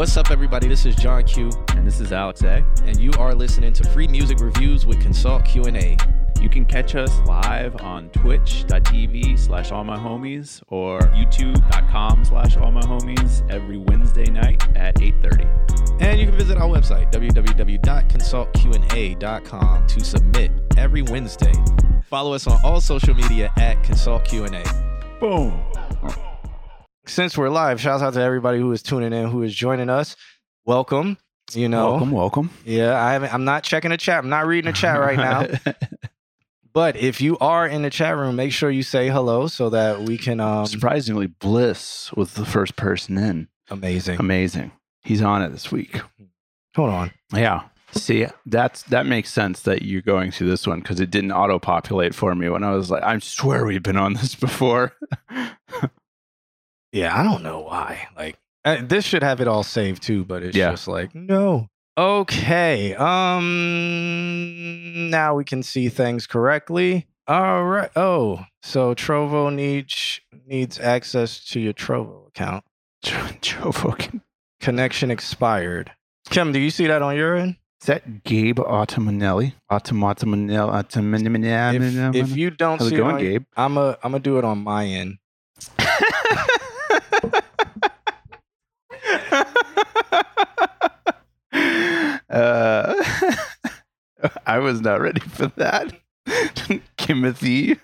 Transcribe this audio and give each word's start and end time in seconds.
What's 0.00 0.16
up, 0.16 0.30
everybody? 0.30 0.66
This 0.66 0.86
is 0.86 0.96
John 0.96 1.24
Q, 1.24 1.50
And 1.76 1.86
this 1.86 2.00
is 2.00 2.10
Alex 2.10 2.42
A. 2.42 2.64
and 2.86 2.98
you 2.98 3.12
are 3.18 3.34
listening 3.34 3.74
to 3.74 3.84
Free 3.90 4.08
Music 4.08 4.40
Reviews 4.40 4.86
with 4.86 4.98
Consult 4.98 5.44
Q 5.44 5.64
and 5.64 5.76
A. 5.76 5.94
You 6.40 6.48
can 6.48 6.64
catch 6.64 6.94
us 6.94 7.20
live 7.26 7.78
on 7.82 8.08
twitch.tv 8.08 9.38
slash 9.38 9.72
all 9.72 9.84
my 9.84 9.98
homies 9.98 10.62
or 10.68 11.00
youtube.com 11.00 12.24
slash 12.24 12.56
all 12.56 12.72
my 12.72 12.80
homies 12.80 13.46
every 13.50 13.76
Wednesday 13.76 14.24
night 14.24 14.66
at 14.74 14.94
8.30. 14.94 16.00
And 16.00 16.18
you 16.18 16.24
can 16.24 16.34
visit 16.34 16.56
our 16.56 16.66
website, 16.66 17.12
www.consultqna.com, 17.12 19.86
to 19.86 20.00
submit 20.02 20.50
every 20.78 21.02
Wednesday. 21.02 21.52
Follow 22.04 22.32
us 22.32 22.46
on 22.46 22.58
all 22.64 22.80
social 22.80 23.12
media 23.12 23.52
at 23.58 23.84
Consult 23.84 24.24
Q 24.24 24.44
and 24.44 24.54
A. 24.54 24.64
Boom. 25.20 25.62
Since 27.10 27.36
we're 27.36 27.48
live, 27.48 27.80
shout 27.80 28.02
out 28.02 28.14
to 28.14 28.20
everybody 28.22 28.60
who 28.60 28.70
is 28.70 28.84
tuning 28.84 29.12
in, 29.12 29.28
who 29.30 29.42
is 29.42 29.52
joining 29.52 29.90
us. 29.90 30.14
Welcome. 30.64 31.18
You 31.52 31.68
know, 31.68 31.90
Welcome, 31.90 32.12
welcome. 32.12 32.50
yeah, 32.64 33.02
I 33.04 33.14
haven't. 33.14 33.34
I'm 33.34 33.44
not 33.44 33.64
checking 33.64 33.90
the 33.90 33.96
chat. 33.96 34.22
I'm 34.22 34.30
not 34.30 34.46
reading 34.46 34.70
the 34.70 34.76
chat 34.78 35.00
right 35.00 35.16
now. 35.16 35.72
But 36.72 36.94
if 36.96 37.20
you 37.20 37.36
are 37.38 37.66
in 37.66 37.82
the 37.82 37.90
chat 37.90 38.16
room, 38.16 38.36
make 38.36 38.52
sure 38.52 38.70
you 38.70 38.84
say 38.84 39.08
hello 39.08 39.48
so 39.48 39.70
that 39.70 40.02
we 40.02 40.16
can. 40.16 40.38
Um, 40.38 40.66
Surprisingly, 40.66 41.26
Bliss 41.26 42.12
was 42.12 42.34
the 42.34 42.44
first 42.46 42.76
person 42.76 43.18
in. 43.18 43.48
amazing. 43.70 44.20
Amazing. 44.20 44.70
He's 45.02 45.20
on 45.20 45.42
it 45.42 45.48
this 45.48 45.72
week. 45.72 46.00
Hold 46.76 46.90
on. 46.90 47.10
Yeah. 47.34 47.62
See, 47.90 48.24
that's 48.46 48.84
that 48.84 49.04
makes 49.04 49.32
sense 49.32 49.62
that 49.62 49.82
you're 49.82 50.00
going 50.00 50.30
through 50.30 50.48
this 50.48 50.64
one 50.64 50.78
because 50.78 51.00
it 51.00 51.10
didn't 51.10 51.32
auto 51.32 51.58
populate 51.58 52.14
for 52.14 52.36
me 52.36 52.48
when 52.48 52.62
I 52.62 52.70
was 52.70 52.88
like, 52.88 53.02
I 53.02 53.18
swear 53.18 53.64
we've 53.66 53.82
been 53.82 53.96
on 53.96 54.12
this 54.14 54.36
before. 54.36 54.92
Yeah, 56.92 57.16
I 57.18 57.22
don't 57.22 57.42
know 57.42 57.60
why. 57.60 58.08
Like 58.16 58.36
uh, 58.64 58.78
this 58.82 59.04
should 59.04 59.22
have 59.22 59.40
it 59.40 59.48
all 59.48 59.62
saved 59.62 60.02
too, 60.02 60.24
but 60.24 60.42
it's 60.42 60.56
Yeah. 60.56 60.70
just 60.70 60.88
like 60.88 61.14
no. 61.14 61.68
Okay. 61.98 62.94
Um. 63.80 65.10
Now 65.10 65.34
we 65.34 65.44
can 65.44 65.62
see 65.62 65.88
things 65.88 66.26
correctly. 66.26 67.06
All 67.26 67.64
right. 67.64 67.90
Oh, 67.96 68.44
so 68.62 68.94
Trovo 68.94 69.52
needs 69.54 70.20
needs 70.46 70.78
access 70.80 71.44
to 71.46 71.60
your 71.60 71.72
Trovo 71.72 72.28
account. 72.28 72.64
Trovo 73.04 73.72
fucking. 73.74 74.22
Connection 74.60 75.10
expired. 75.10 75.92
Kim, 76.28 76.52
do 76.52 76.58
you 76.58 76.70
see 76.70 76.86
that 76.86 77.00
on 77.02 77.16
your 77.16 77.34
end? 77.36 77.56
Is 77.80 77.86
that 77.86 78.24
Gabe 78.24 78.58
Automanelli? 78.58 79.54
Automanelli? 79.70 80.68
If, 80.80 80.86
Automanelli? 80.86 82.14
if 82.14 82.36
you 82.36 82.50
don't 82.50 82.78
How's 82.78 82.88
see 82.90 82.94
it 82.96 82.98
it 82.98 83.02
going, 83.02 83.14
on, 83.14 83.20
Gabe? 83.22 83.44
I'm 83.56 83.78
a 83.78 83.96
I'm 84.02 84.12
gonna 84.12 84.18
do 84.18 84.36
it 84.38 84.44
on 84.44 84.58
my 84.58 84.84
end. 84.84 85.16
Uh, 91.52 92.94
I 94.46 94.58
was 94.58 94.80
not 94.80 95.00
ready 95.00 95.20
for 95.20 95.48
that. 95.56 95.92
Timothy. 96.96 97.78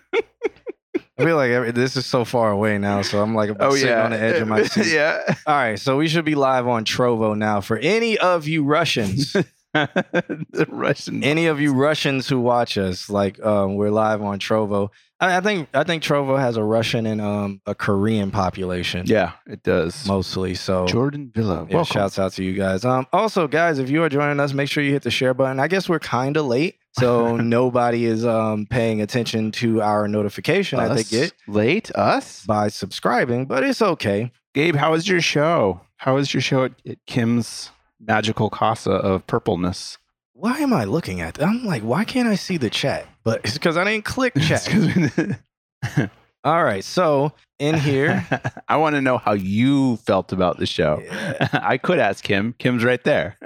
I 1.18 1.24
feel 1.24 1.36
like 1.36 1.50
every, 1.50 1.70
this 1.72 1.96
is 1.96 2.04
so 2.04 2.24
far 2.24 2.50
away 2.50 2.76
now, 2.78 3.00
so 3.02 3.22
I'm 3.22 3.34
like 3.34 3.50
Oh 3.58 3.74
sitting 3.74 3.88
yeah, 3.88 4.04
on 4.04 4.10
the 4.10 4.20
edge 4.20 4.40
of 4.40 4.48
my 4.48 4.62
seat. 4.66 4.92
yeah. 4.92 5.22
All 5.46 5.54
right, 5.54 5.78
so 5.78 5.96
we 5.96 6.08
should 6.08 6.26
be 6.26 6.34
live 6.34 6.66
on 6.66 6.84
Trovo 6.84 7.36
now. 7.36 7.60
For 7.62 7.78
any 7.78 8.18
of 8.18 8.46
you 8.46 8.64
Russians, 8.64 9.32
the 9.72 10.66
Russian. 10.68 11.24
any 11.24 11.46
of 11.46 11.58
you 11.60 11.72
Russians 11.72 12.28
who 12.28 12.38
watch 12.40 12.76
us, 12.76 13.08
like 13.08 13.42
um, 13.44 13.76
we're 13.76 13.90
live 13.90 14.20
on 14.22 14.38
Trovo. 14.38 14.90
I, 15.20 15.38
I 15.38 15.40
think 15.40 15.68
I 15.72 15.84
think 15.84 16.02
Trovo 16.02 16.38
has 16.38 16.56
a 16.56 16.62
Russian 16.62 17.06
and 17.06 17.20
um, 17.20 17.60
a 17.66 17.74
Korean 17.74 18.30
population, 18.30 19.04
yeah, 19.06 19.32
it 19.46 19.62
does. 19.62 20.06
mostly. 20.06 20.54
So 20.54 20.86
Jordan 20.86 21.32
Villa. 21.34 21.66
yeah, 21.68 21.76
welcome. 21.76 21.94
shouts 21.94 22.18
out 22.18 22.32
to 22.34 22.44
you 22.44 22.54
guys. 22.54 22.84
Um, 22.84 23.06
also, 23.12 23.48
guys, 23.48 23.78
if 23.78 23.88
you 23.90 24.02
are 24.02 24.08
joining 24.08 24.40
us, 24.40 24.52
make 24.52 24.68
sure 24.68 24.82
you 24.82 24.92
hit 24.92 25.02
the 25.02 25.10
share 25.10 25.34
button. 25.34 25.58
I 25.58 25.68
guess 25.68 25.88
we're 25.88 25.98
kind 25.98 26.36
of 26.36 26.46
late, 26.46 26.76
so 26.98 27.36
nobody 27.38 28.04
is 28.04 28.26
um, 28.26 28.66
paying 28.66 29.00
attention 29.00 29.52
to 29.52 29.80
our 29.82 30.06
notification 30.08 30.78
that 30.78 30.94
they 30.94 31.00
Us? 31.00 31.10
get 31.10 31.32
late. 31.46 31.90
Us. 31.94 32.44
by 32.44 32.68
subscribing, 32.68 33.46
but 33.46 33.64
it's 33.64 33.80
okay. 33.82 34.32
Gabe, 34.54 34.76
how 34.76 34.94
is 34.94 35.08
your 35.08 35.20
show? 35.20 35.80
How 35.96 36.18
is 36.18 36.34
your 36.34 36.40
show 36.42 36.64
at, 36.64 36.72
at 36.86 36.98
Kim's 37.06 37.70
Magical 37.98 38.50
Casa 38.50 38.90
of 38.92 39.26
Purpleness? 39.26 39.96
Why 40.38 40.58
am 40.58 40.74
I 40.74 40.84
looking 40.84 41.22
at? 41.22 41.42
I'm 41.42 41.64
like, 41.64 41.82
why 41.82 42.04
can't 42.04 42.28
I 42.28 42.34
see 42.34 42.58
the 42.58 42.68
chat? 42.68 43.06
But 43.24 43.40
it's 43.42 43.54
because 43.54 43.78
I 43.78 43.84
didn't 43.84 44.04
click 44.04 44.34
chat. 44.40 44.68
All 46.44 46.62
right, 46.62 46.84
so 46.84 47.32
in 47.58 47.74
here, 47.78 48.26
I 48.68 48.76
want 48.76 48.96
to 48.96 49.00
know 49.00 49.16
how 49.16 49.32
you 49.32 49.96
felt 49.96 50.32
about 50.32 50.58
the 50.58 50.66
show. 50.66 51.00
Yeah. 51.02 51.48
I 51.54 51.78
could 51.78 51.98
ask 51.98 52.22
Kim. 52.22 52.54
Kim's 52.58 52.84
right 52.84 53.02
there. 53.02 53.38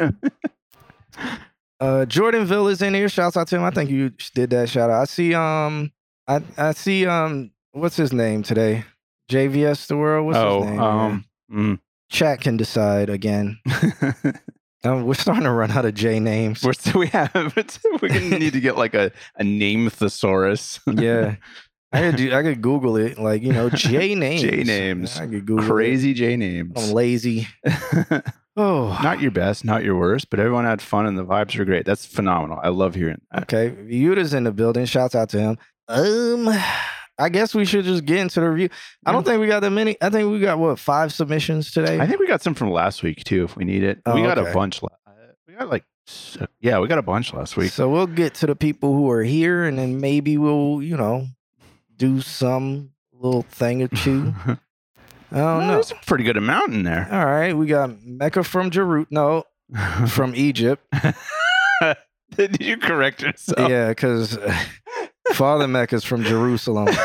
uh, 1.80 2.06
Jordanville 2.08 2.68
is 2.68 2.82
in 2.82 2.92
here. 2.92 3.08
Shouts 3.08 3.36
out 3.36 3.46
to 3.48 3.56
him. 3.56 3.62
I 3.62 3.70
think 3.70 3.88
you 3.88 4.10
did 4.34 4.50
that 4.50 4.68
shout 4.68 4.90
out. 4.90 5.02
I 5.02 5.04
see. 5.04 5.32
Um, 5.32 5.92
I 6.26 6.42
I 6.58 6.72
see. 6.72 7.06
Um, 7.06 7.52
what's 7.70 7.96
his 7.96 8.12
name 8.12 8.42
today? 8.42 8.84
JVS 9.30 9.86
the 9.86 9.96
world. 9.96 10.26
What's 10.26 10.38
oh, 10.38 10.62
his 10.62 10.70
name? 10.72 10.80
um, 10.80 11.24
mm. 11.52 11.78
chat 12.10 12.40
can 12.40 12.56
decide 12.56 13.08
again. 13.08 13.60
Um, 14.84 15.04
we're 15.04 15.14
starting 15.26 15.44
to 15.44 15.50
run 15.50 15.70
out 15.70 15.84
of 15.84 15.94
J 15.94 16.20
names. 16.20 16.62
we're 16.62 16.72
we 16.94 17.08
have 17.08 17.32
we're 18.02 18.08
gonna 18.08 18.38
need 18.38 18.52
to 18.54 18.60
get 18.60 18.76
like 18.76 18.94
a 18.94 19.12
a 19.36 19.44
name 19.44 19.90
thesaurus. 19.90 20.80
yeah, 20.86 21.36
I 21.92 22.00
could 22.10 22.16
do. 22.16 22.34
I 22.34 22.42
could 22.42 22.62
Google 22.62 22.96
it. 22.96 23.18
Like 23.18 23.42
you 23.42 23.52
know, 23.52 23.70
J 23.70 24.14
names. 24.14 24.42
J 24.42 24.62
names. 24.62 25.16
I 25.18 25.26
could 25.26 25.46
Google. 25.46 25.66
Crazy 25.66 26.14
J 26.14 26.36
names. 26.36 26.72
I'm 26.76 26.92
lazy. 26.92 27.48
Oh, 28.56 28.98
not 29.02 29.20
your 29.20 29.30
best, 29.30 29.64
not 29.64 29.84
your 29.84 29.96
worst, 29.96 30.28
but 30.28 30.40
everyone 30.40 30.64
had 30.64 30.82
fun 30.82 31.06
and 31.06 31.16
the 31.16 31.24
vibes 31.24 31.56
were 31.56 31.64
great. 31.64 31.86
That's 31.86 32.04
phenomenal. 32.04 32.58
I 32.62 32.68
love 32.68 32.94
hearing 32.94 33.20
that. 33.30 33.44
Okay, 33.44 33.70
Yuta's 33.88 34.34
in 34.34 34.44
the 34.44 34.52
building. 34.52 34.84
Shouts 34.86 35.14
out 35.14 35.28
to 35.30 35.38
him. 35.40 35.58
Um, 35.88 36.52
I 37.20 37.28
guess 37.28 37.54
we 37.54 37.64
should 37.64 37.84
just 37.84 38.04
get 38.04 38.18
into 38.18 38.40
the 38.40 38.48
review. 38.50 38.68
I 39.04 39.12
don't 39.12 39.24
think 39.24 39.40
we 39.40 39.46
got 39.46 39.60
that 39.60 39.70
many. 39.70 39.96
I 40.00 40.10
think 40.10 40.30
we 40.30 40.40
got 40.40 40.58
what 40.58 40.78
five 40.78 41.12
submissions 41.12 41.70
today. 41.70 42.00
I 42.00 42.06
think 42.06 42.18
we 42.20 42.26
got 42.26 42.42
some 42.42 42.54
from 42.54 42.70
last 42.70 43.02
week 43.02 43.22
too, 43.24 43.44
if 43.44 43.56
we 43.56 43.64
need 43.64 43.82
it. 43.82 44.00
Oh, 44.06 44.14
we 44.14 44.22
got 44.22 44.38
okay. 44.38 44.50
a 44.50 44.54
bunch. 44.54 44.82
la- 44.82 44.88
We 45.46 45.54
got 45.54 45.68
like, 45.68 45.84
yeah, 46.60 46.78
we 46.80 46.88
got 46.88 46.98
a 46.98 47.02
bunch 47.02 47.32
last 47.32 47.56
week. 47.56 47.70
so 47.72 47.88
we'll 47.88 48.06
get 48.06 48.34
to 48.36 48.46
the 48.46 48.56
people 48.56 48.94
who 48.94 49.10
are 49.10 49.22
here, 49.22 49.64
and 49.64 49.78
then 49.78 50.00
maybe 50.00 50.38
we'll, 50.38 50.82
you 50.82 50.96
know, 50.96 51.26
do 51.96 52.20
some 52.20 52.90
little 53.12 53.42
thing 53.42 53.82
or 53.82 53.88
two. 53.88 54.34
I 55.32 55.36
don't 55.36 55.66
know. 55.66 55.74
There's 55.74 55.92
a 55.92 55.96
pretty 56.06 56.24
good 56.24 56.36
amount 56.36 56.72
in 56.74 56.82
there. 56.82 57.06
All 57.12 57.24
right, 57.26 57.56
we 57.56 57.66
got 57.66 58.02
Mecca 58.02 58.42
from 58.42 58.70
Jeru. 58.70 59.06
No, 59.10 59.44
from 60.08 60.34
Egypt. 60.34 60.84
Did 62.36 62.60
you 62.60 62.76
correct 62.78 63.22
yourself? 63.22 63.68
Yeah, 63.70 63.88
because 63.88 64.36
Father 65.34 65.66
Mecca's 65.68 66.04
from 66.04 66.22
Jerusalem. 66.24 66.88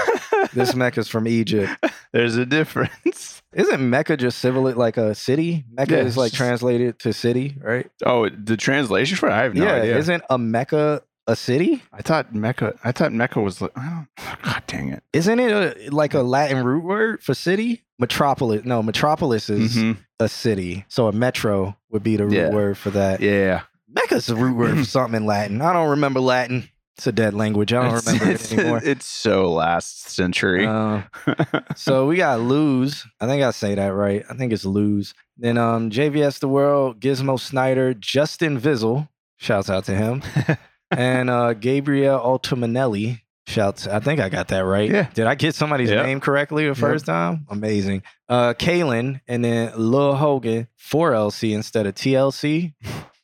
This 0.54 0.74
Mecca's 0.74 1.10
from 1.10 1.28
Egypt. 1.28 1.74
There's 2.14 2.38
a 2.38 2.46
difference. 2.46 3.42
Isn't 3.52 3.90
Mecca 3.90 4.16
just 4.16 4.38
civil 4.38 4.72
like 4.72 4.96
a 4.96 5.14
city? 5.14 5.66
Mecca 5.70 5.96
Yeah, 5.98 6.04
is 6.04 6.16
like 6.16 6.32
translated 6.32 6.98
to 7.00 7.12
city, 7.12 7.58
right? 7.62 7.90
Oh, 8.06 8.30
the 8.30 8.56
translation 8.56 9.18
for 9.18 9.28
it? 9.28 9.34
I 9.34 9.44
have 9.44 9.54
no 9.54 9.66
yeah, 9.66 9.74
idea. 9.82 9.98
isn't 9.98 10.24
a 10.30 10.38
Mecca 10.38 11.02
a 11.28 11.36
city? 11.36 11.84
I 11.92 12.02
thought 12.04 12.34
Mecca. 12.34 12.80
I 12.86 12.94
thought 12.94 13.12
Mecca 13.12 13.42
was 13.42 13.60
like. 13.60 13.74
Don't, 13.74 14.08
God 14.44 14.64
dang 14.68 14.90
it. 14.90 15.04
Isn't 15.12 15.40
it 15.42 15.52
a, 15.52 15.90
like 15.94 16.14
a 16.14 16.22
Latin 16.22 16.64
root 16.64 16.86
word 16.86 17.22
for 17.22 17.34
city? 17.34 17.84
Metropolis. 18.00 18.64
No, 18.64 18.82
metropolis 18.82 19.50
is 19.50 19.76
Mhm. 19.76 19.98
a 20.22 20.30
city. 20.30 20.86
So 20.88 21.08
a 21.08 21.12
metro 21.12 21.76
would 21.90 22.04
be 22.04 22.16
the 22.16 22.26
root 22.28 22.34
Yeah. 22.34 22.50
word 22.52 22.78
for 22.78 22.92
that. 22.92 23.20
Yeah. 23.20 23.64
Mecca's 23.90 24.30
a 24.30 24.36
root 24.38 24.56
word 24.56 24.78
for 24.78 24.84
something 24.86 25.18
in 25.18 25.26
Latin. 25.26 25.62
I 25.62 25.74
don't 25.74 25.90
remember 25.90 26.22
Latin. 26.22 26.70
It's 26.98 27.08
a 27.08 27.12
dead 27.12 27.34
language. 27.34 27.74
I 27.74 27.84
don't 27.84 27.98
It's- 27.98 28.06
remember 28.08 28.32
it's, 28.34 28.52
it 28.52 28.60
anymore. 28.60 28.82
It's 28.84 29.06
so 29.06 29.52
last 29.52 30.10
century. 30.12 30.66
Uh, 30.66 31.02
so 31.76 32.08
we 32.08 32.16
got 32.18 32.40
lose. 32.40 33.06
I 33.20 33.28
think 33.28 33.44
I 33.44 33.52
say 33.52 33.76
that 33.76 33.88
right. 33.94 34.24
I 34.30 34.34
think 34.36 34.54
it's 34.54 34.66
lose. 34.66 35.14
Then 35.38 35.58
um 35.58 35.90
JVS 35.90 36.40
the 36.40 36.48
world, 36.48 37.00
Gizmo 37.02 37.38
Snyder, 37.40 37.94
Justin 37.94 38.58
Vizzle, 38.58 39.10
shouts 39.38 39.70
out 39.70 39.84
to 39.86 39.96
him, 39.96 40.24
and 40.92 41.30
uh 41.30 41.54
Gabriel 41.54 42.18
Altomanelli. 42.20 43.20
Shouts, 43.48 43.86
I 43.86 44.00
think 44.00 44.20
I 44.20 44.30
got 44.30 44.48
that 44.48 44.62
right. 44.62 44.90
Yeah. 44.90 45.08
Did 45.14 45.28
I 45.28 45.36
get 45.36 45.54
somebody's 45.54 45.92
Yep. 45.92 46.06
name 46.06 46.20
correctly 46.20 46.68
the 46.68 46.74
first 46.74 47.06
time? 47.06 47.46
Amazing. 47.50 48.02
Uh 48.30 48.54
Kalen 48.54 49.20
and 49.28 49.44
then 49.44 49.72
Lil 49.76 50.16
Hogan, 50.16 50.68
for 50.78 51.12
LC 51.12 51.54
instead 51.54 51.86
of 51.86 51.94
TLC. 51.94 52.74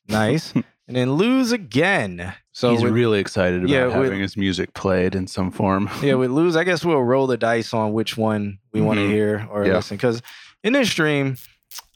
Nice. 0.08 0.52
and 0.54 0.64
then 0.98 1.14
lose 1.14 1.52
again. 1.54 2.34
So 2.54 2.72
He's 2.72 2.84
with, 2.84 2.92
really 2.94 3.20
excited 3.20 3.60
about 3.60 3.70
Yeah, 3.70 3.86
with- 3.86 3.94
having 3.96 4.20
his 4.20 4.36
music 4.36 4.74
played 4.74 5.16
in 5.16 5.28
some 5.28 5.52
form. 5.52 5.90
yeah, 6.04 6.16
with 6.16 6.32
lose, 6.32 6.56
I 6.56 6.64
guess 6.66 6.84
we'll 6.84 7.02
roll 7.02 7.26
the 7.28 7.38
dice 7.38 7.74
on 7.74 7.94
which 7.94 8.18
one 8.18 8.60
we 8.74 8.82
want 8.82 9.00
to 9.00 9.08
hear 9.08 9.48
or 9.50 9.66
Yeah. 9.66 9.76
listen. 9.76 9.96
Because 9.98 10.22
in 10.64 10.74
this 10.74 10.90
stream, 10.92 11.38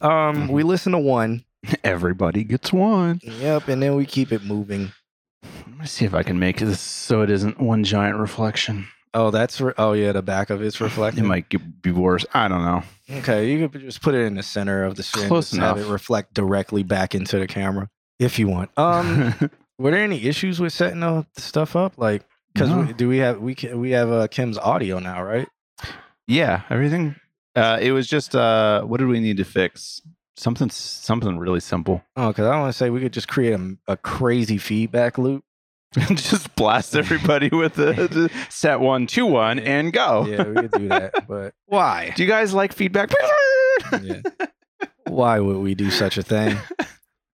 um, 0.02 0.48
Mhm. 0.48 0.50
we 0.50 0.64
listen 0.64 0.94
to 0.94 0.98
one. 1.00 1.44
Everybody 1.84 2.44
gets 2.44 2.72
one. 2.72 3.20
Yep, 3.24 3.68
and 3.68 3.82
then 3.84 3.96
we 3.96 4.06
keep 4.06 4.32
it 4.32 4.44
moving. 4.46 4.92
Let 5.68 5.80
me 5.80 5.86
see 5.88 6.06
if 6.06 6.14
I 6.14 6.24
can 6.24 6.40
make 6.40 6.60
this 6.60 6.80
so 6.80 7.22
it 7.22 7.30
isn't 7.30 7.60
one 7.60 7.84
giant 7.84 8.18
reflection. 8.18 8.88
Oh, 9.14 9.32
that's 9.32 9.60
re- 9.62 9.74
oh 9.78 9.94
yeah, 9.94 10.12
the 10.12 10.22
back 10.22 10.50
of 10.50 10.62
it's 10.62 10.80
reflecting. 10.82 11.24
It 11.26 11.28
might 11.28 11.82
be 11.82 11.92
worse. 11.92 12.26
I 12.34 12.48
don't 12.48 12.64
know. 12.64 12.84
Okay, 13.20 13.50
you 13.52 13.68
could 13.70 13.82
just 13.82 14.02
put 14.02 14.14
it 14.16 14.22
in 14.26 14.36
the 14.36 14.44
center 14.44 14.84
of 14.84 14.96
the 14.96 15.04
screen. 15.04 15.28
Close 15.28 15.52
just 15.52 15.62
have 15.62 15.78
it 15.78 15.88
reflect 15.88 16.34
directly 16.34 16.84
back 16.84 17.14
into 17.16 17.40
the 17.40 17.48
camera 17.48 17.90
if 18.20 18.40
you 18.40 18.48
want. 18.48 18.72
Um, 18.78 19.34
were 19.78 19.92
there 19.92 20.04
any 20.04 20.24
issues 20.26 20.60
with 20.60 20.74
setting 20.74 21.00
the 21.02 21.26
stuff 21.38 21.76
up? 21.76 21.98
Like, 21.98 22.24
because 22.54 22.70
No. 22.70 22.86
do 22.94 23.08
we 23.10 23.18
have 23.20 23.40
we 23.40 23.56
can, 23.56 23.80
we 23.80 23.92
have 23.92 24.12
uh, 24.12 24.28
Kim's 24.28 24.58
audio 24.58 25.00
now, 25.00 25.22
right? 25.24 25.48
yeah, 26.28 26.62
everything. 26.70 27.16
Uh, 27.56 27.78
it 27.82 27.92
was 27.92 28.08
just 28.08 28.36
uh, 28.36 28.82
what 28.84 28.98
did 29.00 29.08
we 29.08 29.20
need 29.20 29.38
to 29.38 29.44
fix? 29.46 30.02
Something, 30.38 30.70
something 30.70 31.38
really 31.38 31.62
simple. 31.62 32.04
Oh, 32.18 32.28
because 32.28 32.46
I 32.48 32.60
want 32.60 32.70
to 32.74 32.78
say 32.78 32.90
we 32.90 33.00
could 33.00 33.14
just 33.14 33.30
create 33.30 33.54
a, 33.54 33.78
a 33.88 33.96
crazy 33.98 34.58
feedback 34.58 35.18
loop. 35.18 35.46
just 35.96 36.54
blast 36.56 36.94
everybody 36.94 37.48
with 37.50 37.76
the, 37.76 37.94
the 37.94 38.30
set 38.50 38.82
one, 38.82 39.08
two, 39.08 39.26
one, 39.26 39.60
and 39.60 39.94
go. 39.94 40.26
Yeah, 40.28 40.44
we 40.44 40.56
could 40.56 40.72
do 40.72 40.88
that. 40.90 41.14
But 41.28 41.54
why? 41.68 42.12
Do 42.18 42.24
you 42.24 42.28
guys 42.28 42.54
like 42.54 42.74
feedback? 42.74 43.12
Yeah. 44.02 44.22
Why 45.08 45.40
would 45.40 45.58
we 45.58 45.76
do 45.76 45.92
such 45.92 46.18
a 46.18 46.24
thing? 46.24 46.58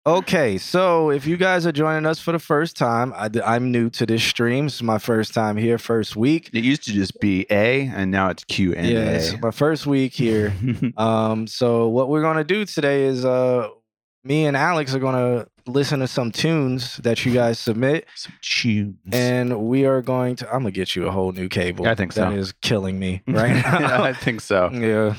Okay, 0.08 0.58
so 0.58 1.10
if 1.10 1.28
you 1.28 1.36
guys 1.36 1.66
are 1.66 1.74
joining 1.74 2.06
us 2.06 2.18
for 2.18 2.32
the 2.32 2.40
first 2.40 2.78
time, 2.78 3.12
I, 3.14 3.30
am 3.58 3.74
new 3.74 3.90
to 3.90 4.06
this 4.06 4.24
stream. 4.24 4.68
This 4.68 4.76
is 4.76 4.84
my 4.84 5.00
first 5.00 5.34
time 5.34 5.58
here, 5.58 5.78
first 5.78 6.16
week. 6.16 6.50
It 6.54 6.64
used 6.64 6.84
to 6.84 6.94
just 6.94 7.20
be 7.20 7.46
A, 7.52 7.88
and 7.94 8.10
now 8.10 8.30
it's 8.30 8.46
Q 8.46 8.74
and 8.74 8.88
yeah, 8.88 9.00
it's 9.02 9.38
my 9.42 9.52
first 9.52 9.86
week 9.86 10.14
here. 10.14 10.54
Um, 10.98 11.46
so 11.46 11.90
what 11.90 12.08
we're 12.08 12.22
gonna 12.22 12.46
do 12.46 12.64
today 12.64 13.04
is 13.04 13.26
uh, 13.26 13.68
me 14.24 14.46
and 14.46 14.56
Alex 14.56 14.96
are 14.96 15.00
gonna 15.00 15.46
listen 15.66 16.00
to 16.00 16.08
some 16.08 16.32
tunes 16.32 16.96
that 16.98 17.26
you 17.26 17.34
guys 17.34 17.60
submit, 17.60 18.08
Some 18.16 18.34
tunes. 18.42 18.96
and 19.12 19.68
we 19.68 19.86
are 19.86 20.02
going 20.02 20.38
to. 20.38 20.46
I'm 20.48 20.62
gonna 20.62 20.72
get 20.72 20.96
you 20.96 21.06
a 21.08 21.12
whole 21.12 21.34
new 21.34 21.50
cable. 21.50 21.86
I 21.86 21.96
think 21.96 22.14
That 22.14 22.32
so. 22.32 22.38
is 22.38 22.54
killing 22.62 22.98
me 22.98 23.24
right 23.28 23.58
Yeah. 23.58 24.02
I 24.02 24.14
think 24.14 24.40
so. 24.40 24.70
yeah. 24.74 25.16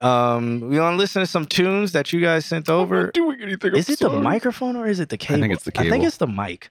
Um, 0.00 0.60
we 0.60 0.78
want 0.78 0.94
to 0.94 0.98
listen 0.98 1.20
to 1.20 1.26
some 1.26 1.46
tunes 1.46 1.92
that 1.92 2.12
you 2.12 2.20
guys 2.20 2.44
sent 2.44 2.68
over. 2.68 3.10
doing 3.12 3.40
anything. 3.40 3.74
Is 3.74 3.88
it 3.88 3.98
the 3.98 4.10
microphone 4.10 4.76
or 4.76 4.86
is 4.86 5.00
it 5.00 5.08
the 5.08 5.16
cable? 5.16 5.40
think 5.40 5.54
it's 5.54 5.64
the 5.64 5.72
I 5.76 5.82
think 5.82 5.92
cable. 5.94 6.06
it's 6.06 6.16
the 6.18 6.26
mic. 6.26 6.70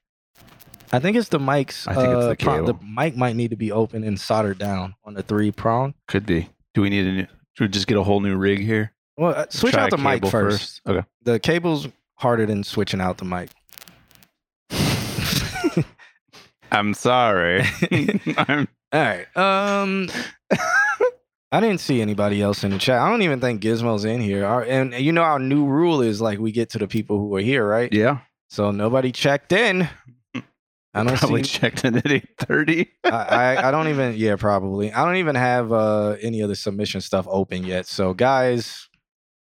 I 0.92 1.00
think 1.00 1.18
it's 1.18 1.30
the 1.30 1.40
mic's. 1.40 1.88
I 1.88 1.96
think 1.96 2.08
it's 2.10 2.24
uh, 2.26 2.30
the 2.30 2.36
pro- 2.36 2.54
cable. 2.54 2.68
the 2.74 2.86
mic 2.86 3.18
might 3.18 3.36
need 3.36 3.50
to 3.50 3.56
be 3.56 3.72
open 3.72 4.04
and 4.04 4.20
soldered 4.20 4.60
down 4.60 4.96
on 5.04 5.16
the 5.16 5.24
three 5.24 5.52
prong. 5.52 5.96
Could 6.08 6.26
be. 6.26 6.50
Do 6.76 6.82
we 6.82 6.90
need 6.90 7.08
a 7.08 7.12
new? 7.12 7.28
Should 7.54 7.64
we 7.64 7.68
just 7.70 7.88
get 7.88 7.98
a 7.98 8.04
whole 8.04 8.20
new 8.20 8.36
rig 8.38 8.60
here? 8.60 8.92
Well, 9.18 9.34
uh, 9.34 9.46
switch 9.50 9.74
Try 9.74 9.84
out 9.84 9.90
the 9.90 9.96
a 9.96 10.00
mic 10.00 10.16
cable 10.16 10.30
first. 10.30 10.82
Okay. 10.88 11.06
The 11.24 11.40
cable's 11.40 11.88
harder 12.16 12.46
than 12.46 12.64
switching 12.64 13.02
out 13.02 13.18
the 13.18 13.26
mic. 13.26 13.50
I'm 16.72 16.94
sorry. 16.94 17.64
I'm, 18.38 18.68
All 18.94 19.02
right. 19.02 19.38
Um, 19.38 20.10
I 21.56 21.60
didn't 21.62 21.80
see 21.80 22.02
anybody 22.02 22.42
else 22.42 22.64
in 22.64 22.72
the 22.72 22.78
chat. 22.78 23.00
I 23.02 23.10
don't 23.10 23.22
even 23.22 23.40
think 23.40 23.62
Gizmo's 23.62 24.04
in 24.06 24.20
here. 24.22 24.46
Our, 24.46 24.64
and 24.64 24.94
you 24.94 25.12
know 25.12 25.22
our 25.24 25.40
new 25.40 25.66
rule 25.66 26.02
is 26.02 26.20
like 26.22 26.40
we 26.40 26.52
get 26.52 26.70
to 26.72 26.78
the 26.80 26.88
people 26.88 27.18
who 27.20 27.36
are 27.36 27.42
here, 27.42 27.66
right? 27.68 27.92
yeah. 27.94 28.20
So 28.50 28.72
nobody 28.72 29.12
checked 29.12 29.52
in. 29.52 29.88
I 30.94 31.04
don't 31.04 31.18
Probably 31.18 31.44
see. 31.44 31.60
checked 31.60 31.84
in 31.84 31.98
at 31.98 32.10
eight 32.10 32.30
thirty. 32.40 32.90
I, 33.04 33.10
I 33.10 33.68
I 33.68 33.72
don't 33.72 33.88
even. 33.90 34.16
Yeah, 34.16 34.36
probably. 34.38 34.94
I 34.94 35.04
don't 35.06 35.18
even 35.18 35.36
have 35.36 35.74
uh, 35.74 36.16
any 36.22 36.40
of 36.42 36.48
the 36.50 36.56
submission 36.56 37.02
stuff 37.02 37.26
open 37.30 37.66
yet. 37.66 37.86
So 37.86 38.14
guys, 38.14 38.88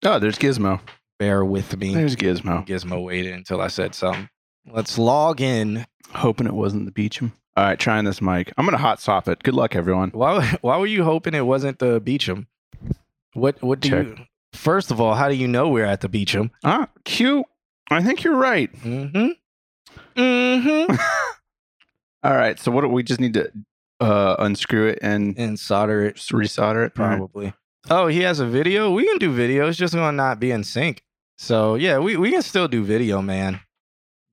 Oh, 0.05 0.19
there's 0.19 0.39
Gizmo. 0.39 0.81
bear 1.21 1.45
with 1.45 1.77
me. 1.79 1.95
There's 1.95 2.17
Gizmo. 2.17 2.67
Gizmo 2.67 3.05
waited 3.05 3.33
until 3.33 3.61
I 3.61 3.69
said 3.69 3.95
something. 3.95 4.29
Let's 4.67 4.99
log 4.99 5.41
in. 5.41 5.87
Hoping 6.15 6.47
it 6.49 6.55
wasn't 6.55 6.87
the 6.87 6.93
Beecham. 6.93 7.33
All 7.57 7.65
right, 7.65 7.79
trying 7.79 8.05
this 8.05 8.21
mic. 8.21 8.53
I'm 8.59 8.67
gonna 8.67 8.77
hot 8.77 9.01
swap 9.01 9.29
it. 9.29 9.43
Good 9.43 9.55
luck, 9.55 9.75
everyone. 9.75 10.11
Why 10.11 10.57
why 10.61 10.77
were 10.77 10.87
you 10.87 11.05
hoping 11.05 11.35
it 11.35 11.47
wasn't 11.47 11.79
the 11.79 12.01
Beecham? 12.01 12.49
What 13.33 13.63
what 13.63 13.81
do 13.81 13.89
Check. 13.91 14.07
you 14.07 14.17
First 14.53 14.91
of 14.91 15.01
all, 15.01 15.15
how 15.15 15.29
do 15.29 15.35
you 15.35 15.49
know 15.49 15.69
we're 15.69 15.85
at 15.85 16.01
the 16.01 16.09
Beecham? 16.09 16.51
Ah, 16.65 16.89
Q. 17.05 17.45
I 17.91 18.03
think 18.03 18.25
you're 18.25 18.37
right. 18.37 18.73
Mm-hmm. 18.81 19.29
Mm-hmm. 20.21 20.97
All 22.23 22.35
right. 22.37 22.59
So 22.59 22.71
what 22.71 22.81
do 22.83 22.89
we 22.89 23.03
just 23.03 23.21
need 23.21 23.35
to 23.35 23.51
uh 24.01 24.37
unscrew 24.39 24.89
it 24.89 24.99
and 25.01 25.39
and 25.39 25.59
solder 25.59 26.05
it 26.05 26.17
resolder 26.17 26.87
it? 26.87 26.99
All 26.99 27.07
right. 27.07 27.17
probably. 27.17 27.55
Oh, 27.89 28.09
he 28.09 28.21
has 28.23 28.41
a 28.41 28.47
video? 28.47 28.91
We 28.91 29.07
can 29.07 29.19
do 29.19 29.33
video. 29.33 29.69
It's 29.69 29.79
just 29.79 29.95
gonna 29.95 30.13
not 30.13 30.41
be 30.41 30.51
in 30.51 30.65
sync. 30.65 31.03
So 31.39 31.75
yeah, 31.77 31.99
we, 31.99 32.17
we 32.17 32.33
can 32.33 32.43
still 32.43 32.69
do 32.69 32.83
video, 32.83 33.23
man. 33.23 33.61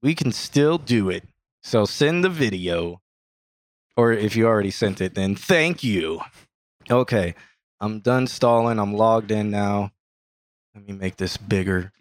We 0.01 0.15
can 0.15 0.31
still 0.31 0.77
do 0.77 1.09
it. 1.09 1.23
So 1.61 1.85
send 1.85 2.23
the 2.23 2.29
video. 2.29 3.01
Or 3.95 4.11
if 4.11 4.35
you 4.35 4.47
already 4.47 4.71
sent 4.71 5.01
it, 5.01 5.15
then 5.15 5.35
thank 5.35 5.83
you. 5.83 6.21
Okay. 6.89 7.35
I'm 7.79 7.99
done 7.99 8.27
stalling. 8.27 8.79
I'm 8.79 8.93
logged 8.93 9.31
in 9.31 9.51
now. 9.51 9.91
Let 10.73 10.87
me 10.87 10.93
make 10.93 11.17
this 11.17 11.37
bigger. 11.37 11.91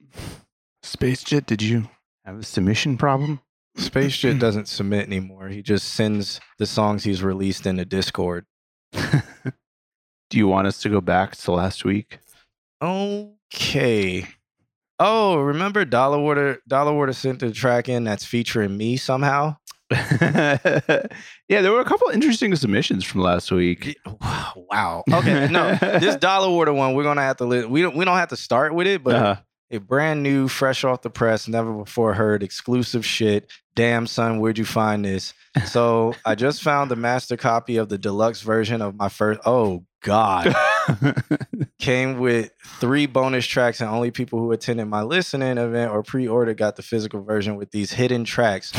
Space 0.83 1.23
Jet, 1.23 1.47
did 1.47 1.61
you 1.61 1.89
have 2.25 2.39
a 2.39 2.43
submission 2.43 2.97
problem? 2.97 3.41
Space 3.77 4.17
Jet 4.17 4.39
doesn't 4.39 4.69
submit 4.69 5.06
anymore. 5.06 5.49
He 5.49 5.62
just 5.62 5.89
sends 5.94 6.41
the 6.59 6.67
songs 6.67 7.05
he's 7.05 7.23
released 7.23 7.67
in 7.67 7.77
the 7.77 7.85
Discord. 7.85 8.47
Do 8.93 10.39
you 10.39 10.49
want 10.49 10.67
us 10.67 10.81
to 10.83 10.89
go 10.89 11.00
back 11.00 11.37
to 11.37 11.53
last 11.53 11.85
week? 11.85 12.19
Okay. 12.81 14.27
Oh, 14.99 15.37
remember 15.41 15.85
Dollar 15.85 16.19
Water? 16.19 16.61
Dollar 16.67 16.94
Water 16.94 17.12
sent 17.12 17.41
the 17.41 17.53
track 17.53 17.89
in 17.89 18.05
that's 18.05 18.25
featuring 18.25 18.77
me 18.77 18.97
somehow. 18.97 19.56
yeah, 21.49 21.61
there 21.61 21.73
were 21.73 21.81
a 21.81 21.85
couple 21.85 22.09
interesting 22.09 22.55
submissions 22.56 23.05
from 23.05 23.21
last 23.21 23.50
week. 23.50 23.97
Wow. 24.56 25.05
Okay. 25.12 25.49
No, 25.50 25.75
this 25.81 26.17
Dollar 26.17 26.50
Water 26.50 26.73
one, 26.73 26.94
we're 26.94 27.03
gonna 27.05 27.23
have 27.23 27.37
to. 27.39 27.44
Li- 27.44 27.65
we 27.67 27.83
don't. 27.83 27.97
We 27.97 28.05
don't 28.05 28.17
have 28.17 28.29
to 28.31 28.37
start 28.37 28.75
with 28.75 28.87
it, 28.87 29.03
but 29.05 29.15
Uh, 29.15 29.37
a 29.71 29.79
brand 29.79 30.23
new, 30.23 30.49
fresh 30.49 30.85
off 30.85 31.03
the 31.03 31.11
press, 31.11 31.49
never 31.49 31.73
before 31.73 32.15
heard, 32.15 32.43
exclusive 32.43 33.06
shit. 33.06 33.50
Damn 33.75 34.06
son, 34.06 34.39
where'd 34.39 34.59
you 34.59 34.65
find 34.67 35.05
this? 35.05 35.33
So 35.67 36.15
I 36.27 36.35
just 36.35 36.62
found 36.62 36.91
the 36.91 36.97
master 36.97 37.37
copy 37.37 37.77
of 37.79 37.89
the 37.89 37.97
deluxe 37.99 38.43
version 38.43 38.83
of 38.83 38.94
my 38.97 39.09
first. 39.09 39.41
Oh 39.47 39.85
God. 40.03 40.55
came 41.79 42.19
with 42.19 42.50
three 42.81 43.06
bonus 43.06 43.47
tracks, 43.47 43.81
and 43.81 43.89
only 43.89 44.11
people 44.11 44.39
who 44.41 44.53
attended 44.53 44.87
my 44.89 45.03
listening 45.03 45.59
event 45.59 45.91
or 45.93 46.03
pre-order 46.03 46.55
got 46.55 46.77
the 46.77 46.83
physical 46.83 47.23
version 47.23 47.56
with 47.56 47.71
these 47.71 47.93
hidden 47.93 48.25
tracks. 48.25 48.73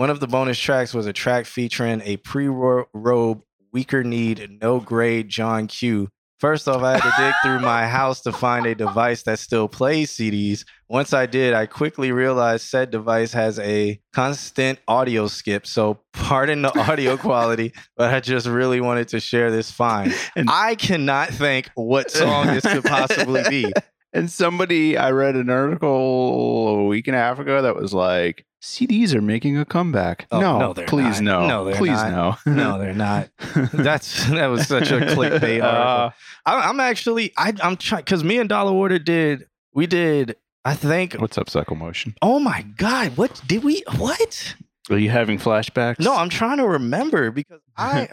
One 0.00 0.08
of 0.08 0.18
the 0.18 0.26
bonus 0.26 0.58
tracks 0.58 0.94
was 0.94 1.06
a 1.06 1.12
track 1.12 1.44
featuring 1.44 2.00
a 2.06 2.16
pre-robe, 2.16 3.42
weaker 3.70 4.02
need, 4.02 4.58
no 4.58 4.80
grade 4.80 5.28
John 5.28 5.66
Q. 5.66 6.08
First 6.38 6.68
off, 6.68 6.82
I 6.82 6.92
had 6.92 7.02
to 7.02 7.22
dig 7.22 7.34
through 7.42 7.60
my 7.60 7.86
house 7.96 8.22
to 8.22 8.32
find 8.32 8.64
a 8.64 8.74
device 8.74 9.24
that 9.24 9.38
still 9.38 9.68
plays 9.68 10.10
CDs. 10.10 10.64
Once 10.88 11.12
I 11.12 11.26
did, 11.26 11.52
I 11.52 11.66
quickly 11.66 12.12
realized 12.12 12.64
said 12.64 12.90
device 12.90 13.34
has 13.34 13.58
a 13.58 14.00
constant 14.14 14.78
audio 14.88 15.26
skip. 15.26 15.66
So, 15.66 16.00
pardon 16.14 16.62
the 16.62 16.78
audio 16.78 17.16
quality, 17.18 17.74
but 17.94 18.14
I 18.14 18.20
just 18.20 18.46
really 18.46 18.80
wanted 18.80 19.08
to 19.08 19.20
share 19.20 19.50
this 19.50 19.70
find. 19.70 20.14
I 20.48 20.76
cannot 20.76 21.28
think 21.28 21.68
what 21.74 22.10
song 22.10 22.46
this 22.46 22.64
could 22.64 22.84
possibly 22.84 23.42
be. 23.50 23.70
and 24.12 24.30
somebody, 24.30 24.96
I 24.96 25.10
read 25.10 25.36
an 25.36 25.50
article 25.50 26.68
a 26.68 26.84
week 26.86 27.06
and 27.08 27.16
a 27.16 27.18
half 27.18 27.38
ago 27.38 27.62
that 27.62 27.76
was 27.76 27.92
like, 27.94 28.44
CDs 28.62 29.14
are 29.14 29.22
making 29.22 29.56
a 29.56 29.64
comeback. 29.64 30.26
Oh, 30.30 30.38
no, 30.40 30.58
no, 30.58 30.74
please 30.74 31.20
not. 31.20 31.40
no. 31.42 31.46
No, 31.48 31.64
they're 31.64 31.76
please 31.76 31.92
not. 31.92 32.38
no. 32.44 32.52
No, 32.52 32.78
they're 32.78 32.92
not. 32.92 33.30
That's 33.72 34.26
that 34.28 34.48
was 34.48 34.68
such 34.68 34.90
a 34.90 34.98
clickbait 35.00 35.62
article. 35.62 35.66
Uh, 35.66 36.10
I, 36.44 36.68
I'm 36.68 36.78
actually 36.78 37.32
I, 37.38 37.54
I'm 37.62 37.76
trying 37.78 38.02
because 38.02 38.22
me 38.22 38.38
and 38.38 38.50
Dollar 38.50 38.72
Water 38.72 38.98
did 38.98 39.46
we 39.72 39.86
did 39.86 40.36
I 40.62 40.74
think 40.74 41.14
what's 41.14 41.38
up, 41.38 41.48
Cycle 41.48 41.74
Motion? 41.74 42.14
oh 42.20 42.38
my 42.38 42.60
god 42.76 43.16
what 43.16 43.40
did 43.46 43.64
we 43.64 43.82
what 43.96 44.54
Are 44.90 44.98
you 44.98 45.08
having 45.08 45.38
flashbacks? 45.38 46.00
no 46.00 46.14
I'm 46.14 46.28
trying 46.28 46.58
to 46.58 46.68
remember 46.68 47.30
because 47.30 47.60
I 47.78 48.08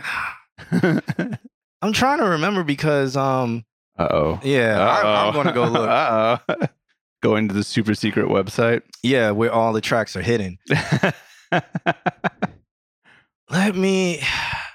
I'm 1.81 1.91
trying 1.93 2.19
to 2.19 2.25
remember 2.25 2.63
because 2.63 3.17
um 3.17 3.65
Uh 3.97 4.07
oh. 4.11 4.39
yeah 4.43 4.79
I, 4.79 5.27
I'm 5.27 5.33
gonna 5.33 5.53
go 5.53 5.63
look 5.65 5.89
Uh 5.89 6.37
oh. 6.49 6.55
Going 7.23 7.47
to 7.47 7.53
the 7.55 7.63
super 7.63 7.95
secret 7.95 8.27
website. 8.27 8.83
yeah 9.01 9.31
where 9.31 9.51
all 9.51 9.73
the 9.73 9.81
tracks 9.81 10.15
are 10.15 10.21
hidden 10.21 10.59
let 13.49 13.75
me 13.75 14.19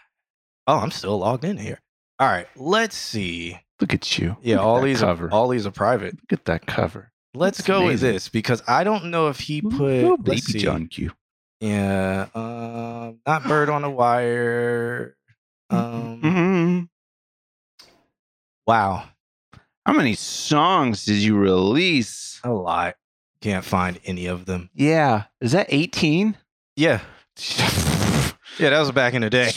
oh 0.66 0.78
I'm 0.78 0.90
still 0.90 1.18
logged 1.18 1.44
in 1.44 1.56
here 1.56 1.80
all 2.18 2.28
right 2.28 2.48
let's 2.56 2.96
see 2.96 3.58
Look 3.80 3.94
at 3.94 4.18
you. 4.18 4.36
yeah 4.42 4.56
Look 4.56 4.60
at 4.62 4.66
all 4.66 4.80
that 4.80 4.86
these 4.86 5.00
cover. 5.00 5.26
are 5.26 5.32
all 5.32 5.48
these 5.48 5.66
are 5.66 5.70
private 5.72 6.14
Look 6.14 6.32
at 6.40 6.44
that 6.46 6.66
cover. 6.66 7.12
let's 7.34 7.58
That's 7.58 7.66
go 7.68 7.80
with 7.80 7.88
amazing. 8.02 8.12
this 8.12 8.28
because 8.28 8.62
I 8.68 8.84
don't 8.84 9.06
know 9.06 9.28
if 9.28 9.40
he 9.40 9.60
put 9.62 9.72
Little 9.80 10.16
baby 10.16 10.30
let's 10.36 10.46
see. 10.46 10.58
John 10.58 10.86
Q. 10.88 11.12
Yeah, 11.60 12.26
um, 12.34 13.20
not 13.24 13.44
bird 13.44 13.68
on 13.70 13.82
the 13.82 13.90
wire. 13.90 15.16
Um, 15.70 16.20
Mhm. 16.20 16.88
wow, 18.66 19.04
How 19.84 19.92
many 19.92 20.14
songs 20.14 21.04
did 21.04 21.16
you 21.16 21.36
release? 21.36 22.40
a 22.44 22.50
lot. 22.52 22.96
Can't 23.40 23.64
find 23.64 23.98
any 24.04 24.26
of 24.26 24.46
them. 24.46 24.70
Yeah. 24.74 25.24
Is 25.40 25.52
that 25.52 25.66
18? 25.68 26.36
Yeah, 26.76 27.00
yeah, 28.58 28.70
that 28.70 28.78
was 28.78 28.90
back 28.92 29.14
in 29.14 29.22
the 29.22 29.28
day. 29.30 29.50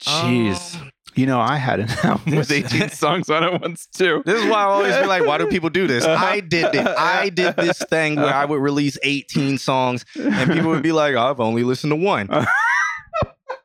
Jeez. 0.00 0.80
Um, 0.80 0.90
you 1.14 1.26
know, 1.26 1.38
I 1.40 1.56
had 1.56 1.80
an 1.80 1.88
album 2.02 2.36
with 2.36 2.50
18 2.50 2.88
songs 2.90 3.28
on 3.28 3.44
it 3.44 3.60
once 3.60 3.86
too. 3.86 4.22
This 4.24 4.42
is 4.42 4.48
why 4.48 4.60
I 4.60 4.64
always 4.64 4.96
be 4.96 5.06
like, 5.06 5.26
why 5.26 5.38
do 5.38 5.46
people 5.48 5.68
do 5.68 5.86
this? 5.86 6.04
I 6.04 6.40
did 6.40 6.74
it. 6.74 6.86
I 6.86 7.28
did 7.28 7.56
this 7.56 7.78
thing 7.90 8.16
where 8.16 8.32
I 8.32 8.44
would 8.44 8.60
release 8.60 8.96
18 9.02 9.58
songs 9.58 10.04
and 10.16 10.50
people 10.50 10.70
would 10.70 10.82
be 10.82 10.92
like, 10.92 11.14
I've 11.14 11.40
only 11.40 11.64
listened 11.64 11.90
to 11.90 11.96
one. 11.96 12.28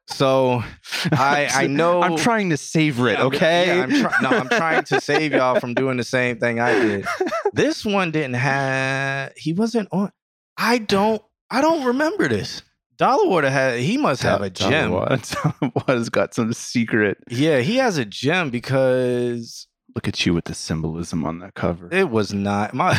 So 0.10 0.64
I 1.12 1.50
I 1.54 1.68
know 1.68 2.02
I'm 2.02 2.16
trying 2.16 2.50
to 2.52 2.58
savor 2.58 3.10
it, 3.10 3.20
okay? 3.20 3.68
Yeah, 3.68 3.84
I'm 3.84 3.90
try- 3.92 4.18
no, 4.22 4.30
I'm 4.30 4.50
trying 4.50 4.84
to 4.86 5.02
save 5.02 5.34
y'all 5.34 5.60
from 5.60 5.74
doing 5.74 5.98
the 5.98 6.04
same 6.04 6.40
thing 6.40 6.60
I 6.60 6.74
did. 6.74 7.06
This 7.54 7.84
one 7.86 8.12
didn't 8.12 8.36
have 8.36 9.32
he 9.36 9.54
wasn't 9.54 9.90
on 9.92 10.12
I 10.58 10.78
don't 10.78 11.22
I 11.50 11.62
don't 11.62 11.86
remember 11.86 12.28
this. 12.28 12.62
Dollar 12.98 13.28
Water 13.28 13.50
had 13.50 13.80
he 13.80 13.98
must 13.98 14.22
have 14.24 14.42
a 14.42 14.50
gem. 14.50 14.92
what's 14.92 16.10
got 16.10 16.34
some 16.34 16.54
secret? 16.54 17.18
Yeah, 17.30 17.60
he 17.60 17.78
has 17.78 17.98
a 17.98 18.06
gem 18.06 18.50
because 18.50 19.68
Look 19.96 20.08
at 20.08 20.24
you 20.26 20.34
with 20.36 20.46
the 20.46 20.54
symbolism 20.54 21.26
on 21.26 21.40
that 21.40 21.56
cover. 21.56 21.90
it 21.92 22.10
was 22.10 22.32
not 22.34 22.74
my 22.74 22.94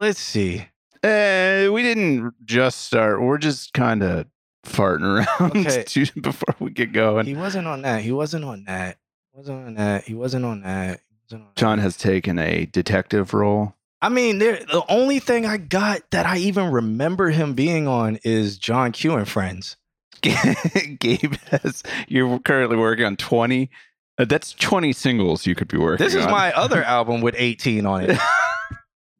let's 0.00 0.20
see. 0.20 0.66
Eh, 1.02 1.68
we 1.68 1.82
didn't 1.82 2.32
just 2.44 2.82
start. 2.86 3.20
We're 3.22 3.38
just 3.38 3.72
kind 3.74 4.02
of 4.02 4.26
farting 4.64 5.02
around 5.40 5.56
Okay. 5.66 5.84
before 6.20 6.54
we 6.58 6.70
get 6.70 6.92
going. 6.92 7.26
He 7.26 7.34
wasn't 7.34 7.66
on 7.66 7.82
that. 7.82 8.02
He 8.02 8.12
wasn't 8.12 8.44
on 8.44 8.64
that. 8.64 8.98
Wasn't 9.32 9.66
on 9.66 9.74
that. 9.74 10.04
He 10.04 10.14
wasn't 10.14 10.44
on 10.44 10.62
that. 10.62 11.00
Wasn't 11.26 11.42
on 11.42 11.48
John 11.56 11.78
that. 11.78 11.82
has 11.84 11.96
taken 11.96 12.38
a 12.38 12.66
detective 12.66 13.34
role. 13.34 13.74
I 14.00 14.08
mean, 14.08 14.38
the 14.38 14.84
only 14.88 15.18
thing 15.18 15.44
I 15.44 15.56
got 15.56 16.08
that 16.12 16.24
I 16.26 16.38
even 16.38 16.70
remember 16.70 17.30
him 17.30 17.54
being 17.54 17.88
on 17.88 18.18
is 18.24 18.56
John 18.58 18.92
Q 18.92 19.14
and 19.14 19.28
Friends. 19.28 19.76
Gabe 20.22 21.34
has. 21.50 21.82
You're 22.08 22.38
currently 22.40 22.76
working 22.76 23.04
on 23.06 23.16
20. 23.16 23.70
uh, 24.18 24.24
that's 24.24 24.52
20 24.54 24.92
singles 24.92 25.46
you 25.46 25.54
could 25.54 25.68
be 25.68 25.78
working. 25.78 26.04
This 26.04 26.14
is 26.14 26.26
on. 26.26 26.30
my 26.32 26.52
other 26.52 26.82
album 26.84 27.20
with 27.20 27.34
18 27.38 27.86
on 27.86 28.02
it. 28.02 28.18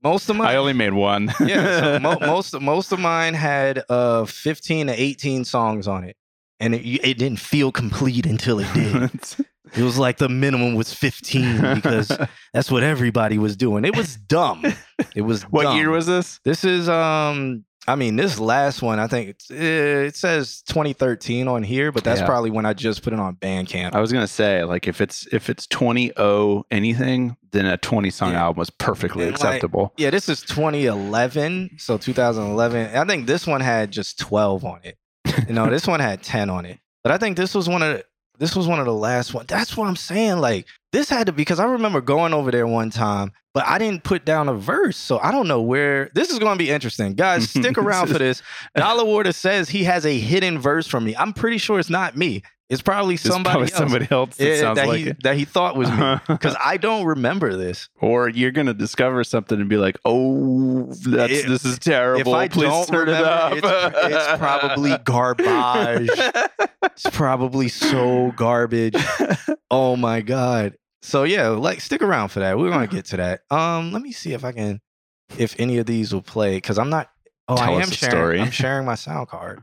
Most 0.08 0.30
of 0.30 0.40
I 0.40 0.56
only 0.56 0.72
made 0.72 0.94
one. 0.94 1.32
yeah, 1.44 1.80
so 1.80 1.98
mo- 2.00 2.18
most 2.20 2.60
most 2.60 2.92
of 2.92 2.98
mine 2.98 3.34
had 3.34 3.82
uh 3.90 4.24
15 4.24 4.86
to 4.86 4.92
18 4.92 5.44
songs 5.44 5.86
on 5.86 6.04
it, 6.04 6.16
and 6.60 6.74
it, 6.74 6.80
it 6.80 7.18
didn't 7.18 7.40
feel 7.40 7.70
complete 7.70 8.24
until 8.24 8.58
it 8.58 8.72
did. 8.74 9.10
It 9.76 9.82
was 9.82 9.98
like 9.98 10.16
the 10.16 10.30
minimum 10.30 10.76
was 10.76 10.94
15 10.94 11.74
because 11.74 12.10
that's 12.54 12.70
what 12.70 12.82
everybody 12.82 13.36
was 13.36 13.54
doing. 13.54 13.84
It 13.84 13.94
was 13.94 14.16
dumb. 14.16 14.64
It 15.14 15.20
was 15.20 15.42
what 15.42 15.64
dumb. 15.64 15.76
year 15.76 15.90
was 15.90 16.06
this? 16.06 16.40
This 16.42 16.64
is 16.64 16.88
um 16.88 17.66
I 17.88 17.94
mean 17.96 18.16
this 18.16 18.38
last 18.38 18.82
one 18.82 18.98
I 19.00 19.06
think 19.06 19.30
eh, 19.50 19.54
it 20.06 20.14
says 20.16 20.62
2013 20.68 21.48
on 21.48 21.62
here, 21.62 21.90
but 21.90 22.04
that's 22.04 22.20
Yeah. 22.20 22.26
probably 22.26 22.50
when 22.50 22.66
I 22.66 22.74
just 22.74 23.02
put 23.02 23.12
it 23.12 23.18
on 23.18 23.36
Bandcamp. 23.36 23.94
I 23.94 24.00
was 24.00 24.12
gonna 24.12 24.26
say, 24.28 24.62
like, 24.64 24.86
if 24.86 25.00
it's 25.00 25.26
if 25.32 25.48
it's 25.48 25.66
20 25.66 26.12
o 26.18 26.64
anything, 26.70 27.36
then 27.52 27.64
a 27.66 27.76
20 27.78 28.10
song 28.10 28.32
Yeah. 28.32 28.44
album 28.44 28.60
is 28.62 28.70
perfectly 28.70 29.24
And, 29.24 29.32
like, 29.32 29.40
acceptable. 29.42 29.92
yeah, 29.96 30.10
this 30.10 30.28
is 30.28 30.42
2011, 30.42 31.70
so 31.78 31.96
2011. 31.98 32.94
I 32.94 33.04
think 33.04 33.26
this 33.26 33.46
one 33.46 33.60
had 33.62 33.90
just 33.90 34.18
12 34.18 34.64
on 34.64 34.80
it. 34.84 34.96
You 35.48 35.54
know, 35.54 35.66
this 35.70 35.86
one 35.86 36.00
had 36.00 36.22
10 36.22 36.50
on 36.50 36.66
it. 36.66 36.78
But 37.02 37.12
I 37.12 37.18
think 37.18 37.36
this 37.36 37.54
was 37.54 37.68
one 37.68 37.82
of 37.82 38.02
this 38.38 38.54
was 38.56 38.66
one 38.66 38.78
of 38.78 38.86
the 38.86 38.94
last 38.94 39.34
one. 39.34 39.46
That's 39.46 39.76
what 39.76 39.88
I'm 39.88 39.96
saying. 39.96 40.38
Like 40.38 40.66
this 40.92 41.08
had 41.08 41.26
to 41.26 41.32
be 41.32 41.38
because 41.38 41.60
I 41.60 41.66
remember 41.66 42.00
going 42.00 42.32
over 42.32 42.50
there 42.50 42.66
one 42.66 42.90
time, 42.90 43.32
but 43.52 43.66
I 43.66 43.78
didn't 43.78 44.04
put 44.04 44.24
down 44.24 44.48
a 44.48 44.54
verse, 44.54 44.96
so 44.96 45.18
I 45.18 45.30
don't 45.30 45.48
know 45.48 45.60
where. 45.60 46.10
This 46.14 46.30
is 46.30 46.38
going 46.38 46.56
to 46.56 46.64
be 46.64 46.70
interesting, 46.70 47.14
guys. 47.14 47.50
Stick 47.50 47.76
around 47.78 48.08
for 48.08 48.18
this. 48.18 48.42
Dollar 48.76 49.04
Water 49.04 49.32
says 49.32 49.68
he 49.68 49.84
has 49.84 50.06
a 50.06 50.18
hidden 50.18 50.58
verse 50.58 50.86
from 50.86 51.04
me. 51.04 51.16
I'm 51.16 51.32
pretty 51.32 51.58
sure 51.58 51.78
it's 51.78 51.90
not 51.90 52.16
me. 52.16 52.42
It's 52.70 52.82
probably 52.82 53.14
It's 53.14 53.22
somebody 53.22 53.50
probably 53.52 53.72
else. 53.72 53.78
somebody 53.78 54.08
else 54.10 54.36
that 54.36 54.58
sounds 54.60 54.76
that 54.76 54.88
like 54.88 54.98
he 54.98 55.08
it. 55.08 55.22
that 55.22 55.36
he 55.36 55.46
thought 55.46 55.74
was 55.74 55.90
me 55.90 56.16
because 56.28 56.54
I 56.62 56.76
don't 56.76 57.06
remember 57.06 57.56
this. 57.56 57.88
or 58.00 58.28
you're 58.28 58.50
gonna 58.50 58.74
discover 58.74 59.24
something 59.24 59.58
and 59.58 59.70
be 59.70 59.78
like, 59.78 59.96
"Oh, 60.04 60.84
that's 61.06 61.32
If- 61.32 61.46
this 61.46 61.64
is 61.64 61.78
terrible. 61.78 62.20
If 62.20 62.28
I 62.36 62.48
Please 62.48 62.68
don't 62.68 62.86
turn 62.86 63.06
remember, 63.06 63.56
it 63.56 63.64
up." 63.64 63.94
it's, 64.04 64.16
it's 64.16 64.38
probably 64.38 64.98
garbage. 65.04 66.10
It's 66.82 67.10
probably 67.10 67.68
so 67.68 68.32
garbage. 68.36 68.96
Oh 69.70 69.96
my 69.96 70.20
god. 70.20 70.76
So 71.00 71.24
yeah, 71.24 71.48
like 71.48 71.80
stick 71.80 72.02
around 72.02 72.28
for 72.28 72.40
that. 72.40 72.58
We're 72.58 72.70
gonna 72.70 72.86
get 72.86 73.06
to 73.06 73.16
that. 73.18 73.40
Um, 73.50 73.92
let 73.92 74.02
me 74.02 74.12
see 74.12 74.34
if 74.34 74.44
I 74.44 74.52
can, 74.52 74.80
if 75.38 75.58
any 75.58 75.78
of 75.78 75.86
these 75.86 76.12
will 76.12 76.20
play 76.22 76.56
because 76.56 76.78
I'm 76.78 76.90
not. 76.90 77.08
Oh, 77.48 77.56
Tell 77.56 77.78
I 77.78 77.82
am 77.82 77.88
sharing. 77.90 78.10
story. 78.14 78.40
I'm 78.42 78.50
sharing 78.50 78.84
my 78.84 78.94
sound 78.94 79.28
card. 79.28 79.62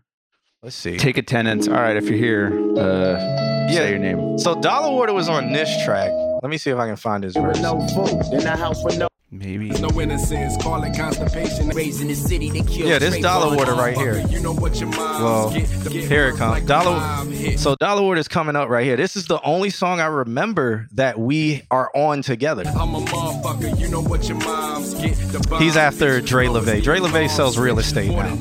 Let's 0.65 0.75
see. 0.75 0.97
Take 0.97 1.19
attendance. 1.19 1.67
All 1.67 1.75
right, 1.75 1.95
if 1.95 2.09
you're 2.09 2.17
here, 2.17 2.47
uh, 2.75 3.67
Yeah. 3.69 3.77
say 3.77 3.89
your 3.91 3.99
name. 3.99 4.39
so 4.39 4.59
Dollar 4.59 4.91
Water 4.91 5.13
was 5.13 5.29
on 5.29 5.53
this 5.53 5.69
track. 5.85 6.09
Let 6.41 6.49
me 6.49 6.57
see 6.57 6.71
if 6.71 6.77
I 6.79 6.87
can 6.87 6.95
find 6.95 7.23
his 7.23 7.35
verse. 7.35 7.59
No 7.59 7.79
food 7.89 8.09
in 8.33 8.39
the 8.39 8.49
house 8.57 8.83
with 8.83 8.97
no 8.97 9.07
Maybe. 9.31 9.69
no 9.69 9.89
innocence, 10.01 10.57
call 10.63 10.83
it 10.83 10.97
constipation. 10.97 11.69
Raised 11.69 12.01
in 12.01 12.07
the 12.07 12.15
city, 12.15 12.49
they 12.49 12.61
kill 12.61 12.87
Yeah, 12.87 12.97
this 12.97 13.19
Dollar 13.19 13.55
Water 13.55 13.75
right 13.75 13.95
here. 13.95 14.25
You 14.27 14.39
know 14.39 14.53
what 14.53 14.79
your 14.79 14.89
moms 14.89 15.21
Well, 15.23 15.49
get, 15.51 15.69
get 15.91 16.03
here 16.05 16.29
it 16.29 16.37
comes. 16.37 16.51
like 16.51 16.65
Dollar- 16.65 17.25
So 17.57 17.75
Dollar 17.79 18.01
Water 18.01 18.19
is 18.19 18.27
coming 18.27 18.55
up 18.55 18.67
right 18.69 18.85
here. 18.85 18.97
This 18.97 19.15
is 19.15 19.27
the 19.27 19.39
only 19.43 19.69
song 19.69 19.99
I 19.99 20.07
remember 20.07 20.87
that 20.93 21.19
we 21.19 21.61
are 21.69 21.91
on 21.95 22.23
together. 22.23 22.63
I'm 22.67 22.95
a 22.95 23.01
motherfucker, 23.01 23.79
you 23.79 23.87
know 23.87 24.01
what 24.01 24.27
your 24.27 24.37
moms 24.39 24.95
get. 24.95 25.15
The 25.31 25.57
He's 25.57 25.77
after 25.77 26.15
hits, 26.15 26.27
Dre 26.29 26.45
you 26.47 26.53
know 26.53 26.61
LeVay. 26.61 26.75
it's 26.77 26.85
Dre 26.85 26.99
the 26.99 27.07
LeVay 27.07 27.29
sells 27.29 27.57
real 27.59 27.75
moms 27.75 27.87
estate 27.87 28.09
More 28.09 28.23
now. 28.23 28.35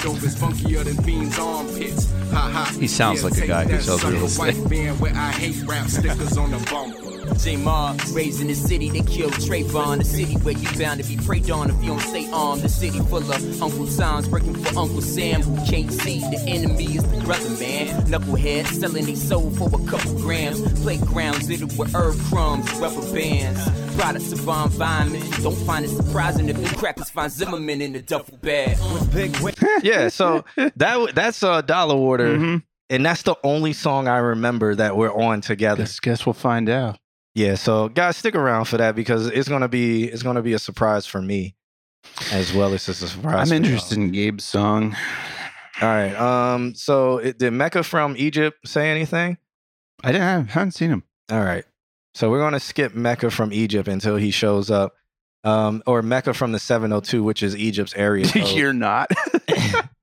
Than 2.34 2.34
dope 2.34 2.34
is 2.34 2.34
funkier 2.34 2.34
than 2.34 2.34
beans 2.34 2.34
armpits. 2.34 2.36
Ha, 2.36 2.50
ha. 2.50 2.76
He 2.78 2.88
sounds 2.88 3.24
like 3.24 3.38
a 3.38 3.46
guy 3.46 3.64
who 3.64 3.80
sells 3.80 4.04
real 4.04 4.24
estate. 4.24 4.56
White 7.34 7.46
van 7.46 7.64
where 7.64 7.74
I 7.74 7.84
hate 7.84 7.94
rap 7.94 8.04
stickers 8.04 8.14
on 8.14 8.14
the 8.14 8.14
bumper. 8.14 8.14
J 8.14 8.14
Ma, 8.14 8.14
raised 8.14 8.40
in 8.40 8.46
the 8.48 8.54
city, 8.54 8.90
they 8.90 9.00
killed 9.02 9.32
Trayvon. 9.34 9.98
The 9.98 10.04
city 10.04 10.34
where 10.36 10.54
you 10.54 10.78
bound 10.78 11.02
to 11.02 11.08
be 11.08 11.16
preyed 11.16 11.50
on 11.50 11.70
if 11.70 11.76
you 11.82 11.88
don't 11.88 12.00
stay 12.00 12.30
armed. 12.32 12.62
The 12.62 12.68
city 12.68 12.98
full 13.00 13.18
of 13.18 13.62
Uncle 13.62 13.86
Tom's 13.86 14.28
working 14.28 14.54
for 14.54 14.78
Uncle 14.78 15.02
Sam, 15.02 15.42
who 15.42 15.56
can't 15.70 15.92
see 15.92 16.20
the 16.20 16.42
enemy 16.46 16.96
is 16.96 17.04
the 17.04 17.20
brother, 17.24 17.50
man. 17.60 17.86
Knuckleheads 18.06 18.66
selling 18.80 19.04
they 19.06 19.14
soul 19.14 19.50
for 19.52 19.68
a 19.68 19.86
couple 19.86 20.14
grams. 20.20 20.60
Playgrounds 20.82 21.48
littered 21.48 21.76
with 21.78 21.94
herb 21.94 22.16
crumbs, 22.30 22.70
rubber 22.74 23.02
bands. 23.12 23.60
Products 23.96 24.32
of 24.32 24.48
our 24.48 24.66
environment. 24.66 25.24
Don't 25.42 25.54
find 25.66 25.84
it 25.84 25.88
surprising 25.88 26.48
if 26.48 26.56
the 26.60 26.74
crackers 26.76 27.10
find 27.10 27.30
Zimmerman 27.30 27.80
in 27.80 27.92
the 27.92 28.02
duffel 28.02 28.36
bag. 28.38 28.76
Yeah, 29.82 30.08
so 30.08 30.44
that 30.56 30.72
w- 30.78 31.12
that's 31.12 31.42
uh, 31.42 31.60
Dollar 31.62 31.96
Water, 31.96 32.36
Mhm. 32.36 32.62
and 32.90 33.04
that's 33.06 33.22
the 33.22 33.36
only 33.44 33.72
song 33.72 34.08
I 34.08 34.18
remember 34.18 34.74
that 34.74 34.96
we're 34.96 35.12
on 35.12 35.40
together. 35.40 35.82
Guess, 35.82 36.00
guess 36.00 36.26
we'll 36.26 36.32
find 36.32 36.68
out. 36.68 36.98
Yeah, 37.34 37.56
so 37.56 37.88
guys, 37.88 38.16
stick 38.16 38.34
around 38.36 38.66
for 38.66 38.76
that 38.76 38.94
because 38.94 39.26
it's 39.26 39.48
gonna 39.48 39.68
be 39.68 40.04
it's 40.04 40.22
gonna 40.22 40.42
be 40.42 40.52
a 40.52 40.58
surprise 40.58 41.04
for 41.06 41.20
me, 41.20 41.56
as 42.30 42.52
well 42.52 42.72
as 42.72 42.88
it's 42.88 43.02
a 43.02 43.08
surprise. 43.08 43.50
I'm 43.50 43.56
interested 43.56 43.98
in 43.98 44.12
Gabe's 44.12 44.44
song. 44.44 44.96
All 45.82 45.88
right. 45.88 46.14
Um. 46.14 46.74
So 46.76 47.18
it, 47.18 47.38
did 47.38 47.52
Mecca 47.52 47.82
from 47.82 48.14
Egypt 48.16 48.68
say 48.68 48.90
anything? 48.90 49.38
I 50.04 50.12
didn't 50.12 50.26
I 50.26 50.52
haven't 50.52 50.72
seen 50.72 50.90
him. 50.90 51.02
All 51.30 51.42
right. 51.42 51.64
So 52.14 52.30
we're 52.30 52.38
gonna 52.38 52.60
skip 52.60 52.94
Mecca 52.94 53.30
from 53.32 53.52
Egypt 53.52 53.88
until 53.88 54.16
he 54.16 54.30
shows 54.30 54.70
up. 54.70 54.94
Um, 55.42 55.82
or 55.86 56.00
Mecca 56.00 56.32
from 56.32 56.52
the 56.52 56.58
702, 56.58 57.22
which 57.22 57.42
is 57.42 57.54
Egypt's 57.54 57.94
area. 57.96 58.24
You're 58.34 58.72
not. 58.72 59.10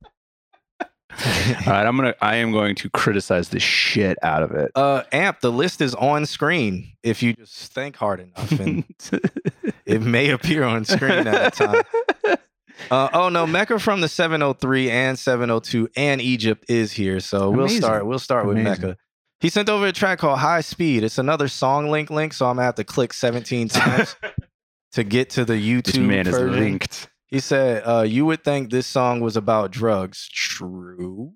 All 1.12 1.74
right, 1.74 1.86
I'm 1.86 1.96
gonna. 1.96 2.16
I 2.22 2.38
am 2.38 2.52
going 2.52 2.76
to 2.76 2.90
criticize 2.90 3.50
the 3.50 3.60
shit 3.60 4.18
out 4.24 4.44
of 4.44 4.52
it. 4.52 4.72
uh, 4.76 5.04
Amp, 5.12 5.42
the 5.42 5.52
list 5.52 5.82
is 5.82 5.94
on 5.96 6.26
screen 6.26 6.94
if 7.04 7.22
you 7.22 7.34
just 7.34 7.74
think 7.74 7.96
hard 7.96 8.20
enough, 8.22 8.52
and 8.60 8.84
it 9.86 10.02
may 10.02 10.30
appear 10.30 10.64
on 10.64 10.86
screen 10.86 11.28
at 11.28 11.60
a 11.60 11.66
time. 11.66 12.38
Uh, 12.90 13.10
oh 13.14 13.30
no, 13.30 13.46
Mecca 13.46 13.78
from 13.78 14.02
the 14.02 14.08
703 14.08 14.90
and 14.90 15.20
702 15.20 15.88
and 15.96 16.20
Egypt 16.20 16.66
is 16.68 16.92
here, 16.92 17.20
so 17.20 17.52
we'll 17.52 17.70
start. 17.70 18.08
We'll 18.08 18.18
start 18.18 18.48
with 18.48 18.58
Mecca. 18.58 18.98
He 19.40 19.50
sent 19.50 19.70
over 19.70 19.86
a 19.86 19.92
track 19.92 20.18
called 20.18 20.40
High 20.40 20.62
Speed. 20.62 21.04
It's 21.04 21.20
another 21.20 21.48
song 21.48 21.90
link 21.92 22.10
link, 22.10 22.34
so 22.34 22.48
I'm 22.48 22.56
gonna 22.56 22.66
have 22.66 22.76
to 22.76 22.84
click 22.84 23.14
17 23.14 23.68
times 23.70 24.16
to 24.94 25.04
get 25.04 25.30
to 25.32 25.46
the 25.46 25.54
YouTube 25.54 25.84
this 25.84 25.98
man 25.98 26.28
is 26.28 26.40
linked. 26.40 27.08
He 27.32 27.40
said, 27.40 27.82
uh, 27.86 28.02
"You 28.02 28.26
would 28.28 28.44
think 28.44 28.70
this 28.70 28.86
song 28.86 29.22
was 29.22 29.36
about 29.36 29.72
drugs. 29.72 30.30
True. 30.32 31.34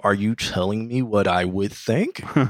Are 0.00 0.12
you 0.14 0.34
telling 0.34 0.88
me 0.88 1.00
what 1.02 1.26
I 1.26 1.44
would 1.46 1.72
think? 1.72 2.20
All 2.36 2.44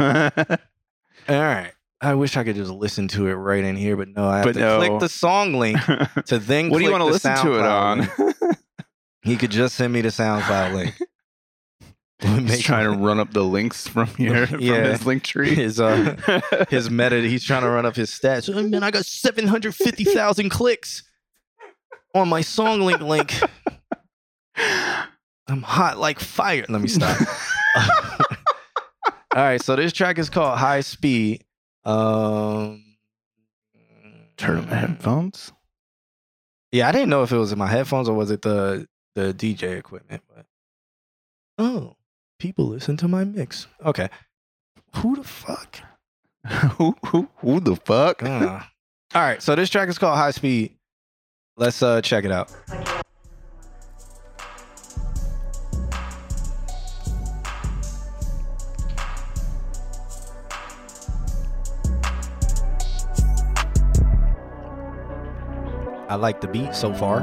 right. 1.28 1.72
I 2.00 2.14
wish 2.14 2.36
I 2.36 2.44
could 2.44 2.56
just 2.56 2.70
listen 2.70 3.08
to 3.08 3.26
it 3.28 3.34
right 3.34 3.64
in 3.64 3.76
here, 3.76 3.96
but 3.96 4.08
no, 4.08 4.26
I 4.26 4.36
have 4.38 4.44
But 4.46 4.52
to 4.54 4.60
no. 4.60 4.78
click 4.78 5.00
the 5.00 5.08
song 5.08 5.54
link 5.54 5.78
to 6.26 6.38
then. 6.38 6.68
what 6.70 6.78
do 6.78 6.84
you 6.84 6.90
want 6.90 7.02
to 7.02 7.06
listen 7.06 7.36
to 7.36 7.58
it 7.58 7.64
on? 7.64 8.08
He 9.22 9.36
could 9.36 9.50
just 9.50 9.74
send 9.76 9.92
me 9.92 10.02
the 10.02 10.08
SoundCloud 10.10 10.74
link. 10.74 10.94
Would 12.22 12.30
He's 12.42 12.50
make 12.50 12.60
trying 12.64 12.84
to 12.90 12.96
run 12.98 13.18
up 13.20 13.32
the 13.32 13.42
links 13.44 13.86
from 13.88 14.06
here, 14.16 14.46
from 14.46 14.60
Yeah. 14.60 14.88
his 14.92 15.00
Linktree. 15.00 15.48
his 15.48 15.78
uh 15.80 16.16
his 16.70 16.88
meta. 16.90 17.20
He's 17.20 17.44
trying 17.44 17.62
to 17.62 17.68
run 17.68 17.84
up 17.84 17.94
his 17.96 18.10
stats. 18.10 18.48
Oh, 18.54 18.66
man, 18.66 18.82
I 18.82 18.90
got 18.90 19.04
seven 19.04 19.46
hundred 19.46 19.74
fifty 19.74 20.04
thousand 20.04 20.48
clicks 20.50 21.02
on 22.16 22.28
my 22.28 22.40
song 22.40 22.80
link 22.80 23.00
link. 23.00 23.40
I'm 25.48 25.62
hot 25.62 25.98
like 25.98 26.18
fire. 26.18 26.64
Let 26.68 26.80
me 26.80 26.88
stop. 26.88 27.16
All 29.34 29.42
right, 29.42 29.62
so 29.62 29.76
this 29.76 29.92
track 29.92 30.18
is 30.18 30.30
called 30.30 30.58
High 30.58 30.80
Speed. 30.80 31.44
Um, 31.84 32.82
Turn 34.36 34.58
on 34.58 34.66
the 34.68 34.76
headphones. 34.76 35.52
Yeah, 36.72 36.88
I 36.88 36.92
didn't 36.92 37.10
know 37.10 37.22
if 37.22 37.32
it 37.32 37.38
was 37.38 37.52
in 37.52 37.58
my 37.58 37.68
headphones 37.68 38.08
or 38.08 38.14
was 38.14 38.30
it 38.30 38.42
the 38.42 38.86
the 39.14 39.32
DJ 39.32 39.78
equipment. 39.78 40.22
But 40.34 40.46
oh, 41.58 41.96
people 42.38 42.66
listen 42.66 42.96
to 42.98 43.08
my 43.08 43.24
mix. 43.24 43.66
Okay, 43.84 44.08
who 44.96 45.16
the 45.16 45.24
fuck? 45.24 45.80
who, 46.46 46.94
who, 47.06 47.28
who 47.38 47.60
the 47.60 47.76
fuck? 47.76 48.22
Uh. 48.22 48.60
All 49.14 49.22
right, 49.22 49.42
so 49.42 49.54
this 49.54 49.70
track 49.70 49.88
is 49.88 49.98
called 49.98 50.16
High 50.16 50.30
Speed. 50.32 50.75
Let's 51.58 51.82
uh 51.82 52.02
check 52.02 52.26
it 52.26 52.30
out. 52.30 52.52
I 66.08 66.14
like 66.16 66.42
the 66.42 66.46
beat 66.46 66.74
so 66.74 66.92
far. 66.92 67.20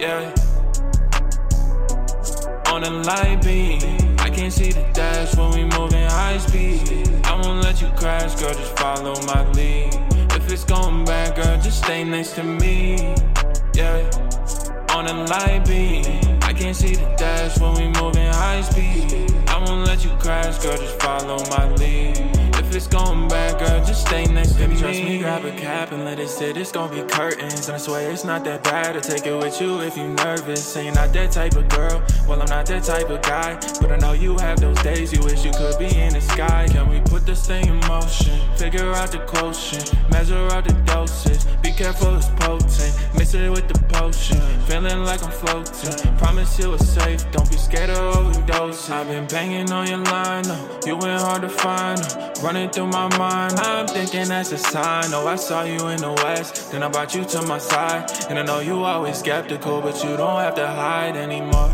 Yeah. 0.00 0.34
On 2.68 2.84
a 2.84 2.90
light 2.90 3.42
beam, 3.42 4.15
I 4.36 4.38
can't 4.38 4.52
see 4.52 4.70
the 4.70 4.82
dash 4.92 5.34
when 5.34 5.50
we 5.52 5.64
moving 5.78 6.04
high 6.10 6.36
speed. 6.36 7.08
I 7.24 7.40
won't 7.40 7.64
let 7.64 7.80
you 7.80 7.88
crash, 7.96 8.34
girl, 8.34 8.52
just 8.52 8.78
follow 8.78 9.14
my 9.22 9.50
lead. 9.52 9.94
If 10.32 10.52
it's 10.52 10.62
going 10.62 11.06
bad, 11.06 11.36
girl, 11.36 11.58
just 11.62 11.82
stay 11.82 12.04
next 12.04 12.32
to 12.32 12.42
me. 12.42 13.14
Yeah. 13.72 14.04
On 14.90 15.06
a 15.06 15.24
light 15.24 15.64
beam, 15.66 16.38
I 16.42 16.52
can't 16.52 16.76
see 16.76 16.96
the 16.96 17.06
dash 17.16 17.58
when 17.58 17.76
we 17.76 17.88
moving 17.98 18.30
high 18.30 18.60
speed. 18.60 19.32
I 19.48 19.56
won't 19.56 19.86
let 19.86 20.04
you 20.04 20.10
crash, 20.18 20.58
girl, 20.58 20.76
just 20.76 21.00
follow 21.00 21.38
my 21.56 21.74
lead. 21.76 22.35
It's 22.76 22.86
going 22.86 23.26
bad, 23.26 23.58
girl, 23.58 23.82
just 23.86 24.06
stay 24.06 24.26
next 24.26 24.52
to 24.56 24.68
me. 24.68 24.76
Trust 24.76 25.02
me, 25.02 25.18
grab 25.20 25.46
a 25.46 25.50
cap 25.52 25.92
and 25.92 26.04
let 26.04 26.18
it 26.18 26.28
sit. 26.28 26.58
It's 26.58 26.70
gonna 26.70 26.94
be 26.94 27.08
curtains. 27.10 27.68
And 27.68 27.76
I 27.76 27.78
swear 27.78 28.10
it's 28.10 28.22
not 28.22 28.44
that 28.44 28.64
bad 28.64 28.92
to 28.92 29.00
take 29.00 29.26
it 29.26 29.34
with 29.34 29.58
you 29.62 29.80
if 29.80 29.96
you 29.96 30.08
nervous. 30.08 30.62
Saying 30.62 30.92
not 30.92 31.10
that 31.14 31.32
type 31.32 31.56
of 31.56 31.66
girl. 31.70 32.02
Well, 32.28 32.42
I'm 32.42 32.50
not 32.50 32.66
that 32.66 32.82
type 32.84 33.08
of 33.08 33.22
guy. 33.22 33.54
But 33.80 33.92
I 33.92 33.96
know 33.96 34.12
you 34.12 34.36
have 34.40 34.60
those 34.60 34.76
days 34.82 35.10
you 35.10 35.20
wish 35.22 35.42
you 35.42 35.52
could 35.52 35.78
be 35.78 35.86
in 35.86 36.12
the 36.12 36.20
sky. 36.20 36.66
Can 36.68 36.90
we 36.90 37.00
put 37.00 37.24
this 37.24 37.46
thing 37.46 37.66
in 37.66 37.80
motion? 37.88 38.38
Figure 38.56 38.92
out 38.92 39.10
the 39.10 39.20
quotient, 39.20 39.94
measure 40.10 40.46
out 40.52 40.64
the 40.64 40.74
careful, 41.76 42.16
it's 42.16 42.28
potent. 42.40 42.94
Mix 43.14 43.34
it 43.34 43.50
with 43.50 43.68
the 43.68 43.78
potion. 43.88 44.40
Feeling 44.66 45.04
like 45.04 45.22
I'm 45.22 45.30
floating. 45.30 46.16
Promise 46.16 46.58
you 46.58 46.74
it's 46.74 46.88
safe. 46.88 47.30
Don't 47.32 47.48
be 47.50 47.56
scared 47.56 47.90
of 47.90 48.16
overdose. 48.16 48.88
I've 48.90 49.06
been 49.08 49.26
banging 49.26 49.70
on 49.70 49.86
your 49.86 49.98
line. 49.98 50.44
No. 50.48 50.80
You 50.86 50.96
went 50.96 51.20
hard 51.20 51.42
to 51.42 51.48
find. 51.48 52.00
No. 52.00 52.32
Running 52.42 52.70
through 52.70 52.88
my 52.88 53.14
mind. 53.18 53.54
I'm 53.60 53.86
thinking 53.86 54.28
that's 54.28 54.52
a 54.52 54.58
sign. 54.58 55.12
Oh, 55.12 55.26
I 55.26 55.36
saw 55.36 55.64
you 55.64 55.88
in 55.88 55.98
the 55.98 56.12
west. 56.24 56.72
Then 56.72 56.82
I 56.82 56.88
brought 56.88 57.14
you 57.14 57.24
to 57.24 57.42
my 57.42 57.58
side. 57.58 58.10
And 58.30 58.38
I 58.38 58.42
know 58.42 58.60
you 58.60 58.82
always 58.82 59.18
skeptical, 59.18 59.80
but 59.82 60.02
you 60.02 60.16
don't 60.16 60.40
have 60.40 60.54
to 60.54 60.66
hide 60.66 61.16
anymore. 61.16 61.70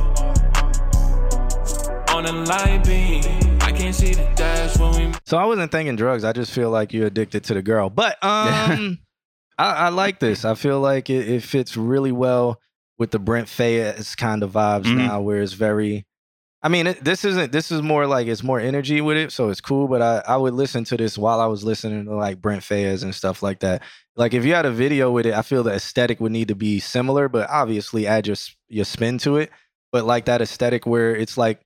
On 2.15 2.27
a 2.27 2.33
light 2.33 2.85
beam. 2.85 3.53
See 3.93 4.15
the 4.15 4.27
dash 4.37 4.79
when 4.79 5.11
we 5.11 5.19
So 5.25 5.37
I 5.37 5.45
wasn't 5.45 5.71
thinking 5.71 5.97
drugs. 5.97 6.25
I 6.25 6.33
just 6.33 6.51
feel 6.53 6.71
like 6.71 6.95
you're 6.95 7.09
addicted 7.09 7.45
to 7.45 7.55
the 7.55 7.61
girl. 7.61 7.91
But 7.91 8.17
um, 8.25 9.01
I, 9.59 9.73
I 9.73 9.89
like 9.91 10.19
this. 10.21 10.45
I 10.45 10.55
feel 10.55 10.81
like 10.81 11.11
it, 11.11 11.29
it 11.29 11.43
fits 11.43 11.77
really 11.77 12.13
well 12.13 12.61
with 12.99 13.11
the 13.11 13.19
Brent 13.19 13.49
Faiyaz 13.49 14.17
kind 14.17 14.43
of 14.43 14.53
vibes 14.53 14.85
Mhm. 14.85 14.97
now, 14.97 15.21
where 15.21 15.43
it's 15.43 15.53
very. 15.55 16.07
I 16.65 16.69
mean, 16.69 16.87
it, 16.87 17.03
this 17.03 17.25
isn't. 17.25 17.51
This 17.51 17.73
is 17.73 17.83
more 17.83 18.07
like 18.07 18.29
it's 18.29 18.45
more 18.45 18.61
energy 18.61 19.01
with 19.01 19.17
it, 19.17 19.33
so 19.33 19.49
it's 19.49 19.61
cool. 19.61 19.89
But 19.89 20.01
I, 20.03 20.23
I 20.29 20.37
would 20.37 20.55
listen 20.55 20.85
to 20.85 20.97
this 20.97 21.19
while 21.19 21.41
I 21.41 21.47
was 21.47 21.65
listening 21.65 22.05
to 22.05 22.15
like 22.15 22.41
Brent 22.41 22.63
Faiyaz 22.63 23.03
and 23.03 23.15
stuff 23.15 23.43
like 23.43 23.61
that. 23.61 23.83
Like 24.15 24.33
if 24.35 24.45
you 24.45 24.55
had 24.55 24.67
a 24.67 24.71
video 24.71 25.11
with 25.11 25.27
it, 25.27 25.35
I 25.35 25.43
feel 25.43 25.63
the 25.65 25.73
aesthetic 25.73 26.21
would 26.21 26.31
need 26.33 26.49
to 26.49 26.55
be 26.55 26.79
similar, 26.79 27.29
but 27.29 27.51
obviously 27.51 28.07
add 28.07 28.27
your 28.29 28.37
your 28.69 28.85
spin 28.85 29.19
to 29.19 29.37
it. 29.39 29.51
But 29.91 30.05
like 30.05 30.27
that 30.27 30.41
aesthetic 30.41 30.87
where 30.87 31.17
it's 31.17 31.37
like 31.37 31.61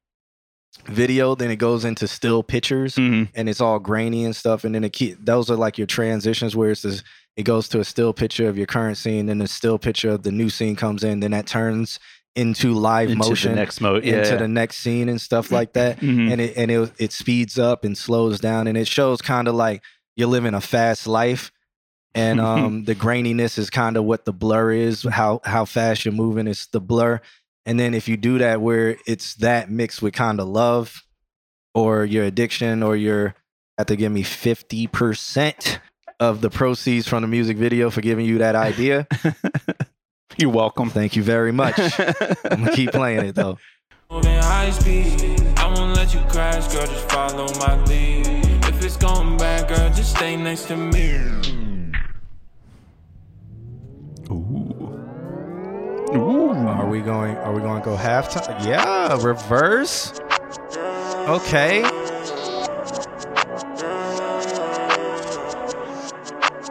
video, 0.86 1.34
then 1.34 1.50
it 1.50 1.56
goes 1.56 1.84
into 1.84 2.06
still 2.06 2.42
pictures 2.42 2.96
Mhm. 2.96 3.28
and 3.34 3.48
it's 3.48 3.60
all 3.60 3.78
grainy 3.78 4.24
and 4.24 4.34
stuff. 4.36 4.64
And 4.64 4.74
then 4.74 4.84
it 4.84 4.92
keep 4.92 5.22
those 5.24 5.50
are 5.50 5.56
like 5.56 5.78
your 5.78 5.86
transitions 5.86 6.54
where 6.56 6.70
it's 6.70 6.82
this, 6.82 7.02
it 7.36 7.42
goes 7.44 7.68
to 7.68 7.80
a 7.80 7.84
still 7.84 8.12
picture 8.12 8.48
of 8.48 8.56
your 8.56 8.66
current 8.66 8.96
scene, 8.96 9.26
then 9.26 9.40
a 9.42 9.46
still 9.46 9.78
picture 9.78 10.10
of 10.10 10.22
the 10.22 10.32
new 10.32 10.48
scene 10.50 10.74
comes 10.76 11.04
in, 11.04 11.20
then 11.20 11.32
that 11.32 11.46
turns 11.46 11.98
into 12.34 12.72
live 12.74 13.10
Into 13.10 13.28
motion 13.28 13.50
the 13.52 13.56
next 13.56 13.80
mode. 13.80 14.04
Yeah. 14.04 14.18
into 14.18 14.36
the 14.36 14.48
next 14.48 14.76
scene 14.78 15.08
and 15.08 15.20
stuff 15.20 15.50
like 15.50 15.72
that. 15.74 16.00
Mhm. 16.00 16.32
And 16.32 16.40
it 16.40 16.56
and 16.56 16.70
it 16.70 16.92
it 16.98 17.12
speeds 17.12 17.58
up 17.58 17.84
and 17.84 17.96
slows 17.96 18.40
down 18.40 18.66
and 18.66 18.76
it 18.76 18.86
shows 18.86 19.22
kind 19.22 19.48
of 19.48 19.54
like 19.54 19.82
you're 20.16 20.28
living 20.28 20.52
a 20.54 20.60
fast 20.60 21.06
life. 21.06 21.50
And 22.14 22.40
um 22.50 22.84
the 22.84 22.94
graininess 22.94 23.56
is 23.58 23.70
kind 23.70 23.96
of 23.96 24.04
what 24.04 24.24
the 24.26 24.32
blur 24.34 24.72
is, 24.72 25.02
how 25.04 25.40
how 25.44 25.64
fast 25.64 26.04
you're 26.04 26.12
moving. 26.12 26.46
It's 26.46 26.66
the 26.66 26.80
blur. 26.80 27.20
And 27.64 27.80
then 27.80 27.94
if 27.94 28.06
you 28.06 28.16
do 28.18 28.38
that 28.38 28.60
where 28.60 28.96
it's 29.06 29.34
that 29.36 29.70
mixed 29.70 30.00
with 30.02 30.12
kind 30.14 30.38
of 30.38 30.46
love 30.46 31.02
or 31.74 32.04
your 32.04 32.24
addiction 32.24 32.82
or 32.82 32.96
your 32.96 33.34
have 33.78 33.86
to 33.88 33.96
give 33.96 34.12
me 34.12 34.22
50% 34.22 35.78
of 36.20 36.40
the 36.40 36.50
proceeds 36.50 37.06
from 37.06 37.22
the 37.22 37.28
music 37.28 37.56
video 37.56 37.90
for 37.90 38.00
giving 38.00 38.26
you 38.26 38.38
that 38.38 38.54
idea. 38.54 39.06
You're 40.38 40.50
welcome. 40.50 40.90
Thank 40.90 41.16
you 41.16 41.22
very 41.22 41.52
much. 41.52 41.78
I'm 41.98 42.64
gonna 42.64 42.72
keep 42.72 42.92
playing 42.92 43.26
it 43.26 43.34
though. 43.34 43.58
Moving 44.10 44.38
high 44.38 44.70
speed, 44.70 45.40
I 45.56 45.72
won't 45.74 45.96
let 45.96 46.14
you 46.14 46.20
crash, 46.28 46.72
girl. 46.72 46.86
Just 46.86 47.10
follow 47.10 47.46
my 47.58 47.82
lead. 47.84 48.26
If 48.66 48.84
it's 48.84 48.96
going 48.96 49.36
bad, 49.36 49.68
girl, 49.68 49.88
just 49.90 50.16
stay 50.16 50.36
next 50.36 50.66
to 50.68 50.76
me. 50.76 51.16
Are 56.16 56.88
we 56.88 57.00
going 57.00 57.36
are 57.36 57.52
we 57.52 57.60
going 57.60 57.82
to 57.82 57.84
go 57.84 57.96
halftime? 57.96 58.64
Yeah, 58.64 59.20
reverse. 59.22 60.12
Okay. 61.28 61.82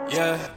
Yeah. 0.08 0.50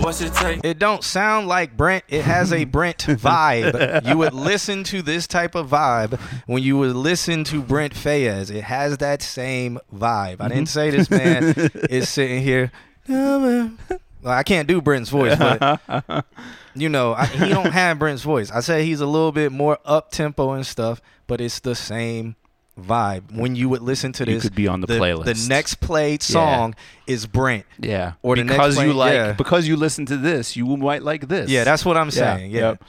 What's 0.00 0.20
it 0.20 0.34
take? 0.34 0.64
It 0.64 0.78
don't 0.78 1.02
sound 1.02 1.48
like 1.48 1.76
Brent. 1.76 2.04
It 2.08 2.22
has 2.22 2.52
a 2.52 2.64
Brent 2.64 2.98
vibe. 3.06 4.06
You 4.06 4.18
would 4.18 4.34
listen 4.34 4.84
to 4.84 5.02
this 5.02 5.26
type 5.26 5.54
of 5.54 5.70
vibe 5.70 6.18
when 6.46 6.62
you 6.62 6.76
would 6.78 6.94
listen 6.96 7.44
to 7.44 7.62
Brent 7.62 7.94
Faiyaz. 7.94 8.50
It 8.50 8.64
has 8.64 8.98
that 8.98 9.22
same 9.22 9.78
vibe. 9.94 10.40
I 10.40 10.48
didn't 10.48 10.68
say 10.68 10.90
this 10.90 11.10
man 11.10 11.54
mm-hmm. 11.54 11.86
is 11.88 12.08
sitting 12.08 12.42
here. 12.42 12.70
Well, 13.08 14.32
I 14.32 14.42
can't 14.42 14.66
do 14.66 14.80
Brent's 14.80 15.10
voice, 15.10 15.36
but 15.36 16.24
you 16.74 16.88
know, 16.88 17.14
I, 17.14 17.26
he 17.26 17.48
don't 17.50 17.72
have 17.72 17.98
Brent's 17.98 18.22
voice. 18.22 18.50
I 18.50 18.60
say 18.60 18.84
he's 18.84 19.00
a 19.00 19.06
little 19.06 19.32
bit 19.32 19.52
more 19.52 19.78
up 19.84 20.10
tempo 20.10 20.52
and 20.52 20.66
stuff, 20.66 21.00
but 21.26 21.40
it's 21.40 21.60
the 21.60 21.74
same 21.74 22.36
vibe. 22.80 23.32
When 23.32 23.54
you 23.56 23.68
would 23.68 23.82
listen 23.82 24.12
to 24.12 24.24
this, 24.24 24.34
You 24.34 24.40
could 24.40 24.54
be 24.54 24.68
on 24.68 24.80
the 24.80 24.86
playlist. 24.86 25.24
The 25.24 25.48
next 25.48 25.76
played 25.76 26.22
song 26.22 26.74
is 27.06 27.26
Brent. 27.26 27.66
Yeah. 27.78 28.14
Or 28.22 28.36
the 28.36 28.44
next 28.44 28.56
because 28.56 28.82
you 28.82 28.92
like 28.92 29.14
yeah. 29.14 29.32
because 29.32 29.68
you 29.68 29.76
listen 29.76 30.06
to 30.06 30.16
this, 30.16 30.56
you 30.56 30.64
might 30.76 31.02
like 31.02 31.28
this. 31.28 31.50
Yeah, 31.50 31.64
that's 31.64 31.84
what 31.84 31.96
I'm 31.96 32.06
Yeah, 32.06 32.36
saying. 32.36 32.50
Yeah. 32.50 32.60
yep. 32.60 32.84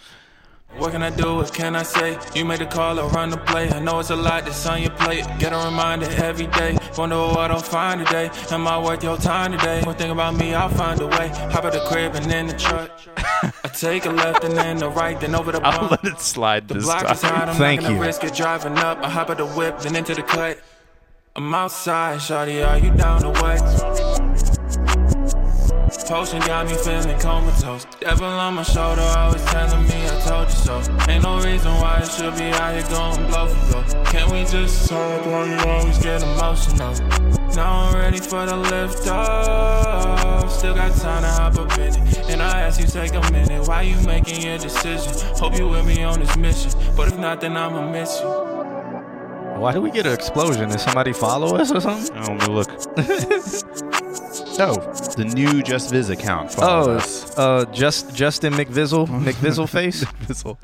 What 0.78 0.92
can 0.92 1.02
I 1.04 1.10
do? 1.10 1.36
What 1.36 1.54
can 1.54 1.76
I 1.76 1.84
say? 1.84 2.18
You 2.34 2.44
made 2.44 2.62
a 2.62 2.66
call 2.66 3.00
or 3.00 3.10
run 3.10 3.30
the 3.30 3.38
play. 3.38 3.70
I 3.70 3.80
know 3.80 4.00
it's 4.00 4.10
a 4.10 4.16
lot 4.16 4.44
that's 4.44 4.66
on 4.66 4.82
your 4.82 4.92
plate. 4.92 5.26
Get 5.40 5.54
a 5.54 5.58
reminder 5.58 6.08
every 6.12 6.48
day. 6.48 6.78
Wonder 6.98 7.18
what 7.18 7.50
I'll 7.50 7.60
find 7.60 8.06
today. 8.06 8.30
Am 8.52 8.68
I 8.68 8.78
worth 8.84 9.02
your 9.04 9.18
time 9.18 9.54
today? 9.54 9.82
One 9.84 9.96
thing 9.96 10.12
about 10.12 10.36
me, 10.36 10.54
I'll 10.54 10.70
find 10.70 11.00
a 11.00 11.08
way. 11.08 11.30
Hop 11.54 11.64
out 11.64 11.74
the 11.74 11.80
crib 11.88 12.16
and 12.16 12.30
in 12.32 12.48
the 12.48 12.54
truck. 12.54 12.92
I 13.64 13.68
take 13.70 14.06
a 14.06 14.10
left 14.10 14.44
and 14.44 14.56
then 14.58 14.78
the 14.78 14.90
right, 14.90 15.20
then 15.20 15.34
over 15.34 15.52
the 15.54 15.62
I'll 15.66 15.88
let 15.88 16.04
it 16.04 16.20
slide 16.20 16.68
The 16.68 16.76
this 16.76 16.88
time. 16.88 17.50
I'm 17.50 17.56
Thank 17.56 17.82
not 17.82 17.88
gonna 17.88 18.00
you. 18.00 18.06
risk 18.06 18.24
it 18.24 18.34
driving 18.36 18.78
up. 18.78 19.00
I 19.02 19.10
hop 19.10 19.30
out 19.30 19.38
the 19.38 19.48
whip, 19.48 19.80
then 19.80 19.96
into 19.96 20.14
the 20.14 20.24
cut. 20.24 20.60
I'm 21.38 21.54
outside, 21.54 22.20
shawty, 22.20 22.66
are 22.66 22.78
you 22.78 22.92
down 22.92 23.22
to 23.22 23.30
what? 23.30 24.35
Potion 26.04 26.40
got 26.42 26.68
me 26.68 26.76
feeling 26.76 27.18
comatose. 27.20 27.86
Devil 28.00 28.26
on 28.28 28.56
my 28.56 28.64
shoulder, 28.64 29.02
always 29.02 29.44
telling 29.46 29.84
me 29.84 30.06
I 30.06 30.22
told 30.22 30.48
you 30.50 30.56
so. 30.56 30.82
Ain't 31.10 31.24
no 31.24 31.42
reason 31.42 31.72
why 31.76 32.02
I 32.02 32.04
should 32.04 32.36
be 32.36 32.46
out 32.46 32.74
here 32.74 32.84
going 32.90 33.26
blow 33.28 33.48
for 33.48 33.84
blow. 33.84 34.04
Can't 34.06 34.32
we 34.32 34.44
just 34.46 34.90
talk 34.90 35.26
while 35.26 35.48
you 35.48 35.58
always 35.58 35.98
get 36.00 36.22
emotional? 36.22 36.94
Now 37.56 37.88
I'm 37.88 37.96
ready 37.96 38.20
for 38.20 38.46
the 38.46 38.56
lift 38.56 39.08
off. 39.08 40.52
Still 40.52 40.76
got 40.76 40.96
time 40.98 41.24
to 41.24 41.30
hop 41.30 41.56
up 41.58 41.78
in 41.80 41.96
it. 41.96 42.30
And 42.30 42.42
I 42.42 42.62
ask 42.62 42.80
you, 42.80 42.88
take 42.88 43.14
a 43.14 43.32
minute. 43.32 43.68
Why 43.68 43.82
you 43.84 44.00
making 44.02 44.42
your 44.42 44.58
decision? 44.58 45.14
Hope 45.38 45.58
you 45.58 45.68
with 45.68 45.86
me 45.86 46.04
on 46.04 46.20
this 46.20 46.36
mission. 46.38 46.72
But 46.96 47.08
if 47.08 47.18
not, 47.18 47.42
then 47.42 47.58
I'ma 47.58 47.90
miss 47.92 48.20
you. 48.20 48.28
Why 49.60 49.72
do 49.72 49.82
we 49.82 49.90
get 49.90 50.06
an 50.06 50.14
explosion? 50.14 50.70
Did 50.70 50.82
somebody 50.82 51.14
follow 51.14 51.56
us 51.56 51.72
or 51.72 51.80
something? 51.80 52.16
Oh, 52.18 52.34
let 52.34 52.48
me 52.48 52.54
look. 52.54 54.02
Oh, 54.58 54.76
the 55.18 55.26
new 55.26 55.62
Just 55.62 55.92
Viz 55.92 56.10
account. 56.10 56.56
Oh, 56.60 56.92
us. 56.92 57.38
uh, 57.38 57.66
just 57.74 58.16
Justin 58.16 58.54
McVizzle, 58.54 59.08
McVizzle 59.24 59.68
face. 59.68 60.04
Vizzle. 60.22 60.58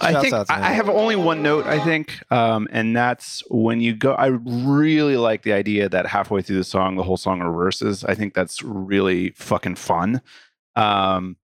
I 0.00 0.20
think 0.20 0.34
I. 0.34 0.44
I 0.48 0.72
have 0.72 0.88
only 0.88 1.16
one 1.16 1.42
note. 1.42 1.66
I 1.66 1.78
think, 1.82 2.20
um, 2.32 2.68
and 2.72 2.96
that's 2.96 3.42
when 3.48 3.80
you 3.80 3.94
go. 3.94 4.12
I 4.12 4.26
really 4.26 5.16
like 5.16 5.42
the 5.42 5.52
idea 5.52 5.88
that 5.88 6.06
halfway 6.06 6.42
through 6.42 6.56
the 6.56 6.64
song, 6.64 6.96
the 6.96 7.02
whole 7.02 7.16
song 7.16 7.40
reverses. 7.40 8.04
I 8.04 8.14
think 8.14 8.34
that's 8.34 8.62
really 8.62 9.30
fucking 9.30 9.76
fun. 9.76 10.20
Um, 10.76 11.36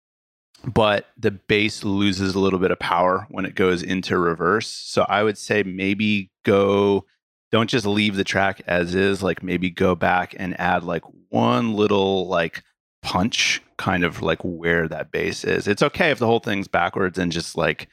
but 0.65 1.07
the 1.17 1.31
bass 1.31 1.85
loses 1.85 2.35
a 2.35 2.41
little 2.41 2.59
bit 2.59 2.71
of 2.71 2.79
power 2.79 3.27
when 3.31 3.45
it 3.45 3.55
goes 3.55 3.83
into 3.83 4.19
reverse. 4.19 4.69
So 4.69 5.07
I 5.09 5.23
would 5.23 5.39
say 5.39 5.63
maybe 5.63 6.31
go. 6.45 7.07
Don't 7.53 7.71
just 7.71 7.87
leave 7.87 8.17
the 8.17 8.25
track 8.25 8.63
as 8.67 8.95
is. 8.95 9.23
Like 9.23 9.43
maybe 9.43 9.71
go 9.71 9.95
back 9.95 10.35
and 10.39 10.59
add 10.61 10.85
like 10.85 11.03
one 11.31 11.75
little 11.75 12.29
like 12.29 12.63
punch, 13.03 13.63
kind 13.77 14.05
of 14.05 14.23
like 14.23 14.41
where 14.43 14.87
that 14.89 15.11
bass 15.11 15.45
is. 15.45 15.67
It's 15.67 15.83
okay 15.83 16.11
if 16.11 16.19
the 16.19 16.27
whole 16.27 16.41
thing's 16.41 16.69
backwards 16.69 17.19
and 17.19 17.33
just 17.33 17.57
like 17.57 17.89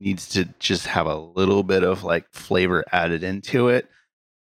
needs 0.00 0.28
to 0.30 0.44
just 0.58 0.86
have 0.86 1.06
a 1.06 1.16
little 1.16 1.62
bit 1.62 1.82
of 1.82 2.04
like 2.04 2.26
flavor 2.32 2.84
added 2.92 3.22
into 3.22 3.68
it. 3.68 3.88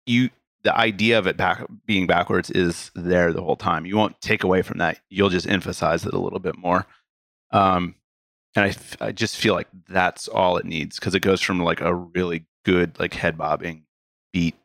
You 0.06 0.30
the 0.62 0.76
idea 0.76 1.18
of 1.18 1.26
it 1.26 1.36
back 1.36 1.64
being 1.86 2.06
backwards 2.06 2.50
is 2.50 2.90
there 2.94 3.32
the 3.32 3.42
whole 3.42 3.56
time. 3.56 3.86
You 3.86 3.96
won't 3.96 4.20
take 4.20 4.44
away 4.44 4.62
from 4.62 4.78
that. 4.78 5.00
You'll 5.08 5.30
just 5.30 5.48
emphasize 5.48 6.04
it 6.04 6.12
a 6.12 6.18
little 6.18 6.38
bit 6.38 6.58
more. 6.58 6.86
Um, 7.50 7.94
and 8.54 8.66
I, 8.66 9.06
I 9.06 9.12
just 9.12 9.36
feel 9.36 9.54
like 9.54 9.68
that's 9.88 10.28
all 10.28 10.56
it 10.56 10.66
needs 10.66 10.98
because 10.98 11.14
it 11.14 11.20
goes 11.20 11.40
from 11.40 11.60
like 11.60 11.80
a 11.80 11.94
really 11.94 12.46
good 12.64 12.98
like 12.98 13.14
head 13.14 13.38
bobbing 13.38 13.84
beat. 14.32 14.56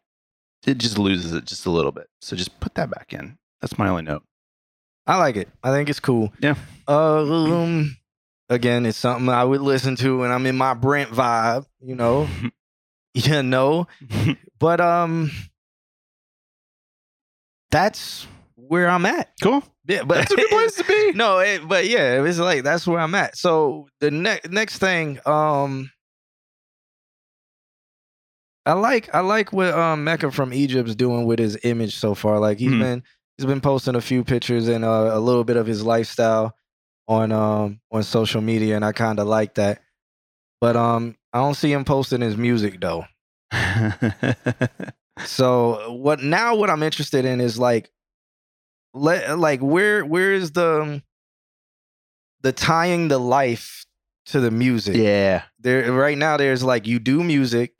It 0.65 0.77
just 0.79 0.97
loses 0.97 1.33
it 1.33 1.45
just 1.45 1.65
a 1.65 1.69
little 1.71 1.91
bit. 1.91 2.07
So 2.21 2.35
just 2.35 2.59
put 2.59 2.75
that 2.75 2.89
back 2.89 3.13
in. 3.13 3.37
That's 3.61 3.77
my 3.77 3.87
only 3.89 4.03
note. 4.03 4.23
I 5.07 5.17
like 5.17 5.35
it. 5.35 5.49
I 5.63 5.69
think 5.71 5.89
it's 5.89 5.99
cool. 5.99 6.33
Yeah. 6.39 6.55
Um. 6.87 7.97
Again, 8.49 8.85
it's 8.85 8.97
something 8.97 9.27
I 9.29 9.43
would 9.43 9.61
listen 9.61 9.95
to 9.97 10.19
when 10.19 10.31
I'm 10.31 10.45
in 10.45 10.55
my 10.57 10.73
Brent 10.73 11.09
vibe. 11.11 11.65
You 11.81 11.95
know. 11.95 12.27
you 13.13 13.43
know. 13.43 13.87
But 14.59 14.81
um. 14.81 15.31
That's 17.71 18.25
where 18.55 18.89
I'm 18.89 19.05
at. 19.05 19.31
cool. 19.41 19.63
Yeah, 19.87 20.03
but 20.03 20.15
That's 20.15 20.31
a 20.31 20.35
good 20.35 20.49
place 20.49 20.75
to 20.77 20.83
be. 20.83 21.11
no, 21.13 21.39
it, 21.39 21.67
but 21.67 21.85
yeah, 21.87 22.23
it's 22.23 22.39
like 22.39 22.63
that's 22.63 22.87
where 22.87 22.99
I'm 22.99 23.13
at. 23.13 23.37
So 23.37 23.87
the 23.99 24.09
next 24.09 24.49
next 24.49 24.79
thing, 24.79 25.19
um, 25.27 25.91
I 28.65 28.73
like 28.73 29.13
I 29.13 29.19
like 29.19 29.53
what 29.53 29.73
um 29.73 30.03
Mecca 30.03 30.31
from 30.31 30.53
Egypt's 30.53 30.95
doing 30.95 31.25
with 31.25 31.39
his 31.39 31.57
image 31.63 31.95
so 31.95 32.15
far. 32.15 32.39
Like 32.39 32.57
he's 32.57 32.71
Mhm. 32.71 32.79
been 32.79 33.03
he's 33.37 33.45
been 33.45 33.61
posting 33.61 33.95
a 33.95 34.01
few 34.01 34.23
pictures 34.23 34.67
and 34.67 34.83
uh, 34.83 35.11
a 35.13 35.19
little 35.19 35.43
bit 35.43 35.57
of 35.57 35.67
his 35.67 35.83
lifestyle 35.83 36.55
on 37.07 37.31
um 37.31 37.79
on 37.91 38.03
social 38.03 38.41
media, 38.41 38.75
and 38.75 38.83
I 38.83 38.91
kind 38.91 39.19
of 39.19 39.27
like 39.27 39.55
that. 39.55 39.81
But 40.61 40.75
um, 40.75 41.15
I 41.33 41.39
don't 41.39 41.53
see 41.53 41.71
him 41.71 41.85
posting 41.85 42.21
his 42.21 42.37
music 42.37 42.79
though. 42.81 43.05
So 45.25 45.93
what 45.93 46.21
now? 46.21 46.55
What 46.55 46.69
I'm 46.69 46.83
interested 46.83 47.23
in 47.23 47.39
is 47.39 47.57
like, 47.57 47.89
let 48.93 49.39
like 49.39 49.61
where 49.61 50.03
where 50.05 50.33
is 50.33 50.51
the 50.51 51.01
the 52.41 52.51
tying 52.51 53.07
the 53.07 53.17
life 53.17 53.85
to 54.27 54.39
the 54.41 54.51
music? 54.51 54.97
yeah. 54.97 55.43
There 55.59 55.91
right 55.93 56.17
now, 56.17 56.35
there's 56.37 56.63
like 56.63 56.85
you 56.85 56.99
do 56.99 57.23
music, 57.23 57.73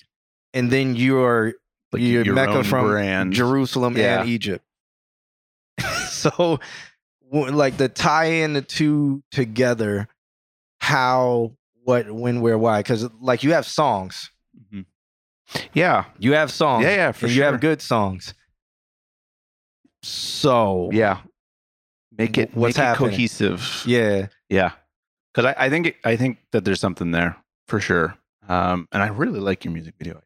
and 0.55 0.71
then 0.71 0.95
you're 0.95 1.53
Like 1.91 2.01
you're 2.01 2.25
your 2.25 2.33
Mecca 2.33 2.63
from 2.63 2.87
brand. 2.87 3.33
Jerusalem 3.33 3.95
Yeah. 3.95 4.21
and 4.21 4.29
Egypt. 4.29 4.65
so, 6.09 6.59
like 7.31 7.77
the 7.77 7.89
tie 7.89 8.25
in 8.25 8.53
the 8.53 8.61
two 8.61 9.21
together, 9.31 10.07
how, 10.79 11.51
what, 11.83 12.09
when, 12.11 12.41
where, 12.41 12.57
why? 12.57 12.79
Because 12.79 13.07
like 13.21 13.43
you 13.43 13.53
have 13.53 13.65
songs, 13.67 14.31
Mhm. 14.73 14.85
Yeah. 15.73 16.05
you 16.17 16.33
have 16.33 16.51
songs, 16.51 16.83
Yeah, 16.85 16.95
yeah, 16.95 17.11
for 17.11 17.25
and 17.27 17.35
you 17.35 17.43
have 17.43 17.59
good 17.61 17.81
songs. 17.81 18.33
So 20.03 20.89
Yeah. 20.93 21.19
Make 22.17 22.37
it 22.37 22.55
What's 22.55 22.77
make 22.77 22.87
it 22.93 22.95
cohesive. 22.97 23.83
yeah, 23.85 24.27
Yeah. 24.49 24.71
Because 25.33 25.53
I, 25.57 25.65
I 25.65 25.69
think 25.69 25.87
it, 25.87 25.95
I 26.05 26.15
think 26.15 26.37
that 26.53 26.63
there's 26.63 26.79
something 26.79 27.11
there 27.11 27.35
for 27.67 27.81
sure. 27.81 28.15
Um, 28.47 28.87
and 28.93 29.03
I 29.03 29.07
really 29.07 29.39
like 29.41 29.65
your 29.65 29.73
music 29.73 29.95
video. 29.97 30.21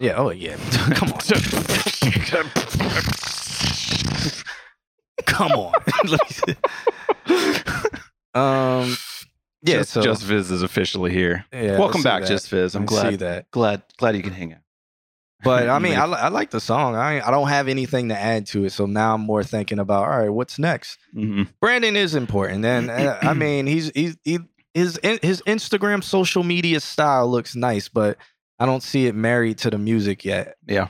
Yeah, 0.00 0.14
oh 0.16 0.30
yeah, 0.30 0.56
come 0.94 1.12
on, 1.12 1.18
come 5.26 5.52
on. 5.52 5.72
Let 6.06 6.20
me 6.20 6.28
see. 6.28 6.54
um, 8.34 8.96
yeah, 9.62 9.78
just, 9.78 9.90
so 9.90 10.02
Just 10.02 10.22
Viz 10.22 10.50
is 10.50 10.62
officially 10.62 11.12
here. 11.12 11.44
yeah, 11.52 11.78
Welcome 11.78 12.02
back, 12.02 12.22
that. 12.22 12.28
Just 12.28 12.48
Viz. 12.48 12.74
I'm 12.74 12.86
glad 12.86 13.10
see 13.10 13.16
that. 13.16 13.50
glad 13.50 13.82
glad 13.96 14.16
you 14.16 14.22
can 14.22 14.32
hang 14.32 14.52
out. 14.52 14.60
But 15.44 15.68
I 15.68 15.78
mean, 15.78 15.96
I, 15.96 16.04
I 16.04 16.28
like 16.28 16.50
the 16.50 16.60
song. 16.60 16.96
I 16.96 17.26
I 17.26 17.30
don't 17.30 17.48
have 17.48 17.68
anything 17.68 18.08
to 18.08 18.18
add 18.18 18.46
to 18.48 18.64
it, 18.64 18.70
so 18.70 18.86
now 18.86 19.14
I'm 19.14 19.20
more 19.20 19.44
thinking 19.44 19.78
about 19.78 20.04
all 20.04 20.18
right, 20.18 20.30
what's 20.30 20.58
next? 20.58 20.98
Mhm. 21.14 21.48
Brandon 21.60 21.96
is 21.96 22.14
important, 22.16 22.64
and 22.64 22.90
uh, 22.90 23.18
I 23.22 23.34
mean, 23.34 23.66
he's 23.66 23.90
he's 23.94 24.16
he, 24.24 24.38
his 24.74 24.98
his 25.02 25.42
Instagram 25.42 26.02
social 26.02 26.42
media 26.42 26.80
style 26.80 27.30
looks 27.30 27.54
nice, 27.54 27.88
but 27.88 28.18
I 28.58 28.66
don't 28.66 28.82
see 28.82 29.06
it 29.06 29.14
married 29.14 29.58
to 29.58 29.70
the 29.70 29.78
music 29.78 30.24
yet. 30.24 30.56
Yeah. 30.66 30.88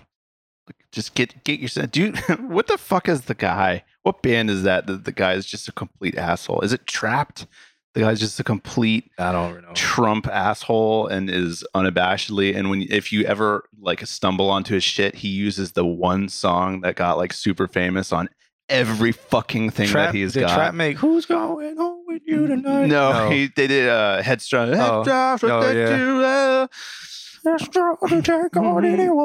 Just 0.90 1.14
get 1.14 1.44
get 1.44 1.60
your 1.60 1.86
dude. 1.86 2.18
What 2.40 2.66
the 2.66 2.78
fuck 2.78 3.08
is 3.08 3.22
the 3.22 3.34
guy? 3.34 3.84
What 4.02 4.22
band 4.22 4.50
is 4.50 4.62
that? 4.62 4.86
That 4.86 5.04
the 5.04 5.12
guy 5.12 5.34
is 5.34 5.46
just 5.46 5.68
a 5.68 5.72
complete 5.72 6.16
asshole. 6.16 6.60
Is 6.62 6.72
it 6.72 6.86
Trapt? 6.86 7.46
The 7.94 8.00
guy's 8.00 8.20
just 8.20 8.38
a 8.38 8.44
complete 8.44 9.10
I 9.18 9.32
don't 9.32 9.62
know. 9.62 9.72
Trump 9.74 10.26
asshole 10.28 11.08
and 11.08 11.28
is 11.28 11.64
unabashedly. 11.74 12.54
And 12.56 12.70
when 12.70 12.82
if 12.82 13.12
you 13.12 13.24
ever 13.24 13.64
like 13.80 14.06
stumble 14.06 14.50
onto 14.50 14.74
his 14.74 14.84
shit, 14.84 15.16
he 15.16 15.28
uses 15.28 15.72
the 15.72 15.84
one 15.84 16.28
song 16.28 16.80
that 16.82 16.96
got 16.96 17.18
like 17.18 17.32
super 17.32 17.66
famous 17.66 18.12
on 18.12 18.28
every 18.68 19.12
fucking 19.12 19.70
thing 19.70 19.88
Trap, 19.88 20.12
that 20.12 20.14
he's 20.14 20.34
got. 20.34 20.54
Trap 20.54 20.74
make 20.74 20.98
Who's 20.98 21.26
going 21.26 21.76
home 21.76 22.04
with 22.06 22.22
you 22.26 22.46
tonight? 22.46 22.86
no, 22.86 23.30
he 23.30 23.50
they 23.54 23.66
did 23.66 23.88
uh, 23.88 24.22
headstrong. 24.22 24.74
Oh. 24.74 25.04
Oh, 25.42 25.72
yeah. 25.72 26.66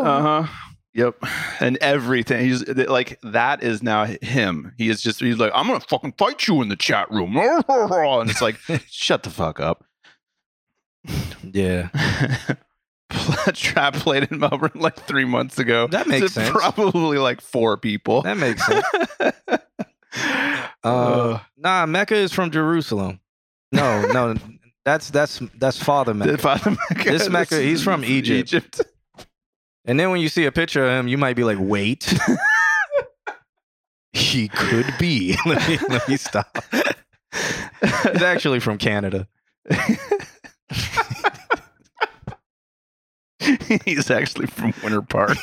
Uh 0.05 0.21
huh. 0.43 0.47
Yep. 0.95 1.15
And 1.59 1.77
everything. 1.81 2.45
He's 2.45 2.67
like 2.67 3.19
that 3.23 3.63
is 3.63 3.81
now 3.81 4.05
him. 4.05 4.73
He 4.77 4.89
is 4.89 5.01
just 5.01 5.19
he's 5.19 5.37
like, 5.37 5.51
I'm 5.55 5.65
gonna 5.67 5.79
fucking 5.79 6.13
fight 6.17 6.47
you 6.47 6.61
in 6.61 6.69
the 6.69 6.75
chat 6.75 7.09
room. 7.11 7.35
And 7.67 8.29
it's 8.29 8.41
like, 8.41 8.59
shut 8.89 9.23
the 9.23 9.29
fuck 9.31 9.59
up. 9.59 9.83
yeah, 11.51 11.89
Trapt 13.11 13.95
played 13.95 14.27
in 14.31 14.39
Melbourne 14.39 14.71
like 14.75 14.95
three 14.95 15.25
months 15.25 15.59
ago. 15.59 15.87
That 15.87 16.07
makes 16.07 16.27
To 16.27 16.29
sense. 16.29 16.49
Probably 16.51 17.17
like 17.17 17.41
four 17.41 17.75
people. 17.77 18.21
that 18.21 18.37
makes 18.37 18.65
sense. 18.65 18.85
Uh, 20.83 21.39
nah, 21.57 21.85
Mecca 21.85 22.15
is 22.15 22.31
from 22.33 22.51
Jerusalem. 22.51 23.19
No, 23.71 24.05
no, 24.11 24.35
that's 24.85 25.09
that's 25.09 25.39
that's 25.57 25.81
Father 25.81 26.13
Mecca. 26.13 26.37
Father 26.37 26.71
Mecca. 26.71 27.03
This 27.11 27.29
Mecca, 27.29 27.61
he's 27.61 27.83
from 27.89 28.03
Egypt. 28.03 28.81
And 29.85 29.99
then 29.99 30.11
when 30.11 30.21
you 30.21 30.29
see 30.29 30.45
a 30.45 30.51
picture 30.51 30.85
of 30.85 30.91
him, 30.91 31.07
you 31.07 31.17
might 31.17 31.35
be 31.35 31.43
like, 31.43 31.57
wait. 31.59 32.13
he 34.13 34.47
could 34.47 34.93
be. 34.97 35.35
let, 35.45 35.67
me, 35.67 35.77
let 35.89 36.07
me 36.07 36.15
stop. 36.17 36.63
He's 37.81 38.21
actually 38.21 38.61
from 38.61 38.77
Canada. 38.77 39.27
he's 43.85 44.09
actually 44.09 44.47
from 44.47 44.73
Winter 44.83 45.01
Park. 45.01 45.37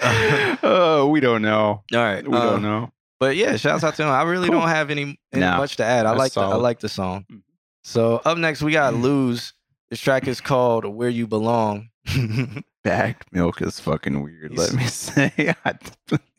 oh, 0.00 1.06
we 1.12 1.20
don't 1.20 1.42
know. 1.42 1.84
All 1.92 1.98
right. 1.98 2.26
We 2.26 2.36
uh, 2.36 2.50
don't 2.50 2.62
know. 2.62 2.90
But 3.22 3.36
yeah, 3.36 3.54
shouts 3.54 3.84
out 3.84 3.94
to 3.94 4.02
him. 4.02 4.08
I 4.08 4.24
really 4.24 4.48
Cool. 4.48 4.58
don't 4.58 4.68
have 4.68 4.90
any, 4.90 5.16
any 5.32 5.40
Nah, 5.42 5.56
much 5.58 5.76
to 5.76 5.84
add. 5.84 6.06
I 6.06 6.10
that's 6.10 6.18
like 6.18 6.32
the, 6.32 6.40
I 6.40 6.56
like 6.56 6.80
the 6.80 6.88
song. 6.88 7.24
Mhm. 7.30 7.42
So 7.84 8.20
up 8.24 8.36
next 8.36 8.62
we 8.62 8.72
got 8.72 8.94
Lose. 8.94 9.52
This 9.90 10.00
track 10.00 10.26
is 10.26 10.40
called 10.40 10.84
Where 10.84 11.08
You 11.08 11.28
Belong. 11.28 11.90
he 12.04 12.64
Bagged 12.82 13.26
milk 13.30 13.62
is 13.62 13.78
fucking 13.78 14.24
weird. 14.24 14.58
Let 14.58 14.72
me 14.72 14.86
say. 14.88 15.32
he 15.36 15.52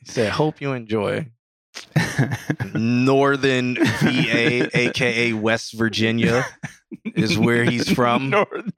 said, 0.04 0.34
Hope 0.34 0.60
you 0.60 0.74
enjoy. 0.74 1.30
Northern 2.74 3.76
VA, 3.76 4.70
aka 4.78 5.32
West 5.32 5.74
Virginia, 5.76 6.46
is 7.16 7.38
where 7.40 7.64
he's 7.64 7.90
from. 7.90 8.30
Northern. 8.30 8.74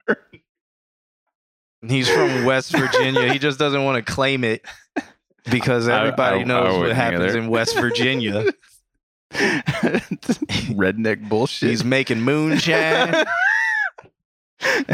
He's 1.88 2.08
from 2.08 2.44
West 2.44 2.70
Virginia. 2.70 3.32
He 3.32 3.40
just 3.40 3.58
doesn't 3.58 3.84
want 3.84 4.04
to 4.04 4.12
claim 4.12 4.44
it 4.44 4.64
because 5.50 5.88
everybody 5.88 6.38
I- 6.38 6.40
I 6.40 6.44
knows 6.44 6.78
what 6.78 6.92
happens 6.92 7.24
either. 7.32 7.38
in 7.38 7.48
West 7.48 7.76
Virginia. 7.78 8.44
Redneck 9.32 11.28
bullshit. 11.28 11.70
He's 11.70 11.84
making 11.84 12.20
moonshine. 12.20 13.24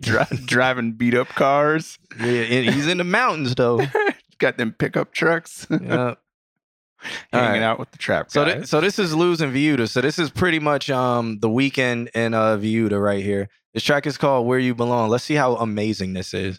Dri- 0.00 0.24
driving 0.46 0.92
beat 0.92 1.14
up 1.14 1.28
cars. 1.28 1.98
Yeah, 2.18 2.42
he's 2.44 2.86
in 2.88 2.98
the 2.98 3.04
mountains 3.04 3.54
though. 3.54 3.80
got 4.38 4.56
them 4.56 4.72
pickup 4.78 5.12
trucks, 5.12 5.66
Yeah. 5.70 6.14
hanging 7.32 7.60
right. 7.60 7.62
out 7.62 7.78
with 7.80 7.90
the 7.90 7.98
trap 7.98 8.30
So, 8.30 8.44
thi- 8.44 8.64
so 8.66 8.80
this 8.80 8.98
is 8.98 9.14
losing 9.14 9.50
Viuda. 9.52 9.88
So 9.88 10.00
this 10.00 10.18
is 10.18 10.30
pretty 10.30 10.58
much 10.60 10.88
um 10.90 11.38
the 11.40 11.50
weekend 11.50 12.08
in 12.14 12.34
uh 12.34 12.56
Viuda 12.56 13.00
right 13.02 13.22
here. 13.22 13.48
This 13.74 13.82
track 13.82 14.06
is 14.06 14.16
called 14.16 14.46
"Where 14.46 14.58
You 14.58 14.74
Belong." 14.74 15.08
Let's 15.10 15.24
see 15.24 15.34
how 15.34 15.56
amazing 15.56 16.14
this 16.14 16.32
is. 16.34 16.58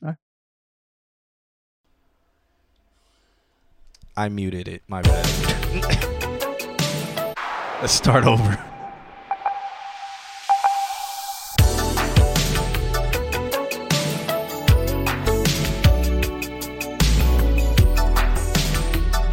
I 4.20 4.28
muted 4.28 4.68
it. 4.68 4.82
My 4.90 5.02
bad. 5.02 5.26
Let's 7.82 7.94
start 7.94 8.26
over. 8.26 8.60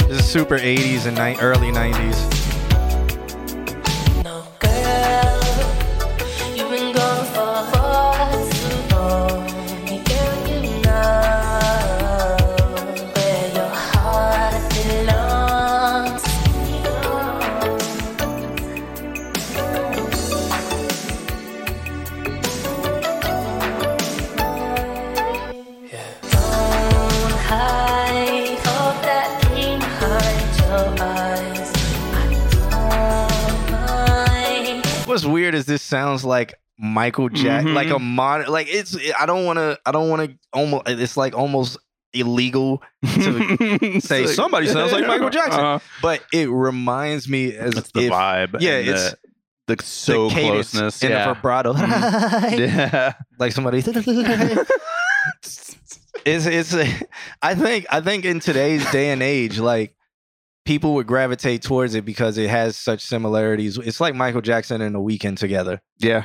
This 0.06 0.20
is 0.20 0.24
super 0.24 0.56
80s 0.56 1.06
and 1.06 1.16
ni- 1.16 1.36
early 1.40 1.72
90s. 1.72 2.35
Weird 35.46 35.54
is 35.54 35.66
this 35.66 35.82
sounds 35.82 36.24
like 36.24 36.54
Michael 36.78 37.28
Jack, 37.28 37.64
Mhm. 37.64 37.74
like 37.74 37.88
a 37.90 37.98
mod, 37.98 38.48
like 38.48 38.66
it's. 38.68 38.96
I 39.18 39.24
don't 39.26 39.44
want 39.44 39.58
to. 39.58 39.78
I 39.86 39.92
don't 39.92 40.08
want 40.10 40.28
to. 40.30 40.36
Almost, 40.52 40.88
it's 40.88 41.16
like 41.16 41.34
almost 41.34 41.78
illegal 42.12 42.82
to 43.04 44.00
say 44.00 44.24
It's 44.24 44.34
somebody 44.34 44.66
sounds 44.66 44.92
like 44.92 45.06
Michael 45.06 45.30
Jackson. 45.30 45.60
Uh, 45.60 45.78
but 46.02 46.22
it 46.32 46.48
reminds 46.50 47.28
me 47.28 47.54
as 47.54 47.74
that's 47.74 47.90
the 47.92 48.00
if 48.06 48.12
vibe. 48.12 48.60
yeah, 48.60 48.72
it's 48.78 49.14
the, 49.66 49.76
the 49.76 49.82
so 49.84 50.28
the 50.28 50.34
cadence 50.34 50.70
closeness. 50.72 51.02
and 51.02 51.10
yeah. 51.12 51.26
the 51.28 51.34
vibrato, 51.34 51.72
yeah. 52.56 53.12
like 53.38 53.52
somebody. 53.52 53.78
it's 56.24 56.46
it's. 56.46 56.74
I 57.42 57.54
think 57.54 57.86
I 57.90 58.00
think 58.00 58.24
in 58.24 58.40
today's 58.40 58.88
day 58.90 59.10
and 59.10 59.22
age, 59.22 59.58
like 59.58 59.94
people 60.66 60.94
would 60.94 61.06
gravitate 61.06 61.62
towards 61.62 61.94
it 61.94 62.04
because 62.04 62.36
it 62.36 62.50
has 62.50 62.76
such 62.76 63.00
similarities. 63.00 63.78
It's 63.78 64.00
like 64.00 64.14
Michael 64.14 64.42
Jackson 64.42 64.82
and 64.82 64.94
The 64.94 65.00
Weeknd 65.00 65.38
together. 65.38 65.80
Yeah. 65.98 66.24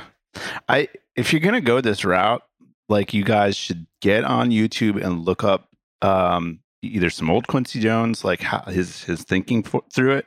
I 0.68 0.88
if 1.16 1.32
you're 1.32 1.40
gonna 1.40 1.60
go 1.60 1.80
this 1.80 2.04
route, 2.04 2.42
like 2.88 3.14
you 3.14 3.24
guys 3.24 3.56
should 3.56 3.86
get 4.00 4.24
on 4.24 4.50
YouTube 4.50 5.02
and 5.02 5.24
look 5.24 5.44
up 5.44 5.68
um 6.02 6.60
either 6.82 7.10
some 7.10 7.30
old 7.30 7.46
Quincy 7.46 7.80
Jones, 7.80 8.24
like 8.24 8.40
how 8.40 8.62
his 8.62 9.04
his 9.04 9.22
thinking 9.22 9.62
for, 9.62 9.82
through 9.92 10.16
it. 10.16 10.26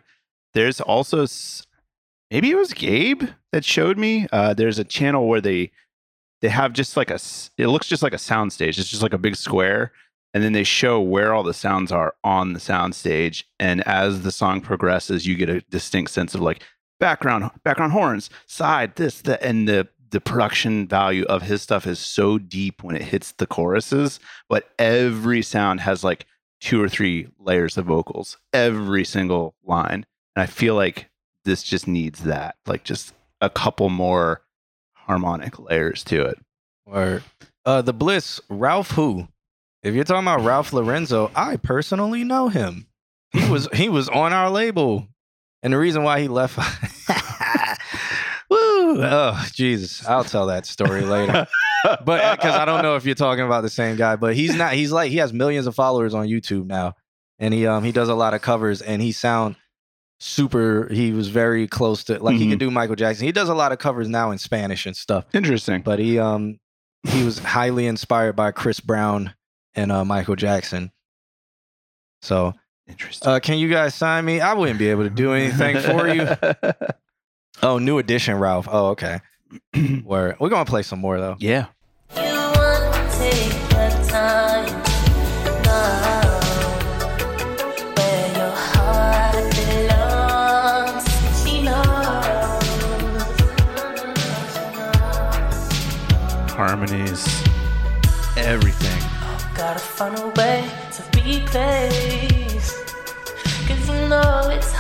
There's 0.54 0.80
also 0.80 1.26
maybe 2.32 2.50
it 2.50 2.56
was 2.56 2.74
Gabe 2.74 3.24
that 3.52 3.66
showed 3.66 3.98
me. 3.98 4.28
Uh 4.32 4.54
there's 4.54 4.80
a 4.80 4.84
channel 4.84 5.28
where 5.28 5.42
they 5.42 5.72
they 6.42 6.50
have 6.50 6.74
just 6.74 6.96
like 6.96 7.10
a 7.10 7.20
it 7.58 7.68
looks 7.68 7.88
just 7.88 8.04
like 8.04 8.14
a 8.14 8.20
sound 8.20 8.54
stage. 8.54 8.80
It's 8.80 8.90
just 8.90 9.04
like 9.04 9.14
a 9.14 9.18
big 9.18 9.36
square 9.36 9.92
and 10.36 10.44
then 10.44 10.52
they 10.52 10.66
show 10.66 11.00
where 11.00 11.34
all 11.34 11.44
the 11.44 11.54
sounds 11.54 11.94
are 11.94 12.14
on 12.24 12.52
the 12.52 12.60
sound 12.60 12.94
stage 12.94 13.48
and 13.58 13.82
as 13.88 14.22
the 14.24 14.32
song 14.32 14.60
progresses 14.60 15.26
you 15.26 15.34
get 15.36 15.50
a 15.50 15.62
distinct 15.72 16.12
sense 16.12 16.36
of 16.36 16.42
like 16.42 16.62
background 17.00 17.50
background 17.64 17.94
horns 17.94 18.30
side 18.46 18.96
this 18.98 19.22
that 19.22 19.42
and 19.42 19.68
the 19.68 19.88
the 20.12 20.22
production 20.22 20.88
value 20.88 21.24
of 21.26 21.42
his 21.42 21.62
stuff 21.62 21.88
is 21.88 22.00
so 22.00 22.38
deep 22.38 22.84
when 22.84 22.96
it 22.96 23.02
hits 23.02 23.32
the 23.34 23.48
choruses 23.48 24.20
but 24.50 24.70
every 24.78 25.42
sound 25.42 25.80
has 25.80 26.04
like 26.04 26.26
two 26.60 26.82
or 26.82 26.88
three 26.90 27.28
layers 27.40 27.78
of 27.78 27.86
vocals 27.86 28.38
every 28.54 29.04
single 29.06 29.56
line 29.64 30.06
and 30.36 30.44
i 30.44 30.46
feel 30.46 30.76
like 30.76 31.10
this 31.44 31.64
just 31.64 31.88
needs 31.88 32.24
that 32.24 32.56
like 32.66 32.84
just 32.84 33.14
a 33.42 33.50
couple 33.50 33.90
more 33.90 34.42
harmonic 34.94 35.60
layers 35.60 36.04
to 36.04 36.22
it 36.24 36.38
Or 36.86 37.22
uh 37.66 37.82
the 37.82 37.94
Bliss, 37.94 38.40
Ralph 38.50 38.92
who? 38.92 39.28
If 39.86 39.94
you're 39.94 40.04
talking 40.04 40.24
about 40.28 40.42
Ralph 40.44 40.74
Lorenzo, 40.74 41.32
I 41.36 41.58
personally 41.58 42.24
know 42.24 42.50
him. 42.50 42.88
He 43.32 43.48
was 43.50 43.68
he 43.74 43.88
was 43.90 44.10
on 44.10 44.34
our 44.34 44.50
label. 44.50 45.08
And 45.64 45.74
the 45.74 45.78
reason 45.78 46.04
why 46.04 46.20
he 46.22 46.28
left 46.28 46.58
Woo! 48.50 49.02
Oh, 49.04 49.46
Jesus. 49.54 50.06
I'll 50.06 50.24
tell 50.24 50.48
that 50.48 50.66
story 50.66 51.02
later. 51.02 51.48
But 52.04 52.38
because 52.38 52.56
I 52.56 52.66
don't 52.66 52.82
know 52.82 52.96
if 52.96 53.06
you're 53.06 53.14
talking 53.14 53.46
about 53.46 53.62
the 53.62 53.70
same 53.70 53.96
guy, 53.96 54.16
but 54.16 54.36
he's 54.36 54.56
not 54.56 54.74
he's 54.74 54.92
like 54.92 55.12
he 55.12 55.18
has 55.18 55.32
millions 55.32 55.68
of 55.68 55.76
followers 55.76 56.16
on 56.16 56.26
YouTube 56.26 56.66
now. 56.66 56.96
And 57.38 57.54
he 57.54 57.68
um 57.68 57.84
he 57.84 57.92
does 57.92 58.10
a 58.10 58.16
lot 58.16 58.34
of 58.34 58.42
covers 58.42 58.82
and 58.82 59.04
he 59.04 59.12
sound 59.12 59.56
super 60.20 60.88
he 60.92 61.12
was 61.12 61.28
very 61.28 61.68
close 61.68 62.04
to 62.06 62.18
like 62.24 62.38
he 62.38 62.48
Mhm. 62.48 62.50
could 62.52 62.60
do 62.60 62.72
Michael 62.72 62.96
Jackson. 62.96 63.28
He 63.28 63.32
does 63.32 63.50
a 63.50 63.54
lot 63.54 63.72
of 63.72 63.78
covers 63.78 64.10
now 64.10 64.32
in 64.32 64.40
Spanish 64.40 64.88
and 64.88 64.98
stuff 64.98 65.26
interesting 65.32 65.82
but 65.84 66.00
he 66.00 66.18
um 66.18 66.60
he 67.04 67.24
was 67.24 67.38
highly 67.38 67.86
inspired 67.86 68.36
by 68.36 68.50
Chris 68.50 68.80
Brown 68.80 69.36
and 69.76 69.92
uh, 69.92 70.06
Michael 70.06 70.36
Jackson. 70.36 70.92
So, 72.22 72.54
interesting 72.88 73.28
uh, 73.28 73.40
can 73.40 73.58
you 73.58 73.70
guys 73.70 73.96
sign 73.96 74.26
me? 74.26 74.42
I 74.42 74.54
wouldn't 74.54 74.80
be 74.80 74.90
able 74.90 75.04
to 75.04 75.10
do 75.10 75.34
anything 75.34 75.80
for 75.80 76.08
you. 76.08 76.28
Oh, 77.64 77.78
new 77.78 78.00
edition, 78.00 78.38
Ralph. 78.38 78.68
Oh, 78.70 78.88
okay. 78.88 79.22
Where 80.04 80.36
we're 80.40 80.50
gonna 80.50 80.66
play 80.66 80.84
some 80.84 81.00
more 81.00 81.20
though. 81.20 81.38
yeah 81.40 81.68
You 82.18 82.56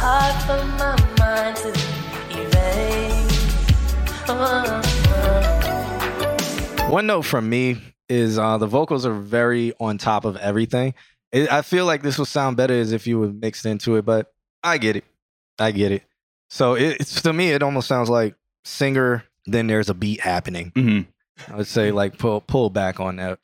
hard 0.08 0.38
for 0.44 0.62
my 0.78 0.96
mind 1.18 1.58
to 1.58 1.70
erase. 2.30 3.26
Oh. 4.28 4.82
One 6.92 7.08
note 7.08 7.24
from 7.24 7.50
me 7.50 7.82
is 8.08 8.38
uh, 8.38 8.60
the 8.60 8.68
vocals 8.68 9.08
are 9.08 9.14
very 9.14 9.74
on 9.80 9.98
top 9.98 10.26
of 10.26 10.38
everything. 10.38 10.94
It, 11.32 11.52
I 11.52 11.64
feel 11.64 11.88
like 11.88 12.04
this 12.04 12.20
will 12.20 12.28
sound 12.28 12.56
better 12.56 12.76
as 12.76 12.92
if 12.92 13.08
you 13.08 13.20
were 13.20 13.30
mixed 13.30 13.66
into 13.66 13.96
it, 13.96 14.06
but 14.06 14.32
I 14.64 14.78
get 14.78 14.96
it. 14.96 15.06
I 15.58 15.72
get 15.72 15.92
it. 15.92 16.04
So 16.50 16.76
it, 16.76 16.98
it's 17.00 17.24
to 17.24 17.34
me, 17.34 17.50
it 17.50 17.64
almost 17.64 17.88
sounds 17.88 18.10
like 18.10 18.36
singer. 18.64 19.24
Then 19.48 19.66
there's 19.66 19.90
a 19.90 19.96
beat 19.96 20.22
happening. 20.22 20.72
Mhm. 20.76 21.08
I 21.52 21.56
would 21.56 21.68
say 21.68 21.92
like 21.92 22.20
pull 22.20 22.42
pull 22.42 22.70
back 22.70 23.00
on 23.00 23.16
that. 23.16 23.40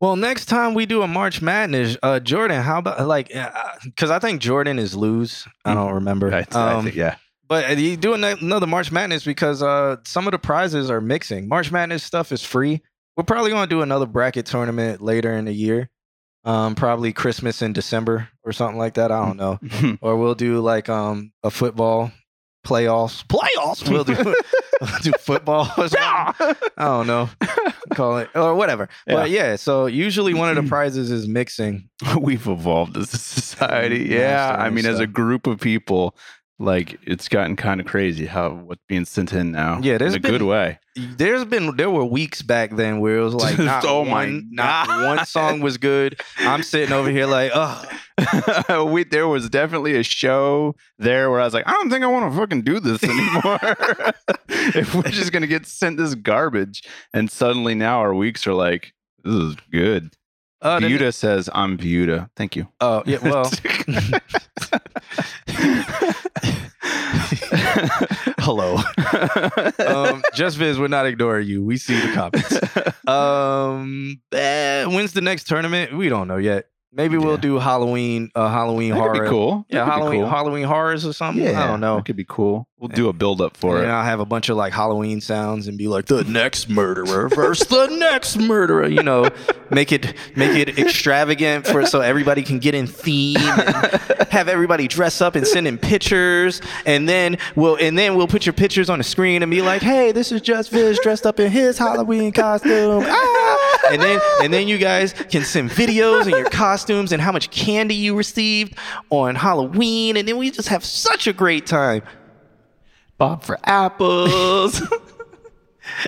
Well, 0.00 0.16
next 0.16 0.46
time 0.46 0.72
we 0.74 0.86
do 0.86 1.02
a 1.02 1.08
March 1.08 1.42
Madness, 1.42 1.96
uh, 2.02 2.20
Jordan, 2.20 2.62
how 2.62 2.78
about 2.78 3.06
like, 3.06 3.28
because 3.84 4.10
I 4.10 4.18
think 4.18 4.40
Jordan 4.40 4.78
is 4.78 4.94
lose. 4.96 5.46
I 5.64 5.74
don't 5.74 5.92
remember. 5.94 6.32
I, 6.34 6.46
I 6.52 6.72
Um, 6.74 6.84
think, 6.84 6.96
yeah 6.96 7.16
But 7.48 7.76
you 7.78 7.96
do 7.98 8.14
another 8.14 8.66
March 8.66 8.90
Madness 8.90 9.24
because 9.24 9.62
uh, 9.62 9.96
some 10.06 10.26
of 10.26 10.32
the 10.32 10.38
prizes 10.38 10.90
are 10.90 11.00
mixing. 11.02 11.48
March 11.48 11.70
Madness 11.70 12.02
stuff 12.02 12.32
is 12.32 12.42
free. 12.42 12.80
We're 13.16 13.24
probably 13.24 13.50
going 13.50 13.68
to 13.68 13.74
do 13.74 13.82
another 13.82 14.06
bracket 14.06 14.46
tournament 14.46 15.02
later 15.02 15.32
in 15.34 15.44
the 15.44 15.52
year. 15.52 15.90
Um, 16.44 16.74
probably 16.74 17.12
Christmas 17.12 17.60
in 17.60 17.74
December 17.74 18.28
or 18.44 18.52
something 18.52 18.78
like 18.78 18.94
that. 18.94 19.12
I 19.12 19.26
don't 19.26 19.36
know. 19.36 19.58
Or 20.00 20.16
we'll 20.16 20.34
do 20.34 20.60
like 20.60 20.88
um 20.88 21.32
a 21.42 21.50
football 21.50 22.10
playoffs. 22.66 23.22
Playoffs. 23.26 23.86
We'll 23.90 24.04
do 24.04 24.14
do 25.02 25.12
football. 25.18 25.70
Or 25.76 25.88
something. 25.88 26.56
I 26.76 26.84
don't 26.84 27.06
know. 27.06 27.28
call 27.94 28.18
it 28.18 28.30
or 28.34 28.54
whatever. 28.54 28.88
Yeah. 29.06 29.14
But 29.14 29.30
yeah, 29.30 29.56
so 29.56 29.86
usually 29.86 30.34
one 30.34 30.48
of 30.56 30.62
the 30.62 30.68
prizes 30.68 31.10
is 31.10 31.26
mixing. 31.28 31.88
We've 32.18 32.46
evolved 32.46 32.96
as 32.96 33.12
a 33.12 33.18
society. 33.18 34.06
Mm, 34.08 34.10
Yeah. 34.10 34.56
I 34.58 34.70
mean, 34.70 34.86
as 34.86 35.00
a 35.00 35.06
group 35.06 35.46
of 35.46 35.60
people, 35.60 36.16
like 36.58 36.98
it's 37.06 37.28
gotten 37.28 37.56
kind 37.56 37.80
of 37.80 37.86
crazy 37.86 38.26
how 38.26 38.50
what's 38.50 38.82
being 38.86 39.04
sent 39.06 39.32
in 39.32 39.50
now. 39.50 39.80
Yeah, 39.82 39.96
there's 39.98 40.14
in 40.14 40.24
a 40.24 40.28
good 40.28 40.42
way. 40.42 40.78
There's 41.16 41.44
been 41.44 41.76
there 41.76 41.90
were 41.90 42.04
weeks 42.04 42.42
back 42.42 42.76
then 42.76 43.00
where 43.00 43.16
it 43.18 43.22
was 43.22 43.34
like 43.34 43.58
not 43.58 43.84
Oh 43.84 44.04
my 44.04 44.26
not 44.50 44.88
one 45.06 45.24
song 45.26 45.60
was 45.60 45.76
good. 45.76 46.20
I'm 46.38 46.62
sitting 46.62 46.92
over 46.92 47.10
here 47.10 47.26
like, 47.26 47.52
oh, 47.54 48.84
we 48.92 49.04
there 49.04 49.26
was 49.28 49.48
definitely 49.50 49.96
a 49.96 50.02
show 50.02 50.74
there 50.98 51.30
where 51.30 51.40
I 51.40 51.44
was 51.44 51.54
like, 51.54 51.66
I 51.66 51.72
don't 51.72 51.90
think 51.90 52.04
I 52.04 52.06
want 52.08 52.32
to 52.32 52.38
fucking 52.38 52.62
do 52.62 52.80
this 52.80 53.02
anymore. 53.02 53.58
if 54.48 54.94
we're 54.94 55.02
just 55.02 55.32
gonna 55.32 55.46
get 55.46 55.66
sent 55.66 55.96
this 55.96 56.14
garbage, 56.14 56.82
and 57.12 57.30
suddenly 57.30 57.74
now 57.74 57.98
our 58.00 58.14
weeks 58.14 58.46
are 58.46 58.54
like, 58.54 58.92
this 59.24 59.34
is 59.34 59.56
good. 59.72 60.14
uh, 60.62 60.80
the- 60.80 60.86
Viuda 60.88 61.14
says, 61.14 61.48
I'm 61.54 61.78
Viuda. 61.78 62.28
Thank 62.36 62.56
you. 62.56 62.68
Oh 62.80 63.02
yeah, 63.06 63.18
well, 63.22 63.50
hello. 68.40 68.78
Um, 69.80 70.22
just 70.34 70.56
Viz, 70.56 70.78
we're 70.78 70.88
not 70.88 71.06
ignoring 71.06 71.48
you. 71.48 71.64
We 71.64 71.76
see 71.76 71.94
the 71.98 72.12
comments. 72.12 72.58
Um, 73.10 74.20
eh, 74.30 74.84
when's 74.84 75.12
the 75.14 75.20
next 75.20 75.48
tournament? 75.48 75.96
We 75.96 76.08
don't 76.08 76.28
know 76.28 76.36
yet. 76.36 76.66
Maybe 76.92 77.16
we'll 77.16 77.36
do 77.36 77.58
Halloween, 77.60 78.30
uh, 78.34 78.48
Halloween 78.48 78.90
that 78.90 78.96
horror. 78.98 79.14
could 79.14 79.22
be 79.22 79.28
cool. 79.28 79.64
Yeah, 79.68 79.84
That 79.84 79.84
could 79.84 79.90
be 79.90 80.00
Halloween, 80.00 80.20
cool. 80.22 80.30
Halloween 80.30 80.64
horrors 80.64 81.06
or 81.06 81.12
something. 81.12 81.44
Yeah, 81.44 81.62
I 81.62 81.68
don't 81.68 81.80
know. 81.80 81.96
That 81.96 82.04
could 82.06 82.16
be 82.16 82.26
cool. 82.28 82.66
We'll 82.78 82.88
do 82.88 83.08
a 83.10 83.12
build 83.12 83.42
up 83.42 83.58
for 83.58 83.76
and 83.76 83.86
it. 83.86 83.90
I'll 83.90 84.02
have 84.04 84.20
a 84.20 84.24
bunch 84.24 84.48
of 84.48 84.56
like 84.56 84.72
Halloween 84.72 85.20
sounds 85.20 85.68
and 85.68 85.76
be 85.76 85.86
like 85.86 86.06
the 86.06 86.24
next 86.24 86.70
murderer 86.70 87.28
versus 87.28 87.68
the 87.68 87.88
next 87.88 88.38
murderer. 88.38 88.88
You 88.88 89.02
know, 89.02 89.28
make 89.68 89.92
it 89.92 90.14
make 90.34 90.56
it 90.56 90.78
extravagant 90.78 91.66
for 91.66 91.84
so 91.84 92.00
everybody 92.00 92.42
can 92.42 92.58
get 92.58 92.74
in 92.74 92.86
theme. 92.86 93.36
And 93.36 94.28
have 94.30 94.48
everybody 94.48 94.88
dress 94.88 95.20
up 95.20 95.34
and 95.36 95.46
send 95.46 95.66
in 95.68 95.76
pictures, 95.76 96.62
and 96.86 97.06
then 97.06 97.36
we'll 97.54 97.76
and 97.76 97.98
then 97.98 98.14
we'll 98.16 98.28
put 98.28 98.46
your 98.46 98.52
pictures 98.54 98.88
on 98.88 98.96
the 98.98 99.04
screen 99.04 99.42
and 99.42 99.50
be 99.50 99.60
like, 99.60 99.82
"Hey, 99.82 100.10
this 100.12 100.32
is 100.32 100.40
Just 100.40 100.70
Viz 100.70 100.98
dressed 101.02 101.26
up 101.26 101.38
in 101.38 101.50
his 101.50 101.76
Halloween 101.76 102.32
costume." 102.32 103.04
Ah! 103.06 103.56
And 103.90 104.00
then 104.00 104.20
and 104.42 104.54
then 104.54 104.68
you 104.68 104.78
guys 104.78 105.12
can 105.12 105.42
send 105.44 105.68
videos 105.70 106.22
and 106.22 106.30
your 106.30 106.48
costumes 106.80 107.12
and 107.12 107.20
how 107.20 107.30
much 107.30 107.50
candy 107.50 107.94
you 107.94 108.16
received 108.16 108.74
on 109.10 109.34
Halloween, 109.34 110.16
and 110.16 110.26
then 110.26 110.38
we 110.38 110.50
just 110.50 110.68
have 110.68 110.82
such 110.84 111.26
a 111.26 111.32
great 111.32 111.66
time. 111.66 112.02
Bob 113.18 113.42
for 113.42 113.58
apples. 113.64 114.80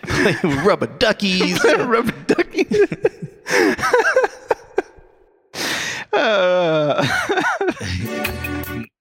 rubber 0.64 0.86
duckies. 0.86 1.62
Rubber 1.78 2.12
duckies. 2.26 2.88
Uh, 6.12 7.04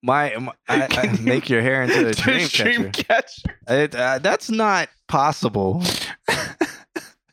My, 0.02 0.34
my 0.36 0.52
I, 0.68 0.88
I 0.90 1.20
make 1.20 1.48
your 1.48 1.62
hair 1.62 1.82
into 1.84 2.08
a 2.08 2.12
dream 2.12 2.48
dream 2.48 2.90
catcher. 2.90 3.04
catcher. 3.04 3.58
It, 3.68 3.94
uh, 3.94 4.18
that's 4.18 4.50
not 4.50 4.88
possible. 5.06 5.82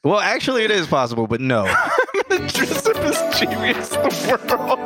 well, 0.04 0.20
actually, 0.20 0.64
it 0.64 0.72
is 0.72 0.86
possible, 0.86 1.26
but 1.28 1.42
no. 1.42 1.66
I'm 3.22 3.32
gonna 3.32 3.74
dress 3.74 3.92
up 3.94 4.06
as 4.06 4.24
the 4.24 4.58
World. 4.58 4.80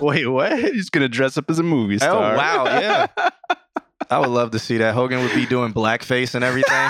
Wait, 0.02 0.26
what? 0.26 0.58
He's 0.58 0.88
gonna 0.90 1.08
dress 1.08 1.36
up 1.36 1.50
as 1.50 1.58
a 1.58 1.62
movie 1.62 1.98
star. 1.98 2.34
Oh 2.34 2.36
wow, 2.36 2.64
yeah. 2.64 3.06
I 4.10 4.18
would 4.18 4.30
love 4.30 4.52
to 4.52 4.58
see 4.58 4.78
that. 4.78 4.94
Hogan 4.94 5.22
would 5.22 5.34
be 5.34 5.46
doing 5.46 5.72
blackface 5.72 6.34
and 6.34 6.42
everything. 6.42 6.88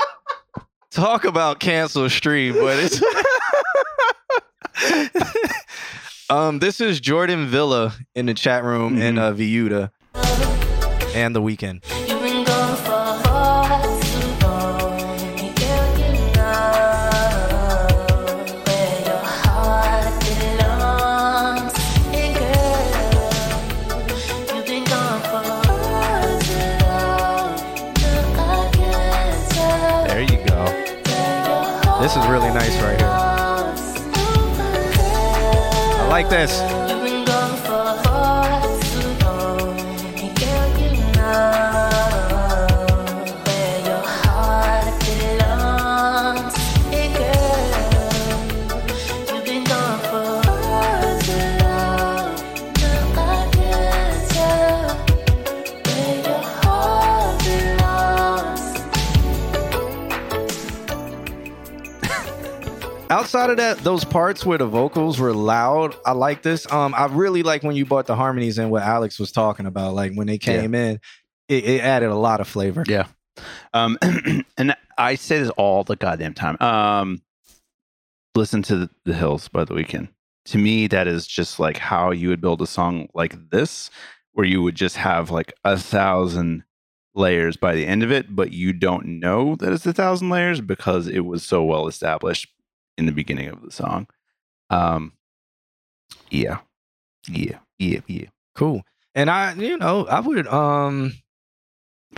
Talk 0.90 1.24
about 1.24 1.60
cancel 1.60 2.08
stream, 2.10 2.54
but 2.54 2.78
it's. 2.78 3.02
um, 6.30 6.58
this 6.58 6.80
is 6.80 7.00
Jordan 7.00 7.46
Villa 7.46 7.94
in 8.14 8.26
the 8.26 8.34
chat 8.34 8.64
room 8.64 9.00
in 9.00 9.18
uh, 9.18 9.32
Viuda 9.32 9.90
and 11.14 11.34
the 11.34 11.40
Weeknd. 11.40 11.82
This 32.10 32.24
is 32.24 32.28
really 32.28 32.48
nice 32.48 32.76
right 32.82 32.98
here. 32.98 33.08
I 36.00 36.06
like 36.08 36.28
this. 36.28 36.79
Outside 63.30 63.50
of 63.50 63.56
that, 63.58 63.78
those 63.84 64.04
parts 64.04 64.44
where 64.44 64.58
the 64.58 64.66
vocals 64.66 65.20
were 65.20 65.32
loud, 65.32 65.94
I 66.04 66.10
like 66.10 66.42
this. 66.42 66.68
Um, 66.72 66.92
I 66.96 67.06
really 67.06 67.44
like 67.44 67.62
when 67.62 67.76
you 67.76 67.86
brought 67.86 68.06
the 68.06 68.16
harmonies 68.16 68.58
in 68.58 68.70
what 68.70 68.82
Alex 68.82 69.20
was 69.20 69.30
talking 69.30 69.66
about. 69.66 69.94
Like 69.94 70.14
when 70.14 70.26
they 70.26 70.36
came 70.36 70.74
in, 70.74 70.98
it, 71.48 71.64
it 71.64 71.80
added 71.80 72.08
a 72.08 72.16
lot 72.16 72.40
of 72.40 72.48
flavor. 72.48 72.82
Yeah. 72.88 73.06
Um, 73.72 73.98
and 74.58 74.74
I 74.98 75.14
say 75.14 75.38
this 75.38 75.50
all 75.50 75.84
the 75.84 75.94
goddamn 75.94 76.34
time. 76.34 76.60
Um, 76.60 77.22
listen 78.34 78.62
to 78.62 78.76
the, 78.78 78.90
the 79.04 79.14
Hills 79.14 79.46
by 79.46 79.62
the 79.62 79.74
Weeknd. 79.74 80.08
To 80.46 80.58
me, 80.58 80.88
that 80.88 81.06
is 81.06 81.24
just 81.24 81.60
like 81.60 81.76
how 81.76 82.10
you 82.10 82.30
would 82.30 82.40
build 82.40 82.60
a 82.62 82.66
song 82.66 83.06
like 83.14 83.50
this, 83.50 83.90
where 84.32 84.44
you 84.44 84.60
would 84.60 84.74
just 84.74 84.96
have 84.96 85.30
like 85.30 85.52
a 85.62 85.78
thousand 85.78 86.64
layers 87.14 87.56
by 87.56 87.76
the 87.76 87.86
end 87.86 88.02
of 88.02 88.10
it, 88.10 88.34
but 88.34 88.50
you 88.50 88.72
don't 88.72 89.06
know 89.20 89.54
that 89.54 89.72
it's 89.72 89.86
a 89.86 89.92
thousand 89.92 90.30
layers 90.30 90.60
because 90.60 91.06
it 91.06 91.20
was 91.20 91.44
so 91.44 91.62
well 91.62 91.86
established 91.86 92.48
in 92.98 93.06
the 93.06 93.12
beginning 93.12 93.48
of 93.48 93.62
the 93.62 93.70
song. 93.70 94.06
Um, 94.70 95.12
yeah, 96.30 96.58
yeah, 97.28 97.58
yeah, 97.78 98.00
yeah. 98.06 98.26
Cool. 98.54 98.82
And 99.14 99.28
I, 99.30 99.54
you 99.54 99.76
know, 99.78 100.06
I 100.06 100.20
would 100.20 100.46
um 100.46 101.12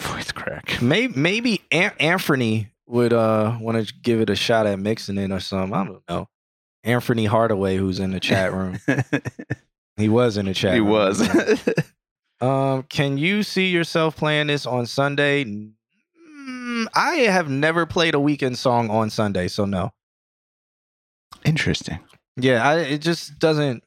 Voice 0.01 0.33
crack. 0.33 0.81
maybe 0.83 1.13
maybe 1.19 1.61
An- 1.71 1.93
Anthony 2.01 2.69
would 2.87 3.13
uh 3.13 3.57
want 3.61 3.87
to 3.87 3.95
give 4.03 4.21
it 4.21 4.31
a 4.31 4.37
shot 4.37 4.67
at 4.67 4.79
mixing 4.79 5.19
it 5.19 5.31
or 5.31 5.41
something. 5.41 5.75
I 5.75 5.85
don't 5.85 6.03
know. 6.09 6.29
Anthony 6.85 7.27
Hardaway, 7.27 7.77
who's 7.77 8.01
in 8.01 8.11
the 8.11 8.21
chat 8.21 8.53
room. 8.53 8.79
He 9.99 10.09
was 10.09 10.39
in 10.39 10.47
the 10.47 10.55
chat 10.55 10.73
he 10.75 10.81
room. 10.81 10.89
was. 10.91 11.69
Um, 12.41 12.83
can 12.85 13.19
you 13.19 13.45
see 13.45 13.67
yourself 13.69 14.17
playing 14.17 14.49
this 14.49 14.67
on 14.67 14.87
Sunday? 14.87 15.45
Mm, 15.45 16.87
I 16.93 17.15
have 17.29 17.49
never 17.49 17.87
played 17.87 18.17
a 18.17 18.19
Weeknd 18.19 18.57
song 18.57 18.91
on 18.91 19.11
Sunday, 19.11 19.47
so 19.47 19.65
no. 19.65 19.93
Interesting. 21.45 21.99
Yeah, 22.37 22.67
I, 22.67 22.79
it 22.81 22.99
just 23.03 23.39
doesn't. 23.39 23.83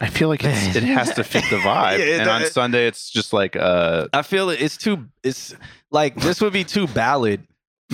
I 0.00 0.08
feel 0.10 0.28
like 0.28 0.44
it's, 0.44 0.76
it 0.76 0.82
has 0.82 1.14
to 1.14 1.24
fit 1.24 1.44
the 1.48 1.56
vibe. 1.64 1.98
Yeah, 1.98 2.04
it 2.04 2.20
and 2.20 2.28
on 2.28 2.40
does. 2.42 2.52
Sunday, 2.52 2.86
it's 2.86 3.10
just 3.10 3.32
like 3.32 3.56
uh, 3.56 4.08
I 4.12 4.22
feel 4.22 4.50
it's 4.50 4.76
too. 4.76 5.06
It's 5.22 5.54
like 5.90 6.16
this 6.16 6.40
would 6.40 6.52
be 6.52 6.64
too 6.64 6.86
ballad 6.88 7.46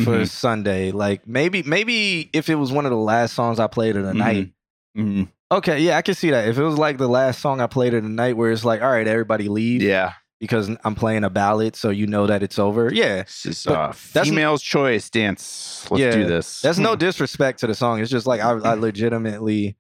for 0.05 0.20
Mhm. 0.22 0.28
Sunday. 0.28 0.90
Like 0.90 1.28
maybe 1.28 1.62
maybe 1.62 2.28
if 2.33 2.48
it 2.48 2.57
was 2.57 2.72
one 2.72 2.87
of 2.87 2.90
the 2.90 2.96
last 2.96 3.35
songs 3.35 3.61
I 3.61 3.68
played 3.68 3.96
of 3.96 4.05
the 4.05 4.12
Mhm. 4.12 4.16
night. 4.16 4.52
mhm. 4.96 5.28
Okay, 5.52 5.81
yeah, 5.81 5.98
I 5.98 6.02
can 6.02 6.14
see 6.14 6.31
that. 6.31 6.48
If 6.48 6.57
it 6.59 6.62
was 6.64 6.78
like 6.78 6.96
the 6.96 7.09
last 7.09 7.40
song 7.40 7.61
I 7.61 7.66
played 7.66 7.93
of 7.95 8.03
the 8.03 8.09
night, 8.09 8.36
where 8.38 8.51
it's 8.51 8.64
like, 8.64 8.80
all 8.82 8.90
right, 8.90 9.07
everybody 9.07 9.49
leave 9.49 9.82
yeah. 9.82 10.14
Because 10.43 10.68
I'm 10.82 10.97
playing 10.97 11.22
a 11.22 11.30
ballad, 11.30 11.76
so 11.76 11.90
you 11.90 12.09
know 12.09 12.26
that 12.26 12.43
it's 12.43 12.59
over. 12.59 12.93
Yeah, 12.93 13.20
It's 13.20 13.45
just 13.45 13.68
uh, 13.68 13.93
that's- 14.12 14.28
female's 14.28 14.61
choice 14.61 15.09
dance. 15.09 15.86
Let's 15.88 16.01
Yeah, 16.01 16.11
do 16.11 16.24
this. 16.26 16.61
That's 16.61 16.78
no 16.78 16.97
disrespect 17.07 17.61
to 17.61 17.68
the 17.68 17.76
song. 17.76 18.01
It's 18.01 18.11
just 18.11 18.26
like 18.26 18.40
I, 18.40 18.51
I 18.51 18.74
legitimately 18.74 19.76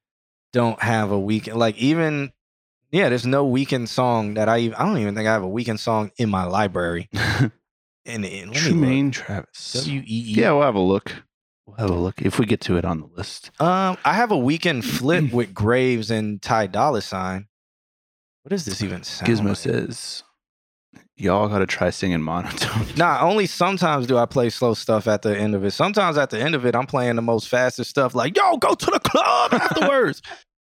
don't 0.52 0.80
have 0.80 1.10
a 1.10 1.16
Weeknd. 1.16 1.56
Like 1.56 1.76
even 1.78 2.32
yeah, 2.92 3.08
there's 3.08 3.26
no 3.26 3.44
Weeknd 3.44 3.88
song 3.88 4.34
that 4.34 4.48
I 4.48 4.58
even, 4.58 4.74
I 4.76 4.84
don't 4.86 4.98
even 4.98 5.16
think 5.16 5.26
I 5.26 5.32
have 5.32 5.42
a 5.42 5.48
Weeknd 5.48 5.80
song 5.80 6.12
in 6.16 6.30
my 6.30 6.44
library. 6.44 7.08
And, 8.04 8.24
and 8.24 8.52
Tremaine. 8.52 9.10
Travis. 9.10 9.72
W 9.84 10.00
E 10.00 10.04
E. 10.06 10.20
Yeah, 10.40 10.52
we'll 10.52 10.62
have 10.62 10.74
a 10.76 10.80
look. 10.80 11.12
We'll 11.66 11.76
have 11.76 11.90
a 11.90 11.94
look 11.94 12.22
if 12.22 12.38
we 12.38 12.46
get 12.46 12.60
to 12.62 12.76
it 12.76 12.84
on 12.84 13.00
the 13.00 13.06
list. 13.16 13.50
Um, 13.60 13.96
I 14.04 14.12
have 14.14 14.30
a 14.30 14.36
Weeknd 14.36 14.84
flip 14.98 15.32
with 15.32 15.52
Graves 15.54 16.10
and 16.10 16.40
Ty 16.40 16.68
Dolla 16.68 17.00
Sign. 17.02 17.46
What 18.42 18.50
does 18.50 18.64
this 18.64 18.82
even 18.82 19.02
sound? 19.04 19.30
Gizmo 19.30 19.48
like? 19.48 19.56
says 19.56 20.22
y'all 21.16 21.48
got 21.48 21.58
to 21.58 21.66
try 21.66 21.90
singing 21.90 22.22
monotone. 22.22 22.86
Nah, 22.96 23.20
only 23.22 23.46
sometimes 23.46 24.06
do 24.06 24.16
I 24.18 24.26
play 24.26 24.50
slow 24.50 24.74
stuff 24.74 25.06
at 25.06 25.22
the 25.22 25.36
end 25.36 25.54
of 25.54 25.64
it. 25.64 25.70
Sometimes 25.72 26.18
at 26.18 26.30
the 26.30 26.38
end 26.40 26.54
of 26.54 26.66
it, 26.66 26.74
I'm 26.76 26.86
playing 26.86 27.16
the 27.16 27.22
most 27.22 27.48
fastest 27.48 27.90
stuff, 27.90 28.14
like 28.14 28.36
yo, 28.36 28.56
go 28.58 28.74
to 28.74 28.86
the 28.86 29.00
club 29.00 29.54
afterwards. 29.54 30.20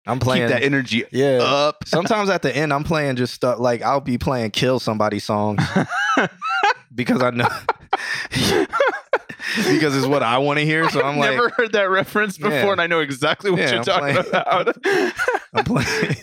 I'm 0.09 0.21
playing 0.21 0.49
Keep 0.49 0.51
that 0.59 0.63
energy 0.63 1.05
yeah. 1.11 1.39
up. 1.43 1.79
Sometimes 1.87 2.31
at 2.31 2.43
the 2.43 2.57
end, 2.57 2.73
I'm 2.73 2.85
playing 2.85 3.17
just 3.17 3.35
stuff 3.35 3.59
like 3.59 3.83
I'll 3.83 4.01
be 4.01 4.19
playing 4.19 4.53
"Kill 4.53 4.79
Somebody" 4.79 5.19
songs 5.19 5.61
because 6.95 7.21
I 7.23 7.31
know 7.31 7.49
because 9.69 9.97
it's 9.97 10.07
what 10.07 10.23
I 10.23 10.39
want 10.39 10.59
to 10.61 10.65
hear. 10.65 10.89
So 10.91 11.01
I'm 11.01 11.15
I've 11.15 11.17
like, 11.19 11.31
never 11.33 11.49
heard 11.51 11.73
that 11.73 11.91
reference 11.91 12.37
before, 12.39 12.53
Yeah. 12.53 12.73
and 12.73 12.81
I 12.81 12.87
know 12.87 13.01
exactly 13.01 13.51
what 13.51 13.61
Yeah, 13.61 13.71
you're 13.71 13.79
I'm 13.79 13.85
talking 13.85 14.15
playing- 14.15 14.29
about. 14.29 14.77
I'm 15.55 15.65
playing. 15.65 16.17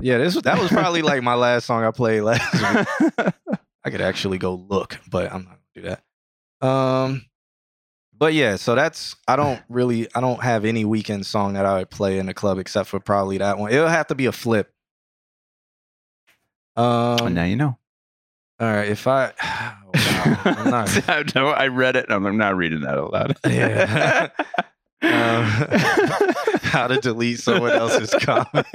yeah, 0.00 0.18
this 0.18 0.34
that 0.42 0.58
was 0.60 0.68
probably 0.70 1.02
like 1.02 1.22
my 1.22 1.34
last 1.34 1.66
song 1.66 1.84
I 1.84 1.90
played 1.92 2.22
last 2.22 2.52
week. 3.16 3.34
I 3.84 3.90
could 3.90 4.00
actually 4.00 4.38
go 4.38 4.54
look, 4.54 4.98
but 5.10 5.32
I'm 5.32 5.44
not 5.44 5.58
gonna 5.58 5.58
do 5.74 5.82
that. 6.60 6.66
Um, 6.66 7.24
but 8.16 8.34
yeah, 8.34 8.56
so 8.56 8.74
that's 8.74 9.16
I 9.26 9.36
don't 9.36 9.60
really 9.68 10.08
I 10.14 10.20
don't 10.20 10.42
have 10.42 10.64
any 10.64 10.84
Weeknd 10.84 11.24
song 11.24 11.54
that 11.54 11.64
I 11.66 11.78
would 11.78 11.90
play 11.90 12.18
in 12.18 12.26
the 12.26 12.34
club 12.34 12.58
except 12.58 12.88
for 12.88 13.00
probably 13.00 13.38
that 13.38 13.58
one. 13.58 13.72
It'll 13.72 13.88
have 13.88 14.08
to 14.08 14.14
be 14.14 14.26
a 14.26 14.32
flip. 14.32 14.72
And 16.76 17.20
Um, 17.22 17.34
now 17.34 17.44
you 17.44 17.56
know. 17.56 17.78
all 18.60 18.72
right, 18.72 18.88
if 18.88 19.06
I, 19.06 19.32
oh, 19.42 19.90
wow, 19.94 20.40
I'm 20.44 20.70
not. 20.70 21.08
I 21.08 21.24
know, 21.34 21.48
I 21.48 21.66
read 21.68 21.96
it. 21.96 22.06
and 22.08 22.26
I'm 22.26 22.36
not 22.36 22.56
reading 22.56 22.80
that 22.82 22.98
out 22.98 23.12
loud. 23.12 23.36
Yeah. 23.46 24.28
Um, 25.02 25.44
how 26.60 26.86
to 26.86 27.00
delete 27.00 27.40
someone 27.40 27.70
else's 27.70 28.10
comment. 28.20 28.66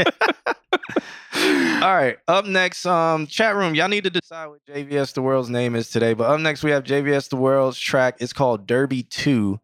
All 0.74 1.95
right. 1.95 2.18
Up 2.28 2.45
next, 2.45 2.86
um, 2.86 3.28
chat 3.28 3.55
room. 3.55 3.76
Y'all 3.76 3.88
need 3.89 4.03
to 4.05 4.09
decide 4.09 4.47
what 4.47 4.61
JVS 4.66 5.13
the 5.13 5.22
World's 5.22 5.49
name 5.49 5.76
is 5.76 5.89
today. 5.89 6.13
But 6.13 6.30
up 6.30 6.39
next, 6.39 6.63
we 6.63 6.72
have 6.72 6.84
JVS 6.84 7.30
the 7.30 7.36
World's 7.36 7.80
track. 7.80 8.18
It's 8.20 8.34
called 8.34 8.66
Derby 8.68 9.03
2. 9.03 9.59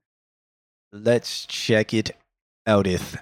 Let's 0.93 1.45
check 1.45 1.93
it 1.93 2.11
out. 2.67 2.85
If 2.87 3.17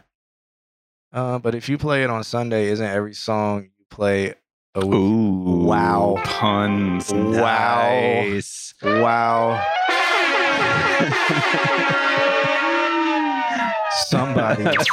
uh, 1.13 1.39
but 1.39 1.55
if 1.55 1.69
you 1.69 1.77
play 1.77 2.03
it 2.03 2.09
on 2.09 2.23
Sunday, 2.23 2.65
isn't 2.67 2.85
every 2.85 3.13
song 3.13 3.63
you 3.77 3.85
play 3.89 4.33
a 4.75 4.85
week? 4.85 4.99
Ooh, 4.99 5.63
Wow. 5.65 6.15
puns. 6.23 7.11
Wow. 7.13 7.89
Nice. 7.89 8.73
Wow. 8.81 9.63
Somebody 14.07 14.63
Just 14.63 14.91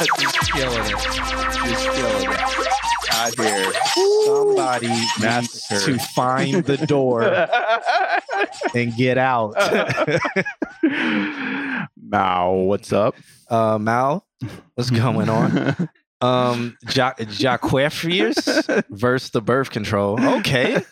killing 0.52 0.84
it. 0.84 0.90
Just 0.90 1.90
killing 1.90 2.30
it. 2.30 2.75
Out 3.18 3.34
here. 3.38 3.72
Somebody 4.24 4.88
needs 4.88 5.66
to 5.68 5.98
find 6.14 6.64
the 6.64 6.76
door 6.76 7.22
and 8.74 8.94
get 8.96 9.16
out. 9.18 9.54
Mao, 12.00 12.52
what's 12.52 12.92
up? 12.92 13.14
uh, 13.50 13.78
Mal, 13.78 14.26
what's 14.74 14.90
going 14.90 15.28
on? 15.28 15.88
Um, 16.22 16.78
ja- 16.94 17.12
Jaquefius 17.18 18.82
versus 18.88 19.30
the 19.32 19.42
birth 19.42 19.68
control. 19.68 20.18
Okay. 20.38 20.82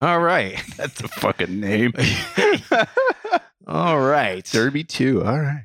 All 0.00 0.18
right. 0.18 0.60
That's 0.76 1.00
a 1.00 1.06
fucking 1.06 1.60
name. 1.60 1.92
All 3.68 4.00
right. 4.00 4.44
Derby 4.46 4.82
2. 4.82 5.24
All 5.24 5.38
right. 5.40 5.64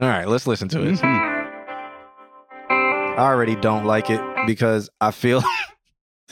All 0.00 0.08
right. 0.08 0.26
Let's 0.26 0.48
listen 0.48 0.68
to 0.70 0.82
it. 0.82 0.96
Mhm. 0.98 1.39
I 3.20 3.24
already 3.24 3.54
don't 3.56 3.84
like 3.84 4.08
it 4.08 4.20
because 4.46 4.88
I 5.00 5.10
feel, 5.10 5.42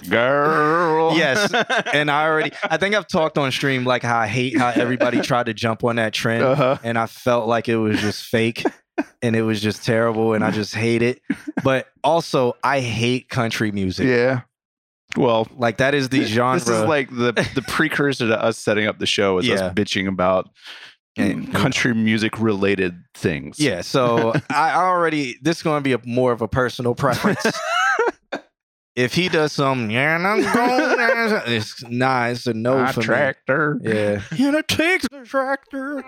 Girl. 0.09 1.15
Yes. 1.17 1.53
and 1.93 2.11
I 2.11 2.25
already, 2.27 2.53
I 2.63 2.77
think 2.77 2.95
I've 2.95 3.09
talked 3.09 3.37
on 3.37 3.51
stream 3.53 3.85
like 3.85 4.03
how 4.03 4.19
I 4.19 4.27
hate 4.27 4.57
how 4.57 4.69
everybody 4.69 5.21
tried 5.21 5.47
to 5.47 5.55
jump 5.55 5.85
on 5.85 5.97
that 5.97 6.13
trend. 6.13 6.45
Uh-huh. 6.45 6.79
and 6.83 6.97
I 6.99 7.07
felt 7.07 7.49
like 7.49 7.69
it 7.69 7.77
was 7.77 8.01
just 8.01 8.25
fake 8.25 8.65
and 9.23 9.35
it 9.37 9.43
was 9.43 9.61
just 9.61 9.85
terrible 9.85 10.35
and 10.35 10.45
I 10.45 10.51
just 10.51 10.75
hate 10.75 11.03
it. 11.03 11.21
But 11.65 11.89
also 12.05 12.57
I 12.63 12.81
hate 12.81 13.29
country 13.29 13.73
music. 13.73 14.07
Yeah. 14.07 14.43
Well, 15.17 15.49
Like 15.57 15.79
that 15.79 15.95
is 15.95 16.09
the 16.11 16.25
genre. 16.25 16.59
This 16.59 16.69
is 16.69 16.83
like 16.85 17.11
the 17.11 17.33
the 17.55 17.63
precursor 17.67 18.29
to 18.29 18.41
us 18.43 18.57
setting 18.59 18.87
up 18.87 18.99
the 18.99 19.07
show 19.07 19.39
is 19.39 19.47
Yeah. 19.47 19.55
us 19.57 19.75
bitching 19.75 20.07
about 20.07 20.49
And- 21.19 21.53
country 21.55 21.95
music 21.95 22.39
related 22.41 22.95
things. 23.15 23.59
yeah, 23.59 23.81
so 23.83 24.33
I 24.51 24.75
already 24.75 25.37
this 25.43 25.59
is 25.59 25.63
going 25.63 25.83
to 25.83 25.85
be 25.85 25.93
a 25.93 26.01
more 26.05 26.33
of 26.33 26.43
a 26.43 26.49
personal 26.49 26.95
preference. 26.95 27.45
if 28.97 29.15
he 29.15 29.29
does 29.29 29.53
some 29.53 29.91
yeah, 29.91 30.17
and 30.17 30.27
I'm 30.27 30.43
going 30.43 31.43
it's 31.47 31.83
nah, 31.85 32.27
it's 32.27 32.47
a 32.47 32.55
no 32.55 32.79
My 32.79 32.93
for 32.93 33.03
tractor. 33.03 33.77
me. 33.81 33.93
Yeah. 33.93 34.23
And 34.47 34.57
it 34.57 34.69
takes 34.69 35.07
a 35.13 35.25
tractor. 35.25 36.05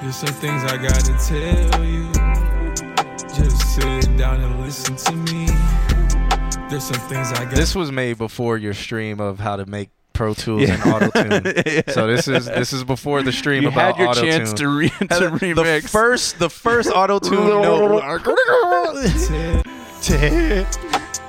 There's 0.00 0.16
some 0.16 0.34
things 0.34 0.62
I 0.64 0.76
gotta 0.76 1.16
tell 1.26 1.84
you. 1.84 2.25
Sit 3.76 4.16
down 4.16 4.40
and 4.40 4.60
listen 4.62 4.96
to 4.96 5.12
me. 5.32 5.46
There's 6.70 6.84
some 6.84 7.00
things 7.08 7.30
I 7.32 7.44
got. 7.44 7.54
This 7.54 7.74
was 7.74 7.92
made 7.92 8.16
before 8.18 8.56
your 8.56 8.72
stream 8.74 9.20
of 9.20 9.38
how 9.38 9.56
to 9.56 9.66
make 9.66 9.90
Pro 10.14 10.32
Tools 10.32 10.62
Yeah. 10.62 10.74
and 10.82 10.92
Auto 10.94 11.10
Tune. 11.10 11.82
So 11.92 12.06
this 12.06 12.26
is 12.26 12.46
this 12.46 12.72
is 12.72 12.84
before 12.84 13.22
the 13.22 13.32
stream 13.32 13.64
you 13.64 13.68
about 13.68 13.96
had 13.96 14.00
your 14.00 14.08
auto-tune. 14.08 14.30
chance 14.30 14.52
to, 14.54 14.68
re- 14.68 14.88
to 14.98 15.04
remix. 15.04 15.82
The 15.82 15.88
first, 15.88 16.38
the 16.38 16.48
first 16.50 16.90
auto 16.90 17.18
tune 17.18 17.34
note. 17.46 18.00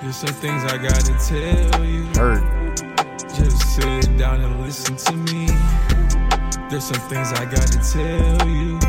There's 0.02 0.16
some 0.16 0.34
things 0.36 0.64
I 0.64 0.78
gotta 0.78 1.16
tell 1.28 1.84
you. 1.84 2.04
Hurt. 2.16 2.78
Just 3.36 3.76
sit 3.76 4.18
down 4.18 4.40
and 4.42 4.62
listen 4.62 4.96
to 4.96 5.14
me. 5.34 5.48
There's 6.70 6.86
some 6.86 7.02
things 7.10 7.32
I 7.34 7.46
gotta 7.46 7.80
tell 7.92 8.48
you. 8.50 8.80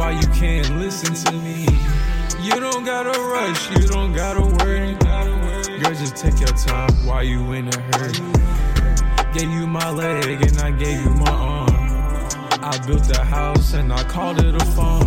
Why 0.00 0.12
you 0.12 0.26
can't 0.28 0.78
listen 0.78 1.12
to 1.14 1.32
me? 1.42 1.66
You 2.40 2.58
don't 2.58 2.86
gotta 2.86 3.20
rush, 3.20 3.70
you 3.72 3.86
don't 3.86 4.14
gotta 4.14 4.40
worry. 4.40 4.94
Girl, 4.94 5.92
just 5.92 6.16
take 6.16 6.40
your 6.40 6.48
time 6.56 6.90
while 7.06 7.22
you 7.22 7.52
in 7.52 7.68
a 7.68 7.80
hurry. 7.98 8.14
Gave 9.34 9.50
you 9.50 9.66
my 9.66 9.90
leg 9.90 10.40
and 10.40 10.58
I 10.58 10.70
gave 10.70 11.04
you 11.04 11.10
my 11.10 11.30
arm. 11.30 11.68
I 12.64 12.82
built 12.86 13.14
a 13.14 13.22
house 13.22 13.74
and 13.74 13.92
I 13.92 14.02
called 14.04 14.42
it 14.42 14.54
a 14.54 14.64
farm. 14.64 15.04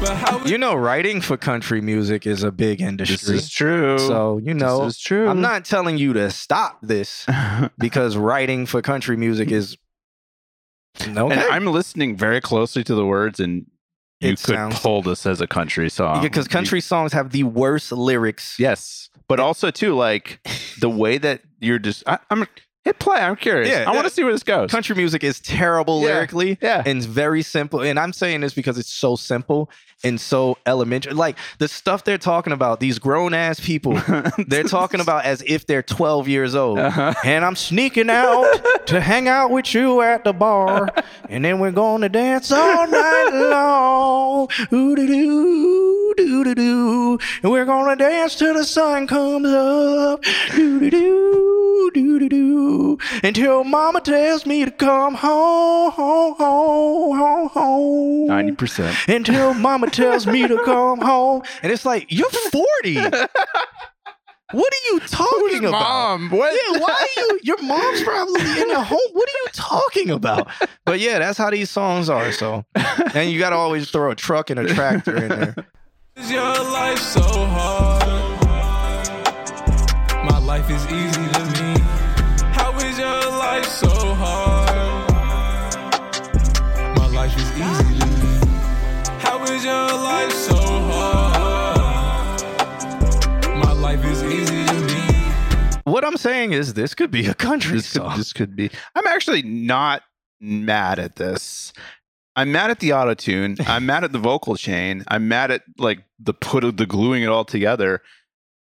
But 0.00 0.16
how 0.16 0.44
You 0.44 0.58
know, 0.58 0.74
writing 0.74 1.20
for 1.20 1.36
country 1.36 1.80
music 1.80 2.26
is 2.26 2.42
a 2.42 2.50
big 2.50 2.80
industry. 2.80 3.34
this 3.34 3.44
is 3.44 3.48
true. 3.48 3.96
So 4.00 4.38
you 4.38 4.54
know, 4.54 4.86
this 4.86 4.96
is 4.96 5.00
true. 5.00 5.28
I'm 5.28 5.40
not 5.40 5.64
telling 5.64 5.98
you 5.98 6.14
to 6.14 6.32
stop 6.32 6.80
this 6.82 7.26
because 7.78 8.16
writing 8.16 8.66
for 8.66 8.82
country 8.82 9.16
music 9.16 9.52
is 9.52 9.76
okay. 11.00 11.10
And 11.16 11.32
I'm 11.32 11.68
listening 11.68 12.16
very 12.16 12.40
closely 12.40 12.82
to 12.82 12.96
the 12.96 13.06
words, 13.06 13.38
and 13.38 13.66
you 14.22 14.30
It 14.32 14.42
could 14.42 14.54
sounds- 14.54 14.78
pull 14.80 15.02
this 15.02 15.26
as 15.26 15.40
a 15.40 15.46
country 15.46 15.88
song 15.90 16.22
because 16.22 16.46
You- 16.46 16.50
country 16.50 16.80
songs 16.80 17.12
have 17.12 17.30
the 17.30 17.42
worst 17.44 17.92
lyrics. 17.92 18.56
Yes, 18.58 19.10
but 19.28 19.40
also 19.40 19.70
too 19.70 19.94
like 19.94 20.40
the 20.80 20.90
way 20.90 21.18
that 21.18 21.42
you're 21.60 21.78
just. 21.78 22.02
I, 22.06 22.18
I'm 22.30 22.46
hit 22.84 22.98
play. 22.98 23.18
I'm 23.20 23.36
curious. 23.36 23.68
Yeah, 23.68 23.84
I 23.88 23.92
want 23.94 24.06
to 24.06 24.10
see 24.12 24.24
where 24.24 24.32
this 24.32 24.42
goes. 24.42 24.70
Country 24.70 24.96
music 24.96 25.22
is 25.24 25.40
terrible 25.40 26.00
Yeah. 26.00 26.06
lyrically. 26.14 26.58
yeah. 26.60 26.82
and 26.84 27.02
very 27.04 27.42
simple. 27.42 27.80
And 27.80 27.98
I'm 27.98 28.12
saying 28.12 28.40
this 28.40 28.54
because 28.54 28.78
it's 28.78 28.92
so 28.92 29.16
simple 29.16 29.70
and 30.04 30.20
so 30.20 30.58
elementary. 30.66 31.12
Like 31.12 31.36
the 31.58 31.68
stuff 31.68 32.02
they're 32.02 32.18
talking 32.18 32.52
about, 32.52 32.80
these 32.80 32.98
grown 32.98 33.34
ass 33.34 33.60
people, 33.60 33.92
they're 34.48 34.64
talking 34.64 35.00
about 35.00 35.24
as 35.24 35.42
if 35.46 35.66
they're 35.66 35.82
12 35.82 36.26
years 36.26 36.54
old. 36.56 36.78
Uh-huh. 36.80 37.14
And 37.24 37.44
I'm 37.44 37.54
sneaking 37.56 38.10
out 38.10 38.86
to 38.86 39.00
hang 39.00 39.28
out 39.28 39.50
with 39.52 39.72
you 39.74 40.00
at 40.02 40.24
the 40.24 40.32
bar. 40.32 40.88
And 41.28 41.44
then 41.44 41.60
we're 41.60 41.70
going 41.70 42.00
to 42.02 42.08
dance 42.08 42.50
all 42.50 42.86
night 42.88 43.30
long. 43.32 44.48
Ooh 44.72 45.98
doo 46.14 46.44
doo 46.44 46.54
doo. 46.54 47.18
And 47.42 47.52
we're 47.52 47.64
to 47.64 47.96
dance 47.96 48.36
till 48.36 48.54
the 48.54 48.64
sun 48.64 49.06
comes 49.06 49.48
up. 49.48 50.22
Doo 50.54 50.78
doo 50.80 50.90
doo, 50.90 51.90
doo 51.94 52.18
doo 52.18 52.28
doo. 52.28 52.98
Until 53.22 53.64
mama 53.64 54.00
tells 54.00 54.46
me 54.46 54.64
to 54.64 54.70
come 54.70 55.14
home, 55.14 55.92
home, 55.92 56.34
home, 56.38 57.48
home. 57.48 58.26
Ninety 58.26 58.52
percent. 58.52 58.96
Until 59.08 59.54
mama 59.54 59.90
tells 59.90 60.26
me 60.26 60.46
to 60.46 60.62
come 60.64 61.00
home. 61.00 61.42
And 61.62 61.72
it's 61.72 61.84
like, 61.84 62.06
you're 62.08 62.30
40. 62.30 62.96
What 64.52 64.70
are 64.70 64.92
you 64.92 65.00
talking 65.00 65.64
about? 65.64 65.80
Mom, 66.20 66.30
what? 66.30 66.52
Yeah, 66.52 66.78
why 66.78 66.90
are 66.92 67.22
you? 67.22 67.40
Your 67.42 67.62
mom's 67.62 68.02
probably 68.02 68.60
in 68.60 68.68
the 68.68 68.82
home. 68.82 68.98
What 69.14 69.26
are 69.26 69.42
you 69.44 69.48
talking 69.52 70.10
about? 70.10 70.46
But 70.84 71.00
yeah, 71.00 71.18
that's 71.18 71.38
how 71.38 71.48
these 71.48 71.70
songs 71.70 72.10
are. 72.10 72.30
So, 72.32 72.66
and 73.14 73.30
you 73.30 73.38
got 73.38 73.50
to 73.50 73.56
always 73.56 73.90
throw 73.90 74.10
a 74.10 74.14
truck 74.14 74.50
and 74.50 74.60
a 74.60 74.74
tractor 74.74 75.16
in 75.16 75.28
there 75.28 75.54
your 76.32 76.64
life 76.72 76.98
so 76.98 77.20
hard? 77.20 78.08
My 80.24 80.38
life 80.38 80.70
is 80.70 80.86
easy 80.86 81.28
to 81.34 81.44
me. 81.62 81.74
How 82.52 82.74
is 82.78 82.98
your 82.98 83.30
life 83.30 83.66
so 83.66 83.90
hard? 84.14 85.12
My 86.96 87.06
life 87.08 87.36
is 87.36 87.50
easy 87.52 87.98
to 87.98 88.06
me. 88.06 88.40
How 89.18 89.42
is 89.44 89.62
your 89.62 89.92
life 90.10 90.32
so 90.32 90.56
hard? 90.90 92.42
My 93.58 93.72
life 93.72 94.02
is 94.06 94.22
easy 94.22 94.64
to 94.64 94.80
me. 94.86 95.02
What 95.84 96.02
I'm 96.04 96.16
saying 96.16 96.52
is, 96.52 96.72
this 96.72 96.94
could 96.94 97.10
be 97.10 97.26
a 97.26 97.34
country 97.34 97.76
this 97.76 97.86
song. 97.86 98.12
Could, 98.12 98.20
this 98.20 98.32
could 98.32 98.56
be. 98.56 98.70
I'm 98.94 99.06
actually 99.06 99.42
not 99.42 100.02
mad 100.40 100.98
at 100.98 101.16
this 101.16 101.61
I'm 102.36 102.50
mad 102.52 102.70
at 102.70 102.80
the 102.80 102.92
auto 102.92 103.14
tune. 103.14 103.56
I'm 103.66 103.86
mad 103.86 104.04
at 104.04 104.12
the 104.12 104.18
vocal 104.18 104.56
chain. 104.56 105.04
I'm 105.08 105.28
mad 105.28 105.50
at 105.50 105.62
like 105.78 106.00
the 106.18 106.34
put 106.34 106.64
of 106.64 106.76
the 106.76 106.86
gluing 106.86 107.22
it 107.22 107.28
all 107.28 107.44
together. 107.44 108.00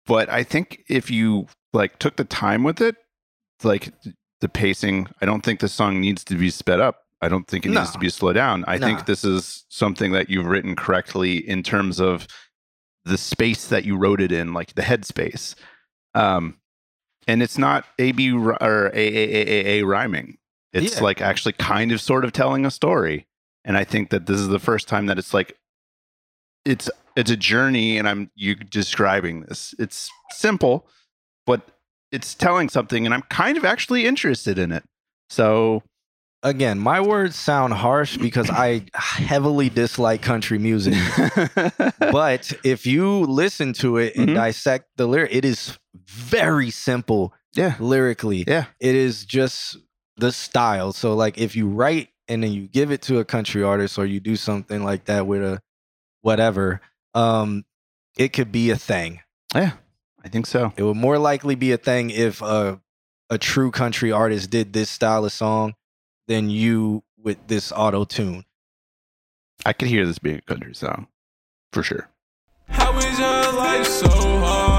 But 0.06 0.28
I 0.28 0.42
think 0.42 0.82
if 0.88 1.10
you 1.10 1.46
like 1.72 1.98
took 1.98 2.16
the 2.16 2.24
time 2.24 2.64
with 2.64 2.80
it, 2.80 2.96
like 3.62 3.92
the 4.40 4.48
pacing, 4.48 5.08
I 5.20 5.26
don't 5.26 5.42
think 5.44 5.60
the 5.60 5.68
song 5.68 6.00
needs 6.00 6.24
to 6.24 6.34
be 6.36 6.50
sped 6.50 6.80
up. 6.80 7.02
I 7.22 7.28
don't 7.28 7.46
think 7.46 7.66
it 7.66 7.68
needs 7.70 7.90
to 7.92 7.98
be 7.98 8.08
slowed 8.08 8.34
down. 8.34 8.64
I 8.66 8.78
No. 8.78 8.86
think 8.86 9.04
this 9.04 9.24
is 9.24 9.64
something 9.68 10.12
that 10.12 10.30
you've 10.30 10.46
written 10.46 10.74
correctly 10.74 11.36
in 11.36 11.62
terms 11.62 12.00
of 12.00 12.26
the 13.04 13.18
space 13.18 13.68
that 13.68 13.84
you 13.84 13.96
wrote 13.96 14.20
it 14.22 14.32
in, 14.32 14.54
like 14.54 14.74
the 14.74 14.82
headspace. 14.82 15.54
Um, 16.14 16.56
and 17.28 17.42
it's 17.42 17.58
not 17.58 17.84
A 17.98 18.12
B 18.12 18.32
or 18.32 18.52
A 18.86 18.90
A 18.94 18.94
A 18.96 19.48
A 19.48 19.80
A 19.80 19.84
rhyming. 19.84 20.38
It's 20.72 20.96
Yeah. 20.96 21.02
like 21.02 21.20
actually 21.20 21.52
kind 21.52 21.92
of 21.92 22.00
sort 22.00 22.24
of 22.24 22.32
telling 22.32 22.64
a 22.64 22.70
story. 22.70 23.26
And 23.64 23.76
I 23.76 23.84
think 23.84 24.10
that 24.10 24.26
this 24.26 24.38
is 24.38 24.48
the 24.48 24.58
first 24.58 24.88
time 24.88 25.06
that 25.06 25.18
it's 25.18 25.34
like 25.34 25.56
it's 26.64 26.90
it's 27.16 27.30
a 27.30 27.36
journey 27.36 27.98
and 27.98 28.08
I'm 28.08 28.30
you 28.34 28.54
describing 28.54 29.42
this. 29.42 29.74
It's 29.78 30.10
simple, 30.30 30.86
but 31.46 31.62
it's 32.12 32.34
telling 32.34 32.68
something 32.68 33.04
and 33.04 33.14
I'm 33.14 33.22
kind 33.22 33.56
of 33.56 33.64
actually 33.64 34.06
interested 34.06 34.58
in 34.58 34.72
it. 34.72 34.84
So 35.28 35.82
Again, 36.42 36.78
my 36.78 37.02
words 37.02 37.36
sound 37.36 37.74
harsh 37.74 38.16
because 38.16 38.48
I 38.48 38.86
heavily 38.94 39.68
dislike 39.68 40.22
country 40.22 40.58
music. 40.58 40.94
but 41.98 42.50
if 42.64 42.86
you 42.86 43.26
listen 43.26 43.74
to 43.74 43.98
it 43.98 44.16
and 44.16 44.30
Mhm. 44.30 44.34
dissect 44.36 44.86
the 44.96 45.06
lyric, 45.06 45.34
it 45.34 45.44
is 45.44 45.78
very 46.06 46.70
simple 46.70 47.34
yeah. 47.52 47.74
lyrically. 47.78 48.44
Yeah. 48.48 48.64
It 48.80 48.94
is 48.94 49.26
just 49.26 49.76
the 50.16 50.32
style. 50.32 50.94
So 50.94 51.12
like 51.12 51.36
if 51.36 51.54
you 51.54 51.66
write 51.68 52.08
and 52.30 52.44
then 52.44 52.52
you 52.52 52.68
give 52.68 52.92
it 52.92 53.02
to 53.02 53.18
a 53.18 53.24
country 53.24 53.62
artist 53.62 53.98
or 53.98 54.06
you 54.06 54.20
do 54.20 54.36
something 54.36 54.84
like 54.84 55.06
that 55.06 55.26
with 55.26 55.42
a 55.42 55.60
whatever, 56.22 56.80
um, 57.12 57.64
it 58.16 58.28
could 58.28 58.52
be 58.52 58.70
a 58.70 58.76
thing. 58.76 59.20
Yeah. 59.54 59.72
I 60.24 60.28
think 60.28 60.46
so. 60.46 60.72
It 60.76 60.82
would 60.82 60.96
more 60.96 61.18
likely 61.18 61.56
be 61.56 61.72
a 61.72 61.76
thing 61.76 62.10
if 62.10 62.40
a 62.40 62.80
a 63.30 63.38
true 63.38 63.70
country 63.70 64.12
artist 64.12 64.50
did 64.50 64.72
this 64.72 64.90
style 64.90 65.24
of 65.24 65.32
song 65.32 65.74
than 66.28 66.50
you 66.50 67.02
with 67.16 67.38
this 67.46 67.72
auto 67.72 68.04
tune. 68.04 68.44
I 69.64 69.72
could 69.72 69.88
hear 69.88 70.06
this 70.06 70.18
being 70.18 70.38
a 70.38 70.42
country 70.42 70.74
song. 70.74 71.06
For 71.72 71.82
sure. 71.82 72.08
How 72.68 72.96
is 72.98 73.18
your 73.18 73.52
life 73.52 73.86
so 73.86 74.08
hard? 74.08 74.69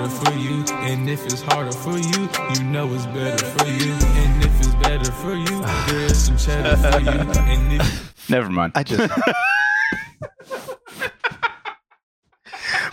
Harder 0.00 0.14
for 0.24 0.38
you. 0.38 0.64
And 0.70 1.10
if 1.10 1.26
it's 1.26 1.42
harder 1.42 1.72
for 1.72 1.98
you, 1.98 2.28
you 2.54 2.64
know 2.64 2.92
it's 2.94 3.06
better 3.06 3.44
for 3.44 3.66
you. 3.66 3.92
And 3.92 4.44
if 4.44 4.58
it's 4.60 4.74
better 4.76 5.12
for 5.12 5.34
you, 5.34 5.62
there's 5.88 6.16
some 6.16 6.36
cheddar 6.36 6.76
for 6.76 7.00
you. 7.00 7.10
And 7.50 7.80
if 7.80 8.30
Never 8.30 8.48
mind. 8.48 8.72
I 8.76 8.82
just 8.82 9.12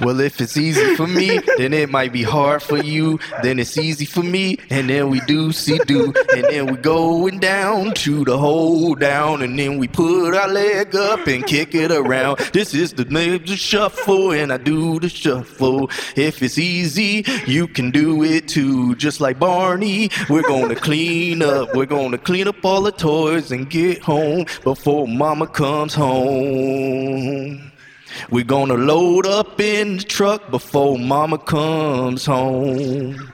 Well, 0.01 0.19
if 0.19 0.39
it's 0.41 0.57
easy 0.57 0.95
for 0.95 1.07
me, 1.07 1.39
then 1.57 1.73
it 1.73 1.89
might 1.89 2.13
be 2.13 2.23
hard 2.23 2.61
for 2.61 2.77
you. 2.77 3.19
Then 3.41 3.59
it's 3.59 3.77
easy 3.77 4.05
for 4.05 4.23
me, 4.23 4.57
and 4.69 4.89
then 4.89 5.09
we 5.09 5.19
do 5.21 5.51
see 5.51 5.79
do, 5.85 6.13
and 6.35 6.43
then 6.45 6.67
we 6.67 6.77
going 6.77 7.39
down 7.39 7.93
to 7.95 8.23
the 8.23 8.37
hole 8.37 8.95
down, 8.95 9.41
and 9.41 9.57
then 9.57 9.77
we 9.77 9.87
put 9.87 10.35
our 10.35 10.47
leg 10.47 10.95
up 10.95 11.25
and 11.27 11.45
kick 11.45 11.73
it 11.73 11.91
around. 11.91 12.39
This 12.53 12.73
is 12.73 12.93
the 12.93 13.05
major 13.05 13.57
shuffle, 13.57 14.31
and 14.31 14.53
I 14.53 14.57
do 14.57 14.99
the 14.99 15.09
shuffle. 15.09 15.89
If 16.15 16.43
it's 16.43 16.57
easy, 16.57 17.25
you 17.45 17.67
can 17.67 17.91
do 17.91 18.23
it 18.23 18.47
too. 18.47 18.95
Just 18.95 19.19
like 19.19 19.39
Barney, 19.39 20.09
we're 20.29 20.47
gonna 20.47 20.75
clean 20.75 21.41
up. 21.41 21.75
We're 21.75 21.85
gonna 21.85 22.17
clean 22.17 22.47
up 22.47 22.63
all 22.63 22.81
the 22.81 22.91
toys 22.91 23.51
and 23.51 23.69
get 23.69 24.01
home 24.01 24.45
before 24.63 25.07
Mama 25.07 25.47
comes 25.47 25.93
home. 25.93 27.71
We're 28.29 28.43
gonna 28.43 28.75
load 28.75 29.25
up 29.25 29.59
in 29.59 29.97
the 29.97 30.03
truck 30.03 30.49
before 30.51 30.97
mama 30.97 31.37
comes 31.37 32.25
home. 32.25 33.31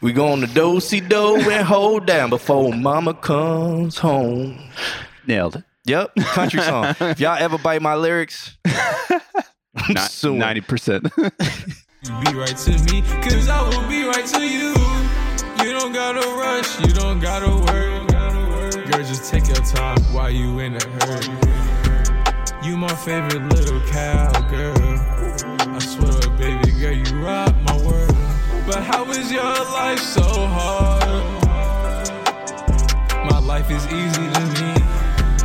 We're 0.00 0.14
gonna 0.14 0.46
do-si 0.46 1.00
do 1.00 1.36
and 1.50 1.66
hold 1.66 2.06
down 2.06 2.30
before 2.30 2.72
mama 2.72 3.14
comes 3.14 3.98
home. 3.98 4.58
Nailed 5.26 5.56
it. 5.56 5.64
Yep, 5.84 6.14
country 6.16 6.60
song. 6.62 6.94
if 7.00 7.20
y'all 7.20 7.36
ever 7.38 7.58
bite 7.58 7.82
my 7.82 7.94
lyrics, 7.94 8.56
I'm. 9.76 10.38
Ninety 10.38 10.60
percent. 10.60 11.08
you 11.18 11.30
be 12.24 12.34
right 12.34 12.56
to 12.56 12.92
me, 12.92 13.02
cause 13.22 13.48
I 13.48 13.62
will 13.68 13.88
be 13.88 14.04
right 14.04 14.26
to 14.26 14.46
you. 14.46 14.74
You 15.64 15.78
don't 15.78 15.92
gotta 15.92 16.20
rush, 16.20 16.80
you 16.80 16.92
don't 16.94 17.20
gotta 17.20 17.50
worry. 17.50 17.90
Girl, 18.90 19.04
just 19.04 19.30
take 19.30 19.46
your 19.46 19.56
time 19.56 19.98
while 20.12 20.30
you 20.30 20.58
in 20.58 20.74
a 20.74 20.84
hurry. 21.04 21.69
You 22.62 22.76
my 22.76 22.94
favorite 22.94 23.42
little 23.54 23.80
cowgirl. 23.88 24.76
I 25.74 25.78
swear, 25.78 26.20
baby 26.36 26.70
girl, 26.78 26.92
you 26.92 27.24
rock 27.24 27.54
my 27.62 27.76
world. 27.84 28.14
But 28.66 28.82
how 28.82 29.08
is 29.10 29.32
your 29.32 29.42
life 29.42 29.98
so 29.98 30.22
hard? 30.22 31.24
My 33.30 33.38
life 33.38 33.70
is 33.70 33.84
easy 33.86 34.30
to 34.30 34.40
me. 34.62 34.80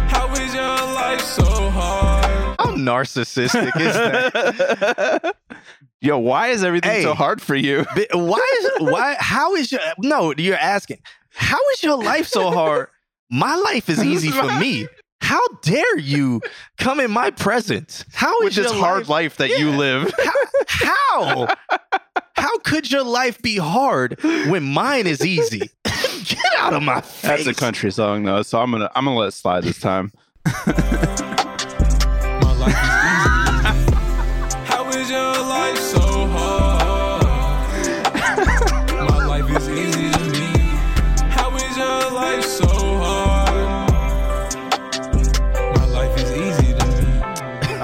How 0.09 0.29
is 0.33 0.53
your 0.53 0.63
life 0.65 1.21
so 1.21 1.45
hard? 1.69 2.55
How 2.59 2.75
narcissistic 2.75 3.75
is 3.79 3.93
that? 3.93 5.35
Yo, 6.01 6.17
why 6.19 6.49
is 6.49 6.63
everything 6.65 6.91
Hey. 6.91 7.03
so 7.03 7.13
hard 7.13 7.41
for 7.41 7.55
you? 7.55 7.85
Why 8.11 8.57
is 8.61 8.69
why? 8.79 9.15
How 9.19 9.55
is 9.55 9.71
your 9.71 9.81
no? 9.99 10.33
You're 10.37 10.57
asking. 10.57 10.99
How 11.33 11.59
is 11.73 11.81
your 11.83 11.97
life 11.97 12.27
so 12.27 12.51
hard? 12.51 12.89
My 13.31 13.55
life 13.55 13.89
is 13.89 14.03
easy 14.03 14.29
for 14.31 14.43
me. 14.59 14.87
How 15.21 15.41
dare 15.63 15.97
you 15.97 16.41
come 16.77 16.99
in 16.99 17.09
my 17.11 17.31
presence? 17.31 18.05
How 18.13 18.37
is 18.41 18.55
With 18.57 18.65
this 18.65 18.71
hard 18.71 19.09
life 19.09 19.37
that 19.37 19.49
you 19.49 19.71
Yeah. 19.71 19.77
live. 19.77 20.13
How? 20.67 21.47
How 22.35 22.57
could 22.59 22.91
your 22.91 23.03
life 23.03 23.41
be 23.41 23.57
hard 23.57 24.21
when 24.23 24.63
mine 24.63 25.07
is 25.07 25.25
easy? 25.25 25.71
Get 25.83 26.37
out 26.57 26.73
of 26.73 26.83
my 26.83 27.01
face. 27.01 27.45
That's 27.45 27.47
a 27.47 27.53
country 27.53 27.91
song 27.91 28.23
though, 28.23 28.41
so 28.43 28.61
I'm 28.61 28.71
gonna 28.71 28.91
I'm 28.95 29.05
gonna 29.05 29.17
let 29.17 29.29
it 29.29 29.33
slide 29.33 29.63
this 29.63 29.79
time. 29.79 30.11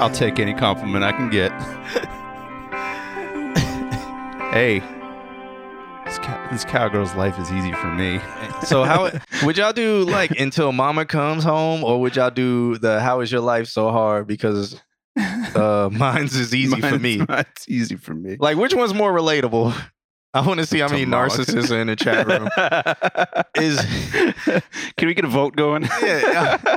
I'll 0.02 0.10
take 0.10 0.40
any 0.40 0.52
compliment 0.52 1.04
I 1.04 1.12
can 1.12 1.30
get. 1.30 1.52
hey, 4.52 4.80
this, 6.04 6.18
cow- 6.18 6.48
this 6.50 6.64
cowgirl's 6.64 7.14
life 7.14 7.38
is 7.38 7.52
easy 7.52 7.70
for 7.74 7.86
me. 7.86 8.18
So 8.64 8.82
how 8.82 9.12
would 9.44 9.56
y'all 9.56 9.72
do 9.72 10.02
like 10.02 10.32
until 10.32 10.72
mama 10.72 11.06
comes 11.06 11.44
home, 11.44 11.84
or 11.84 12.00
would 12.00 12.16
y'all 12.16 12.32
do 12.32 12.78
the 12.78 12.98
how 12.98 13.20
is 13.20 13.30
your 13.30 13.42
life 13.42 13.68
so 13.68 13.92
hard 13.92 14.26
because 14.26 14.82
uh 15.16 15.88
mine's 15.92 16.34
is 16.34 16.52
easy 16.52 16.80
for 16.80 16.98
me? 16.98 17.24
It's 17.28 17.68
easy 17.68 17.94
for 17.94 18.12
me. 18.12 18.38
Like 18.40 18.56
which 18.56 18.74
one's 18.74 18.94
more 18.94 19.12
relatable? 19.12 19.72
I 20.34 20.40
want 20.46 20.60
to 20.60 20.66
see 20.66 20.78
how 20.78 20.88
many 20.88 21.04
To 21.04 21.10
mama. 21.10 21.28
narcissists 21.28 21.70
are 21.70 21.80
in 21.80 21.88
the 21.88 21.96
chat 21.96 22.26
room. 22.26 22.48
Is 23.62 23.78
Can 24.96 25.08
we 25.08 25.14
get 25.14 25.24
a 25.26 25.28
vote 25.28 25.56
going? 25.56 25.82
Yeah, 26.02 26.76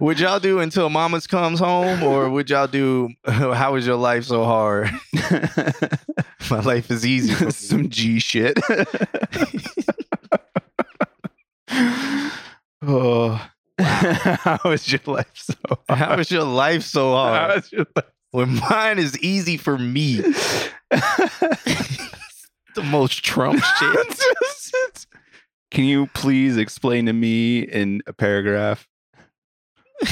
would 0.00 0.18
y'all 0.18 0.40
do 0.40 0.58
until 0.58 0.88
mama's 0.90 1.26
comes 1.28 1.60
home, 1.60 2.02
or 2.02 2.28
would 2.30 2.50
y'all 2.50 2.66
do 2.66 3.10
how 3.26 3.76
is 3.76 3.86
your 3.86 3.96
life 3.96 4.24
so 4.24 4.44
hard? 4.44 4.90
My 6.50 6.60
life 6.60 6.90
is 6.90 7.06
easy. 7.06 7.32
Some 7.50 7.88
G 7.90 8.18
shit. 8.18 8.58
oh. 12.82 13.48
How 13.78 14.70
is 14.72 14.90
your 14.90 15.00
life 15.06 15.30
so 15.34 15.54
hard? 15.88 15.98
How 15.98 16.18
is 16.18 16.30
your 16.30 16.44
life 16.44 16.82
so 16.82 17.12
hard? 17.12 17.50
How 17.50 17.56
is 17.58 17.70
your 17.72 17.86
life? 17.94 18.04
When 18.32 18.58
mine 18.68 18.98
is 18.98 19.18
easy 19.20 19.56
for 19.56 19.78
me. 19.78 20.22
The 22.76 22.82
most 22.84 23.24
Trump 23.24 23.62
shit. 23.78 25.06
Can 25.72 25.84
you 25.84 26.06
please 26.14 26.56
explain 26.56 27.06
to 27.06 27.12
me 27.12 27.60
in 27.60 28.02
a 28.06 28.12
paragraph? 28.12 28.86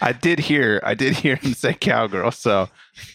I 0.00 0.12
did 0.12 0.38
hear 0.40 0.80
I 0.84 0.94
did 0.94 1.14
hear 1.14 1.36
him 1.36 1.52
say 1.54 1.74
cowgirl, 1.74 2.30
so 2.30 2.68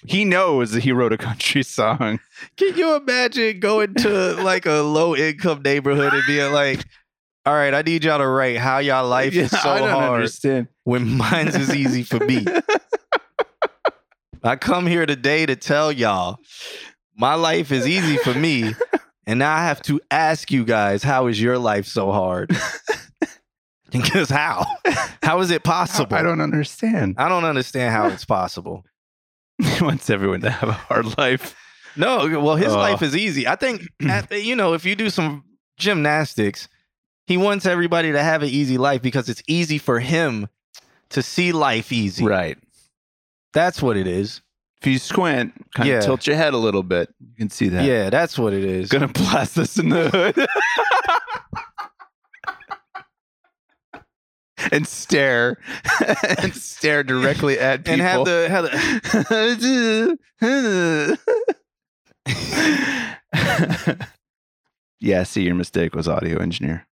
he 0.06 0.26
knows 0.26 0.72
that 0.72 0.84
he 0.84 0.92
wrote 0.92 1.14
a 1.14 1.18
country 1.18 1.64
song. 1.64 2.20
Can 2.58 2.78
you 2.78 2.96
imagine 2.96 3.60
going 3.60 3.94
to 3.96 4.36
like 4.44 4.66
a 4.66 4.82
low 4.82 5.16
income 5.16 5.62
neighborhood 5.64 6.14
and 6.14 6.24
being 6.28 6.52
like, 6.52 6.86
all 7.46 7.54
right, 7.54 7.74
I 7.74 7.82
need 7.82 8.04
y'all 8.04 8.20
to 8.20 8.28
write 8.28 8.58
how 8.58 8.80
y'all 8.80 9.08
life 9.08 9.34
is 9.34 9.52
so 9.52 9.70
I 9.70 9.80
don't 9.80 9.90
hard 9.90 10.14
understand. 10.16 10.68
when 10.84 11.18
mine's 11.18 11.56
is 11.56 11.74
easy 11.74 12.04
for 12.04 12.20
me. 12.20 12.46
I 14.44 14.56
come 14.56 14.86
here 14.86 15.06
today 15.06 15.46
to 15.46 15.56
tell 15.56 15.92
y'all 15.92 16.40
my 17.18 17.34
life 17.36 17.72
is 17.72 17.88
easy 17.88 18.18
for 18.18 18.34
me. 18.34 18.74
And 19.30 19.40
now 19.40 19.54
I 19.54 19.64
have 19.66 19.82
to 19.82 20.00
ask 20.10 20.52
you 20.52 20.64
guys, 20.64 21.04
how 21.04 21.28
is 21.28 21.42
your 21.42 21.58
life 21.58 21.86
so 21.86 22.14
hard? 22.14 22.56
Because 23.92 24.30
how? 24.30 24.66
How 25.24 25.40
is 25.40 25.50
it 25.52 25.64
possible? 25.66 26.16
I 26.16 26.22
don't 26.22 26.42
understand. 26.42 27.16
I 27.18 27.30
don't 27.30 27.46
understand 27.46 27.94
how 27.94 28.08
it's 28.08 28.26
possible. 28.26 28.86
He 29.62 29.84
wants 29.84 30.10
everyone 30.10 30.42
to 30.42 30.50
have 30.50 30.70
a 30.70 30.74
hard 30.74 31.18
life. 31.18 31.56
No, 31.96 32.40
well, 32.42 32.56
his 32.58 32.74
Oh. 32.74 32.78
life 32.78 33.02
is 33.02 33.16
easy. 33.16 33.48
I 33.48 33.56
think, 33.56 33.82
you 34.32 34.56
know, 34.56 34.74
if 34.74 34.86
you 34.86 34.96
do 34.96 35.10
some 35.10 35.44
gymnastics, 35.78 36.68
he 37.28 37.38
wants 37.38 37.66
everybody 37.66 38.12
to 38.12 38.22
have 38.22 38.44
an 38.44 38.50
easy 38.50 38.78
life 38.78 39.02
because 39.02 39.30
it's 39.30 39.42
easy 39.48 39.78
for 39.78 40.00
him 40.00 40.48
to 41.10 41.22
see 41.24 41.52
life 41.54 41.92
easy. 41.92 42.26
Right. 42.26 42.58
That's 43.54 43.82
what 43.82 43.96
it 43.98 44.06
is. 44.08 44.42
If 44.88 44.94
you 44.94 45.00
squint, 45.00 45.54
kind 45.76 45.90
Yeah. 45.90 45.98
of 45.98 46.06
tilt 46.06 46.26
your 46.28 46.38
head 46.38 46.54
a 46.54 46.58
little 46.58 46.82
bit, 46.82 47.14
you 47.20 47.36
can 47.38 47.50
see 47.50 47.68
that. 47.68 47.84
Yeah, 47.84 48.10
that's 48.10 48.40
what 48.40 48.54
it 48.54 48.64
is. 48.64 48.88
Gonna 48.88 49.10
blast 49.10 49.56
this 49.56 49.78
in 49.78 49.90
the 49.90 50.10
hood. 50.10 50.48
and 54.72 54.88
stare 54.88 55.58
and 56.42 56.56
stare 56.56 57.04
directly 57.04 57.60
at 57.60 57.80
people 57.84 57.94
and 57.94 58.02
have 58.02 58.26
the, 58.26 58.48
have 58.50 58.64
the 59.60 60.18
yeah, 65.00 65.24
see, 65.24 65.44
your 65.44 65.56
mistake 65.56 65.94
was 65.96 66.08
audio 66.08 66.40
engineer. 66.40 66.88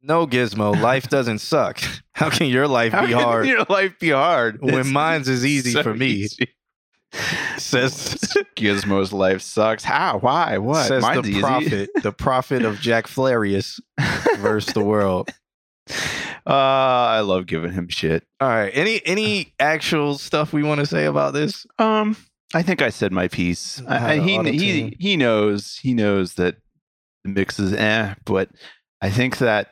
no 0.00 0.26
gizmo. 0.28 0.80
Life 0.80 1.08
doesn't 1.08 1.38
suck. 1.40 1.80
How 2.14 2.30
can 2.30 2.46
your 2.46 2.68
life 2.68 2.92
How 2.92 3.02
be 3.04 3.12
can 3.12 3.20
hard 3.22 3.46
your 3.48 3.64
life 3.68 3.98
be 3.98 4.10
hard 4.10 4.60
when 4.62 4.74
It's 4.78 4.88
mine's 4.88 5.28
is 5.28 5.44
easy 5.44 5.72
so 5.72 5.82
for 5.82 5.92
me? 5.94 6.06
easy. 6.06 6.48
Says 7.58 8.18
Gizmo's 8.56 9.12
life 9.12 9.40
sucks. 9.40 9.84
How? 9.84 10.18
Why? 10.18 10.58
What? 10.58 10.86
says 10.86 11.02
Mine's 11.02 11.22
the 11.22 11.30
easy. 11.30 11.40
prophet, 11.40 11.90
the 12.02 12.12
prophet 12.12 12.64
of 12.64 12.80
Jack 12.80 13.06
Flarius 13.06 13.80
versus 14.38 14.72
the 14.74 14.82
world. 14.84 15.30
Uh, 16.48 16.52
I 17.10 17.20
love 17.20 17.46
giving 17.46 17.72
him 17.72 17.88
shit. 17.88 18.24
All 18.40 18.48
right. 18.48 18.70
Any 18.72 19.04
any 19.04 19.52
actual 19.58 20.16
stuff 20.16 20.52
we 20.52 20.62
want 20.62 20.78
to 20.78 20.86
say 20.86 21.04
about 21.06 21.32
this? 21.32 21.66
Um, 21.80 22.16
I 22.54 22.62
think 22.62 22.82
I 22.82 22.90
said 22.90 23.10
my 23.12 23.26
piece. 23.26 23.82
I, 23.88 24.12
I- 24.14 24.18
he 24.20 24.38
he 24.52 24.96
he 25.00 25.16
knows 25.16 25.76
he 25.82 25.92
knows 25.92 26.34
that 26.34 26.56
the 27.24 27.30
mix 27.30 27.58
is 27.58 27.72
eh, 27.72 28.14
but 28.24 28.48
I 29.02 29.10
think 29.10 29.38
that 29.38 29.70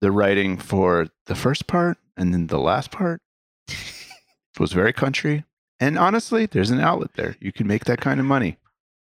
the 0.00 0.10
writing 0.10 0.56
for 0.58 1.06
the 1.26 1.36
first 1.36 1.68
part 1.68 1.96
and 2.16 2.34
then 2.34 2.48
the 2.48 2.58
last 2.58 2.90
part 2.90 3.20
was 4.58 4.72
very 4.72 4.92
country. 4.92 5.44
And 5.80 5.98
honestly, 5.98 6.46
there's 6.46 6.70
an 6.70 6.80
outlet 6.80 7.10
there. 7.14 7.36
You 7.40 7.52
can 7.52 7.66
make 7.66 7.84
that 7.84 8.00
kind 8.00 8.18
of 8.20 8.26
money. 8.26 8.56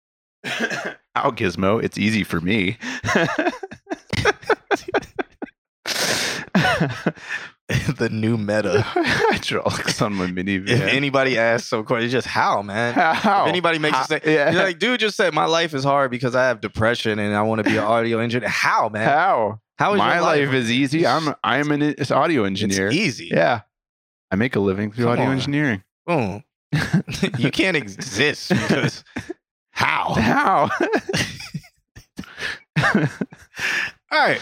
Ow, 0.47 1.31
Gizmo, 1.33 1.83
it's 1.83 1.99
easy 1.99 2.23
for 2.25 2.41
me. 2.41 2.79
the 7.99 8.09
new 8.11 8.37
meta. 8.37 8.83
Hydraulics 8.87 10.01
on 10.03 10.15
my 10.15 10.27
minivan. 10.27 10.69
If 10.69 10.81
anybody 10.83 11.39
asks 11.39 11.69
so 11.69 11.83
question, 11.83 12.05
it's 12.07 12.13
just 12.13 12.27
how, 12.27 12.63
man. 12.63 12.95
How? 12.95 13.43
If 13.45 13.49
anybody 13.49 13.79
makes 13.79 13.97
How? 13.97 14.03
you 14.03 14.07
say, 14.07 14.21
Yeah. 14.35 14.51
you're 14.51 14.63
like, 14.63 14.79
dude, 14.79 15.01
just 15.01 15.17
said 15.17 15.35
my 15.35 15.45
life 15.47 15.75
is 15.75 15.85
hard 15.85 16.11
because 16.11 16.35
I 16.35 16.45
have 16.49 16.61
depression 16.61 17.19
and 17.19 17.35
I 17.35 17.43
want 17.43 17.63
to 17.65 17.71
be 17.71 17.77
an 17.77 17.85
audio 17.85 18.19
engineer. 18.19 18.49
How, 18.49 18.89
man? 18.89 19.07
How? 19.09 19.61
How 19.79 19.95
is 19.95 19.99
my 19.99 20.15
your 20.15 20.23
life? 20.23 20.53
is 20.55 20.71
easy. 20.71 21.07
I'm 21.07 21.35
I'm 21.43 21.71
an 21.73 21.83
it's 21.83 22.11
audio 22.11 22.45
engineer. 22.45 22.89
It's 22.89 22.97
easy. 22.97 23.29
Yeah. 23.33 23.63
I 24.31 24.37
make 24.37 24.55
a 24.55 24.61
living 24.61 24.93
through 24.93 25.05
Come 25.07 25.13
audio 25.13 25.25
on. 25.27 25.33
engineering. 25.33 25.83
Boom. 26.07 26.45
you 27.39 27.51
can't 27.51 27.77
exist 27.77 28.51
because 28.51 29.05
how? 29.73 30.15
How? 30.15 30.69
All 34.13 34.19
right. 34.19 34.41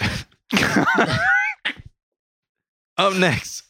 Up 2.96 3.14
next. 3.14 3.62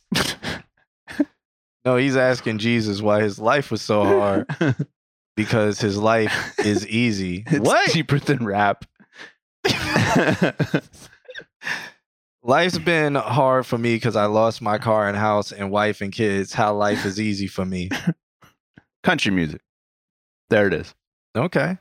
No, 1.84 1.96
he's 1.96 2.16
asking 2.16 2.58
Jesus 2.58 3.02
why 3.02 3.22
his 3.22 3.38
life 3.38 3.70
was 3.70 3.82
so 3.82 4.04
hard 4.04 4.46
because 5.36 5.80
his 5.80 5.98
life 5.98 6.58
is 6.64 6.86
easy. 6.88 7.44
it's 7.46 7.66
what? 7.66 7.90
cheaper 7.90 8.18
than 8.18 8.44
rap. 8.44 8.84
Life's 12.42 12.78
been 12.78 13.14
hard 13.14 13.66
for 13.66 13.76
me 13.76 13.96
because 13.96 14.16
I 14.16 14.24
lost 14.26 14.62
my 14.62 14.78
car 14.78 15.06
and 15.06 15.16
house 15.16 15.52
and 15.52 15.70
wife 15.70 16.00
and 16.00 16.12
kids. 16.12 16.52
How 16.54 16.74
life 16.74 17.04
is 17.04 17.20
easy 17.20 17.46
for 17.46 17.66
me. 17.66 17.90
Country 19.02 19.30
music. 19.32 19.60
There 20.50 20.66
it 20.66 20.74
is. 20.74 20.94
Okay. 21.36 21.78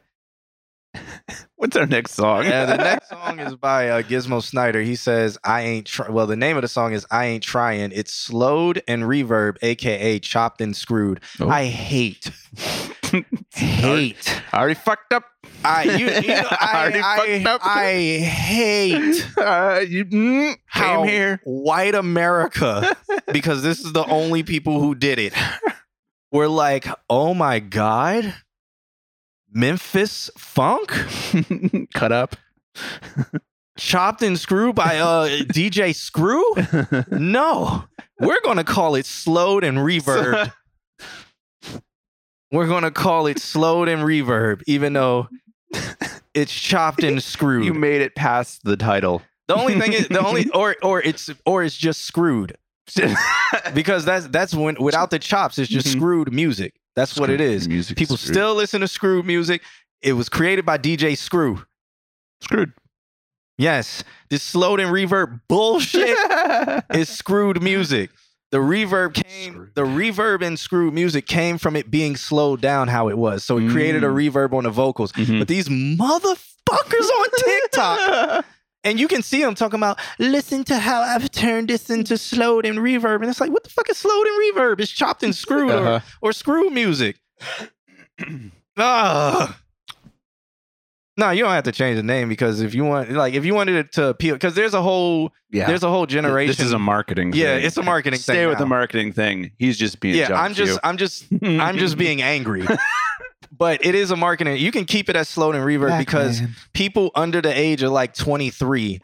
What's 1.56 1.76
our 1.76 1.86
next 1.86 2.12
song? 2.12 2.44
Yeah, 2.46 2.66
the 2.66 2.78
next 2.78 3.10
song 3.10 3.40
is 3.40 3.56
by 3.56 3.90
uh, 3.90 4.02
Gizmo 4.02 4.42
Snyder. 4.42 4.82
He 4.82 4.96
says, 4.96 5.38
I 5.44 5.62
ain't 5.62 5.88
try. 5.88 6.10
Well, 6.10 6.28
the 6.28 6.36
name 6.36 6.56
of 6.58 6.62
the 6.62 6.68
song 6.68 6.94
is 6.94 7.06
I 7.12 7.26
Ain't 7.26 7.44
Trying. 7.44 7.92
It's 7.94 8.14
slowed 8.14 8.82
and 8.88 9.04
reverb, 9.04 9.58
aka 9.62 10.20
chopped 10.20 10.62
and 10.62 10.76
screwed. 10.76 11.22
Oh. 11.40 11.50
I 11.50 11.66
hate, 11.66 12.32
hate. 13.54 14.42
I 14.54 14.60
already 14.60 14.76
fucked 14.76 15.14
up. 15.14 15.24
I, 15.66 15.84
you, 15.84 16.08
you 16.08 16.28
know, 16.28 16.48
I 16.52 16.82
already 16.82 17.00
I, 17.04 17.18
fucked 17.42 17.48
up. 17.48 17.62
I, 17.66 17.84
I 17.86 18.20
hate 18.20 19.28
Uh, 19.38 19.84
you 19.88 20.06
mm, 20.06 20.56
how 20.68 21.02
came 21.04 21.08
here. 21.10 21.42
white 21.44 21.96
America, 21.96 22.96
because 23.32 23.64
this 23.64 23.80
is 23.84 23.94
the 23.94 24.06
only 24.06 24.44
people 24.44 24.80
who 24.80 24.94
did 24.96 25.20
it. 25.20 25.34
We're 26.32 26.48
like, 26.48 26.88
oh 27.10 27.34
my 27.34 27.60
God, 27.60 28.34
Memphis 29.52 30.30
funk? 30.38 30.92
Cut 31.94 32.12
up. 32.12 32.36
Chopped 33.78 34.22
and 34.24 34.38
Screwed 34.38 34.76
by 34.76 34.98
uh, 34.98 35.28
DJ 35.30 35.96
Screw? 35.96 36.44
No, 37.12 37.86
we're 38.20 38.42
gonna 38.44 38.64
call 38.64 38.96
it 38.96 39.06
slowed 39.06 39.64
and 39.64 39.78
reverbed. 39.78 40.52
We're 42.50 42.68
gonna 42.68 42.92
call 42.92 43.28
it 43.28 43.40
slowed 43.40 43.90
and 43.90 44.04
reverb, 44.04 44.64
even 44.68 44.94
though 44.94 45.28
it's 46.34 46.54
chopped 46.54 47.04
and 47.04 47.22
screwed. 47.22 47.66
you 47.66 47.74
made 47.74 48.00
it 48.02 48.16
past 48.16 48.64
the 48.64 48.78
title. 48.78 49.22
the 49.50 49.56
only 49.56 49.78
thing 49.78 49.92
is 49.92 50.08
the 50.08 50.26
only 50.26 50.50
or 50.52 50.78
or 50.82 51.02
it's 51.02 51.30
or 51.46 51.64
it's 51.66 51.76
just 51.76 52.06
screwed 52.06 52.56
because 53.74 54.06
that's 54.06 54.28
that's 54.28 54.54
when 54.54 54.76
without 54.80 55.10
the 55.12 55.20
chops 55.20 55.58
it's 55.60 55.70
just 55.70 55.88
Mhm. 55.88 55.92
screwed 55.98 56.34
music. 56.34 56.74
That's 56.96 57.16
what 57.20 57.30
it 57.30 57.40
is. 57.42 57.68
Music 57.68 57.96
People 57.98 58.18
screwed. 58.18 58.34
still 58.36 58.56
listen 58.56 58.82
to 58.82 58.88
screwed 58.88 59.26
music. 59.26 59.62
It 60.02 60.14
was 60.14 60.30
created 60.30 60.66
by 60.66 60.78
DJ 60.78 61.16
Screw. 61.16 61.64
screwed. 62.42 62.74
Yes, 63.60 64.04
this 64.30 64.44
slowed 64.44 64.80
and 64.80 64.92
reverb 64.92 65.42
bullshit 65.50 66.16
is 66.94 67.10
screwed 67.10 67.62
music. 67.62 68.12
The 68.52 68.60
reverb 68.60 69.14
came, 69.16 69.54
Screwed. 69.54 69.76
the 69.76 69.82
reverb 69.82 70.42
and 70.46 70.58
screwed 70.60 70.94
music 70.94 71.26
came 71.28 71.58
from 71.58 71.76
it 71.76 71.92
being 71.92 72.16
slowed 72.16 72.62
down 72.62 72.88
how 72.88 73.10
it 73.10 73.18
was. 73.18 73.44
So 73.44 73.58
it 73.58 73.70
created 73.72 74.04
a 74.04 74.08
Mm. 74.08 74.32
reverb 74.32 74.54
on 74.54 74.64
the 74.64 74.70
vocals. 74.70 75.12
Mhm. 75.14 75.40
But 75.40 75.48
these 75.50 75.68
motherfuckers 75.70 77.10
on 77.10 77.28
TikTok, 77.46 78.46
and 78.84 79.00
you 79.00 79.08
can 79.08 79.22
see 79.22 79.42
them 79.42 79.56
talking 79.56 79.80
about, 79.80 80.00
listen 80.20 80.64
to 80.66 80.78
how 80.78 81.02
I've 81.02 81.30
turned 81.32 81.68
this 81.70 81.90
into 81.90 82.18
slowed 82.18 82.66
and 82.66 82.80
reverb. 82.80 83.22
And 83.22 83.30
it's 83.30 83.42
like, 83.42 83.52
what 83.52 83.64
the 83.64 83.70
fuck 83.70 83.90
is 83.90 83.98
slowed 83.98 84.26
and 84.28 84.56
reverb? 84.56 84.80
It's 84.80 84.92
chopped 84.92 85.24
and 85.24 85.36
screwed 85.36 85.72
Uh-huh. 85.72 86.00
or, 86.22 86.30
or 86.30 86.34
screw 86.34 86.70
music. 86.70 87.18
Ugh. 88.78 89.54
No, 91.20 91.32
you 91.32 91.42
don't 91.44 91.52
have 91.52 91.64
to 91.64 91.72
change 91.72 91.98
the 91.98 92.04
name 92.04 92.30
because 92.30 92.62
if 92.62 92.76
you 92.76 92.86
want, 92.86 93.10
like, 93.12 93.34
if 93.34 93.44
you 93.44 93.56
wanted 93.56 93.76
it 93.76 93.92
to 93.94 94.10
appeal, 94.10 94.36
because 94.36 94.54
there's 94.54 94.76
a 94.76 94.82
whole, 94.84 95.32
yeah. 95.50 95.66
there's 95.66 95.82
a 95.82 95.90
whole 95.90 96.06
generation. 96.06 96.50
This 96.56 96.60
is 96.60 96.74
a 96.74 96.80
marketing 96.80 97.34
Yeah, 97.34 97.56
thing. 97.56 97.66
it's 97.66 97.76
a 97.78 97.82
marketing 97.82 98.20
Stay 98.20 98.34
thing 98.36 98.50
with 98.50 98.60
the 98.60 98.68
marketing 98.68 99.14
thing. 99.14 99.50
He's 99.58 99.80
just 99.80 100.00
being 100.00 100.14
yeah, 100.16 100.40
I'm 100.40 100.54
just. 100.54 100.80
I'm 100.84 100.98
just, 100.98 101.26
I'm 101.42 101.78
just 101.80 101.98
being 101.98 102.22
angry. 102.22 102.68
but 103.58 103.86
it 103.86 103.96
is 103.96 104.12
a 104.12 104.16
marketing. 104.16 104.58
You 104.58 104.72
can 104.72 104.86
keep 104.86 105.10
it 105.10 105.16
as 105.16 105.28
slowed 105.28 105.56
and 105.56 105.64
reverb 105.66 105.98
because 105.98 106.42
people 106.74 107.12
under 107.16 107.42
the 107.42 107.58
age 107.58 107.82
of 107.84 107.92
like 107.92 108.14
23, 108.14 109.00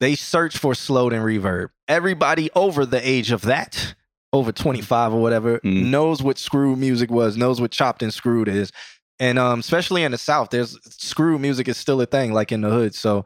they 0.00 0.14
search 0.14 0.58
for 0.58 0.74
slowed 0.74 1.12
and 1.12 1.22
reverb. 1.24 1.68
Everybody 1.88 2.50
over 2.54 2.86
the 2.86 3.06
age 3.06 3.32
of 3.32 3.42
that, 3.42 3.94
over 4.32 4.52
25 4.52 5.14
or 5.14 5.20
whatever, 5.20 5.58
Mm. 5.60 5.86
knows 5.86 6.22
what 6.22 6.38
screw 6.38 6.76
music 6.76 7.10
was, 7.10 7.36
knows 7.36 7.60
what 7.60 7.70
chopped 7.70 8.02
and 8.02 8.12
screwed 8.12 8.48
is. 8.48 8.70
And 9.18 9.38
um, 9.38 9.60
especially 9.60 10.02
in 10.02 10.12
the 10.12 10.18
South, 10.18 10.50
there's 10.50 10.78
screw 10.94 11.38
music 11.38 11.68
is 11.68 11.76
still 11.78 12.00
a 12.02 12.06
thing, 12.06 12.32
like 12.32 12.52
in 12.52 12.60
the 12.60 12.70
hood. 12.70 12.94
So 12.94 13.24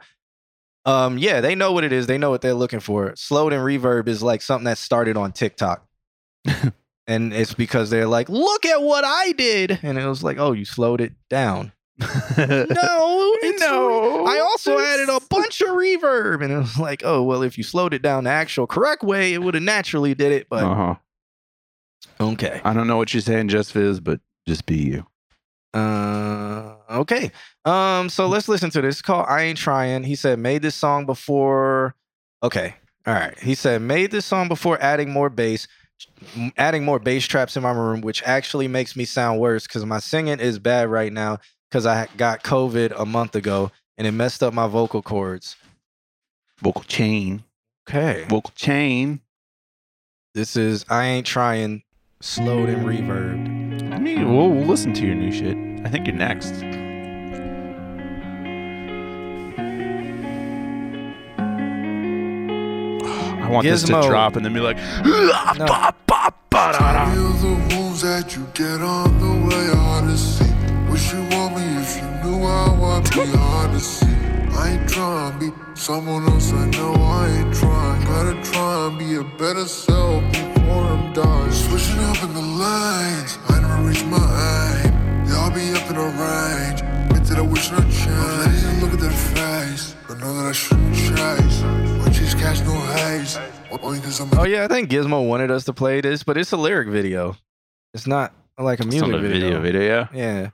um, 0.87 1.19
yeah, 1.19 1.41
they 1.43 1.55
know 1.55 1.73
what 1.73 1.85
it 1.85 1.93
is. 1.93 2.07
They 2.07 2.17
know 2.17 2.31
what 2.31 2.41
they're 2.41 2.55
looking 2.55 2.81
for. 2.81 3.15
Slowed 3.17 3.53
and 3.53 3.63
reverb 3.63 4.09
is 4.09 4.23
like 4.23 4.41
something 4.41 4.65
that 4.65 4.79
started 4.79 5.17
on 5.17 5.33
TikTok. 5.33 5.87
and 7.11 7.33
it's 7.33 7.55
because 7.55 7.91
they're 7.91 8.07
like, 8.07 8.29
look 8.29 8.65
at 8.65 8.83
what 8.83 9.05
I 9.05 9.33
did. 9.33 9.81
And 9.83 9.99
it 9.99 10.07
was 10.07 10.23
like, 10.23 10.39
oh, 10.39 10.53
you 10.53 10.65
slowed 10.65 11.01
it 11.01 11.13
down. 11.29 11.73
No, 12.39 13.35
No, 13.59 14.25
I 14.27 14.39
also 14.39 14.79
it's- 14.79 14.95
added 14.95 15.09
a 15.09 15.21
bunch 15.29 15.61
of 15.61 15.69
reverb, 15.71 16.43
and 16.43 16.53
it 16.53 16.57
was 16.59 16.79
like, 16.79 17.03
oh 17.05 17.23
well, 17.23 17.43
if 17.43 17.59
you 17.59 17.65
slowed 17.65 17.93
it 17.93 18.01
down 18.01 18.25
the 18.25 18.31
actual 18.31 18.67
correct 18.67 19.03
way, 19.03 19.35
it 19.35 19.43
would 19.43 19.55
have 19.55 19.63
naturally 19.63 20.15
did 20.15 20.33
it. 20.33 20.47
But 20.49 20.63
uh-huh. 20.65 20.95
okay, 22.21 22.61
I 22.65 22.73
don't 22.73 22.87
know 22.87 22.97
what 22.97 23.13
you're 23.13 23.21
saying, 23.21 23.49
Just 23.49 23.73
Viz, 23.73 24.01
but 24.01 24.21
Just 24.47 24.65
be 24.67 24.79
you. 24.79 25.07
Uh, 25.75 26.75
okay. 26.91 27.31
Um, 27.65 28.09
so 28.09 28.27
let's 28.27 28.49
listen 28.49 28.71
to 28.71 28.81
this. 28.81 28.97
It's 28.97 29.03
called 29.03 29.27
I 29.29 29.43
Ain't 29.43 29.59
Trying. 29.59 30.05
He 30.05 30.15
said, 30.17 30.39
made 30.39 30.63
this 30.63 30.75
song 30.75 31.07
before. 31.07 31.95
Okay. 32.43 32.75
All 33.07 33.15
right. 33.15 33.39
He 33.39 33.55
said, 33.55 33.83
made 33.83 34.11
this 34.11 34.27
song 34.27 34.49
before 34.49 34.81
adding 34.83 35.11
more 35.11 35.31
bass, 35.31 35.69
adding 36.57 36.85
more 36.85 36.99
bass 36.99 37.27
traps 37.27 37.57
in 37.57 37.63
my 37.63 37.73
room, 37.73 38.01
which 38.01 38.23
actually 38.25 38.69
makes 38.69 38.97
me 38.97 39.05
sound 39.05 39.41
worse 39.41 39.67
because 39.67 39.85
my 39.85 39.99
singing 39.99 40.41
is 40.41 40.59
bad 40.59 40.89
right 40.89 41.13
now 41.13 41.39
because 41.71 41.87
I 41.87 42.09
got 42.17 42.43
COVID 42.43 42.93
a 42.99 43.07
month 43.07 43.35
ago 43.35 43.71
and 43.97 44.07
it 44.07 44.13
messed 44.13 44.43
up 44.43 44.53
my 44.53 44.67
vocal 44.67 45.03
cords. 45.03 45.57
Vocal 46.59 46.83
chain. 46.85 47.45
Okay. 47.89 48.27
Vocal 48.29 48.53
chain. 48.55 49.21
This 50.35 50.57
is 50.57 50.85
I 50.89 51.07
Ain't 51.07 51.27
Trying, 51.27 51.83
slowed 52.21 52.69
and 52.69 52.87
reverbed. 52.87 53.93
I 53.93 53.99
mean, 53.99 54.35
we'll, 54.35 54.49
we'll 54.49 54.67
listen 54.67 54.95
to 54.95 55.07
your 55.07 55.17
new 55.17 55.33
shit. 55.33 55.57
I 55.85 55.89
think 55.89 56.07
you're 56.07 56.17
next. 56.17 56.63
I 63.51 63.53
want 63.53 63.65
this 63.67 63.83
to 63.85 63.95
Gizmo. 63.95 64.07
drop 64.07 64.37
and 64.37 64.45
then 64.45 64.55
be 64.55 64.61
like, 64.61 64.79
Feel 64.79 65.11
the 67.43 67.75
wounds 67.75 68.03
that 68.03 68.37
you 68.37 68.47
get 68.55 68.81
on 68.81 69.19
the 69.19 69.33
way 69.49 69.67
hard 69.75 70.05
to 70.09 70.17
see. 70.17 70.45
Wish 70.89 71.13
you 71.13 71.19
want 71.35 71.57
me 71.57 71.65
if 71.83 71.97
you 71.97 72.07
knew 72.23 72.47
how 72.47 72.79
I'd 72.81 73.11
be 73.11 73.27
hard 73.37 73.73
to 73.73 73.81
see. 73.81 74.07
I 74.55 74.79
ain't 74.79 74.89
trying 74.89 75.33
to 75.33 75.51
be 75.51 75.53
someone 75.75 76.29
else, 76.29 76.53
I 76.53 76.67
know 76.71 76.93
I 76.95 77.29
ain't 77.29 77.53
trying. 77.53 78.05
Gotta 78.05 78.41
try 78.53 78.87
and 78.87 78.99
be 79.01 79.17
a 79.17 79.25
better 79.37 79.65
self 79.65 80.23
before 80.31 80.85
I'm 80.85 81.13
done. 81.13 81.51
Switching 81.51 81.99
up 82.05 82.23
in 82.23 82.33
the 82.33 82.41
lanes, 82.41 83.37
I 83.49 83.61
never 83.61 83.83
reach 83.83 84.05
my 84.05 84.85
aim. 84.85 85.27
They 85.27 85.35
all 85.35 85.51
be 85.51 85.73
up 85.73 85.91
in 85.91 85.97
a 85.97 86.07
range. 86.07 86.83
Admit 86.83 87.25
that 87.25 87.39
I 87.39 87.43
wish 87.43 87.73
I'd 87.73 87.83
change. 87.91 88.47
Ladies 88.47 88.65
and 88.65 88.81
look 88.81 88.93
at 88.93 89.01
their 89.01 89.11
face, 89.11 89.97
but 90.07 90.21
know 90.21 90.35
that 90.37 90.47
I 90.47 90.53
shouldn't 90.53 90.95
chase. 90.95 91.90
When 92.11 92.19
she's 92.19 92.35
catch 92.35 92.59
no 92.63 92.73
haze, 92.75 93.39
only 93.83 94.01
cause 94.01 94.19
I'm 94.19 94.37
Oh 94.37 94.43
yeah, 94.43 94.65
I 94.65 94.67
think 94.69 94.91
Gizmo 94.91 95.29
wanted 95.29 95.53
us 95.53 95.63
to 95.67 95.73
play 95.73 96.01
this, 96.01 96.25
but 96.25 96.37
it's 96.37 96.51
a 96.51 96.57
lyric 96.57 96.89
video. 96.89 97.37
It's 97.95 98.09
not 98.09 98.35
like 98.59 98.81
a 98.81 98.83
It's 98.83 98.91
music 98.91 99.11
not 99.11 99.21
a 99.21 99.23
video. 99.23 99.61
video, 99.61 99.61
video. 99.61 100.09
Yeah. 100.13 100.51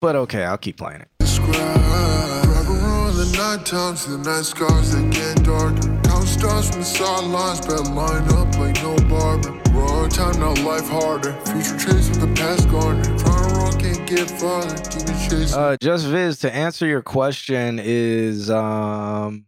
But 0.00 0.16
okay, 0.16 0.44
I'll 0.44 0.56
keep 0.56 0.78
playing 0.78 1.02
it. 1.02 1.08
describe. 1.18 1.52
Drive 1.52 2.70
around 2.70 3.16
the 3.16 3.36
night 3.36 3.66
time, 3.66 3.96
see 3.96 4.12
the 4.12 4.16
night 4.16 4.44
skies 4.46 4.92
that 4.96 5.12
get 5.12 5.44
darker. 5.44 6.08
Count 6.08 6.26
stars 6.26 6.70
from 6.70 6.80
the 6.80 6.86
sidelines, 6.86 7.60
bet 7.66 7.84
line 7.94 8.26
up 8.32 8.58
like 8.58 8.82
no 8.82 8.96
barber. 9.10 9.50
Raw 9.72 10.08
time, 10.08 10.40
now 10.40 10.54
life 10.66 10.88
harder. 10.88 11.34
Future 11.44 11.76
chase 11.76 12.08
with 12.08 12.20
the 12.22 12.32
past 12.34 12.66
garner. 12.70 13.04
Trying 13.04 13.48
to 13.50 13.54
run, 13.56 13.78
can't 13.78 14.08
get 14.08 14.30
farther. 14.40 14.74
Keep 14.88 15.02
it 15.02 15.30
chasing. 15.30 15.58
Uh 15.58 15.76
just 15.82 16.06
Viz, 16.06 16.38
to 16.38 16.50
answer 16.54 16.86
your 16.86 17.02
question 17.02 17.78
is 17.78 18.48
um 18.48 19.44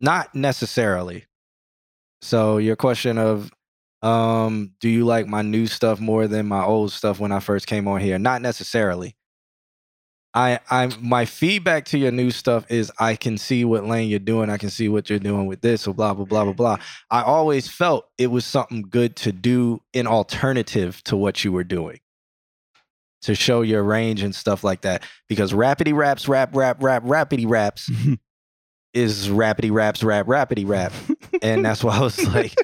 not 0.00 0.34
necessarily. 0.34 1.26
So 2.22 2.58
your 2.58 2.76
question 2.76 3.18
of 3.18 3.50
um 4.02 4.72
do 4.80 4.88
you 4.88 5.04
like 5.04 5.26
my 5.26 5.42
new 5.42 5.66
stuff 5.66 6.00
more 6.00 6.26
than 6.26 6.46
my 6.46 6.64
old 6.64 6.90
stuff 6.90 7.20
when 7.20 7.32
I 7.32 7.40
first 7.40 7.66
came 7.66 7.86
on 7.86 8.00
here? 8.00 8.18
Not 8.18 8.42
necessarily. 8.42 9.16
I 10.32 10.60
I 10.70 10.90
my 11.00 11.24
feedback 11.24 11.86
to 11.86 11.98
your 11.98 12.12
new 12.12 12.30
stuff 12.30 12.64
is 12.70 12.92
I 12.98 13.16
can 13.16 13.36
see 13.36 13.64
what 13.64 13.84
lane 13.84 14.08
you're 14.08 14.20
doing. 14.20 14.48
I 14.48 14.58
can 14.58 14.70
see 14.70 14.88
what 14.88 15.10
you're 15.10 15.18
doing 15.18 15.46
with 15.46 15.60
this, 15.60 15.86
or 15.86 15.94
blah 15.94 16.14
blah 16.14 16.24
blah 16.24 16.44
blah 16.44 16.52
blah. 16.52 16.76
I 17.10 17.22
always 17.22 17.68
felt 17.68 18.06
it 18.16 18.28
was 18.28 18.44
something 18.44 18.82
good 18.82 19.16
to 19.16 19.32
do 19.32 19.80
in 19.92 20.06
alternative 20.06 21.02
to 21.04 21.16
what 21.16 21.44
you 21.44 21.52
were 21.52 21.64
doing. 21.64 21.98
To 23.22 23.34
show 23.34 23.60
your 23.62 23.82
range 23.82 24.22
and 24.22 24.34
stuff 24.34 24.64
like 24.64 24.82
that. 24.82 25.02
Because 25.28 25.52
rapidy 25.52 25.94
raps, 25.94 26.26
rap, 26.26 26.54
rap, 26.54 26.82
rap, 26.82 27.04
rapidy 27.04 27.46
raps 27.46 27.90
is 28.94 29.28
rapidy 29.28 29.70
raps, 29.70 30.02
rap, 30.02 30.26
rapidy 30.26 30.66
rap. 30.66 30.92
and 31.42 31.64
that's 31.64 31.82
why 31.84 31.96
I 31.96 32.00
was 32.00 32.22
like, 32.28 32.54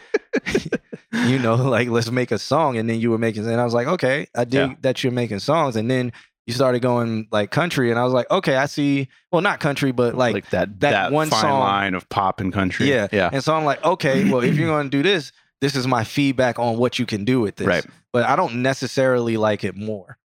you 1.26 1.38
know, 1.38 1.54
like 1.56 1.88
let's 1.88 2.10
make 2.10 2.30
a 2.30 2.38
song. 2.38 2.76
And 2.76 2.88
then 2.90 3.00
you 3.00 3.10
were 3.10 3.18
making, 3.18 3.46
and 3.46 3.60
I 3.60 3.64
was 3.64 3.74
like, 3.74 3.86
okay, 3.86 4.26
I 4.34 4.44
dig 4.44 4.70
Yeah. 4.70 4.76
that 4.82 5.02
you're 5.04 5.12
making 5.12 5.38
songs. 5.40 5.76
And 5.76 5.90
then 5.90 6.12
you 6.46 6.52
started 6.54 6.80
going 6.80 7.26
like 7.32 7.50
country, 7.50 7.90
and 7.90 7.98
I 7.98 8.04
was 8.04 8.12
like, 8.12 8.30
okay, 8.30 8.56
I 8.56 8.66
see. 8.66 9.08
Well, 9.32 9.42
not 9.42 9.58
country, 9.60 9.90
but 9.92 10.14
like, 10.14 10.48
that 10.50 10.80
that 10.80 10.90
that, 10.90 11.12
one 11.12 11.28
fine 11.28 11.40
song- 11.40 11.60
line 11.60 11.94
of 11.94 12.08
pop 12.08 12.40
and 12.40 12.52
country. 12.52 12.88
yeah, 12.88 13.08
yeah. 13.12 13.30
And 13.32 13.42
so 13.42 13.54
I'm 13.54 13.64
like, 13.64 13.84
okay, 13.84 14.30
well, 14.30 14.42
if 14.42 14.56
you're 14.56 14.68
going 14.76 14.88
to 14.90 14.96
do 14.96 15.02
this, 15.02 15.32
this 15.60 15.74
is 15.74 15.86
my 15.86 16.04
feedback 16.04 16.58
on 16.58 16.76
what 16.76 16.98
you 16.98 17.06
can 17.06 17.24
do 17.24 17.40
with 17.40 17.56
this. 17.56 17.66
Right. 17.66 17.84
But 18.12 18.24
I 18.26 18.36
don't 18.36 18.62
necessarily 18.62 19.36
like 19.36 19.64
it 19.64 19.74
more. 19.76 20.18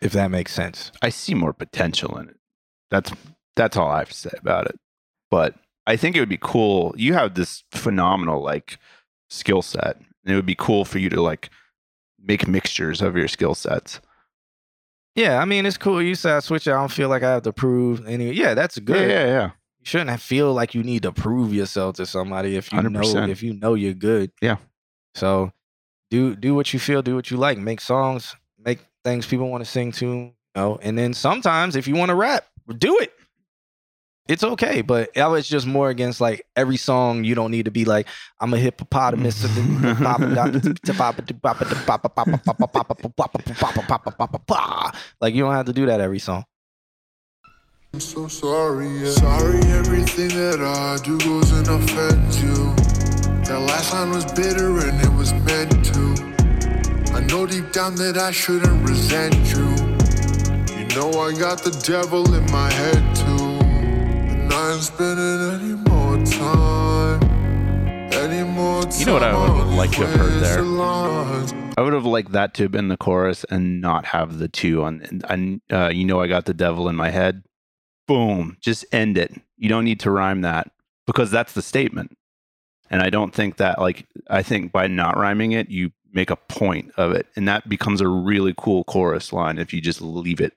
If 0.00 0.12
that 0.12 0.30
makes 0.30 0.52
sense. 0.52 0.90
I 1.00 1.10
see 1.10 1.34
more 1.34 1.52
potential 1.52 2.18
in 2.18 2.28
it. 2.28 2.36
That's 2.90 3.12
that's 3.56 3.76
all 3.76 3.88
I 3.88 3.98
have 4.00 4.08
to 4.10 4.14
say 4.16 4.30
about 4.38 4.66
it. 4.66 4.78
But 5.30 5.54
I 5.86 5.96
think 5.96 6.16
it 6.16 6.20
would 6.20 6.28
be 6.28 6.38
cool. 6.40 6.94
You 6.96 7.14
have 7.14 7.34
this 7.34 7.64
phenomenal 7.72 8.42
like 8.42 8.78
skill 9.30 9.62
set. 9.62 9.96
And 10.24 10.32
it 10.32 10.36
would 10.36 10.46
be 10.46 10.54
cool 10.54 10.84
for 10.84 10.98
you 10.98 11.08
to 11.10 11.20
like 11.20 11.50
make 12.22 12.46
mixtures 12.46 13.02
of 13.02 13.16
your 13.16 13.28
skill 13.28 13.54
sets. 13.54 14.00
Yeah, 15.14 15.40
I 15.40 15.44
mean, 15.44 15.66
it's 15.66 15.76
cool. 15.76 16.00
You 16.00 16.14
said 16.14 16.36
I 16.36 16.40
switch. 16.40 16.66
I 16.68 16.72
don't 16.72 16.90
feel 16.90 17.08
like 17.08 17.22
I 17.22 17.30
have 17.32 17.42
to 17.42 17.52
prove 17.52 18.06
any. 18.06 18.32
Yeah, 18.32 18.54
that's 18.54 18.78
good. 18.78 19.08
Yeah, 19.10 19.24
yeah, 19.24 19.26
yeah. 19.26 19.44
You 19.80 19.84
shouldn't 19.86 20.10
have- 20.10 20.22
feel 20.22 20.54
like 20.54 20.74
you 20.74 20.82
need 20.82 21.02
to 21.02 21.12
prove 21.12 21.52
yourself 21.52 21.96
to 21.96 22.06
somebody 22.06 22.56
if 22.56 22.72
you 22.72 22.80
know 22.80 23.00
100%. 23.00 23.28
if 23.28 23.42
you 23.42 23.54
know 23.54 23.74
you're 23.74 23.92
good. 23.94 24.30
Yeah. 24.40 24.56
So 25.14 25.52
do 26.10 26.34
do 26.36 26.54
what 26.54 26.72
you 26.72 26.78
feel, 26.78 27.02
do 27.02 27.14
what 27.16 27.30
you 27.30 27.36
like, 27.36 27.58
make 27.58 27.80
songs, 27.80 28.36
make 28.58 28.78
things 29.04 29.26
people 29.26 29.50
want 29.50 29.64
to 29.64 29.68
sing 29.70 29.90
to, 29.92 30.06
you 30.06 30.32
know, 30.54 30.78
and 30.80 30.96
then 30.96 31.12
sometimes 31.12 31.74
if 31.76 31.88
you 31.88 31.94
want 31.96 32.08
to 32.10 32.14
rap, 32.14 32.46
do 32.78 32.96
it. 33.00 33.12
It's 34.32 34.42
okay, 34.42 34.80
but 34.80 35.14
I 35.18 35.26
was 35.26 35.46
just 35.46 35.66
more 35.66 35.90
against 35.90 36.18
like 36.18 36.46
every 36.56 36.78
song. 36.78 37.22
You 37.22 37.34
don't 37.34 37.50
need 37.50 37.66
to 37.66 37.70
be 37.70 37.84
like 37.84 38.08
I'm 38.40 38.54
a 38.54 38.56
hippopotamus. 38.56 39.44
Like 45.20 45.34
you 45.34 45.42
don't 45.42 45.52
have 45.52 45.66
to 45.66 45.72
do 45.74 45.84
that 45.84 46.00
every 46.00 46.18
song. 46.18 46.46
I'm 47.92 48.00
so 48.00 48.26
sorry, 48.26 48.88
yeah. 49.00 49.10
Sorry, 49.10 49.60
everything 49.72 50.28
that 50.28 50.62
I 50.62 50.96
do 51.04 51.18
goes 51.18 51.52
and 51.52 51.68
offends 51.68 52.42
you. 52.42 52.74
That 53.44 53.60
last 53.60 53.92
line 53.92 54.12
was 54.12 54.24
bitter 54.32 54.78
and 54.88 54.98
it 54.98 55.12
was 55.12 55.34
meant 55.44 55.84
to. 55.92 57.14
I 57.14 57.20
know 57.26 57.44
deep 57.44 57.70
down 57.72 57.96
that 57.96 58.16
I 58.16 58.30
shouldn't 58.30 58.88
resent 58.88 59.34
you. 59.52 59.68
You 60.78 60.86
know 60.96 61.20
I 61.20 61.34
got 61.38 61.62
the 61.62 61.78
devil 61.84 62.32
in 62.32 62.50
my 62.50 62.72
head 62.72 63.14
too. 63.14 63.51
And 64.52 64.60
I 64.60 64.80
spending 64.80 65.50
any 65.50 65.74
more 65.88 66.22
time. 66.26 67.22
Any 68.12 68.46
more 68.46 68.82
time. 68.82 68.92
You 69.00 69.06
know 69.06 69.14
what 69.14 69.22
I 69.22 69.32
would 69.32 69.50
on 69.62 69.76
like 69.76 69.92
to 69.92 70.06
have 70.06 70.20
heard 70.20 70.42
there? 70.42 70.58
I 71.78 71.80
would 71.80 71.94
have 71.94 72.04
liked 72.04 72.32
that 72.32 72.52
to 72.54 72.64
have 72.64 72.72
been 72.72 72.88
the 72.88 72.98
chorus 72.98 73.44
and 73.44 73.80
not 73.80 74.04
have 74.04 74.36
the 74.36 74.48
two 74.48 74.82
on. 74.82 75.22
And 75.26 75.62
uh, 75.72 75.88
you 75.88 76.04
know, 76.04 76.20
I 76.20 76.26
got 76.26 76.44
the 76.44 76.52
devil 76.52 76.90
in 76.90 76.96
my 76.96 77.08
head. 77.08 77.44
Boom, 78.06 78.58
just 78.60 78.84
end 78.92 79.16
it. 79.16 79.32
You 79.56 79.70
don't 79.70 79.84
need 79.84 80.00
to 80.00 80.10
rhyme 80.10 80.42
that 80.42 80.70
because 81.06 81.30
that's 81.30 81.54
the 81.54 81.62
statement. 81.62 82.14
And 82.90 83.00
I 83.00 83.08
don't 83.08 83.34
think 83.34 83.56
that 83.56 83.80
like 83.80 84.06
I 84.28 84.42
think 84.42 84.70
by 84.70 84.86
not 84.86 85.16
rhyming 85.16 85.52
it, 85.52 85.70
you 85.70 85.92
make 86.12 86.28
a 86.28 86.36
point 86.36 86.92
of 86.98 87.12
it, 87.12 87.26
and 87.36 87.48
that 87.48 87.70
becomes 87.70 88.02
a 88.02 88.08
really 88.08 88.52
cool 88.58 88.84
chorus 88.84 89.32
line 89.32 89.58
if 89.58 89.72
you 89.72 89.80
just 89.80 90.02
leave 90.02 90.42
it 90.42 90.52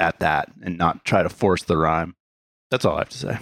at 0.00 0.18
that 0.18 0.50
and 0.64 0.76
not 0.76 1.04
try 1.04 1.22
to 1.22 1.28
force 1.28 1.62
the 1.62 1.76
rhyme. 1.76 2.16
That's 2.70 2.84
all 2.84 2.94
I 2.94 2.98
have 2.98 3.08
to 3.08 3.18
say. 3.18 3.38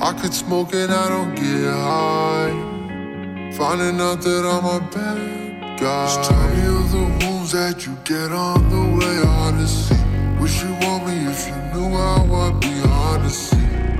I 0.00 0.12
could 0.18 0.32
smoke 0.32 0.72
and 0.72 0.90
I 0.90 1.08
don't 1.10 1.34
get 1.34 1.70
high. 1.70 3.52
Finding 3.52 4.00
out 4.00 4.22
that 4.22 4.44
I'm 4.46 4.64
a 4.64 4.80
bad 4.90 5.78
guy. 5.78 6.06
Just 6.06 6.30
tell 6.30 6.48
me 6.48 6.62
of 6.64 6.90
the 6.90 7.26
wounds 7.26 7.52
that 7.52 7.84
you 7.84 7.94
get 8.04 8.32
on 8.32 8.66
the 8.70 8.96
way 8.96 9.66
see. 9.66 9.94
Wish 10.40 10.62
you 10.62 10.72
want 10.80 11.06
me 11.06 11.26
if 11.26 11.46
you 11.46 11.54
knew 11.74 11.90
how 11.98 12.24
I'd 12.32 12.58
be 12.60 13.28
see. 13.28 13.58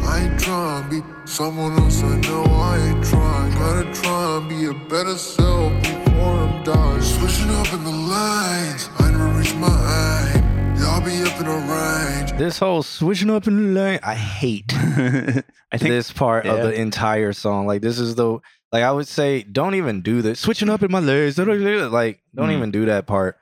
I 0.09 0.21
ain't 0.25 0.41
trying 0.41 0.85
to 0.85 0.89
be 0.89 1.03
someone 1.27 1.79
else, 1.79 2.03
I 2.03 2.17
know 2.21 2.45
I 2.45 2.79
ain't 2.79 3.05
trying. 3.05 3.53
Gotta 3.53 3.93
try 3.93 4.39
and 4.39 4.49
be 4.49 4.65
a 4.65 4.75
better 4.89 5.17
self 5.17 5.71
before 5.83 6.33
I'm 6.33 6.65
dying. 6.65 7.03
Switching 7.03 7.51
up 7.51 7.71
in 7.75 7.85
the 7.85 7.91
lanes, 7.91 8.89
I 9.01 9.11
never 9.11 9.29
reach 9.39 9.55
my 9.57 10.33
aim. 10.33 10.36
This 12.39 12.59
whole 12.59 12.83
switching 12.83 13.31
up 13.31 13.47
in 13.47 13.75
the 13.75 13.81
lane, 13.81 14.01
I 14.03 14.15
hate 14.15 14.65
I 14.75 15.79
think 15.79 15.91
this 15.91 16.13
part 16.13 16.47
of 16.47 16.63
the 16.63 16.73
entire 16.75 17.33
song. 17.33 17.67
Like 17.67 17.81
this 17.83 17.99
is 17.99 18.15
the 18.17 18.39
like 18.73 18.83
I 18.83 18.91
would 18.93 19.07
say, 19.09 19.43
don't 19.43 19.75
even 19.75 20.03
do 20.03 20.21
this. 20.23 20.41
Switching 20.41 20.69
up 20.69 20.83
in 20.83 20.91
my 20.91 21.01
legs, 21.01 21.39
like 21.39 22.21
don't 22.35 22.49
Mm. 22.49 22.57
even 22.57 22.71
do 22.71 22.87
that 22.87 23.07
part. 23.07 23.37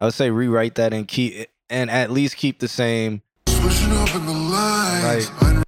I 0.00 0.04
would 0.06 0.14
say 0.14 0.30
rewrite 0.30 0.74
that 0.76 0.92
and 0.92 1.08
keep 1.08 1.48
and 1.70 1.90
at 1.90 2.10
least 2.10 2.36
keep 2.36 2.58
the 2.60 2.68
same. 2.68 3.22
Switching 3.48 3.92
up 3.92 4.14
in 4.14 4.26
the 4.26 4.32
lanes. 4.32 5.30
Right. 5.30 5.62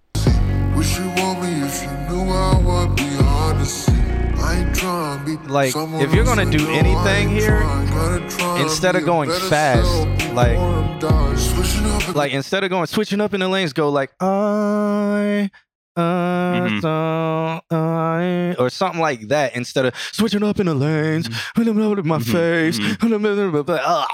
Like, 5.37 5.74
if 5.76 6.14
you're 6.14 6.24
gonna 6.24 6.51
do 6.51 6.68
anything 6.70 7.29
here, 7.31 7.61
trying, 7.61 7.87
gotta 7.91 8.29
try 8.29 8.61
instead 8.62 8.97
of 8.97 9.05
going 9.05 9.31
fast, 9.31 9.89
like- 10.35 10.53
before 10.57 10.74
I'm 10.74 10.99
done. 10.99 11.37
Switching 11.37 11.87
up 11.87 12.14
like 12.14 12.33
instead 12.33 12.64
of 12.64 12.70
going 12.70 12.87
switching 12.87 13.20
up 13.20 13.35
in 13.35 13.41
the 13.41 13.49
lanes, 13.49 13.72
go 13.72 13.89
like 13.91 14.11
I, 14.20 15.51
uh, 15.97 16.01
Mhm. 16.01 16.81
so, 16.83 17.61
I, 17.76 18.55
or 18.59 18.70
something 18.70 19.01
like 19.01 19.29
that 19.29 19.55
instead 19.57 19.87
of 19.87 19.95
switching 20.12 20.43
up 20.43 20.59
in 20.61 20.66
the 20.66 20.74
lanes. 20.74 21.29
My 21.57 21.64
Mhm, 21.64 22.22
face. 22.33 22.79
mhm. 22.79 23.79
Ah, 23.81 24.07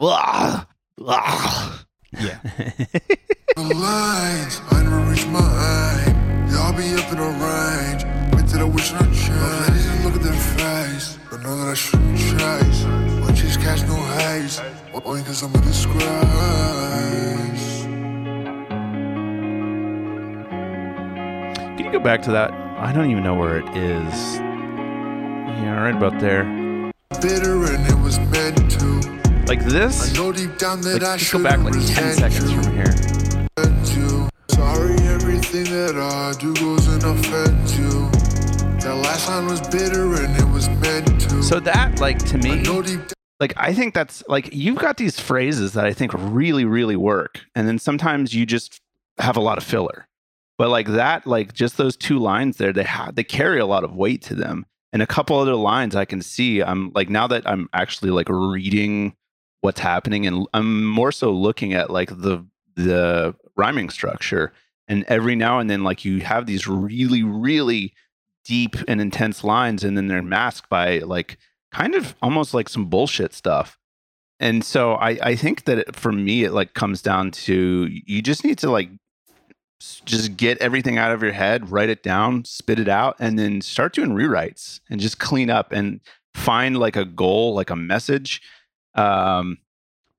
ah, 0.00 0.66
ah. 1.08 1.84
Yeah. 2.20 2.38
the 3.56 3.62
lines. 3.62 4.60
I 4.70 4.82
never 4.82 5.00
reach 5.10 5.26
my 5.26 6.04
aim. 6.06 6.48
They 6.48 6.56
all 6.58 6.72
be 6.72 6.94
up 6.94 7.12
in 7.12 7.18
a 7.18 7.30
range. 7.30 8.04
Till 8.62 8.70
I 8.70 8.74
wish 8.74 8.92
I 8.92 8.98
change. 9.06 9.28
Ladies 9.28 9.86
and 9.88 10.04
look 10.04 10.14
at 10.14 10.22
their 10.22 10.32
face. 10.32 11.18
But 11.28 11.40
know 11.42 11.56
that 11.56 11.68
I 11.68 11.74
shouldn't 11.74 12.16
chase. 12.16 12.84
One 13.20 13.34
chase 13.34 13.56
catch 13.56 13.82
no 13.88 13.96
haze. 13.96 14.60
Only 15.04 15.22
cause 15.24 15.42
I'm 15.42 15.52
a 15.52 15.58
disgrace. 15.62 16.12
Can 21.76 21.84
you 21.84 21.90
go 21.90 21.98
back 21.98 22.22
to 22.22 22.30
that? 22.30 22.52
I 22.78 22.92
don't 22.92 23.10
even 23.10 23.24
know 23.24 23.34
where 23.34 23.58
it 23.58 23.68
is. 23.76 24.36
Yeah, 25.58 25.82
right 25.82 25.96
about 25.96 26.20
there. 26.20 26.44
Bitter 27.20 27.64
and 27.64 27.84
it 27.88 27.98
was 28.04 28.20
meant 28.30 28.70
to. 28.78 28.86
Like 29.48 29.62
I 29.62 29.70
this? 29.70 30.14
know 30.14 30.30
deep 30.30 30.56
down 30.58 30.82
that 30.82 31.02
Like, 31.02 31.02
I 31.02 31.16
just 31.16 31.32
go 31.32 31.42
back 31.42 31.58
like 31.58 31.74
10 31.74 32.14
seconds 32.14 32.52
from 32.52 32.72
here. 32.74 32.94
Sorry, 34.50 34.94
everything 35.08 35.64
that 35.64 35.96
I 35.96 36.38
do 36.38 36.54
goes 36.54 36.86
and 36.86 37.02
offends 37.02 37.76
you. 37.76 38.21
That 38.82 38.96
last 38.96 39.28
line 39.28 39.46
was 39.46 39.60
bitter 39.60 40.12
and 40.24 40.36
it 40.36 40.52
was 40.52 40.68
meant 40.68 41.20
to. 41.20 41.40
So 41.40 41.60
that, 41.60 42.00
like, 42.00 42.18
to 42.26 42.38
me, 42.38 42.64
like 43.38 43.52
I 43.56 43.72
think 43.72 43.94
that's 43.94 44.24
like 44.26 44.52
you've 44.52 44.78
got 44.78 44.96
these 44.96 45.20
phrases 45.20 45.74
that 45.74 45.86
I 45.86 45.92
think 45.92 46.10
really, 46.14 46.64
really 46.64 46.96
work. 46.96 47.42
And 47.54 47.68
then 47.68 47.78
sometimes 47.78 48.34
you 48.34 48.44
just 48.44 48.80
have 49.18 49.36
a 49.36 49.40
lot 49.40 49.56
of 49.56 49.62
filler. 49.62 50.08
But 50.58 50.68
like 50.68 50.88
that, 50.88 51.28
like 51.28 51.52
just 51.52 51.76
those 51.76 51.96
two 51.96 52.18
lines 52.18 52.56
there, 52.56 52.72
they 52.72 52.82
have 52.82 53.14
they 53.14 53.22
carry 53.22 53.60
a 53.60 53.66
lot 53.66 53.84
of 53.84 53.94
weight 53.94 54.20
to 54.22 54.34
them. 54.34 54.66
And 54.92 55.00
a 55.00 55.06
couple 55.06 55.38
other 55.38 55.54
lines 55.54 55.94
I 55.94 56.04
can 56.04 56.20
see. 56.20 56.60
I'm 56.60 56.90
like 56.92 57.08
now 57.08 57.28
that 57.28 57.48
I'm 57.48 57.68
actually 57.72 58.10
like 58.10 58.28
reading 58.28 59.14
what's 59.60 59.78
happening 59.78 60.26
and 60.26 60.44
I'm 60.54 60.86
more 60.86 61.12
so 61.12 61.30
looking 61.30 61.72
at 61.72 61.90
like 61.90 62.08
the 62.08 62.44
the 62.74 63.36
rhyming 63.56 63.90
structure. 63.90 64.52
And 64.88 65.04
every 65.06 65.36
now 65.36 65.60
and 65.60 65.70
then, 65.70 65.84
like 65.84 66.04
you 66.04 66.20
have 66.22 66.46
these 66.46 66.66
really, 66.66 67.22
really 67.22 67.94
deep 68.44 68.76
and 68.88 69.00
intense 69.00 69.44
lines, 69.44 69.84
and 69.84 69.96
then 69.96 70.08
they're 70.08 70.22
masked 70.22 70.68
by 70.68 70.98
like 70.98 71.38
kind 71.72 71.94
of 71.94 72.14
almost 72.22 72.54
like 72.54 72.68
some 72.68 72.86
bullshit 72.86 73.34
stuff. 73.34 73.78
And 74.40 74.64
so 74.64 74.94
I, 74.94 75.10
I 75.22 75.36
think 75.36 75.64
that 75.64 75.78
it, 75.78 75.96
for 75.96 76.10
me, 76.12 76.44
it 76.44 76.52
like 76.52 76.74
comes 76.74 77.00
down 77.00 77.30
to 77.30 77.88
you 77.90 78.22
just 78.22 78.44
need 78.44 78.58
to 78.58 78.70
like 78.70 78.90
just 80.04 80.36
get 80.36 80.58
everything 80.58 80.98
out 80.98 81.12
of 81.12 81.22
your 81.22 81.32
head, 81.32 81.70
write 81.70 81.88
it 81.88 82.02
down, 82.02 82.44
spit 82.44 82.78
it 82.78 82.88
out, 82.88 83.16
and 83.18 83.38
then 83.38 83.60
start 83.60 83.94
doing 83.94 84.10
rewrites 84.10 84.80
and 84.90 85.00
just 85.00 85.18
clean 85.18 85.50
up 85.50 85.72
and 85.72 86.00
find 86.34 86.76
like 86.76 86.96
a 86.96 87.04
goal, 87.04 87.54
like 87.54 87.70
a 87.70 87.76
message. 87.76 88.42
Um, 88.94 89.58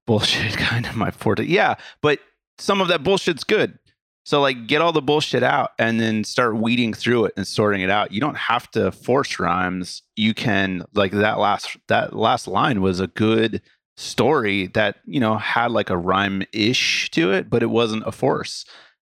bullshit, 0.06 0.54
kind 0.58 0.86
of 0.86 0.96
my 0.96 1.12
forte. 1.12 1.44
Yeah, 1.44 1.76
but 2.02 2.20
some 2.58 2.82
of 2.82 2.88
that 2.90 3.04
bullshit's 3.04 3.44
good. 3.44 3.78
So 4.26 4.40
like 4.40 4.68
get 4.68 4.82
all 4.82 4.94
the 4.94 5.02
bullshit 5.02 5.44
out 5.44 5.72
and 5.78 6.00
then 6.00 6.24
start 6.24 6.56
weeding 6.56 6.94
through 6.94 7.26
it 7.26 7.34
and 7.36 7.46
sorting 7.46 7.82
it 7.82 7.90
out. 7.90 8.12
You 8.12 8.22
don't 8.22 8.38
have 8.38 8.72
to 8.72 8.92
force 8.92 9.38
rhymes. 9.38 10.02
You 10.16 10.34
can 10.34 10.86
like 10.94 11.12
that 11.12 11.40
last 11.40 11.76
that 11.88 12.16
last 12.16 12.48
line 12.48 12.82
was 12.82 13.00
a 13.00 13.08
good 13.08 13.62
story 13.98 14.68
that, 14.68 14.98
you 15.06 15.20
know, 15.20 15.38
had 15.38 15.72
like 15.72 15.90
a 15.90 15.98
rhyme 15.98 16.44
ish 16.54 17.12
to 17.12 17.34
it, 17.34 17.50
but 17.50 17.64
it 17.64 17.70
wasn't 17.70 18.08
a 18.08 18.12
force. 18.12 18.66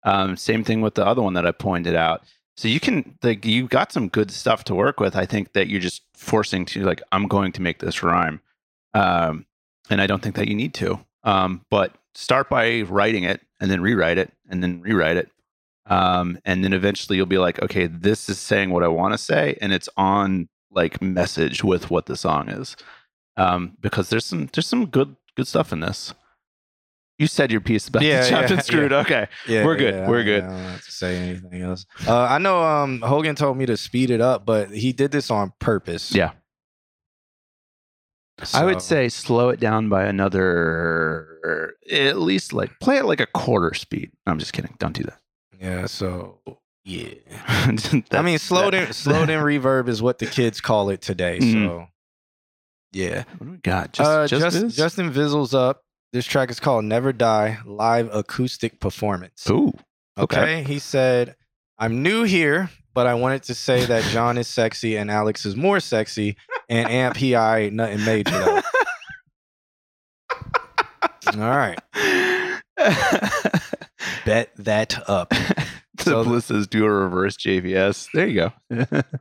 Um, 0.04 0.36
same 0.36 0.64
thing 0.64 0.80
with 0.80 0.94
the 0.94 1.06
other 1.06 1.22
one 1.22 1.34
that 1.34 1.46
I 1.46 1.52
pointed 1.52 1.94
out. 1.94 2.22
So 2.56 2.68
you 2.68 2.80
can 2.80 3.18
like 3.22 3.44
you've 3.44 3.70
got 3.70 3.92
some 3.92 4.08
good 4.08 4.30
stuff 4.30 4.64
to 4.64 4.74
work 4.74 4.98
with. 4.98 5.14
I 5.14 5.26
think 5.26 5.52
that 5.52 5.68
you're 5.68 5.80
just 5.80 6.02
forcing 6.14 6.64
to 6.66 6.84
like 6.84 7.02
I'm 7.12 7.28
going 7.28 7.52
to 7.52 7.62
make 7.62 7.80
this 7.80 8.02
rhyme. 8.02 8.40
Um, 8.94 9.46
and 9.90 10.00
I 10.00 10.06
don't 10.06 10.22
think 10.22 10.36
that 10.36 10.48
you 10.48 10.54
need 10.54 10.74
to. 10.74 11.00
Um, 11.24 11.64
but 11.70 11.94
start 12.14 12.48
by 12.48 12.82
writing 12.82 13.24
it 13.24 13.40
and 13.62 13.70
then 13.70 13.80
rewrite 13.80 14.18
it 14.18 14.32
and 14.50 14.60
then 14.62 14.80
rewrite 14.82 15.16
it. 15.16 15.30
Um, 15.86 16.38
and 16.44 16.64
then 16.64 16.72
eventually 16.72 17.16
you'll 17.16 17.26
be 17.26 17.38
like, 17.38 17.62
okay, 17.62 17.86
this 17.86 18.28
is 18.28 18.38
saying 18.40 18.70
what 18.70 18.82
I 18.82 18.88
want 18.88 19.14
to 19.14 19.18
say, 19.18 19.56
and 19.60 19.72
it's 19.72 19.88
on 19.96 20.48
like 20.70 21.00
message 21.00 21.62
with 21.62 21.90
what 21.90 22.06
the 22.06 22.16
song 22.16 22.48
is. 22.48 22.76
Um, 23.36 23.76
because 23.80 24.10
there's 24.10 24.24
some 24.26 24.48
there's 24.52 24.66
some 24.66 24.86
good 24.86 25.14
good 25.36 25.46
stuff 25.46 25.72
in 25.72 25.78
this. 25.80 26.12
You 27.18 27.26
said 27.28 27.52
your 27.52 27.60
piece 27.60 27.86
about 27.88 28.02
Yeah, 28.02 28.22
the 28.22 28.30
chopped 28.30 28.48
yeah, 28.50 28.54
and 28.56 28.64
screwed. 28.70 28.90
yeah. 28.90 28.98
Okay. 29.00 29.28
Yeah, 29.46 29.64
We're 29.64 29.76
good, 29.76 29.94
yeah, 29.94 30.08
we're 30.08 30.20
I- 30.20 30.24
good. 30.24 30.44
I 30.44 30.48
don't 30.48 30.58
have 30.70 30.84
to 30.84 30.90
say 30.92 31.16
anything 31.16 31.62
else. 31.62 31.86
Uh, 32.06 32.18
I 32.22 32.38
know 32.38 32.60
um, 32.62 33.00
Hogan 33.00 33.36
told 33.36 33.56
me 33.56 33.66
to 33.66 33.76
speed 33.76 34.10
it 34.10 34.20
up, 34.20 34.44
but 34.44 34.70
he 34.70 34.92
did 34.92 35.12
this 35.12 35.30
on 35.30 35.52
purpose. 35.60 36.12
Yeah. 36.14 36.32
I 38.54 38.64
would 38.64 38.82
say 38.82 39.08
slow 39.08 39.50
it 39.50 39.60
down 39.60 39.88
by 39.88 40.04
another 40.04 41.31
at 41.90 42.18
least 42.18 42.52
like 42.52 42.78
play 42.80 42.98
it 42.98 43.04
like 43.04 43.20
a 43.20 43.26
quarter 43.26 43.74
speed. 43.74 44.10
I'm 44.26 44.38
just 44.38 44.52
kidding. 44.52 44.74
Don't 44.78 44.94
do 44.94 45.02
that. 45.04 45.18
Yeah. 45.60 45.86
So 45.86 46.38
yeah. 46.84 47.14
That- 47.66 48.04
I 48.12 48.22
mean, 48.22 48.38
slowed 48.38 48.74
that- 48.74 48.88
in 48.88 48.92
slowed 48.92 49.30
in 49.30 49.40
reverb 49.40 49.88
is 49.88 50.00
what 50.02 50.18
the 50.18 50.26
kids 50.26 50.60
call 50.60 50.90
it 50.90 51.00
today. 51.00 51.38
Mhm. 51.40 51.52
So 51.66 51.86
yeah. 52.92 53.24
What 53.38 53.46
do 53.46 53.50
we 53.52 53.58
got? 53.58 53.92
Just, 53.92 54.10
uh, 54.10 54.26
just, 54.26 54.60
Just- 54.60 54.76
Justin 54.76 55.10
Vizzle's 55.10 55.54
up. 55.54 55.82
This 56.12 56.26
track 56.26 56.50
is 56.50 56.60
called 56.60 56.84
"Never 56.84 57.12
Die" 57.12 57.58
live 57.64 58.14
acoustic 58.14 58.80
performance. 58.80 59.48
Ooh. 59.48 59.72
Okay. 60.18 60.40
Okay. 60.40 60.62
He 60.64 60.78
said, 60.78 61.36
I'm 61.78 62.02
new 62.02 62.24
here, 62.24 62.68
but 62.92 63.06
I 63.06 63.14
wanted 63.14 63.44
to 63.44 63.54
say 63.54 63.86
that 63.86 64.04
John 64.12 64.36
is 64.36 64.46
sexy 64.46 64.96
and 64.96 65.10
Alex 65.10 65.46
is 65.46 65.56
more 65.56 65.80
sexy, 65.80 66.36
and 66.68 66.86
Amp 66.90 67.16
he 67.16 67.34
I 67.34 67.60
ain't 67.60 67.74
nothing 67.74 68.04
major 68.04 68.30
though. 68.30 68.60
All 71.26 71.34
right. 71.38 71.78
Bet 74.24 74.50
that 74.56 75.08
up. 75.08 75.28
the 75.96 76.04
So- 76.04 76.24
Bliss 76.24 76.46
says 76.46 76.66
do 76.66 76.84
a 76.84 76.90
reverse 76.90 77.36
JVS. 77.36 78.08
There 78.14 78.26
you 78.26 78.52
go. 78.70 79.02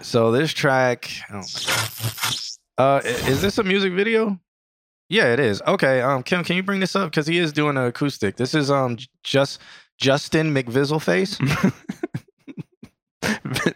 So 0.00 0.32
this 0.32 0.52
track, 0.52 1.10
oh 1.30 1.34
my 1.34 1.42
God. 1.66 2.34
Uh 2.78 3.00
is 3.04 3.42
this 3.42 3.58
a 3.58 3.62
music 3.62 3.92
video? 3.92 4.40
Yeah, 5.08 5.32
it 5.32 5.38
is. 5.38 5.60
Okay. 5.66 6.00
Um 6.00 6.22
Kim, 6.22 6.42
can 6.42 6.56
you 6.56 6.62
bring 6.62 6.80
this 6.80 6.96
up? 6.96 7.10
Because 7.10 7.26
he 7.26 7.38
is 7.38 7.52
doing 7.52 7.76
an 7.76 7.84
acoustic. 7.84 8.36
This 8.36 8.54
is 8.54 8.70
um 8.70 8.96
just 9.22 9.60
Justin 9.98 10.52
McVizzle 10.54 11.00
face. 11.02 11.36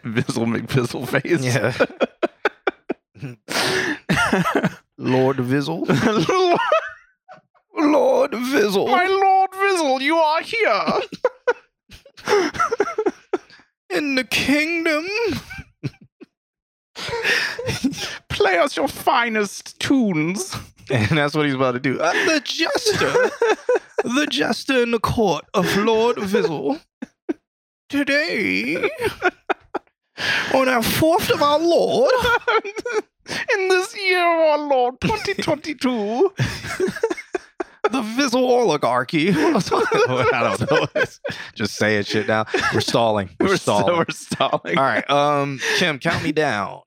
Vizzle 0.03 0.47
McVizzle 0.47 1.07
face. 1.07 1.43
Yeah. 1.43 1.73
Lord 4.97 5.37
Vizzle. 5.37 5.85
Lord 7.77 8.31
Vizzle. 8.31 8.87
My 8.87 9.05
Lord 9.05 9.51
Vizzle, 9.51 10.01
you 10.01 10.17
are 10.17 10.41
here. 10.41 11.01
in 13.89 14.15
the 14.15 14.23
kingdom. 14.23 15.05
Play 18.29 18.57
us 18.57 18.75
your 18.75 18.87
finest 18.87 19.79
tunes. 19.79 20.55
And 20.89 21.17
that's 21.17 21.35
what 21.35 21.45
he's 21.45 21.55
about 21.55 21.73
to 21.73 21.79
do. 21.79 22.01
I'm 22.01 22.27
the 22.27 22.39
jester. 22.39 23.11
the 24.03 24.27
jester 24.29 24.81
in 24.81 24.91
the 24.91 24.99
court 24.99 25.45
of 25.53 25.77
Lord 25.77 26.17
Vizzle. 26.17 26.79
Today, 27.89 28.75
on 30.53 30.67
our 30.67 30.83
fourth 30.83 31.29
of 31.29 31.41
our 31.41 31.59
Lord, 31.59 32.11
In 33.53 33.67
this 33.67 33.95
year 33.97 34.19
of 34.19 34.59
our 34.61 34.67
Lord 34.67 35.01
2022. 35.01 36.33
The 37.91 38.01
Vizzle 38.01 38.43
oligarchy. 38.43 39.29
I 39.31 39.59
don't 40.57 40.71
know. 40.71 40.87
Just 41.55 41.75
saying 41.75 42.03
shit 42.03 42.27
now. 42.27 42.45
We're 42.73 42.81
stalling. 42.81 43.29
We're, 43.39 43.47
We're, 43.47 43.57
stalling. 43.57 43.87
So 43.87 43.97
we're 43.97 44.05
stalling. 44.09 44.77
All 44.77 44.83
right. 44.83 45.09
Um, 45.09 45.59
Kim, 45.77 45.99
count 45.99 46.23
me 46.23 46.31
down. 46.31 46.81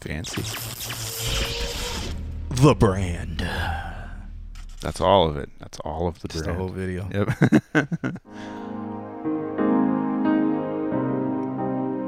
Fancy. 0.00 0.42
The 2.50 2.74
brand. 2.74 3.48
That's 4.80 5.00
all 5.00 5.28
of 5.28 5.38
it. 5.38 5.48
That's 5.58 5.80
all 5.80 6.06
of 6.08 6.20
the 6.20 6.28
Just 6.28 6.44
the 6.44 6.52
whole 6.52 6.68
video. 6.68 7.08
Yep. 7.74 8.20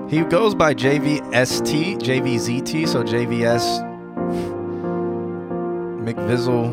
He 0.08 0.20
goes 0.22 0.54
by 0.54 0.72
JVST, 0.72 1.98
JVZT, 1.98 2.86
so 2.86 3.02
JVS 3.02 3.82
McVizzle 6.04 6.70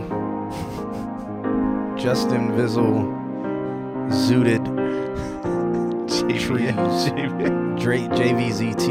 Justin 1.97 2.51
Vizzle 2.51 3.09
zooted 4.09 4.63
trees. 6.39 6.73
Dra- 7.81 8.07
JVZT. 8.17 8.87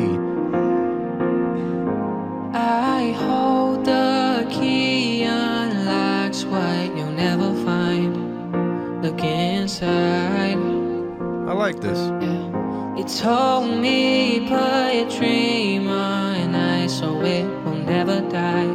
I 2.55 3.13
hold 3.13 3.85
the 3.85 4.47
key, 4.51 5.23
unlocks 5.23 6.45
what 6.45 6.97
you'll 6.97 7.13
never 7.13 7.55
find. 7.65 9.03
Look 9.05 9.23
inside. 9.23 10.57
I 11.49 11.53
like 11.53 11.81
this. 11.81 11.99
Yeah. 11.99 12.52
You 13.03 13.09
told 13.09 13.67
me 13.81 14.47
put 14.49 14.95
your 14.95 15.11
dream 15.11 15.89
on 15.89 16.55
ice 16.55 17.01
so 17.01 17.21
it 17.23 17.43
will 17.65 17.75
never 17.75 18.21
die. 18.31 18.67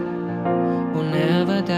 Will 0.91 1.03
never 1.03 1.61
die. 1.61 1.77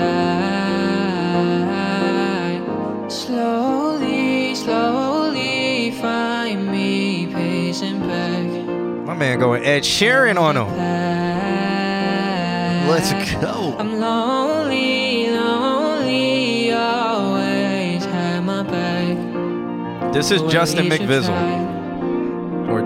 Slowly, 3.08 4.56
slowly 4.56 5.91
find 6.02 6.72
me 6.72 7.28
pacing 7.28 8.00
back. 8.08 8.50
My 9.06 9.14
man 9.14 9.38
going 9.38 9.64
Ed 9.64 9.84
Sheeran 9.84 10.39
on 10.41 10.58
him. 10.58 10.68
Let's 12.89 13.14
go. 13.36 13.76
I'm 13.78 14.00
lonely, 14.00 15.30
lonely, 15.30 16.72
always 16.72 18.06
have 18.06 18.43
my 18.43 18.64
back. 18.64 20.14
This 20.14 20.32
is 20.32 20.41
Justin 20.52 20.88
McVizzle 20.88 21.68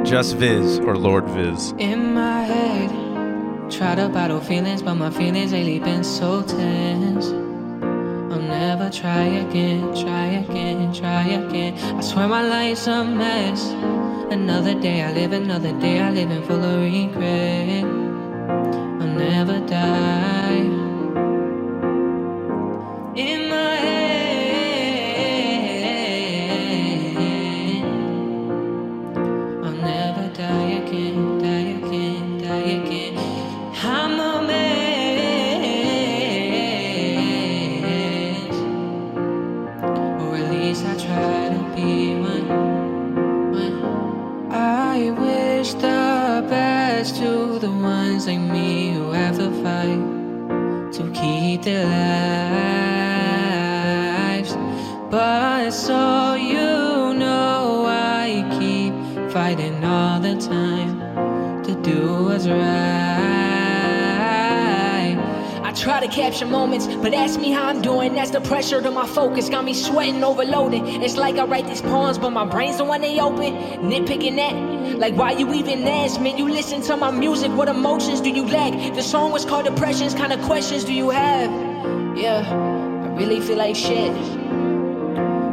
Just 0.06 0.38
Viz. 0.38 0.80
or 0.80 0.97
Lord 0.97 1.26
Viz. 1.30 1.74
In 1.78 2.14
my 2.14 2.41
head, 2.43 2.91
try 3.72 3.95
to 3.95 4.10
battle 4.10 4.41
feelings, 4.41 4.82
but 4.82 4.95
my 4.95 5.10
feelings 5.10 5.54
lately 5.54 5.80
been 5.80 6.04
so 6.04 6.43
tense. 6.43 7.28
I'll 7.28 8.41
never 8.41 8.89
try 8.89 9.24
again, 9.45 9.82
try 9.95 10.28
again, 10.43 10.93
try 10.93 11.24
again. 11.24 11.76
I 11.97 12.01
swear 12.01 12.28
my 12.28 12.43
life's 12.47 12.88
a 12.88 13.06
mess. 13.06 13.70
Another 14.32 14.76
day 14.76 15.04
I 15.04 15.14
live, 15.14 15.32
another 15.34 15.74
day 15.80 15.99
I 16.01 16.12
live 16.12 16.32
in 16.32 16.43
full 16.43 16.64
of 16.64 16.82
regret. 16.82 17.86
I'll 19.01 19.08
never 19.08 19.60
die. 19.68 20.66
In 23.16 23.42
keep 51.64 52.22
try 65.84 65.99
to 65.99 66.07
capture 66.07 66.45
moments, 66.45 66.88
but 66.88 67.13
ask 67.13 67.38
me 67.38 67.51
how 67.51 67.65
I'm 67.65 67.81
doing. 67.81 68.15
That's 68.15 68.31
the 68.31 68.39
pressure 68.39 68.81
to 68.81 68.89
my 68.89 69.05
focus. 69.05 69.49
Got 69.49 69.65
me 69.65 69.73
sweating, 69.73 70.23
overloaded. 70.23 70.81
It's 71.03 71.17
like 71.17 71.36
I 71.36 71.43
write 71.43 71.67
these 71.67 71.81
poems, 71.81 72.17
but 72.17 72.29
my 72.29 72.45
brain's 72.45 72.77
the 72.77 72.86
one 72.86 73.01
they 73.01 73.19
open. 73.19 73.53
Nitpicking 73.91 74.38
that. 74.38 74.97
Like, 74.97 75.15
why 75.15 75.31
you 75.31 75.53
even 75.53 75.84
ask, 75.84 76.21
man? 76.21 76.38
You 76.38 76.47
listen 76.49 76.81
to 76.84 76.95
my 76.95 77.11
music, 77.11 77.51
what 77.51 77.67
emotions 77.67 78.21
do 78.21 78.29
you 78.29 78.45
lack? 78.45 78.95
The 78.95 79.03
song 79.03 79.34
was 79.34 79.43
called 79.43 79.65
Depressions, 79.65 80.13
kind 80.13 80.31
of 80.31 80.41
questions 80.43 80.86
do 80.86 80.93
you 80.93 81.09
have? 81.09 81.51
Yeah, 82.17 82.47
I 83.05 83.07
really 83.17 83.41
feel 83.41 83.57
like 83.57 83.75
shit. 83.75 84.13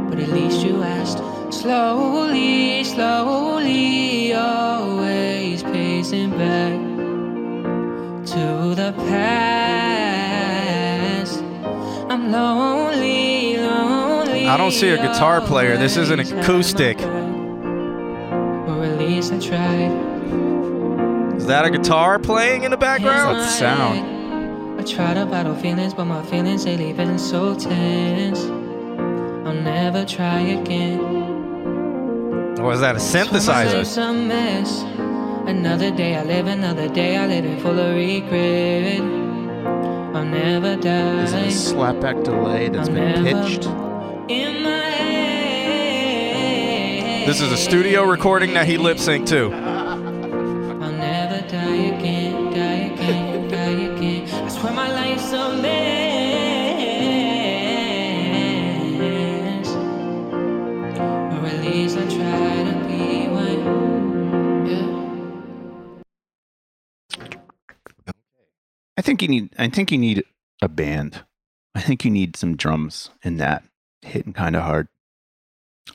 But 0.08 0.20
at 0.20 0.28
least 0.28 0.62
you 0.64 0.80
asked. 0.82 1.18
Slowly, 1.52 2.84
slowly, 2.84 4.32
always 4.34 5.64
pacing 5.64 6.30
back 6.38 6.78
to 8.26 8.74
the 8.76 8.94
past. 9.08 9.89
I'm 12.10 12.32
lonely, 12.32 13.56
lonely. 13.56 14.48
I 14.48 14.56
don't 14.56 14.72
see 14.72 14.88
a 14.88 14.96
guitar 14.96 15.40
player. 15.40 15.76
This 15.76 15.96
is 15.96 16.10
an 16.10 16.18
acoustic. 16.18 16.98
my 16.98 17.04
back. 17.04 18.68
Or 18.68 18.82
at 18.84 18.98
least 18.98 19.32
I 19.32 19.38
tried. 19.38 19.92
Is 21.36 21.46
that 21.46 21.64
a 21.64 21.70
guitar 21.70 22.18
playing 22.18 22.64
in 22.64 22.72
the 22.72 22.76
background? 22.76 23.38
That's 23.38 23.56
sound. 23.56 24.80
I 24.80 24.82
try 24.82 25.14
to 25.14 25.24
battle 25.24 25.54
feelings, 25.54 25.94
but 25.94 26.06
my 26.06 26.24
feelings 26.24 26.66
lately 26.66 26.92
been 26.92 27.16
so 27.16 27.54
tense. 27.54 28.40
I'll 29.46 29.54
never 29.54 30.04
try 30.04 30.40
again. 30.40 30.98
Or 32.58 32.72
is 32.72 32.80
that 32.80 32.96
a 32.96 32.98
synthesizer? 32.98 33.72
life's 33.72 33.96
a 33.98 34.12
mess. 34.12 34.82
Another 35.48 35.92
day 35.92 36.16
I 36.16 36.24
live, 36.24 36.48
another 36.48 36.88
day 36.88 37.16
I 37.16 37.28
live 37.28 37.44
in 37.44 37.60
full 37.60 37.78
of 37.78 37.94
regret. 37.94 39.19
I'll 40.12 40.24
never 40.24 40.74
die. 40.74 41.22
Is 41.22 41.32
it 41.32 41.44
a 41.44 41.46
slapback 41.46 42.24
delay 42.24 42.68
that's 42.68 42.88
I'll 42.88 42.94
been 42.96 43.24
pitched? 43.24 43.66
In 44.28 44.62
my. 44.64 44.80
This 47.26 47.40
is 47.40 47.52
a 47.52 47.56
studio 47.56 48.02
recording 48.02 48.52
that 48.54 48.66
he 48.66 48.76
lip 48.76 48.96
synced 48.96 49.28
to. 49.28 49.52
I'll 49.54 50.92
never 50.92 51.46
die 51.46 51.76
again, 51.94 52.52
die 52.52 52.92
again, 52.92 53.48
die 53.48 53.84
again. 53.94 54.28
I 54.44 54.48
swear 54.48 54.72
my 54.72 54.90
life's 54.90 55.32
a 55.32 55.54
think 69.20 69.30
you 69.30 69.40
need. 69.40 69.54
I 69.58 69.68
think 69.68 69.92
you 69.92 69.98
need 69.98 70.24
a 70.62 70.68
band. 70.68 71.24
I 71.74 71.80
think 71.80 72.04
you 72.04 72.10
need 72.10 72.36
some 72.36 72.56
drums 72.56 73.10
in 73.22 73.36
that 73.36 73.64
hitting 74.02 74.32
kind 74.32 74.56
of 74.56 74.62
hard. 74.62 74.88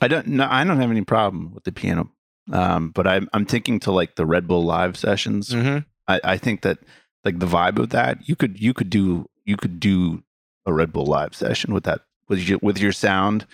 I 0.00 0.08
don't. 0.08 0.26
No, 0.28 0.46
I 0.48 0.64
don't 0.64 0.80
have 0.80 0.90
any 0.90 1.02
problem 1.02 1.52
with 1.54 1.64
the 1.64 1.72
piano, 1.72 2.10
um, 2.52 2.90
but 2.90 3.06
I'm 3.06 3.28
I'm 3.32 3.46
thinking 3.46 3.80
to 3.80 3.92
like 3.92 4.16
the 4.16 4.26
Red 4.26 4.46
Bull 4.46 4.64
live 4.64 4.96
sessions. 4.96 5.50
Mm-hmm. 5.50 5.78
I, 6.08 6.20
I 6.22 6.36
think 6.36 6.62
that 6.62 6.78
like 7.24 7.38
the 7.38 7.46
vibe 7.46 7.78
of 7.78 7.90
that 7.90 8.28
you 8.28 8.36
could 8.36 8.60
you 8.60 8.72
could 8.72 8.90
do 8.90 9.26
you 9.44 9.56
could 9.56 9.80
do 9.80 10.22
a 10.64 10.72
Red 10.72 10.92
Bull 10.92 11.06
live 11.06 11.34
session 11.34 11.74
with 11.74 11.84
that 11.84 12.02
with 12.28 12.40
your 12.48 12.58
with 12.62 12.78
your 12.78 12.92
sound 12.92 13.46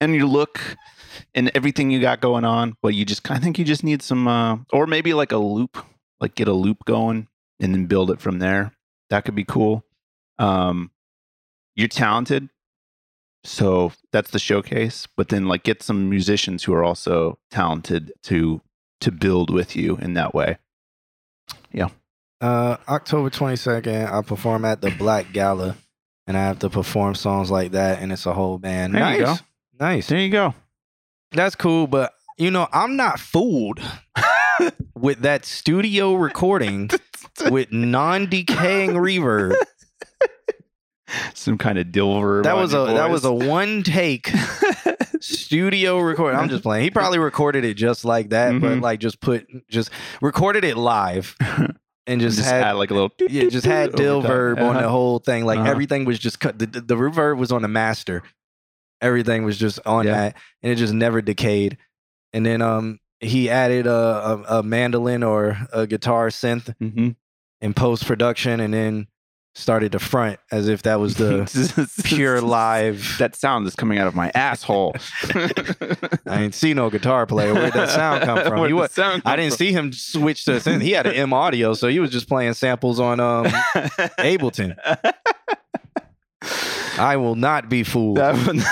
and 0.00 0.14
your 0.14 0.26
look 0.26 0.60
and 1.34 1.50
everything 1.54 1.90
you 1.90 2.00
got 2.00 2.20
going 2.20 2.44
on. 2.44 2.76
But 2.82 2.94
you 2.94 3.04
just 3.04 3.30
I 3.30 3.38
think 3.38 3.58
you 3.58 3.64
just 3.64 3.84
need 3.84 4.02
some 4.02 4.28
uh, 4.28 4.58
or 4.72 4.86
maybe 4.86 5.14
like 5.14 5.32
a 5.32 5.38
loop, 5.38 5.78
like 6.20 6.34
get 6.34 6.48
a 6.48 6.52
loop 6.52 6.84
going 6.84 7.28
and 7.60 7.74
then 7.74 7.86
build 7.86 8.10
it 8.10 8.20
from 8.20 8.40
there. 8.40 8.75
That 9.10 9.24
could 9.24 9.34
be 9.34 9.44
cool. 9.44 9.84
Um, 10.38 10.90
you're 11.74 11.88
talented, 11.88 12.48
so 13.44 13.92
that's 14.12 14.30
the 14.30 14.38
showcase. 14.38 15.06
But 15.16 15.28
then 15.28 15.46
like 15.46 15.62
get 15.62 15.82
some 15.82 16.10
musicians 16.10 16.64
who 16.64 16.74
are 16.74 16.84
also 16.84 17.38
talented 17.50 18.12
to 18.24 18.60
to 19.00 19.12
build 19.12 19.50
with 19.50 19.76
you 19.76 19.96
in 19.96 20.14
that 20.14 20.34
way. 20.34 20.58
Yeah. 21.72 21.88
Uh, 22.40 22.76
October 22.88 23.30
22nd, 23.30 24.12
I 24.12 24.22
perform 24.22 24.64
at 24.64 24.80
the 24.80 24.90
Black 24.90 25.32
Gala, 25.32 25.76
and 26.26 26.36
I 26.36 26.44
have 26.44 26.58
to 26.60 26.70
perform 26.70 27.14
songs 27.14 27.50
like 27.50 27.72
that, 27.72 28.00
and 28.00 28.12
it's 28.12 28.26
a 28.26 28.32
whole 28.32 28.58
band. 28.58 28.94
There 28.94 29.00
nice. 29.00 29.18
you 29.18 29.24
go. 29.24 29.34
Nice. 29.78 30.06
There 30.08 30.18
you 30.18 30.30
go. 30.30 30.54
That's 31.32 31.54
cool, 31.54 31.86
but 31.86 32.12
you 32.38 32.50
know, 32.50 32.68
I'm 32.72 32.96
not 32.96 33.20
fooled 33.20 33.80
with 34.94 35.20
that 35.20 35.44
studio 35.44 36.14
recording 36.14 36.90
with 37.50 37.72
non-decaying 37.72 38.90
reverb. 38.92 39.54
Some 41.34 41.56
kind 41.56 41.78
of 41.78 41.86
dilver. 41.88 42.42
That 42.42 42.56
was 42.56 42.74
a 42.74 42.78
that 42.94 43.10
was 43.10 43.24
a 43.24 43.32
one 43.32 43.84
take 43.84 44.28
studio 45.20 46.00
recording. 46.00 46.38
I'm 46.38 46.48
just 46.48 46.64
playing. 46.64 46.82
He 46.82 46.90
probably 46.90 47.20
recorded 47.20 47.64
it 47.64 47.74
just 47.74 48.04
like 48.04 48.30
that, 48.30 48.60
but 48.60 48.78
Mhm. 48.78 48.82
like 48.82 48.98
just 48.98 49.20
put 49.20 49.46
just 49.70 49.90
recorded 50.20 50.64
it 50.64 50.76
live 50.76 51.36
and 52.08 52.20
just, 52.20 52.38
just 52.38 52.48
had 52.50 52.62
add 52.64 52.72
like 52.72 52.90
a 52.90 52.94
little. 52.94 53.12
yeah, 53.28 53.48
just 53.48 53.64
had 53.66 53.92
dill 53.94 54.16
overtime. 54.16 54.36
verb 54.36 54.58
on 54.58 54.74
the 54.74 54.80
Uh-huh. 54.80 54.88
whole 54.88 55.18
thing. 55.20 55.44
Like 55.46 55.60
Uh-huh. 55.60 55.70
everything 55.70 56.06
was 56.06 56.18
just 56.18 56.40
cut. 56.40 56.58
The, 56.58 56.66
the, 56.66 56.80
the 56.80 56.94
reverb 56.96 57.38
was 57.38 57.52
on 57.52 57.62
the 57.62 57.68
master. 57.68 58.22
Everything 59.00 59.44
was 59.44 59.56
just 59.58 59.78
on 59.86 60.06
Yeah. 60.06 60.12
that, 60.12 60.36
and 60.62 60.72
it 60.72 60.76
just 60.76 60.92
never 60.92 61.22
decayed. 61.22 61.78
And 62.32 62.44
then 62.44 62.62
um 62.62 62.98
he 63.20 63.48
added 63.50 63.86
a, 63.86 63.90
a, 64.48 64.58
a 64.58 64.62
mandolin 64.62 65.22
or 65.22 65.58
a 65.72 65.86
guitar 65.86 66.28
synth 66.28 66.74
Mhm. 66.80 67.16
in 67.60 67.74
post 67.74 68.06
production, 68.06 68.60
and 68.60 68.74
then 68.74 69.06
started 69.54 69.92
to 69.92 69.98
front 69.98 70.38
as 70.52 70.68
if 70.68 70.82
that 70.82 71.00
was 71.00 71.14
the 71.14 71.90
pure 72.04 72.42
live. 72.42 73.16
That 73.18 73.34
sound 73.34 73.66
is 73.66 73.74
coming 73.74 73.98
out 73.98 74.06
of 74.06 74.14
my 74.14 74.30
asshole. 74.34 74.94
I 75.34 76.38
didn't 76.40 76.54
see 76.54 76.74
no 76.74 76.90
guitar 76.90 77.24
player. 77.24 77.54
Where'd 77.54 77.72
that 77.72 77.88
sound 77.88 78.24
come 78.24 78.38
from? 78.44 78.58
Where'd 78.58 78.70
He 78.70 78.74
the 78.74 78.80
wa- 78.80 78.86
sound 78.88 79.22
come 79.24 79.32
I 79.32 79.36
didn't 79.36 79.54
see 79.54 79.72
him 79.72 79.94
switch 79.94 80.44
to. 80.44 80.56
A 80.56 80.60
synth. 80.60 80.82
He 80.82 80.90
had 80.92 81.06
an 81.06 81.14
M-Audio, 81.14 81.72
so 81.72 81.88
he 81.88 82.00
was 82.00 82.10
just 82.10 82.28
playing 82.28 82.52
samples 82.52 83.00
on 83.00 83.18
um, 83.18 83.46
Ableton. 84.18 84.76
I 86.98 87.16
will 87.16 87.34
not 87.34 87.70
be 87.70 87.82
fooled. 87.82 88.18
That 88.18 88.34
one- 88.46 88.62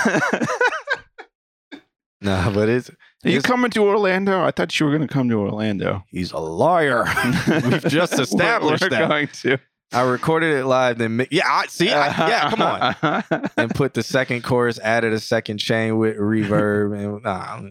Nah, 2.21 2.49
but 2.51 2.69
it's 2.69 2.89
Are 3.25 3.29
you 3.29 3.41
coming 3.41 3.71
to 3.71 3.83
Orlando? 3.83 4.43
I 4.43 4.51
thought 4.51 4.79
you 4.79 4.85
were 4.85 4.95
going 4.95 5.07
to 5.07 5.13
come 5.13 5.27
to 5.29 5.35
Orlando. 5.35 6.03
he's 6.09 6.31
a 6.31 6.37
liar. 6.37 7.03
We've 7.47 7.83
just 7.85 8.13
We're- 8.13 8.23
established 8.23 8.83
we're 8.83 8.89
that. 8.89 9.09
going 9.09 9.27
to. 9.27 9.57
I 9.93 10.01
recorded 10.01 10.53
it 10.57 10.65
live. 10.65 10.97
Then 10.97 11.17
mi- 11.17 11.27
yeah, 11.31 11.43
I, 11.47 11.67
see, 11.67 11.89
I, 11.91 12.07
yeah, 12.27 12.49
come 12.49 12.61
on. 12.61 13.49
And 13.55 13.73
put 13.73 13.93
the 13.93 14.03
second 14.03 14.43
chorus, 14.43 14.79
added 14.79 15.13
a 15.13 15.19
second 15.19 15.59
chain 15.59 15.97
with 15.97 16.17
reverb, 16.17 16.97
and 16.97 17.23
nah, 17.23 17.61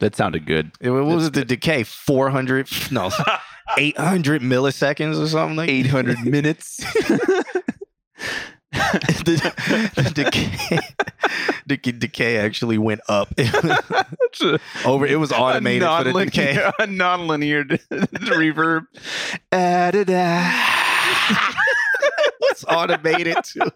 that 0.00 0.14
sounded 0.14 0.46
good. 0.46 0.72
it, 0.80 0.90
what 0.90 1.04
was 1.04 1.26
it? 1.28 1.32
The 1.32 1.44
decay 1.44 1.82
four 1.84 2.30
hundred, 2.30 2.68
no, 2.92 3.10
eight 3.78 3.96
hundred 3.98 4.42
milliseconds 4.42 5.20
or 5.20 5.26
something 5.26 5.56
like 5.56 5.70
800 5.70 6.20
minutes. 6.24 6.84
The, 8.76 9.92
the 9.96 10.10
decay, 10.14 10.78
the 11.66 11.76
decay 11.98 12.38
actually 12.38 12.78
went 12.78 13.00
up 13.08 13.28
over. 14.84 15.06
It 15.06 15.18
was 15.18 15.32
automated 15.32 15.88
for 15.88 16.04
the 16.04 16.24
decay. 16.24 16.70
A 16.78 16.86
non-linear 16.86 17.64
reverb. 17.64 18.86
Ah-da-da. 19.52 20.52
It's 22.50 22.64
automated 22.64 23.36
too. 23.44 23.70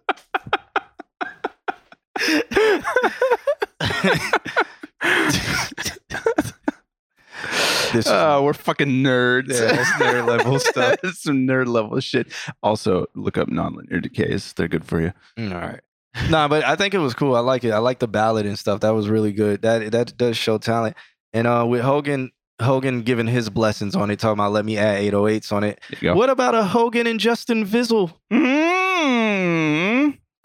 This 7.93 8.07
Oh, 8.09 8.43
we're 8.43 8.53
fucking 8.53 8.89
nerds. 8.89 9.49
Yeah, 9.51 9.73
that's 9.73 9.91
nerd 9.93 10.27
level 10.27 10.59
stuff. 10.61 10.97
Some 11.15 11.47
nerd 11.47 11.67
level 11.69 11.99
shit. 12.01 12.29
Also, 12.63 13.07
look 13.15 13.37
up 13.39 13.49
non-linear 13.49 14.01
decays. 14.01 14.53
They're 14.53 14.69
good 14.69 14.85
for 14.85 15.01
you. 15.01 15.13
Mm, 15.39 15.55
all 15.55 15.61
right. 15.61 15.81
nah, 16.31 16.49
but 16.49 16.65
I 16.65 16.75
think 16.77 16.93
it 16.95 16.99
was 16.99 17.15
cool. 17.15 17.37
I 17.37 17.41
like 17.41 17.63
it. 17.65 17.71
I 17.71 17.79
like 17.79 18.01
the 18.01 18.09
ballad 18.09 18.45
and 18.47 18.59
stuff. 18.59 18.81
That 18.81 18.91
was 18.91 19.09
really 19.09 19.33
good. 19.33 19.63
That 19.63 19.93
that 19.93 20.17
does 20.17 20.37
show 20.37 20.59
talent. 20.59 20.97
And 21.33 21.47
uh 21.47 21.65
with 21.69 21.83
Hogan 21.83 22.33
Hogan 22.61 23.03
giving 23.03 23.27
his 23.29 23.49
blessings 23.49 23.95
on 23.95 24.11
it, 24.11 24.19
talking 24.19 24.35
about 24.41 24.53
let 24.53 24.65
me 24.65 24.77
add 24.77 25.01
808s 25.03 25.53
on 25.53 25.65
it. 25.65 25.81
There 25.89 25.99
you 26.01 26.09
go. 26.11 26.15
What 26.17 26.29
about 26.29 26.55
a 26.55 26.65
Hogan 26.65 27.07
and 27.07 27.21
Justin 27.21 27.65
Vizzle 27.65 28.13
Mm. 28.33 29.90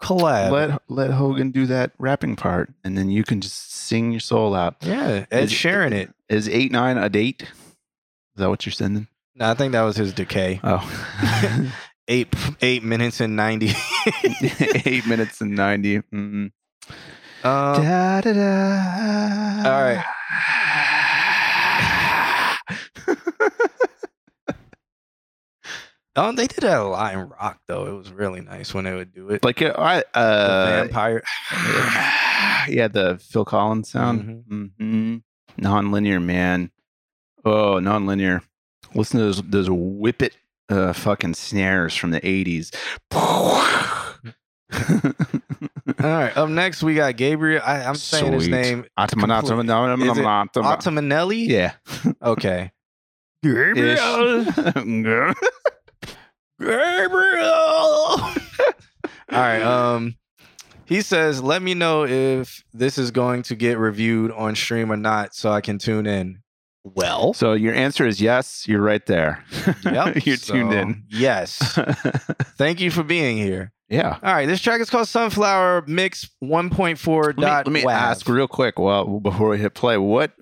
Collab? 0.02 0.50
Let 0.50 0.82
let 0.88 1.10
Hogan 1.12 1.50
do 1.50 1.66
that 1.66 1.92
rapping 1.98 2.36
part, 2.36 2.72
and 2.84 2.96
then 2.96 3.10
you 3.10 3.24
can 3.24 3.40
just 3.40 3.72
sing 3.72 4.10
your 4.12 4.20
soul 4.20 4.54
out. 4.54 4.76
yeah, 4.80 5.26
Ed 5.30 5.44
Is- 5.44 5.52
sharing 5.52 5.92
it. 5.92 6.12
Is 6.28 6.48
eight 6.48 6.72
nine 6.72 6.98
a 6.98 7.08
date? 7.08 7.42
Is 7.42 7.48
that 8.36 8.48
what 8.48 8.66
you're 8.66 8.72
sending? 8.72 9.06
No, 9.34 9.50
I 9.50 9.54
think 9.54 9.72
that 9.72 9.82
was 9.82 9.96
his 9.96 10.12
decay. 10.12 10.60
Oh, 10.64 10.82
Eight 12.08 12.28
eight 12.62 12.82
minutes 12.84 13.20
and 13.20 13.34
ninety. 13.36 13.70
eight 14.84 15.06
minutes 15.06 15.40
and 15.40 15.56
ninety. 15.56 15.98
Mm. 15.98 16.50
um, 16.52 16.52
Da, 17.42 18.20
da, 18.20 18.32
da. 18.32 19.70
all 19.70 19.82
right. 19.82 20.04
Oh, 26.16 26.32
they 26.32 26.46
did 26.46 26.60
that 26.60 26.80
a 26.80 26.84
lot 26.84 27.14
in 27.14 27.28
rock 27.28 27.60
though. 27.66 27.86
It 27.86 27.92
was 27.92 28.10
really 28.12 28.40
nice 28.40 28.72
when 28.74 28.84
they 28.84 28.94
would 28.94 29.12
do 29.14 29.30
it. 29.30 29.44
Like 29.44 29.62
uh, 29.62 29.74
I 29.76 29.96
The 29.98 30.18
uh, 30.18 30.66
vampire. 30.82 31.22
yeah, 32.68 32.88
the 32.88 33.18
Phil 33.22 33.44
Collins 33.44 33.90
sound. 33.90 34.44
Mm-hmm. 34.50 35.16
Non-linear, 35.58 36.20
man. 36.20 36.70
Oh, 37.44 37.78
non-linear. 37.78 38.42
Listen 38.94 39.20
to 39.20 39.24
those 39.26 39.42
those 39.42 39.68
whippet 39.68 40.32
uh, 40.68 40.92
fucking 40.92 41.34
snares 41.34 41.94
from 41.94 42.10
the 42.10 42.26
eighties. 42.26 42.72
All 45.98 46.10
right. 46.12 46.36
Up 46.36 46.48
next, 46.48 46.82
we 46.82 46.94
got 46.94 47.16
Gabriel. 47.16 47.62
I, 47.64 47.82
I'm 47.84 47.94
saying 47.94 48.32
his 48.32 48.48
name. 48.48 48.84
Atama- 48.98 49.08
Complete- 49.40 49.66
atama- 49.68 50.02
Is 50.10 50.18
it 50.18 50.22
atama- 50.24 50.50
atama- 50.50 50.76
Ottamanelli. 50.76 51.46
Yeah. 51.48 51.72
Okay. 52.22 52.72
Gabriel. 53.42 54.44
Gabriel. 56.60 57.46
All 57.46 58.32
right. 59.32 59.62
Um, 59.62 60.16
he 60.84 61.00
says, 61.02 61.42
"Let 61.42 61.62
me 61.62 61.74
know 61.74 62.04
if 62.06 62.62
this 62.72 62.96
is 62.98 63.10
going 63.10 63.42
to 63.44 63.54
get 63.56 63.78
reviewed 63.78 64.30
on 64.32 64.54
stream 64.54 64.90
or 64.92 64.96
not, 64.96 65.34
so 65.34 65.50
I 65.50 65.60
can 65.60 65.78
tune 65.78 66.06
in." 66.06 66.42
Well, 66.84 67.34
so 67.34 67.54
your 67.54 67.74
answer 67.74 68.06
is 68.06 68.20
yes. 68.20 68.68
You're 68.68 68.80
right 68.80 69.04
there. 69.06 69.44
yep, 69.84 70.16
you're 70.24 70.36
tuned 70.36 70.72
in. 70.72 71.02
Yes. 71.08 71.58
Thank 72.56 72.80
you 72.80 72.92
for 72.92 73.02
being 73.02 73.36
here. 73.36 73.72
yeah. 73.88 74.18
All 74.22 74.32
right. 74.32 74.46
This 74.46 74.60
track 74.60 74.80
is 74.80 74.88
called 74.88 75.08
Sunflower 75.08 75.82
Mix 75.88 76.30
1.4 76.44 77.26
Let 77.26 77.36
me, 77.36 77.42
dot 77.42 77.66
let 77.66 77.72
me 77.72 77.84
ask 77.84 78.28
real 78.28 78.46
quick. 78.46 78.78
Well, 78.78 79.18
before 79.18 79.48
we 79.48 79.58
hit 79.58 79.74
play, 79.74 79.98
what, 79.98 80.32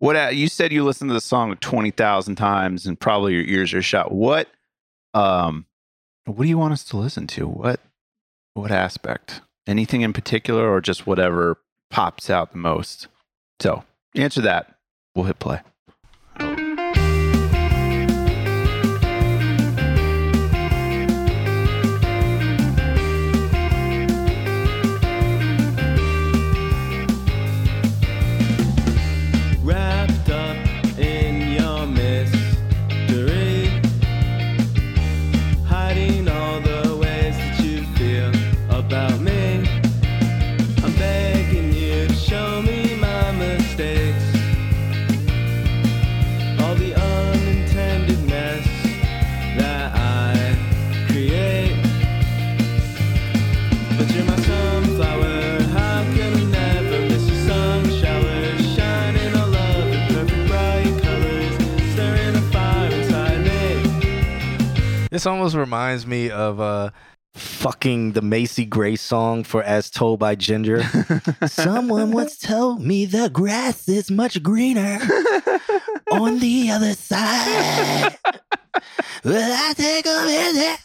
what 0.00 0.16
uh, 0.16 0.28
you 0.28 0.48
said 0.48 0.70
you 0.70 0.84
listened 0.84 1.08
to 1.08 1.14
the 1.14 1.20
song 1.22 1.56
twenty 1.56 1.92
thousand 1.92 2.36
times 2.36 2.86
and 2.86 3.00
probably 3.00 3.32
your 3.32 3.44
ears 3.44 3.72
are 3.72 3.80
shut. 3.80 4.12
What, 4.12 4.48
um, 5.14 5.66
what 6.24 6.42
do 6.42 6.48
you 6.48 6.58
want 6.58 6.72
us 6.72 6.84
to 6.84 6.96
listen 6.96 7.26
to? 7.28 7.46
What, 7.46 7.80
what 8.54 8.70
aspect? 8.70 9.40
Anything 9.66 10.02
in 10.02 10.12
particular, 10.12 10.70
or 10.70 10.80
just 10.80 11.06
whatever 11.06 11.58
pops 11.90 12.30
out 12.30 12.52
the 12.52 12.58
most? 12.58 13.08
So 13.60 13.84
answer 14.14 14.40
that. 14.42 14.78
We'll 15.14 15.26
hit 15.26 15.38
play. 15.38 15.60
This 65.18 65.26
almost 65.26 65.56
reminds 65.56 66.06
me 66.06 66.30
of 66.30 66.60
uh 66.60 66.90
fucking 67.34 68.12
the 68.12 68.22
Macy 68.22 68.64
Gray 68.64 68.94
song 68.94 69.42
for 69.42 69.64
As 69.64 69.90
Told 69.90 70.20
by 70.20 70.36
Ginger. 70.36 70.84
Someone 71.48 72.12
once 72.12 72.38
told 72.38 72.82
me 72.82 73.04
the 73.04 73.28
grass 73.28 73.88
is 73.88 74.12
much 74.12 74.40
greener 74.44 75.00
on 76.12 76.38
the 76.38 76.70
other 76.70 76.92
side. 76.94 78.16
Will 79.24 79.42
I 79.42 79.72
take 79.76 80.06
a 80.06 80.24
visit? 80.24 80.78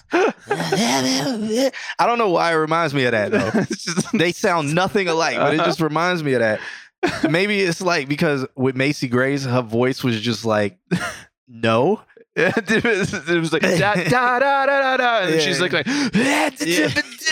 I 2.00 2.08
don't 2.08 2.18
know 2.18 2.30
why 2.32 2.54
it 2.54 2.56
reminds 2.56 2.96
me 2.96 3.06
of 3.06 3.12
that 3.12 3.30
though. 3.32 3.52
Just- 3.66 4.12
They 4.18 4.32
sound 4.32 4.74
nothing 4.74 5.08
alike, 5.08 5.38
but 5.38 5.54
it 5.54 5.58
just 5.58 5.80
reminds 5.80 6.24
me 6.24 6.34
of 6.34 6.40
that. 6.40 6.60
Maybe 7.30 7.62
it's 7.62 7.82
like 7.82 8.08
because 8.08 8.48
with 8.56 8.76
Macy 8.76 9.08
Gray's, 9.10 9.46
her 9.46 9.62
voice 9.62 10.04
was 10.04 10.20
just 10.20 10.44
like, 10.44 10.80
no. 11.48 12.02
it, 12.36 12.84
was, 12.84 13.14
it 13.30 13.40
was 13.40 13.54
like 13.54 13.62
da 13.62 13.78
da 13.78 13.94
da 14.40 14.40
da 14.40 14.66
da 14.66 14.98
da, 14.98 15.20
and 15.20 15.36
Yeah. 15.36 15.40
she's 15.42 15.62
like 15.62 15.72
like. 15.72 15.86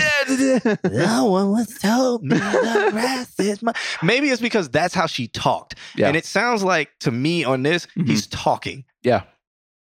No 0.84 1.26
one 1.26 1.52
was 1.52 1.68
told 1.80 2.24
me 2.24 2.38
the 2.38 2.88
grass 2.92 3.40
is 3.40 3.62
my. 3.62 3.74
Maybe 4.04 4.30
it's 4.30 4.42
because 4.42 4.70
that's 4.70 4.94
how 4.94 5.06
she 5.08 5.28
talked, 5.28 5.76
Yeah. 5.96 6.08
and 6.08 6.18
it 6.18 6.26
sounds 6.26 6.64
like 6.64 6.90
to 7.00 7.12
me 7.12 7.44
on 7.44 7.64
this 7.64 7.88
Mhm. 7.98 8.08
he's 8.08 8.28
talking. 8.28 8.86
Yeah. 9.02 9.24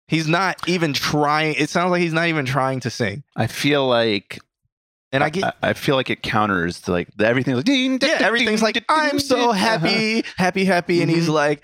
he's 0.07 0.27
not 0.29 0.57
even 0.69 0.93
trying. 0.95 1.55
It 1.57 1.69
sounds 1.69 1.91
like 1.91 2.01
he's 2.01 2.13
not 2.15 2.29
even 2.29 2.47
trying 2.47 2.81
to 2.81 2.91
sing. 2.91 3.25
I 3.37 3.47
feel 3.49 3.87
like 3.87 4.39
And 5.13 5.23
I 5.25 5.31
get 5.31 5.45
I, 5.45 5.71
I 5.71 5.73
feel 5.73 5.97
like 5.97 6.11
it 6.11 6.23
counters 6.23 6.81
to 6.83 6.93
like 6.93 7.09
everything's 7.21 7.57
like 7.57 7.65
ding, 7.67 7.99
yeah, 8.01 8.19
everything's 8.21 8.63
like 8.63 8.83
I'm 8.89 9.19
so 9.19 9.53
happy, 9.53 10.23
happy, 10.37 10.65
happy, 10.65 11.03
and 11.03 11.11
he's 11.11 11.29
Mhm. 11.29 11.33
like. 11.35 11.63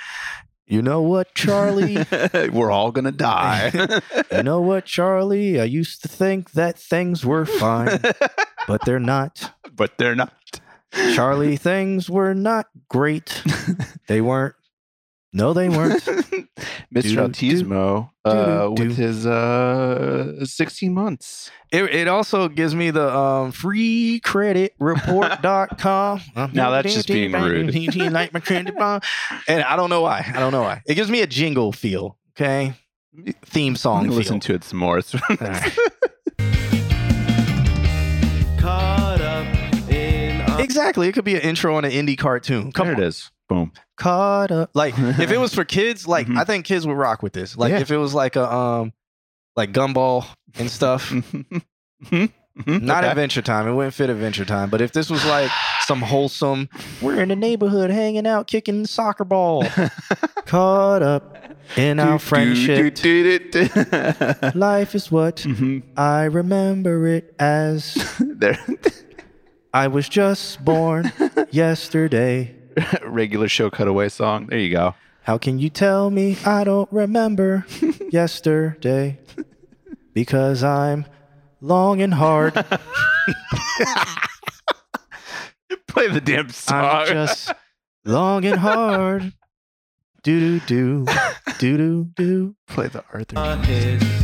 You 0.66 0.80
know 0.80 1.02
what, 1.02 1.34
Charlie? 1.34 1.98
We're 2.52 2.70
all 2.70 2.90
gonna 2.90 3.12
die. 3.12 3.70
you 4.32 4.42
know 4.42 4.60
what, 4.60 4.86
Charlie? 4.86 5.60
I 5.60 5.64
used 5.64 6.02
to 6.02 6.08
think 6.08 6.52
that 6.52 6.78
things 6.78 7.24
were 7.24 7.44
fine, 7.44 8.00
but 8.66 8.84
they're 8.86 8.98
not. 9.00 9.52
but 9.74 9.98
they're 9.98 10.14
not. 10.14 10.32
Charlie, 11.14 11.56
things 11.56 12.08
were 12.08 12.34
not 12.34 12.66
great. 12.88 13.42
They 14.06 14.20
weren't. 14.20 14.54
No, 15.36 15.52
they 15.52 15.68
weren't. 15.68 16.00
Mr. 16.94 17.02
Do, 17.02 17.16
Autismo 17.16 18.10
uh, 18.24 18.68
with 18.70 18.96
his 18.96 19.26
uh, 19.26 20.44
16 20.44 20.94
months. 20.94 21.50
It, 21.72 21.92
it 21.92 22.06
also 22.06 22.46
gives 22.48 22.72
me 22.76 22.92
the 22.92 23.12
um, 23.12 23.50
freecreditreport.com. 23.52 26.20
Now 26.54 26.70
that's 26.70 26.94
just 26.94 27.08
being 27.08 27.32
rude. 27.32 27.74
like 28.12 28.32
my 28.32 28.38
credit 28.38 28.76
bar. 28.76 29.00
And 29.48 29.64
I 29.64 29.74
don't 29.74 29.90
know 29.90 30.02
why. 30.02 30.24
I 30.32 30.38
don't 30.38 30.52
know 30.52 30.62
why. 30.62 30.82
It 30.86 30.94
gives 30.94 31.10
me 31.10 31.20
a 31.22 31.26
jingle 31.26 31.72
feel. 31.72 32.16
Okay. 32.38 32.74
Theme 33.44 33.74
song 33.74 34.04
feel. 34.04 34.12
listen 34.14 34.38
to 34.40 34.54
it 34.54 34.62
some 34.62 34.78
more. 34.78 34.98
It's- 34.98 35.20
All 35.28 35.36
right. 35.40 35.76
Caught 38.60 39.20
up 39.20 39.46
in 39.90 40.40
a 40.40 40.58
Exactly. 40.60 41.08
It 41.08 41.12
could 41.12 41.24
be 41.24 41.34
an 41.34 41.40
intro 41.42 41.74
on 41.76 41.84
an 41.84 41.90
indie 41.90 42.16
cartoon. 42.16 42.70
Come 42.70 42.86
there 42.86 42.94
on. 42.96 43.02
it 43.02 43.06
is. 43.08 43.32
Boom. 43.48 43.72
Caught 43.96 44.50
up. 44.52 44.70
Like 44.74 44.94
if 44.98 45.30
it 45.30 45.38
was 45.38 45.54
for 45.54 45.64
kids, 45.78 46.06
like 46.08 46.26
Mhm. 46.26 46.38
I 46.38 46.44
think 46.44 46.64
kids 46.64 46.86
would 46.86 46.96
rock 46.96 47.22
with 47.22 47.32
this. 47.32 47.56
Like 47.56 47.72
Yeah. 47.72 47.80
if 47.80 47.90
it 47.90 47.98
was 47.98 48.14
like 48.14 48.36
a 48.36 48.52
um 48.52 48.92
like 49.56 49.72
gumball 49.72 50.26
and 50.58 50.70
stuff. 50.70 51.12
Not 52.66 53.02
Okay. 53.02 53.08
Adventure 53.10 53.42
Time. 53.42 53.66
It 53.66 53.72
wouldn't 53.74 53.94
fit 53.94 54.10
Adventure 54.10 54.44
Time. 54.44 54.70
But 54.70 54.80
if 54.80 54.92
this 54.92 55.10
was 55.10 55.24
like 55.26 55.50
some 55.86 56.00
wholesome, 56.00 56.68
we're 57.02 57.20
in 57.20 57.28
the 57.28 57.36
neighborhood 57.36 57.90
hanging 57.90 58.26
out, 58.26 58.46
kicking 58.46 58.82
the 58.82 58.88
soccer 58.88 59.24
ball, 59.24 59.64
caught 60.46 61.02
up 61.02 61.36
in 61.76 61.98
our 61.98 62.18
friendship. 62.18 62.96
Life 64.54 64.94
is 64.94 65.10
what 65.10 65.36
Mhm. 65.38 65.82
I 65.96 66.24
remember 66.24 67.06
it 67.08 67.34
as. 67.38 67.94
There, 68.20 68.58
I 69.72 69.88
was 69.88 70.08
just 70.08 70.64
born 70.64 71.10
yesterday. 71.50 72.54
regular 73.04 73.48
show 73.48 73.70
cutaway 73.70 74.08
song. 74.08 74.46
There 74.46 74.58
you 74.58 74.70
go. 74.70 74.94
How 75.22 75.38
can 75.38 75.58
you 75.58 75.70
tell 75.70 76.10
me 76.10 76.36
I 76.44 76.64
don't 76.64 76.90
remember 76.92 77.66
yesterday? 78.10 79.18
Because 80.12 80.62
I'm 80.62 81.06
long 81.60 82.02
and 82.02 82.14
hard. 82.14 82.54
Play 85.86 86.08
the 86.08 86.20
damn 86.20 86.50
song. 86.50 86.84
I'm 86.84 87.06
just 87.06 87.52
long 88.04 88.44
and 88.44 88.58
hard. 88.58 89.32
Do 90.22 90.60
do 90.60 90.66
do 90.66 91.06
do 91.58 91.76
do 91.78 92.04
do. 92.16 92.56
Play 92.66 92.88
the 92.88 93.04
Arthur. 93.12 94.23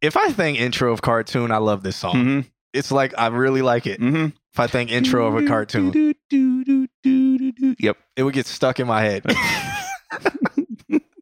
If 0.00 0.16
I 0.16 0.30
think 0.32 0.60
intro 0.60 0.92
of 0.92 1.02
cartoon, 1.02 1.50
I 1.50 1.56
love 1.58 1.82
this 1.82 1.96
song. 1.96 2.12
hmm 2.14 2.40
It's 2.72 2.92
like 2.92 3.14
I 3.18 3.26
really 3.28 3.62
like 3.62 3.86
it. 3.86 3.98
hmm 4.00 4.26
If 4.52 4.60
I 4.60 4.66
think 4.66 4.90
intro 4.92 5.26
of 5.26 5.36
a 5.36 5.46
cartoon, 5.46 6.14
Yep. 7.80 7.96
it 8.16 8.22
would 8.22 8.34
get 8.34 8.46
stuck 8.46 8.80
in 8.80 8.86
my 8.86 9.02
head. 9.02 9.22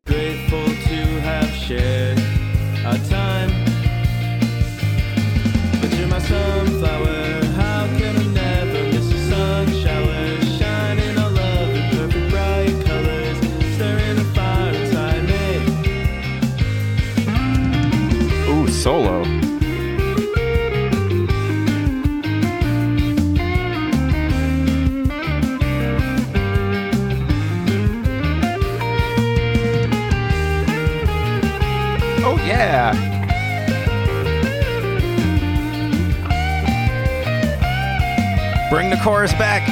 grateful 0.07 0.65
to 0.65 1.21
have 1.21 1.51
shared 1.55 2.19
solo. 18.87 19.25
Oh 32.23 32.39
yeah. 32.47 32.93
Bring 38.71 38.91
the 38.91 38.97
chorus 39.03 39.33
back. 39.33 39.67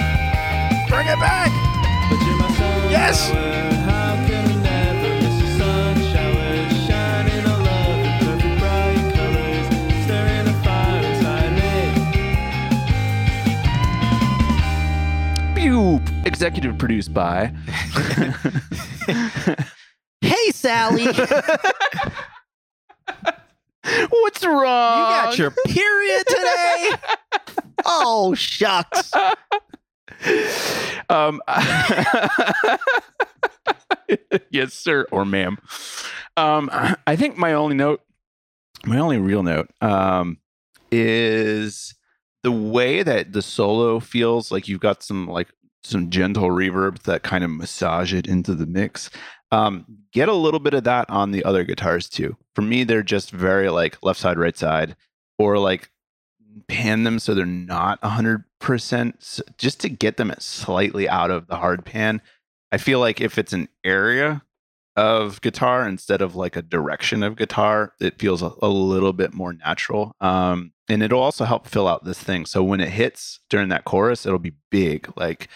Bring 0.89 1.07
it 1.07 1.21
back. 1.21 1.53
But 2.11 2.19
you're 2.27 2.37
my 2.37 2.49
sunflower. 2.49 2.91
Yes. 2.91 3.74
Pew. 15.75 16.01
Executive 16.25 16.79
produced 16.79 17.13
by. 17.13 17.53
Hey, 20.21 20.53
Sally. 20.53 21.05
What's 24.09 24.43
wrong? 24.43 24.99
You 24.99 25.05
got 25.05 25.37
your 25.37 25.51
period 25.67 26.25
today? 26.27 26.91
oh, 27.85 28.35
shucks. 28.35 29.13
um, 31.11 31.43
yes, 34.49 34.73
sir, 34.73 35.07
or 35.13 35.27
ma'am. 35.27 35.59
Um, 36.39 36.71
I 37.07 37.17
think 37.17 37.37
my 37.37 37.53
only 37.53 37.77
note, 37.77 38.01
my 38.87 38.99
only 38.99 39.19
real 39.19 39.43
note, 39.43 39.69
um, 39.83 40.39
is 40.91 41.95
the 42.43 42.53
way 42.53 43.03
that 43.03 43.35
the 43.35 43.43
solo 43.43 44.01
feels 44.01 44.51
like 44.51 44.69
you've 44.69 44.81
got 44.81 45.03
some 45.03 45.27
like 45.27 45.49
some 45.85 46.11
gentle 46.11 46.49
reverb 46.49 47.01
that 47.03 47.23
kind 47.23 47.45
of 47.45 47.51
massage 47.51 48.13
it 48.13 48.27
into 48.27 48.55
the 48.55 48.67
mix. 48.67 49.11
Um, 49.53 49.85
get 50.13 50.29
a 50.29 50.35
little 50.35 50.61
bit 50.61 50.75
of 50.75 50.85
that 50.85 51.09
on 51.11 51.31
the 51.31 51.45
other 51.45 51.65
guitars 51.65 52.09
too. 52.09 52.37
For 52.55 52.63
me, 52.63 52.85
they're 52.85 53.03
just 53.03 53.31
very 53.31 53.69
like 53.71 53.99
left 54.03 54.19
side, 54.19 54.39
right 54.39 54.57
side, 54.57 54.97
or 55.39 55.59
like 55.59 55.91
pan 56.69 57.05
them 57.05 57.19
so 57.19 57.35
they're 57.35 57.47
not 57.47 58.01
100% 58.03 59.43
just 59.59 59.81
to 59.81 59.89
get 59.89 60.17
them 60.17 60.33
slightly 60.39 61.09
out 61.09 61.31
of 61.31 61.47
the 61.47 61.57
hard 61.57 61.85
pan. 61.85 62.21
I 62.73 62.79
feel 62.79 62.99
like 62.99 63.21
if 63.21 63.39
it's 63.39 63.53
an 63.53 63.69
area 63.85 64.43
of 64.97 65.41
guitar 65.41 65.89
instead 65.89 66.23
of 66.23 66.37
like 66.37 66.57
a 66.57 66.63
direction 66.63 67.23
of 67.23 67.37
guitar, 67.37 67.93
it 68.01 68.19
feels 68.19 68.43
a, 68.43 68.53
a 68.63 68.69
little 68.69 69.13
bit 69.13 69.35
more 69.35 69.53
natural. 69.53 70.15
Um, 70.21 70.73
and 70.89 71.03
it'll 71.03 71.23
also 71.23 71.45
help 71.45 71.67
fill 71.67 71.89
out 71.89 72.05
this 72.05 72.19
thing. 72.19 72.47
So 72.47 72.63
when 72.63 72.81
it 72.81 72.91
hits 72.91 73.41
during 73.51 73.69
that 73.71 73.85
chorus, 73.85 74.27
it'll 74.27 74.39
be 74.39 74.55
big. 74.71 75.11
Like 75.17 75.49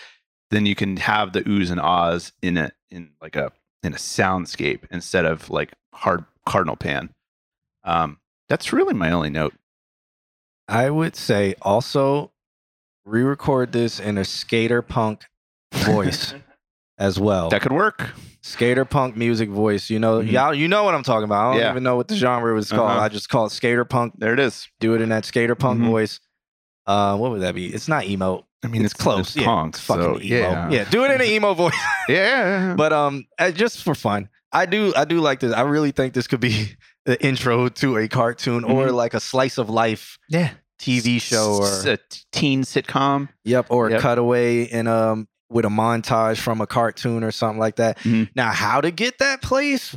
then 0.51 0.67
you 0.67 0.75
can 0.75 0.97
have 0.99 1.33
the 1.33 1.43
oohs 1.43 1.71
and 1.71 1.81
ahs 1.81 2.33
in 2.43 2.57
it 2.57 2.73
in 2.91 3.11
like 3.21 3.37
a 3.37 3.53
in 3.83 3.93
a 3.93 3.97
soundscape 3.97 4.81
instead 4.91 5.25
of 5.25 5.51
like 5.51 5.73
hard 5.95 6.25
cardinal 6.47 6.77
pan. 6.77 7.11
Um, 7.85 8.19
that's 8.49 8.73
really 8.73 8.95
my 8.95 9.11
only 9.11 9.31
note. 9.31 9.55
I 10.69 10.91
would 10.91 11.17
say 11.17 11.55
also 11.63 12.33
re-record 13.05 13.73
this 13.73 13.99
in 14.01 14.19
a 14.19 14.25
skater 14.25 14.83
punk 14.83 15.25
voice 15.73 16.35
as 16.99 17.19
well. 17.19 17.49
That 17.49 17.63
could 17.63 17.73
work. 17.73 18.11
skater 18.43 18.85
punk 18.85 19.17
music 19.17 19.49
voice. 19.51 19.91
You 19.91 19.99
know, 19.99 20.21
Mhm. 20.21 20.31
y'all, 20.33 20.55
you 20.55 20.69
know 20.69 20.85
what 20.85 20.95
I'm 20.95 21.03
talking 21.03 21.25
about. 21.25 21.49
I 21.49 21.53
don't 21.53 21.61
Yeah. 21.63 21.71
even 21.71 21.83
know 21.83 21.97
what 21.97 22.09
the 22.09 22.17
genre 22.17 22.55
was 22.55 22.71
called. 22.71 22.91
Uh-huh. 22.91 23.01
I 23.01 23.09
just 23.09 23.29
call 23.29 23.47
it 23.47 23.51
skater 23.53 23.85
punk. 23.85 24.15
There 24.19 24.33
it 24.33 24.39
is. 24.41 24.67
Do 24.81 24.95
it 24.95 25.01
in 25.03 25.09
that 25.11 25.25
skater 25.27 25.55
punk 25.55 25.81
Mhm. 25.81 25.87
voice. 25.87 26.21
Uh, 26.89 27.17
what 27.17 27.31
would 27.31 27.43
that 27.43 27.55
be? 27.55 27.67
It's 27.67 27.87
not 27.87 28.07
emo. 28.07 28.45
I 28.65 28.67
mean, 28.67 28.85
it's, 28.85 28.95
close. 28.95 29.37
yeah, 29.37 29.45
punk, 29.45 29.75
it's 29.77 29.85
fucking 29.85 30.03
so, 30.03 30.11
emo. 30.21 30.25
yeah. 30.25 30.71
yeah, 30.71 30.85
do 30.91 31.05
it 31.05 31.13
in 31.13 31.21
an 31.21 31.27
emo 31.29 31.55
voice. 31.55 31.75
Yeah. 32.09 32.75
but 32.77 32.93
um, 32.93 33.25
uh, 33.39 33.53
just 33.53 33.85
for 33.85 33.95
fun, 33.95 34.29
I 34.51 34.67
do 34.67 34.93
I 34.97 35.05
do 35.05 35.21
like 35.21 35.39
this. 35.41 35.53
I 35.53 35.61
really 35.61 35.93
think 35.93 36.15
this 36.15 36.27
could 36.27 36.41
be 36.41 36.73
the 37.05 37.23
intro 37.25 37.69
to 37.69 37.99
a 37.99 38.09
cartoon 38.09 38.65
or 38.65 38.87
Mhm. 38.89 38.95
like 38.95 39.15
a 39.15 39.21
slice 39.21 39.59
of 39.59 39.69
life 39.71 40.19
yeah. 40.29 40.51
TV 40.81 41.21
show 41.21 41.59
or 41.61 41.67
S- 41.67 41.85
a 41.85 41.99
teen 42.33 42.63
sitcom. 42.65 43.29
Yep, 43.45 43.67
or 43.71 43.89
a 43.91 44.01
cutaway 44.01 44.63
in 44.65 44.87
um 44.89 45.29
with 45.51 45.65
a 45.65 45.69
montage 45.69 46.39
from 46.39 46.61
a 46.61 46.67
cartoon 46.67 47.23
or 47.23 47.31
something 47.31 47.59
like 47.61 47.77
that. 47.77 47.99
Mhm. 48.01 48.29
Now, 48.35 48.51
how 48.51 48.81
to 48.81 48.91
get 48.91 49.19
that 49.19 49.41
place? 49.43 49.95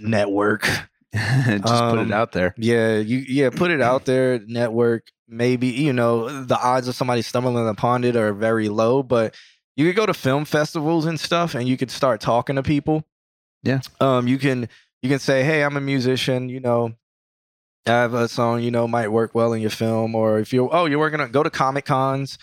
Network. 0.00 0.62
Just 1.14 1.62
put 1.62 1.70
Um, 1.72 1.98
it 2.10 2.12
out 2.12 2.32
there. 2.32 2.54
Yeah, 2.58 2.98
you 2.98 3.18
yeah, 3.18 3.50
put 3.50 3.70
it 3.70 3.80
out 3.80 4.04
there, 4.04 4.40
network. 4.46 5.04
Maybe, 5.26 5.68
you 5.68 5.92
know, 5.92 6.44
the 6.44 6.58
odds 6.58 6.86
of 6.88 6.94
somebody 6.94 7.22
stumbling 7.22 7.66
upon 7.68 8.04
it 8.04 8.14
are 8.16 8.32
very 8.34 8.68
low, 8.68 9.02
but 9.02 9.34
you 9.76 9.86
could 9.86 9.96
go 9.96 10.06
to 10.06 10.14
film 10.14 10.44
festivals 10.44 11.06
and 11.06 11.18
stuff 11.18 11.54
and 11.54 11.66
you 11.66 11.76
could 11.76 11.90
start 11.90 12.20
talking 12.20 12.56
to 12.56 12.62
people 12.62 13.04
Yeah. 13.62 13.80
Um, 14.00 14.28
you 14.28 14.38
can 14.38 14.68
you 15.02 15.08
can 15.10 15.18
say, 15.18 15.44
hey, 15.44 15.62
I'm 15.64 15.76
a 15.76 15.80
musician. 15.80 16.48
You 16.48 16.60
know, 16.60 16.94
I 17.86 17.90
have 17.90 18.14
a 18.14 18.28
song. 18.28 18.62
You 18.62 18.70
know, 18.70 18.86
might 18.88 19.08
work 19.08 19.34
well 19.34 19.52
in 19.52 19.60
your 19.60 19.70
film, 19.70 20.14
or 20.14 20.38
if 20.38 20.52
you're 20.52 20.68
oh, 20.72 20.86
you're 20.86 20.98
working 20.98 21.20
on 21.20 21.30
go 21.32 21.42
to 21.42 21.50
comic 21.50 21.84
cons 21.86 22.38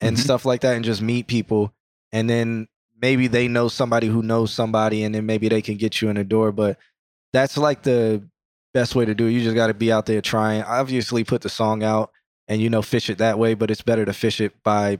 and 0.00 0.16
Mhm. 0.16 0.20
stuff 0.20 0.44
like 0.44 0.62
that, 0.62 0.76
and 0.76 0.84
just 0.84 1.02
meet 1.02 1.26
people, 1.26 1.72
and 2.12 2.28
then 2.30 2.68
maybe 3.00 3.26
they 3.28 3.48
know 3.48 3.68
somebody 3.68 4.06
who 4.08 4.22
knows 4.22 4.52
somebody, 4.52 5.04
and 5.04 5.14
then 5.14 5.26
maybe 5.26 5.48
they 5.48 5.62
can 5.62 5.76
get 5.76 6.00
you 6.02 6.08
in 6.08 6.16
the 6.16 6.24
door. 6.24 6.52
But 6.52 6.78
that's 7.32 7.56
like 7.56 7.82
the 7.82 8.22
best 8.74 8.94
way 8.94 9.04
to 9.04 9.14
do 9.14 9.26
it. 9.26 9.32
You 9.32 9.42
just 9.42 9.56
got 9.56 9.68
to 9.68 9.74
be 9.74 9.92
out 9.92 10.06
there 10.06 10.20
trying. 10.20 10.62
Obviously, 10.62 11.24
put 11.24 11.42
the 11.42 11.48
song 11.48 11.82
out 11.82 12.10
and 12.50 12.60
you 12.60 12.68
know 12.68 12.82
fish 12.82 13.08
it 13.08 13.18
that 13.18 13.38
way, 13.38 13.54
but 13.54 13.70
it's 13.70 13.80
better 13.80 14.04
to 14.04 14.12
fish 14.12 14.40
it 14.40 14.62
by 14.62 14.98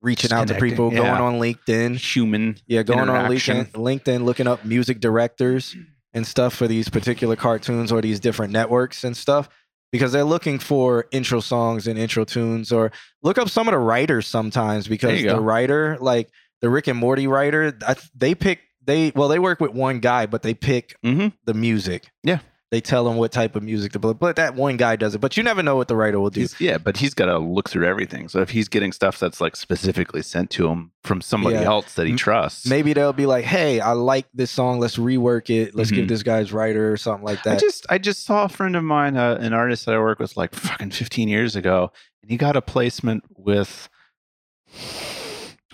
reaching 0.00 0.32
out 0.32 0.48
to 0.48 0.54
people, 0.54 0.92
yeah. 0.92 1.00
going 1.00 1.20
on 1.20 1.34
LinkedIn. 1.40 1.96
Human. 1.96 2.56
Yeah, 2.66 2.82
going 2.84 3.08
on. 3.10 3.30
LinkedIn, 3.30 3.72
LinkedIn, 3.72 4.24
looking 4.24 4.46
up 4.46 4.64
music 4.64 5.00
directors 5.00 5.76
and 6.12 6.26
stuff 6.26 6.54
for 6.54 6.68
these 6.68 6.88
particular 6.88 7.36
cartoons 7.36 7.90
or 7.90 8.00
these 8.00 8.20
different 8.20 8.52
networks 8.52 9.02
and 9.02 9.16
stuff 9.16 9.48
because 9.90 10.12
they're 10.12 10.22
looking 10.24 10.58
for 10.60 11.06
intro 11.10 11.40
songs 11.40 11.86
and 11.88 11.98
intro 11.98 12.24
tunes 12.24 12.70
or 12.70 12.92
look 13.22 13.38
up 13.38 13.48
some 13.48 13.66
of 13.66 13.72
the 13.72 13.78
writers 13.78 14.26
sometimes 14.28 14.86
because 14.86 15.20
the 15.20 15.28
go. 15.28 15.40
writer 15.40 15.98
like 16.00 16.28
the 16.60 16.70
Rick 16.70 16.86
and 16.86 16.98
Morty 16.98 17.26
writer 17.26 17.76
I, 17.86 17.96
they 18.14 18.34
pick 18.36 18.60
they 18.84 19.10
well 19.16 19.28
they 19.28 19.38
work 19.40 19.60
with 19.60 19.72
one 19.72 19.98
guy 20.00 20.26
but 20.26 20.42
they 20.42 20.54
pick 20.54 20.94
Mhm. 21.04 21.32
the 21.44 21.54
music. 21.54 22.08
Yeah. 22.22 22.38
They 22.70 22.80
tell 22.80 23.08
him 23.08 23.16
what 23.16 23.30
type 23.30 23.54
of 23.54 23.62
music 23.62 23.92
to 23.92 24.00
play, 24.00 24.14
but 24.14 24.34
that 24.36 24.56
one 24.56 24.76
guy 24.76 24.96
does 24.96 25.14
it. 25.14 25.20
But 25.20 25.36
you 25.36 25.42
never 25.44 25.62
know 25.62 25.76
what 25.76 25.86
the 25.86 25.94
writer 25.94 26.18
will 26.18 26.30
do. 26.30 26.40
He's, 26.40 26.60
yeah, 26.60 26.76
but 26.78 26.96
he's 26.96 27.14
got 27.14 27.26
to 27.26 27.38
look 27.38 27.68
through 27.70 27.86
everything. 27.86 28.28
So 28.28 28.40
if 28.40 28.50
he's 28.50 28.68
getting 28.68 28.90
stuff 28.90 29.20
that's 29.20 29.40
like 29.40 29.54
specifically 29.54 30.22
sent 30.22 30.50
to 30.52 30.68
him 30.68 30.90
from 31.04 31.20
somebody 31.20 31.54
Yeah. 31.56 31.64
else 31.66 31.94
that 31.94 32.08
he 32.08 32.14
trusts, 32.16 32.66
Maybe 32.66 32.92
they'll 32.92 33.12
be 33.12 33.26
like, 33.26 33.44
"Hey, 33.44 33.78
I 33.78 33.92
like 33.92 34.26
this 34.34 34.50
song. 34.50 34.80
Let's 34.80 34.96
rework 34.96 35.50
it. 35.50 35.76
Let's 35.76 35.92
give 35.92 36.06
Mhm. 36.06 36.08
this 36.08 36.24
guy's 36.24 36.52
writer 36.52 36.90
or 36.92 36.96
something 36.96 37.24
like 37.24 37.42
that." 37.44 37.50
I 37.50 37.54
that." 37.54 37.60
just 37.60 37.86
I 37.90 37.98
just 37.98 38.24
saw 38.24 38.44
a 38.44 38.48
friend 38.48 38.74
of 38.74 38.82
mine, 38.82 39.16
uh, 39.16 39.36
an 39.40 39.52
artist 39.52 39.86
that 39.86 39.94
I 39.94 39.98
work 40.00 40.18
with, 40.18 40.36
like 40.36 40.54
fucking 40.54 40.90
15 40.90 41.28
years 41.28 41.54
ago, 41.54 41.92
and 42.22 42.30
he 42.30 42.36
got 42.36 42.56
a 42.56 42.62
placement 42.62 43.22
with 43.36 43.88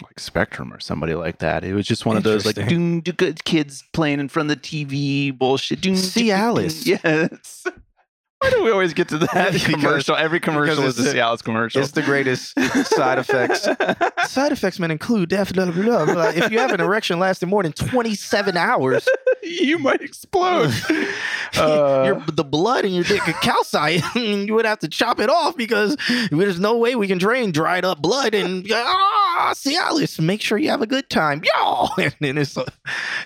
like 0.02 0.18
Spectrum 0.20 0.72
or 0.72 0.80
somebody 0.80 1.14
like 1.14 1.38
that. 1.38 1.64
It 1.64 1.74
was 1.74 1.86
just 1.86 2.06
one 2.06 2.16
of 2.16 2.22
those 2.22 2.46
like 2.46 2.54
doom, 2.54 3.00
do 3.00 3.12
good 3.12 3.44
kids 3.44 3.84
playing 3.92 4.20
in 4.20 4.28
front 4.28 4.50
of 4.50 4.60
the 4.60 4.62
TV 4.62 5.36
bullshit. 5.36 5.80
Doom, 5.80 5.94
Cialis. 5.94 6.86
Yes. 7.04 7.66
Why 8.40 8.48
do 8.50 8.62
we 8.64 8.70
always 8.70 8.94
get 8.94 9.08
to 9.08 9.18
that 9.18 9.52
Because- 9.52 9.64
commercial? 9.64 10.16
Every 10.16 10.40
commercial 10.40 10.84
is 10.84 10.98
a 10.98 11.02
the- 11.02 11.10
Cialis 11.12 11.44
commercial. 11.44 11.82
It's 11.82 11.90
the 11.92 12.00
greatest 12.02 12.58
side 12.86 13.18
effects. 13.18 13.62
Side 14.32 14.52
effects 14.52 14.78
may 14.78 14.90
include 14.90 15.28
definitely 15.28 15.82
blah, 15.82 16.04
blah, 16.06 16.14
blah. 16.14 16.28
if 16.28 16.50
you 16.50 16.58
have 16.58 16.72
an 16.72 16.80
erection 16.80 17.18
lasting 17.18 17.48
more 17.50 17.62
than 17.62 17.72
27 17.72 18.56
hours, 18.56 19.06
you 19.42 19.78
might 19.78 20.00
explode. 20.00 20.72
Uh, 21.58 22.04
your, 22.06 22.24
the 22.32 22.44
blood 22.44 22.84
in 22.84 22.92
your 22.92 23.02
dick 23.02 23.20
could 23.22 23.34
calcite. 23.40 24.02
and 24.14 24.46
you 24.46 24.54
would 24.54 24.64
have 24.64 24.78
to 24.78 24.86
chop 24.86 25.18
it 25.18 25.28
off 25.28 25.56
because 25.56 25.96
there's 26.30 26.60
no 26.60 26.78
way 26.78 26.94
we 26.94 27.08
can 27.08 27.18
drain 27.18 27.50
dried 27.50 27.84
up 27.84 28.00
blood. 28.00 28.34
And 28.34 28.64
ah, 28.72 29.52
Cialis, 29.56 30.20
make 30.20 30.40
sure 30.42 30.58
you 30.58 30.70
have 30.70 30.80
a 30.80 30.86
good 30.86 31.10
time, 31.10 31.42
y'all. 31.52 31.90
And 31.98 32.14
then 32.20 32.38
it's 32.38 32.56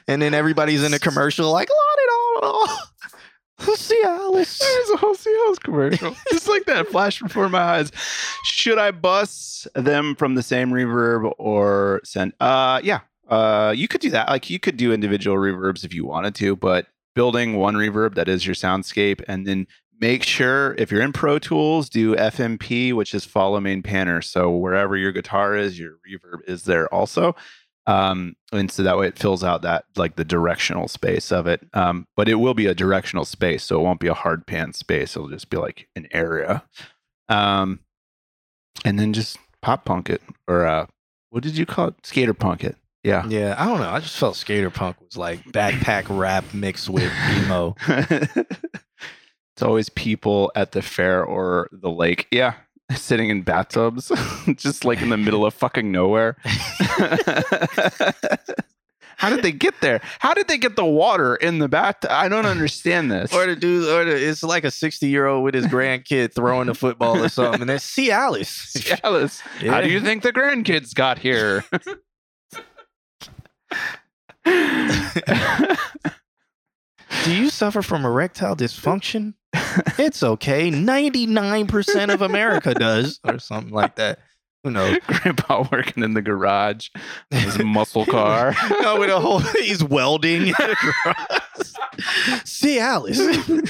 and 0.09 0.23
then 0.23 0.33
everybody's 0.33 0.83
in 0.83 0.93
the 0.93 0.99
commercial 0.99 1.53
like, 1.53 1.69
la 1.69 1.77
di 2.41 2.41
da 2.41 2.67
da. 3.59 3.65
Cialis. 3.65 4.59
There's 4.61 4.91
a 4.91 4.97
whole 4.97 5.15
Cialis 5.15 5.61
commercial. 5.61 6.15
Just 6.31 6.49
like 6.49 6.65
that, 6.67 6.89
flash 6.89 7.21
before 7.21 7.49
my 7.49 7.61
eyes. 7.61 7.93
Should 8.45 8.79
I 8.79 8.91
bus 8.91 9.67
them 9.75 10.15
from 10.15 10.35
the 10.35 10.43
same 10.43 10.71
reverb 10.71 11.33
or 11.39 12.01
send? 12.05 12.33
Uh, 12.41 12.81
yeah. 12.83 13.01
Uh, 13.29 13.73
you 13.75 13.89
could 13.89 14.01
do 14.01 14.11
that. 14.11 14.29
Like 14.29 14.51
you 14.51 14.59
could 14.59 14.77
do 14.77 14.93
individual 14.93 15.37
reverbs 15.37 15.85
if 15.85 15.95
you 15.95 16.05
wanted 16.05 16.35
to, 16.37 16.57
but 16.57 16.87
building 17.15 17.57
one 17.57 17.75
reverb 17.75 18.15
that 18.17 18.29
is 18.29 18.47
your 18.47 18.55
soundscape, 18.55 19.23
and 19.27 19.47
then 19.47 19.67
make 20.01 20.23
sure 20.23 20.75
if 20.75 20.91
you're 20.91 21.01
in 21.01 21.13
Pro 21.13 21.39
Tools, 21.39 21.89
do 21.89 22.15
FMP, 22.17 22.93
which 22.93 23.15
is 23.15 23.25
follow 23.25 23.61
main 23.61 23.83
panner. 23.83 24.23
So 24.23 24.51
wherever 24.51 24.97
your 24.97 25.13
guitar 25.13 25.57
is, 25.57 25.79
your 25.79 25.93
reverb 26.07 26.41
is 26.47 26.65
there 26.65 26.93
also. 26.93 27.35
Um, 27.87 28.37
and 28.53 28.71
so 28.71 28.83
that 28.83 28.97
way 28.97 29.07
it 29.09 29.19
fills 29.19 29.45
out 29.45 29.63
that 29.63 29.85
like 29.97 30.17
the 30.17 30.25
directional 30.25 30.89
space 30.89 31.31
of 31.31 31.47
it. 31.47 31.61
Um, 31.75 32.07
but 32.17 32.29
it 32.29 32.37
will 32.37 32.55
be 32.55 32.67
a 32.67 32.75
directional 32.75 33.25
space, 33.25 33.65
so 33.65 33.79
it 33.79 33.83
won't 33.83 34.01
be 34.01 34.09
a 34.09 34.15
hard 34.15 34.47
pan 34.47 34.73
space. 34.73 35.17
It'll 35.17 35.29
just 35.29 35.51
be 35.51 35.57
like 35.57 35.89
an 35.95 36.09
area. 36.13 36.65
Um, 37.29 37.81
and 38.85 38.99
then 38.99 39.13
just 39.13 39.39
pop 39.63 39.85
punk 39.85 40.11
it 40.11 40.23
or 40.47 40.67
uh, 40.67 40.87
what 41.31 41.43
did 41.43 41.57
you 41.57 41.67
call 41.67 41.89
it? 41.89 41.95
Skater 42.05 42.35
punk 42.35 42.65
it. 42.65 42.77
Yeah. 43.03 43.27
Yeah, 43.29 43.55
I 43.59 43.67
don't 43.67 43.81
know. 43.81 43.91
I 43.91 44.01
just 44.01 44.17
felt 44.17 44.37
skater 44.37 44.71
punk 44.71 45.01
was 45.01 45.17
like 45.17 45.45
backpack 45.45 46.07
rap 46.09 46.45
mixed 46.55 46.89
with 46.89 47.13
emo. 47.37 47.75
it's 47.89 49.63
always 49.63 49.91
people 49.91 50.51
at 50.55 50.73
the 50.73 50.81
fair 50.81 51.23
or 51.23 51.69
the 51.71 51.91
lake. 51.91 52.27
Yeah. 52.31 52.55
Sitting 52.95 53.31
in 53.31 53.43
bathtubs, 53.43 54.13
just 54.57 54.85
like 54.85 55.01
in 55.01 55.09
the 55.09 55.17
middle 55.17 55.47
of 55.47 55.55
fucking 55.55 55.91
nowhere. 55.91 56.37
How 59.17 59.31
did 59.31 59.43
they 59.43 59.53
get 59.53 59.81
there? 59.81 60.01
How 60.19 60.35
did 60.35 60.49
they 60.49 60.59
get 60.59 60.77
the 60.77 60.85
water 60.85 61.37
in 61.37 61.61
the 61.61 61.69
bathtub? 61.69 62.11
I 62.13 62.29
don't 62.29 62.47
understand 62.47 63.11
this. 63.11 63.33
Or 63.33 63.47
the 63.47 63.57
dude, 63.57 63.89
or 63.89 64.05
the, 64.05 64.29
it's 64.29 64.43
like 64.43 64.65
a 64.65 64.71
60 64.71 65.07
year 65.07 65.27
old 65.27 65.45
with 65.45 65.55
his 65.55 65.67
grandkid 65.67 66.35
throwing 66.35 66.67
the 66.67 66.75
football 66.75 67.23
or 67.23 67.29
something. 67.29 67.61
And 67.63 67.71
then 67.71 67.79
Cialis. 67.79 69.01
Alice, 69.05 69.41
how 69.61 69.81
do 69.81 69.89
you 69.89 70.01
think 70.01 70.25
the 70.25 70.33
grandkids 70.33 70.95
got 70.95 71.19
here? 71.21 71.65
Do 77.25 77.35
you 77.35 77.49
suffer 77.49 77.81
from 77.81 78.05
erectile 78.05 78.57
dysfunction? 78.57 79.35
It's 79.99 80.23
okay. 80.23 80.71
99% 80.71 82.13
of 82.13 82.23
America 82.23 82.75
does, 82.75 83.21
or 83.25 83.39
something 83.39 83.73
like 83.73 83.97
that. 83.97 84.19
Who 84.65 84.71
knows? 84.71 84.99
Grandpa 85.07 85.69
working 85.71 86.03
in 86.03 86.15
the 86.15 86.23
garage, 86.23 86.89
his 87.31 87.59
muscle 87.59 88.07
car. 88.07 88.55
no, 88.81 88.99
with 88.99 89.11
a 89.11 89.21
whole, 89.21 89.41
he's 89.41 89.85
welding. 89.85 90.47
in 90.49 90.53
the 90.53 90.77
garage. 91.05 91.73
Cialis. 92.45 93.69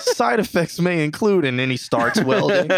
Side 0.00 0.40
effects 0.40 0.80
may 0.80 1.04
include, 1.04 1.44
and 1.44 1.58
then 1.58 1.68
he 1.68 1.76
starts 1.76 2.22
welding. 2.22 2.70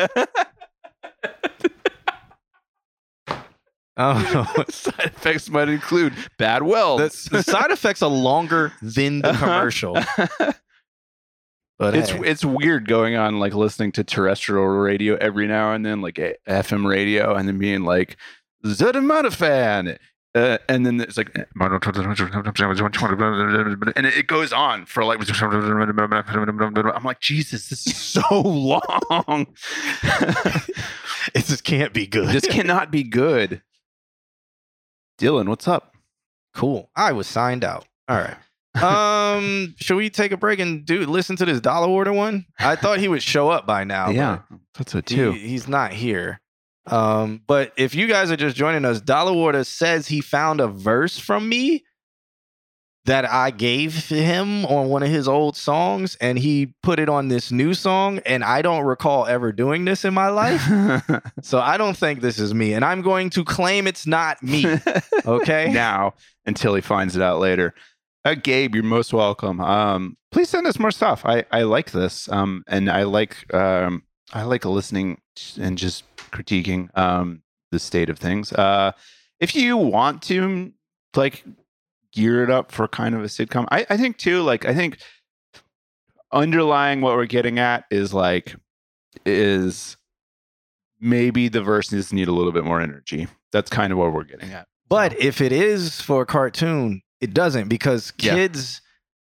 I 3.98 4.22
don't 4.22 4.34
know. 4.34 4.64
Side 4.68 4.94
effects 4.98 5.48
might 5.48 5.68
include 5.68 6.12
bad 6.38 6.60
The, 6.60 6.66
welds. 6.66 7.24
the 7.26 7.42
side 7.42 7.70
effects 7.70 8.02
are 8.02 8.10
longer 8.10 8.72
than 8.82 9.22
the 9.22 9.30
uh-huh. 9.30 9.44
commercial. 9.46 9.96
But 11.78 11.94
it's 11.94 12.10
hey. 12.10 12.20
it's 12.24 12.44
weird 12.44 12.88
going 12.88 13.16
on 13.16 13.38
like 13.38 13.54
listening 13.54 13.92
to 13.92 14.04
terrestrial 14.04 14.66
radio 14.66 15.16
every 15.16 15.46
now 15.46 15.72
and 15.72 15.84
then, 15.84 16.00
like 16.00 16.16
FM 16.48 16.88
radio, 16.88 17.34
and 17.34 17.46
then 17.46 17.58
being 17.58 17.82
like 17.82 18.16
Zedemonofan. 18.64 19.98
Uh, 20.34 20.58
and 20.68 20.84
then 20.84 21.00
it's 21.00 21.16
like, 21.16 21.34
and 23.96 24.06
it, 24.06 24.16
it 24.18 24.26
goes 24.26 24.52
on 24.52 24.84
for 24.84 25.02
like, 25.02 25.18
I'm 25.40 27.04
like, 27.04 27.20
Jesus, 27.20 27.70
this 27.70 27.86
is 27.86 27.96
so 27.96 28.20
long. 28.42 29.46
it 31.34 31.46
just 31.46 31.64
can't 31.64 31.94
be 31.94 32.06
good. 32.06 32.28
this 32.28 32.46
cannot 32.46 32.90
be 32.90 33.02
good. 33.02 33.62
Dylan, 35.18 35.48
what's 35.48 35.66
up? 35.66 35.96
cool. 36.56 36.90
I 36.96 37.12
was 37.12 37.26
signed 37.26 37.62
out. 37.62 37.86
All 38.08 38.16
right. 38.16 38.36
Um, 38.82 39.74
should 39.80 39.96
we 39.96 40.10
take 40.10 40.32
a 40.32 40.36
break 40.36 40.58
and 40.58 40.84
do 40.84 41.04
listen 41.06 41.36
to 41.36 41.44
this 41.44 41.60
Dollar 41.60 41.88
Water 41.88 42.12
one? 42.12 42.46
I 42.58 42.76
thought 42.76 42.98
he 42.98 43.08
would 43.08 43.22
show 43.22 43.48
up 43.48 43.66
by 43.66 43.84
now. 43.84 44.10
yeah, 44.10 44.40
that's 44.76 44.94
a 44.94 45.02
two. 45.02 45.32
he- 45.32 45.48
he's 45.48 45.68
not 45.68 45.92
here. 45.92 46.40
Um, 46.86 47.42
but 47.46 47.72
if 47.76 47.94
you 47.94 48.06
guys 48.06 48.30
are 48.30 48.36
just 48.36 48.54
joining 48.56 48.84
us, 48.84 49.00
Dollar 49.00 49.32
Water 49.32 49.64
says 49.64 50.06
he 50.08 50.20
found 50.20 50.60
a 50.60 50.68
verse 50.68 51.18
from 51.18 51.48
me 51.48 51.84
that 53.06 53.24
I 53.24 53.50
gave 53.52 54.08
him 54.08 54.64
on 54.66 54.88
one 54.88 55.02
of 55.04 55.08
his 55.08 55.28
old 55.28 55.56
songs, 55.56 56.16
and 56.20 56.36
he 56.38 56.74
put 56.82 56.98
it 56.98 57.08
on 57.08 57.28
this 57.28 57.52
new 57.52 57.72
song. 57.72 58.18
And 58.26 58.42
I 58.42 58.62
don't 58.62 58.84
recall 58.84 59.26
ever 59.26 59.52
doing 59.52 59.84
this 59.84 60.04
in 60.04 60.12
my 60.14 60.28
life. 60.28 60.62
So 61.42 61.60
I 61.60 61.76
don't 61.76 61.96
think 61.96 62.20
this 62.20 62.40
is 62.40 62.52
me. 62.52 62.72
And 62.72 62.84
I'm 62.84 63.02
going 63.02 63.30
to 63.30 63.44
claim 63.44 63.86
it's 63.86 64.06
not 64.06 64.42
me. 64.42 64.64
Okay. 65.24 65.70
now 65.72 66.14
until 66.46 66.74
he 66.74 66.80
finds 66.80 67.14
it 67.16 67.22
out 67.22 67.38
later. 67.40 67.74
Uh, 68.26 68.34
Gabe, 68.34 68.74
you're 68.74 68.82
most 68.82 69.12
welcome. 69.12 69.60
Um, 69.60 70.16
please 70.32 70.48
send 70.48 70.66
us 70.66 70.80
more 70.80 70.90
stuff. 70.90 71.24
I, 71.24 71.44
I 71.52 71.62
like 71.62 71.92
this, 71.92 72.28
um, 72.28 72.64
and 72.66 72.90
I 72.90 73.04
like 73.04 73.54
um, 73.54 74.02
I 74.32 74.42
like 74.42 74.64
listening 74.64 75.20
and 75.60 75.78
just 75.78 76.02
critiquing 76.16 76.88
um, 76.98 77.42
the 77.70 77.78
state 77.78 78.10
of 78.10 78.18
things. 78.18 78.52
Uh, 78.52 78.90
if 79.38 79.54
you 79.54 79.76
want 79.76 80.22
to 80.22 80.72
like 81.14 81.44
gear 82.10 82.42
it 82.42 82.50
up 82.50 82.72
for 82.72 82.88
kind 82.88 83.14
of 83.14 83.20
a 83.20 83.26
sitcom, 83.26 83.64
I, 83.70 83.86
I 83.90 83.96
think 83.96 84.16
too. 84.18 84.42
Like 84.42 84.64
I 84.64 84.74
think 84.74 84.98
underlying 86.32 87.02
what 87.02 87.14
we're 87.14 87.26
getting 87.26 87.60
at 87.60 87.84
is 87.92 88.12
like 88.12 88.56
is 89.24 89.96
maybe 90.98 91.46
the 91.46 91.62
verses 91.62 92.12
need 92.12 92.26
a 92.26 92.32
little 92.32 92.50
bit 92.50 92.64
more 92.64 92.80
energy. 92.80 93.28
That's 93.52 93.70
kind 93.70 93.92
of 93.92 94.00
what 94.00 94.12
we're 94.12 94.24
getting 94.24 94.50
at. 94.50 94.66
But 94.88 95.16
if 95.16 95.40
it 95.40 95.52
is 95.52 96.00
for 96.00 96.22
a 96.22 96.26
cartoon, 96.26 97.02
it 97.26 97.34
doesn't 97.34 97.68
because 97.68 98.12
Yeah. 98.18 98.34
kids. 98.34 98.80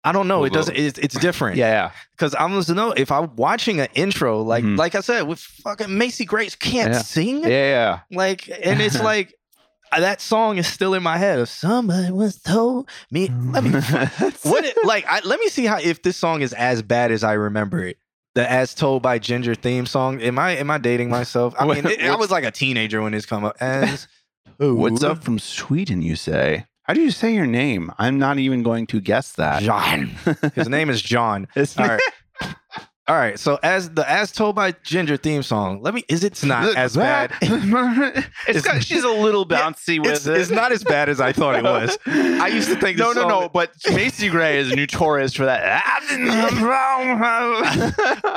I 0.03 0.11
don't 0.11 0.27
know. 0.27 0.39
Well, 0.39 0.47
It 0.47 0.53
doesn't. 0.53 0.75
It's, 0.75 0.97
it's 0.97 1.15
different. 1.19 1.57
Yeah, 1.57 1.91
Because 2.11 2.33
I'm 2.39 2.59
to 2.63 2.73
know 2.73 2.91
if 2.91 3.11
I'm 3.11 3.35
watching 3.35 3.79
an 3.79 3.87
intro, 3.93 4.41
like 4.41 4.63
Mhm. 4.63 4.77
like 4.77 4.95
I 4.95 5.01
said, 5.01 5.21
with 5.27 5.39
fucking 5.39 5.95
Macy 5.95 6.25
Gray's 6.25 6.55
can't 6.55 6.93
Yeah. 6.93 7.01
sing. 7.03 7.43
yeah, 7.43 7.49
yeah. 7.49 7.99
Like, 8.09 8.49
and 8.63 8.81
it's 8.81 8.99
like 9.11 9.35
that 9.95 10.19
song 10.21 10.57
is 10.57 10.65
still 10.65 10.93
in 10.95 11.03
my 11.03 11.17
head. 11.17 11.37
If 11.39 11.49
somebody 11.49 12.11
was 12.11 12.41
told 12.41 12.89
me, 13.11 13.29
let 13.53 13.63
me 13.63 13.69
what 14.49 14.65
it, 14.65 14.75
like 14.85 15.05
I, 15.07 15.19
let 15.23 15.39
me 15.39 15.49
see 15.49 15.65
how 15.65 15.77
if 15.77 16.01
this 16.01 16.17
song 16.17 16.41
is 16.41 16.53
as 16.53 16.81
bad 16.81 17.11
as 17.11 17.23
I 17.23 17.33
remember 17.33 17.83
it. 17.85 17.97
The 18.33 18.49
"As 18.49 18.73
Told 18.73 19.03
by 19.03 19.19
Ginger" 19.19 19.53
theme 19.55 19.85
song. 19.85 20.21
Am 20.21 20.39
I 20.39 20.51
am 20.57 20.71
I 20.71 20.77
dating 20.79 21.09
myself? 21.09 21.53
I 21.59 21.65
mean, 21.65 21.85
it- 21.85 22.01
I 22.01 22.15
was 22.15 22.31
like 22.31 22.45
a 22.45 22.51
teenager 22.51 23.01
when 23.03 23.11
this 23.11 23.25
come 23.27 23.43
up. 23.43 23.57
As 23.59 24.07
What's 24.57 25.03
up 25.03 25.23
from 25.23 25.37
Sweden? 25.37 26.01
You 26.01 26.15
say? 26.15 26.65
How 26.83 26.93
do 26.93 27.01
you 27.01 27.11
say 27.11 27.33
your 27.33 27.45
name? 27.45 27.91
I'm 27.99 28.17
not 28.17 28.39
even 28.39 28.63
going 28.63 28.87
to 28.87 28.99
guess 28.99 29.33
that. 29.33 29.61
John. 29.61 30.07
His 30.55 30.67
name 30.67 30.89
is 30.89 31.01
John. 31.01 31.47
All 31.77 31.87
right. 31.87 32.01
All 33.11 33.17
right. 33.17 33.37
So 33.37 33.59
as 33.61 33.89
the 33.89 34.09
"As 34.09 34.31
Told 34.31 34.55
by 34.55 34.71
Ginger" 34.83 35.17
theme 35.17 35.43
song, 35.43 35.81
let 35.81 35.93
me. 35.93 36.05
Is 36.07 36.23
it's 36.29 36.45
not 36.45 36.77
as 36.77 36.95
bad? 36.95 37.33
it's 37.41 38.61
got, 38.65 38.81
she's 38.81 39.03
a 39.03 39.09
little 39.09 39.45
bouncy 39.45 39.99
with 39.99 40.11
It's, 40.11 40.27
it. 40.27 40.37
it's 40.37 40.49
not 40.49 40.71
as 40.71 40.81
bad 40.81 41.09
as 41.09 41.19
I 41.19 41.33
thought 41.33 41.55
it 41.55 41.63
was. 41.65 41.97
I 42.05 42.47
used 42.47 42.69
to 42.69 42.77
think. 42.77 42.97
no, 42.97 43.11
no, 43.11 43.27
no. 43.27 43.49
But 43.49 43.73
Macy 43.91 44.29
Gray 44.29 44.59
is 44.59 44.73
notorious 44.73 45.33
for 45.33 45.43
that. 45.43 45.83
I 45.85 45.99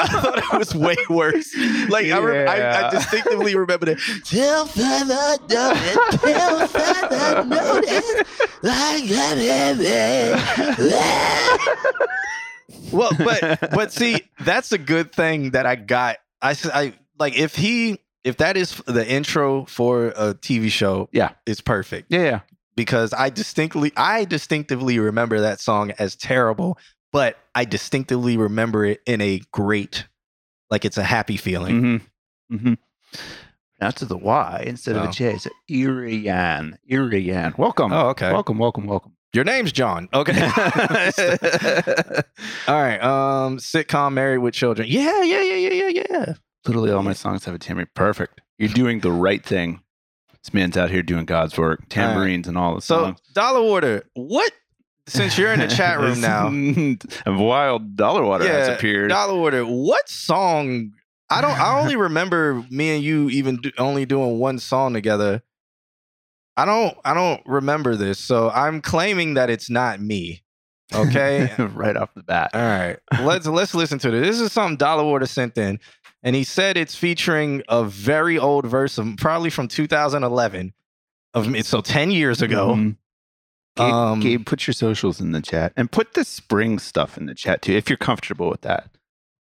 thought 0.09 0.39
it 0.39 0.59
was 0.59 0.75
way 0.75 0.97
worse. 1.09 1.55
Like 1.89 2.07
I, 2.07 2.19
rem- 2.19 2.49
I, 2.49 2.87
I 2.87 2.91
distinctively 2.91 3.55
remember 3.55 3.87
that. 3.87 4.01
Till 4.25 4.67
further 4.67 5.39
notice, 5.49 6.21
till 6.21 6.67
further 6.67 7.45
notice, 7.45 8.11
I 8.65 9.07
got 9.09 9.39
it. 9.39 9.79
Eh. 10.91 12.07
Well, 12.93 13.11
but 13.19 13.59
but 13.71 13.93
see, 13.93 14.21
that's 14.41 14.73
a 14.73 14.79
good 14.79 15.13
thing 15.13 15.51
that 15.51 15.67
I 15.67 15.77
got. 15.77 16.19
I 16.43 16.57
I 16.73 16.93
like 17.19 17.37
if 17.37 17.57
he 17.57 17.99
if 18.25 18.39
that 18.39 18.57
is 18.57 18.77
the 18.87 19.07
intro 19.09 19.65
for 19.67 20.09
a 20.17 20.35
TV 20.35 20.71
show. 20.71 21.09
Yeah. 21.13 21.31
it's 21.47 21.61
perfect 21.61 22.11
yeah, 22.11 22.23
yeah. 22.23 22.41
because 22.77 23.13
I 23.13 23.31
distinctly 23.31 23.93
I 23.97 24.25
distinctively 24.25 24.99
remember 24.99 25.41
that 25.41 25.61
song 25.61 25.93
as 25.99 26.17
terrible, 26.17 26.79
but 27.13 27.39
I 27.55 27.65
distinctively 27.65 28.37
remember 28.37 28.85
it 28.85 29.01
in 29.07 29.21
a 29.21 29.41
great 29.53 30.07
like 30.71 30.85
it's 30.85 30.99
a 30.99 31.05
happy 31.05 31.37
feeling. 31.37 31.81
Mm-hmm. 32.51 32.57
Mm-hmm. 32.57 32.75
Now 33.81 33.91
to 33.91 34.05
the 34.05 34.17
Y 34.17 34.65
instead 34.67 34.97
of 34.97 35.07
Oh. 35.07 35.09
a 35.09 35.13
J. 35.13 35.35
It's 35.35 35.47
Irian. 35.71 36.75
Irian. 36.91 37.59
Welcome. 37.59 37.93
Oh, 37.93 38.09
okay. 38.11 38.33
Welcome, 38.33 38.59
welcome, 38.59 38.87
welcome. 38.87 39.13
Your 39.35 39.45
name's 39.45 39.73
John. 39.73 40.09
Okay. 40.15 40.41
All 42.69 42.83
right. 42.83 42.99
Um 43.03 43.59
sitcom 43.59 44.13
Married 44.13 44.39
with 44.39 44.55
Children. 44.55 44.89
Yeah, 44.89 45.23
yeah, 45.23 45.43
yeah, 45.43 45.69
yeah, 45.69 45.89
yeah, 45.89 46.03
yeah. 46.11 46.35
Literally 46.67 46.93
all 46.93 47.03
my 47.03 47.13
songs 47.13 47.45
have 47.45 47.55
a 47.55 47.59
tambourine. 47.59 47.89
Perfect. 47.95 48.41
You're 48.59 48.69
doing 48.71 49.01
the 49.01 49.13
right 49.13 49.45
thing. 49.45 49.81
This 50.43 50.55
man's 50.55 50.77
out 50.77 50.91
here 50.91 51.03
doing 51.03 51.25
God's 51.25 51.59
work. 51.59 51.83
Tambourines 51.89 52.47
and 52.49 52.57
all 52.57 52.77
the 52.77 52.81
So 52.81 53.03
songs. 53.03 53.21
Dollar 53.35 53.63
Water, 53.63 54.05
what 54.15 54.53
since 55.07 55.37
you're 55.37 55.53
in 55.53 55.61
the 55.61 55.69
chat 55.69 56.01
room 56.01 56.21
now, 56.21 56.49
a 57.27 57.37
wild 57.37 57.97
dollar 57.97 58.23
water 58.25 58.47
has 58.47 58.69
appeared. 58.69 59.11
Dollar 59.11 59.39
Water, 59.39 59.65
what 59.65 60.09
song? 60.09 60.93
I 61.29 61.41
don't. 61.41 61.59
I 61.59 61.81
only 61.81 61.97
remember 62.09 62.65
me 62.71 62.95
and 62.95 63.03
you 63.05 63.29
even 63.31 63.57
do, 63.57 63.71
only 63.79 64.07
doing 64.07 64.39
one 64.39 64.59
song 64.59 64.95
together. 64.95 65.43
I 66.57 66.65
don't. 66.65 66.97
I 67.05 67.15
don't 67.15 67.43
remember 67.47 67.97
this, 67.97 68.19
so 68.19 68.51
I'm 68.51 68.81
claiming 68.81 69.35
that 69.35 69.51
it's 69.51 69.69
not 69.71 70.01
me. 70.01 70.43
Okay. 70.95 71.51
right 71.59 71.97
off 71.97 72.15
the 72.15 72.23
bat. 72.23 72.51
All 72.55 72.61
right. 72.61 72.99
Let's 73.23 73.47
let's 73.47 73.75
listen 73.75 73.99
to 74.01 74.11
this. 74.11 74.27
This 74.27 74.41
is 74.41 74.53
something 74.53 74.77
Dollar 74.77 75.03
Water 75.05 75.27
sent 75.27 75.59
in, 75.59 75.81
and 76.23 76.37
he 76.37 76.45
said 76.45 76.77
it's 76.77 76.95
featuring 76.95 77.63
a 77.69 77.85
very 77.85 78.39
old 78.39 78.67
verse 78.67 78.99
of 78.99 79.17
probably 79.17 79.51
from 79.51 79.67
2011 79.67 80.73
of 81.35 81.49
me. 81.49 81.63
So 81.63 81.81
10 81.81 82.11
years 82.13 82.41
ago. 82.43 82.75
Mhm. 82.75 82.97
Gabe, 83.77 83.93
Um, 83.93 84.21
Gabe, 84.21 84.47
put 84.47 84.69
your 84.69 84.75
socials 84.75 85.21
in 85.21 85.33
the 85.33 85.43
chat 85.43 85.73
and 85.77 85.91
put 85.91 86.15
the 86.15 86.25
spring 86.25 86.79
stuff 86.79 87.19
in 87.19 87.27
the 87.27 87.35
chat 87.35 87.61
too, 87.63 87.73
if 87.73 87.91
you're 87.91 87.97
comfortable 87.97 88.49
with 88.49 88.61
that. 88.61 88.89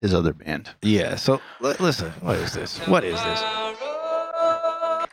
His 0.00 0.14
other 0.14 0.32
band. 0.32 0.70
Yeah. 0.80 1.16
So 1.16 1.42
li- 1.60 1.74
listen. 1.78 2.10
What 2.20 2.36
is 2.38 2.54
this? 2.54 2.78
What 2.88 3.04
is 3.04 3.22
this? 3.22 3.42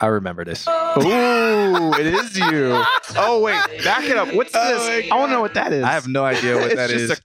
I 0.02 0.08
remember 0.08 0.46
this. 0.46 0.66
Oh, 0.68 1.94
it 2.00 2.06
is 2.08 2.38
you. 2.38 2.82
Oh 3.18 3.42
wait, 3.44 3.84
back 3.84 4.06
it 4.06 4.18
up. 4.18 4.34
What's 4.34 4.52
Oh 4.56 4.74
this? 4.90 5.10
my 5.12 5.16
I 5.16 5.20
want 5.20 5.30
to 5.30 5.34
know 5.36 5.42
what 5.42 5.54
that 5.56 5.74
is. 5.74 5.84
I 5.84 5.92
have 5.92 6.08
no 6.08 6.24
idea 6.24 6.56
what 6.56 6.76
that 6.76 6.90
is. 6.90 7.10
just 7.10 7.22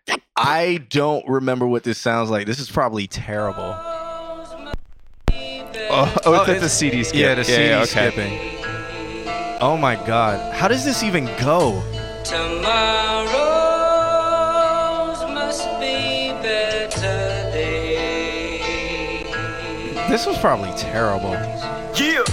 I 0.36 0.84
don't 0.90 1.26
remember 1.28 1.66
what 1.66 1.84
this 1.84 1.98
sounds 1.98 2.28
like. 2.30 2.46
This 2.46 2.58
is 2.58 2.70
probably 2.70 3.06
terrible. 3.06 3.76
Oh, 5.88 5.88
oh, 5.88 6.16
Oh, 6.24 6.32
it's 6.34 6.42
at 6.48 6.56
it's- 6.56 6.60
the 6.62 6.68
CD 6.68 7.04
skip. 7.04 7.20
Yeah, 7.20 7.34
the 7.36 7.44
CD 7.44 7.66
yeah, 7.66 7.82
okay. 7.82 8.10
skipping. 8.10 8.38
Oh 9.60 9.76
my 9.80 9.94
god. 10.06 10.52
How 10.54 10.68
does 10.68 10.84
this 10.84 11.02
even 11.02 11.26
go? 11.40 11.80
Tomorrows 12.24 13.36
must 15.32 15.64
be 15.80 16.32
better 16.42 17.50
days. 17.52 18.60
This 20.10 20.26
was 20.26 20.36
probably 20.38 20.72
terrible. 20.76 21.34
Yeah. 21.98 22.24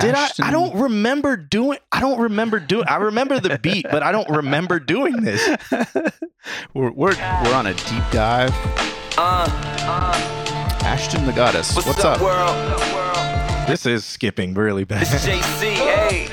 Did 0.00 0.14
I? 0.14 0.24
Ashton- 0.24 0.44
I 0.44 0.50
don't 0.50 0.74
remember 0.74 1.36
doing. 1.36 1.78
I 1.92 2.00
don't 2.00 2.20
remember 2.20 2.58
doing. 2.60 2.84
I 2.88 2.96
remember 2.96 3.38
the 3.40 3.58
beat, 3.58 3.86
but 3.90 4.02
I 4.02 4.10
don't 4.12 4.28
remember 4.28 4.80
doing 4.80 5.22
this. 5.22 5.48
we're, 6.74 6.90
we're 6.90 7.14
we're 7.14 7.54
on 7.54 7.66
a 7.66 7.74
deep 7.74 8.02
dive. 8.10 8.52
Uh, 9.16 9.46
Ashton 10.84 11.26
the 11.26 11.32
Goddess. 11.32 11.74
what's, 11.74 11.86
What's, 11.88 12.04
up, 12.04 12.20
up? 12.20 12.22
world? 12.22 13.68
This 13.68 13.86
is 13.86 14.04
skipping 14.04 14.54
really 14.54 14.84
bad. 14.84 15.02
It's 15.02 15.26
JC, 15.26 15.62
hey. 15.74 16.28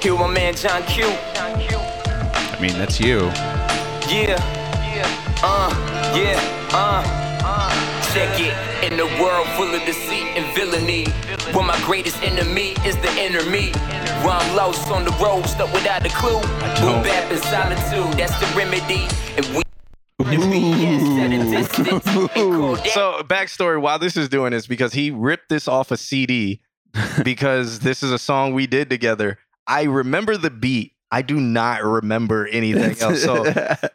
Here 0.00 0.14
my 0.14 0.28
man 0.28 0.54
John 0.54 0.82
Q. 0.84 1.04
I 1.06 2.58
mean, 2.60 2.72
that's 2.74 3.00
you. 3.00 3.18
Yeah. 4.08 4.38
Yeah. 4.94 5.40
Uh, 5.42 6.14
yeah, 6.16 6.68
uh. 6.72 7.25
Check 8.16 8.40
it. 8.40 8.92
In 8.92 8.98
a 8.98 9.22
world 9.22 9.46
full 9.58 9.74
of 9.74 9.84
deceit 9.84 10.24
and 10.38 10.56
villainy, 10.56 11.04
where 11.52 11.66
my 11.66 11.78
greatest 11.84 12.22
enemy 12.22 12.70
is 12.82 12.96
the 12.96 13.12
inner 13.18 13.44
me. 13.50 13.72
Where 14.24 14.32
I'm 14.32 14.56
lost 14.56 14.90
on 14.90 15.04
the 15.04 15.10
road, 15.22 15.44
stuck 15.44 15.70
without 15.70 16.06
a 16.06 16.08
clue. 16.08 16.40
Boom 16.80 17.02
bap 17.02 17.30
in 17.30 17.36
solitude, 17.42 18.18
that's 18.18 18.32
the 18.40 18.46
remedy. 18.56 19.06
And 19.36 19.46
we. 19.54 19.62
And 20.34 20.50
we 20.50 20.58
yes, 20.80 21.02
at 21.20 21.30
a 21.30 21.50
distance, 21.50 22.06
and 22.06 22.30
call 22.30 22.76
that 22.76 22.86
So 22.86 23.20
backstory: 23.24 23.78
why 23.78 23.98
this 23.98 24.16
is 24.16 24.30
doing 24.30 24.52
this, 24.52 24.66
because 24.66 24.94
he 24.94 25.10
ripped 25.10 25.50
this 25.50 25.68
off 25.68 25.90
a 25.90 25.98
CD, 25.98 26.62
because 27.22 27.80
this 27.80 28.02
is 28.02 28.12
a 28.12 28.18
song 28.18 28.54
we 28.54 28.66
did 28.66 28.88
together. 28.88 29.38
I 29.66 29.82
remember 29.82 30.38
the 30.38 30.48
beat. 30.48 30.95
I 31.10 31.22
do 31.22 31.38
not 31.40 31.84
remember 31.84 32.46
anything 32.48 32.98
else. 33.00 33.22
So, 33.22 33.44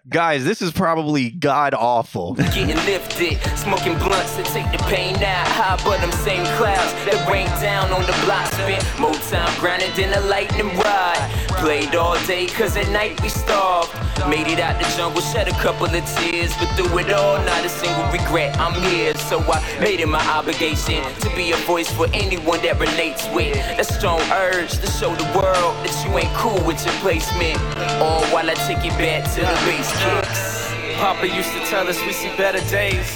guys, 0.08 0.46
this 0.46 0.62
is 0.62 0.72
probably 0.72 1.30
god 1.30 1.74
awful. 1.74 2.36
Getting 2.36 2.76
lifted, 2.86 3.40
smoking 3.58 3.98
blunts 3.98 4.38
to 4.38 4.44
take 4.44 4.72
the 4.72 4.78
pain 4.88 5.16
out. 5.18 5.48
High 5.48 5.82
but 5.84 6.00
them 6.00 6.12
same 6.12 6.46
clouds 6.58 6.94
that 7.06 7.30
rain 7.30 7.48
down 7.62 7.92
on 7.92 8.02
the 8.04 8.16
block. 8.26 8.46
Spent 8.54 9.00
more 9.00 9.14
time 9.30 9.60
grinding 9.60 9.94
than 9.96 10.14
a 10.18 10.22
lightning 10.28 10.70
rod. 10.78 11.18
Played 11.60 11.96
all 11.96 12.16
day 12.26 12.48
cause 12.48 12.78
at 12.78 12.90
night 12.90 13.22
we 13.22 13.30
starved. 13.30 13.92
Made 14.30 14.48
it 14.48 14.60
out 14.60 14.80
the 14.82 14.88
jungle, 14.96 15.22
shed 15.22 15.48
a 15.48 15.52
couple 15.60 15.86
of 15.88 16.06
tears. 16.16 16.54
But 16.58 16.70
through 16.76 17.00
it 17.00 17.12
all, 17.12 17.38
not 17.44 17.66
a 17.66 17.70
single 17.70 18.06
regret. 18.12 18.56
I'm 18.60 18.74
here, 18.84 19.16
so 19.16 19.40
I 19.40 19.60
made 19.80 20.00
it 20.00 20.08
my 20.08 20.24
obligation 20.30 21.04
to 21.22 21.36
be 21.36 21.52
a 21.52 21.58
voice 21.66 21.92
for 21.92 22.08
anyone 22.14 22.62
that 22.62 22.80
relates 22.80 23.28
with. 23.34 23.58
A 23.80 23.84
strong 23.84 24.22
urge 24.32 24.72
to 24.80 24.88
show 24.88 25.14
the 25.16 25.26
world 25.38 25.74
that 25.84 26.06
you 26.06 26.18
ain't 26.18 26.34
cool 26.36 26.64
with 26.66 26.84
your 26.86 26.94
placement. 27.02 27.58
All 28.00 28.24
while 28.28 28.50
I 28.50 28.54
take 28.54 28.86
it 28.86 28.96
back 28.98 29.24
to 29.34 29.42
the 29.42 29.58
bass 29.66 29.92
kicks. 30.04 30.72
Papa 31.00 31.28
used 31.28 31.52
to 31.54 31.60
tell 31.66 31.88
us 31.88 32.00
we 32.06 32.14
see 32.14 32.30
better 32.38 32.62
days. 32.70 33.08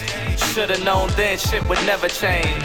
Should've 0.53 0.83
known 0.83 1.09
then 1.15 1.37
shit 1.37 1.63
would 1.69 1.77
never 1.85 2.07
change. 2.07 2.63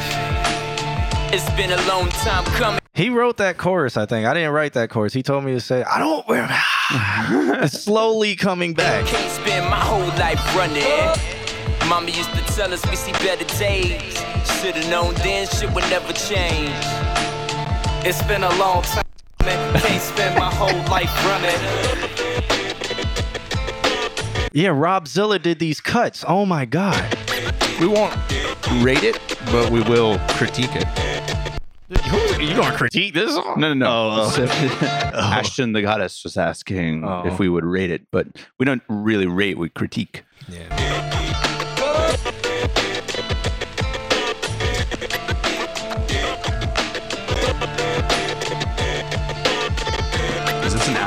It's 1.32 1.48
been 1.50 1.72
a 1.72 1.86
long 1.86 2.08
time 2.08 2.44
coming. 2.56 2.80
He 2.94 3.10
wrote 3.10 3.36
that 3.36 3.58
chorus, 3.58 3.96
I 3.96 4.06
think. 4.06 4.26
I 4.26 4.34
didn't 4.34 4.52
write 4.52 4.72
that 4.72 4.88
chorus. 4.88 5.12
He 5.12 5.22
told 5.22 5.44
me 5.44 5.52
to 5.52 5.60
say, 5.60 5.84
I 5.84 5.98
don't 5.98 6.24
it's 7.62 7.84
slowly 7.84 8.34
coming 8.34 8.72
back. 8.72 9.06
Can't 9.06 9.30
spend 9.30 9.70
my 9.70 9.78
whole 9.78 10.08
life 10.18 10.42
running. 10.56 10.82
Mama 11.88 12.10
used 12.10 12.32
to 12.34 12.42
tell 12.54 12.72
us 12.72 12.84
we 12.88 12.96
see 12.96 13.12
better 13.12 13.44
days. 13.58 14.00
Should've 14.60 14.88
known 14.88 15.14
then 15.16 15.46
shit 15.46 15.70
would 15.74 15.84
never 15.90 16.12
change. 16.14 16.74
It's 18.06 18.22
been 18.22 18.42
a 18.42 18.54
long 18.56 18.82
time. 18.82 19.09
Man. 19.44 19.80
Can't 19.80 20.02
spend 20.02 20.38
my 20.38 20.50
whole 20.52 20.78
life 20.90 21.10
running. 21.26 21.56
Yeah, 24.52 24.70
Rob 24.70 25.06
Zilla 25.06 25.38
did 25.38 25.58
these 25.60 25.80
cuts. 25.80 26.24
Oh 26.26 26.44
my 26.44 26.64
God. 26.64 27.16
We 27.80 27.86
won't 27.86 28.14
rate 28.82 29.04
it, 29.04 29.18
but 29.46 29.70
we 29.70 29.80
will 29.82 30.18
critique 30.30 30.70
it. 30.74 30.86
You 32.40 32.54
gonna 32.56 32.76
critique 32.76 33.14
this? 33.14 33.34
No, 33.34 33.54
no, 33.56 33.74
no. 33.74 33.86
Oh, 33.86 34.10
oh. 34.22 34.28
So- 34.30 34.44
Ashton 35.16 35.72
the 35.72 35.82
goddess 35.82 36.22
was 36.24 36.36
asking 36.36 37.04
Oh. 37.04 37.22
if 37.26 37.38
we 37.38 37.48
would 37.48 37.64
rate 37.64 37.90
it, 37.90 38.06
but 38.10 38.26
we 38.58 38.64
don't 38.66 38.82
really 38.88 39.26
rate, 39.26 39.56
we 39.58 39.68
critique. 39.68 40.24
yeah. 40.48 40.68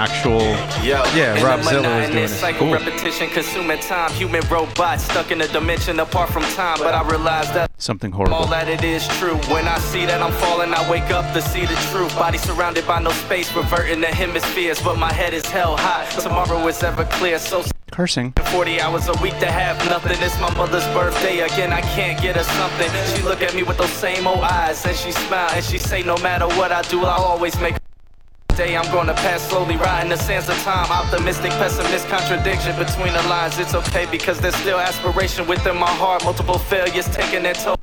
Actual 0.03 0.41
Yo, 0.83 1.01
Yeah, 1.15 1.35
in 1.37 1.43
Rob 1.43 1.63
Zilla 1.63 1.89
was 1.97 2.07
doing 2.09 2.15
this. 2.23 2.39
Cycle 2.39 2.59
Cool. 2.67 2.73
repetition, 2.73 3.29
consuming 3.29 3.79
time. 3.79 4.11
Human 4.13 4.43
robots 4.49 5.03
stuck 5.05 5.31
in 5.31 5.39
a 5.41 5.47
dimension 5.47 5.99
apart 5.99 6.29
from 6.29 6.43
time. 6.61 6.77
But 6.79 6.93
I 6.93 7.01
realize 7.09 7.49
that 7.53 7.71
something 7.77 8.11
horrible. 8.11 8.35
all 8.35 8.47
that 8.47 8.67
it 8.67 8.83
is 8.83 9.07
true. 9.19 9.37
When 9.53 9.67
I 9.67 9.77
see 9.79 10.05
that 10.05 10.21
I'm 10.21 10.33
falling, 10.43 10.73
I 10.73 10.81
wake 10.89 11.09
up 11.11 11.25
to 11.33 11.41
see 11.41 11.65
the 11.65 11.75
truth. 11.91 12.13
Body 12.15 12.37
surrounded 12.37 12.85
by 12.85 12.99
no 12.99 13.11
space, 13.25 13.53
reverting 13.55 14.01
the 14.01 14.07
hemispheres. 14.07 14.81
But 14.81 14.97
my 14.97 15.11
head 15.11 15.33
is 15.33 15.45
held 15.45 15.79
high. 15.79 16.05
Tomorrow 16.21 16.67
is 16.67 16.83
ever 16.83 17.05
clear. 17.05 17.39
So 17.39 17.63
Cursing. 17.91 18.33
40 18.51 18.81
hours 18.81 19.07
a 19.07 19.13
week 19.21 19.37
to 19.39 19.45
have 19.51 19.77
nothing. 19.85 20.17
It's 20.19 20.39
my 20.41 20.51
mother's 20.55 20.87
birthday 20.97 21.39
again. 21.41 21.71
I 21.71 21.81
can't 21.95 22.19
get 22.21 22.35
her 22.35 22.43
something. 22.43 22.89
She 23.15 23.21
look 23.23 23.41
at 23.41 23.53
me 23.53 23.61
with 23.63 23.77
those 23.77 23.91
same 24.07 24.25
old 24.27 24.43
eyes 24.43 24.83
and 24.85 24.97
she 24.97 25.11
smile 25.11 25.49
and 25.53 25.63
she 25.63 25.77
say, 25.77 26.01
No 26.03 26.17
matter 26.17 26.47
what 26.59 26.71
I 26.71 26.81
do, 26.83 26.99
I'll 27.05 27.23
always 27.23 27.55
make. 27.61 27.75
Day 28.55 28.77
I'm 28.77 28.85
gonna 28.91 29.15
pass 29.15 29.49
slowly, 29.49 29.77
riding 29.77 30.09
the 30.11 30.17
sands 30.17 30.47
of 30.47 30.55
time. 30.61 30.89
Optimistic, 30.91 31.49
pessimist, 31.53 32.07
contradiction 32.07 32.77
between 32.77 33.11
the 33.13 33.23
lines. 33.27 33.57
It's 33.57 33.73
okay 33.73 34.05
because 34.11 34.39
there's 34.39 34.55
still 34.55 34.79
aspiration 34.79 35.47
within 35.47 35.75
my 35.77 35.89
heart. 35.89 36.23
Multiple 36.23 36.59
failures 36.59 37.07
taking 37.09 37.41
their 37.43 37.55
toll. 37.55 37.75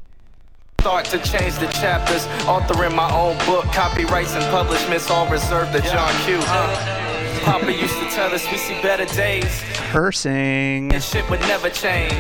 Start 0.81 1.07
to 1.07 1.19
change 1.19 1.55
the 1.59 1.67
chapters, 1.73 2.25
authoring 2.47 2.95
my 2.95 3.11
own 3.13 3.37
book. 3.47 3.65
Copyrights 3.73 4.35
and 4.35 4.45
publishments 4.53 5.11
all 5.11 5.27
reserved 5.29 5.73
to 5.73 5.81
John 5.81 6.13
Q. 6.25 6.39
Uh, 6.41 7.41
Papa 7.43 7.73
used 7.73 7.99
to 7.99 8.09
tell 8.11 8.33
us 8.33 8.49
we 8.53 8.57
see 8.57 8.81
better 8.81 9.07
days 9.17 9.63
Cursing. 9.91 10.93
and 10.95 11.03
shit 11.03 11.29
would 11.31 11.41
never 11.41 11.69
change. 11.69 12.13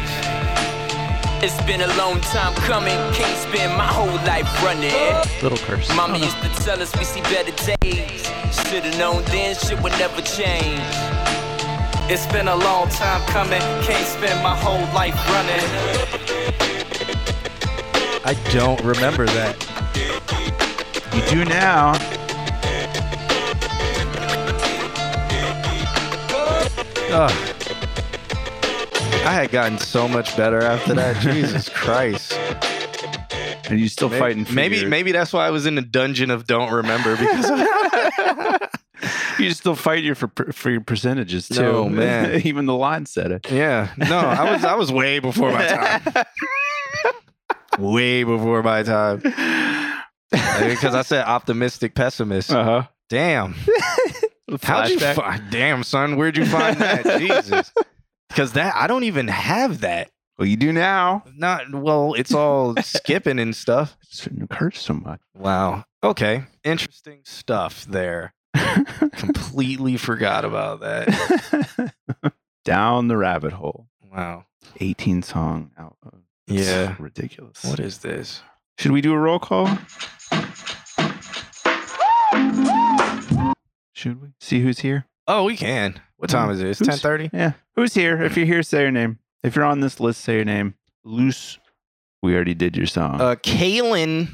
It's 1.42 1.56
been 1.62 1.80
a 1.80 1.86
long 1.96 2.20
time 2.20 2.54
coming, 2.66 2.98
can't 3.14 3.34
spend 3.38 3.74
my 3.78 3.86
whole 3.86 4.14
life 4.28 4.62
running. 4.62 4.92
Little 5.42 5.56
curse. 5.56 5.88
Mama 5.96 6.18
used 6.18 6.36
to 6.42 6.50
tell 6.62 6.82
us 6.82 6.94
we 6.98 7.04
see 7.04 7.22
better 7.22 7.50
days. 7.80 8.28
Should've 8.52 8.98
known 8.98 9.24
then 9.24 9.54
shit 9.56 9.80
would 9.80 9.92
never 9.92 10.20
change. 10.20 10.82
It's 12.12 12.26
been 12.26 12.48
a 12.48 12.56
long 12.56 12.90
time 12.90 13.22
coming, 13.28 13.62
can't 13.82 14.06
spend 14.06 14.42
my 14.42 14.54
whole 14.54 14.84
life 14.94 15.16
running. 15.30 15.64
I 18.26 18.34
don't 18.52 18.82
remember 18.82 19.24
that. 19.24 19.56
You 21.14 21.22
do 21.30 21.46
now. 21.46 21.94
Ugh. 27.12 27.49
I 29.22 29.32
had 29.34 29.50
gotten 29.50 29.78
so 29.78 30.08
much 30.08 30.36
better 30.36 30.60
after 30.62 30.94
that. 30.94 31.16
Jesus 31.20 31.68
Christ. 31.68 32.38
Are 33.70 33.74
you 33.76 33.88
still 33.88 34.08
Maybe, 34.08 34.18
fighting 34.20 34.44
for 34.44 34.52
maybe 34.54 34.76
your- 34.78 34.88
maybe 34.88 35.12
that's 35.12 35.32
why 35.32 35.46
I 35.46 35.50
was 35.50 35.66
in 35.66 35.78
a 35.78 35.82
dungeon 35.82 36.30
of 36.30 36.46
don't 36.46 36.72
remember 36.72 37.16
because 37.16 37.50
you 39.38 39.50
still 39.52 39.76
fight 39.76 40.02
your 40.02 40.16
for, 40.16 40.28
for 40.52 40.70
your 40.70 40.80
percentages 40.80 41.46
too. 41.48 41.62
No, 41.62 41.88
man. 41.88 42.40
Even 42.44 42.66
the 42.66 42.74
line 42.74 43.06
said 43.06 43.30
it. 43.30 43.48
yeah 43.50 43.92
no 43.96 44.18
I 44.18 44.52
was 44.52 44.64
I 44.64 44.74
was 44.74 44.90
way 44.90 45.20
before 45.20 45.52
my 45.52 45.66
time 45.66 46.24
way 47.78 48.24
before 48.24 48.62
my 48.64 48.82
time 48.82 49.18
because 49.20 50.94
I 50.96 51.02
said 51.02 51.24
optimistic 51.26 51.94
pessimist 51.94 52.50
Uh 52.50 52.64
huh. 52.64 52.82
damn 53.08 53.54
how'd 54.64 54.88
you 54.90 54.98
find 54.98 55.42
damn 55.50 55.84
son 55.84 56.16
where'd 56.16 56.36
you 56.36 56.44
find 56.46 56.76
that 56.78 57.20
Jesus 57.20 57.72
because 58.30 58.52
that 58.52 58.74
I 58.74 58.86
don't 58.86 59.04
even 59.04 59.28
have 59.28 59.80
that 59.82 60.10
Well, 60.38 60.48
you 60.48 60.56
do 60.56 60.72
now. 60.72 61.22
not 61.36 61.70
well 61.74 62.14
it's 62.14 62.32
all 62.34 62.74
skipping 62.82 63.38
and 63.38 63.54
stuff 63.54 63.96
Shouldn't 64.10 64.48
curse 64.50 64.80
so 64.80 64.94
much. 64.94 65.20
wow 65.36 65.84
okay 66.02 66.44
interesting 66.64 67.20
stuff 67.24 67.84
there 67.84 68.32
completely 69.12 69.96
forgot 69.96 70.44
about 70.44 70.80
that 70.80 71.92
Down 72.64 73.08
the 73.08 73.16
rabbit 73.16 73.52
hole. 73.54 73.88
wow 74.12 74.44
18 74.80 75.22
song 75.22 75.70
out. 75.78 75.96
It's 76.46 76.66
Yeah. 76.68 76.94
ridiculous. 76.98 77.64
what 77.64 77.80
is 77.80 77.98
this 77.98 78.42
Should 78.78 78.92
we 78.92 79.00
do 79.00 79.12
a 79.12 79.18
roll 79.18 79.38
call? 79.38 79.66
Should 83.92 84.22
we 84.22 84.28
see 84.40 84.60
who's 84.60 84.78
here? 84.80 85.06
Oh 85.30 85.44
we 85.44 85.56
can 85.56 86.00
what 86.16 86.28
time 86.30 86.50
is 86.50 86.60
it 86.60 86.68
it's 86.68 86.80
10:30 86.80 87.30
Yeah. 87.32 87.52
Who's 87.76 87.94
here? 87.94 88.20
If 88.22 88.36
you're 88.36 88.46
here, 88.46 88.62
say 88.62 88.82
your 88.82 88.90
name. 88.90 89.18
If 89.42 89.56
you're 89.56 89.64
on 89.64 89.80
this 89.80 90.00
list, 90.00 90.20
say 90.20 90.34
your 90.36 90.44
name. 90.44 90.74
Loose. 91.04 91.58
We 92.22 92.34
already 92.34 92.52
did 92.54 92.76
your 92.76 92.86
song. 92.86 93.18
Uh, 93.20 93.36
Kaylin, 93.36 94.28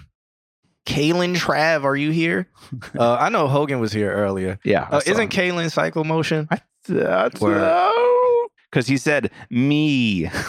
Kaylin 0.84 1.36
Trav, 1.36 1.84
are 1.84 1.94
you 1.96 2.10
here? 2.10 2.48
Uh, 2.98 3.16
I 3.20 3.28
know 3.28 3.46
Hogan 3.46 3.78
was 3.78 3.92
here 3.92 4.10
earlier. 4.12 4.58
yeah. 4.64 4.88
Uh, 4.90 5.00
isn't 5.06 5.28
Kaylin 5.28 5.70
Cycle 5.70 6.02
Motion? 6.02 6.48
That's 6.88 7.40
Word. 7.40 8.48
because 8.70 8.88
he 8.88 8.96
said 8.96 9.30
me. 9.50 10.28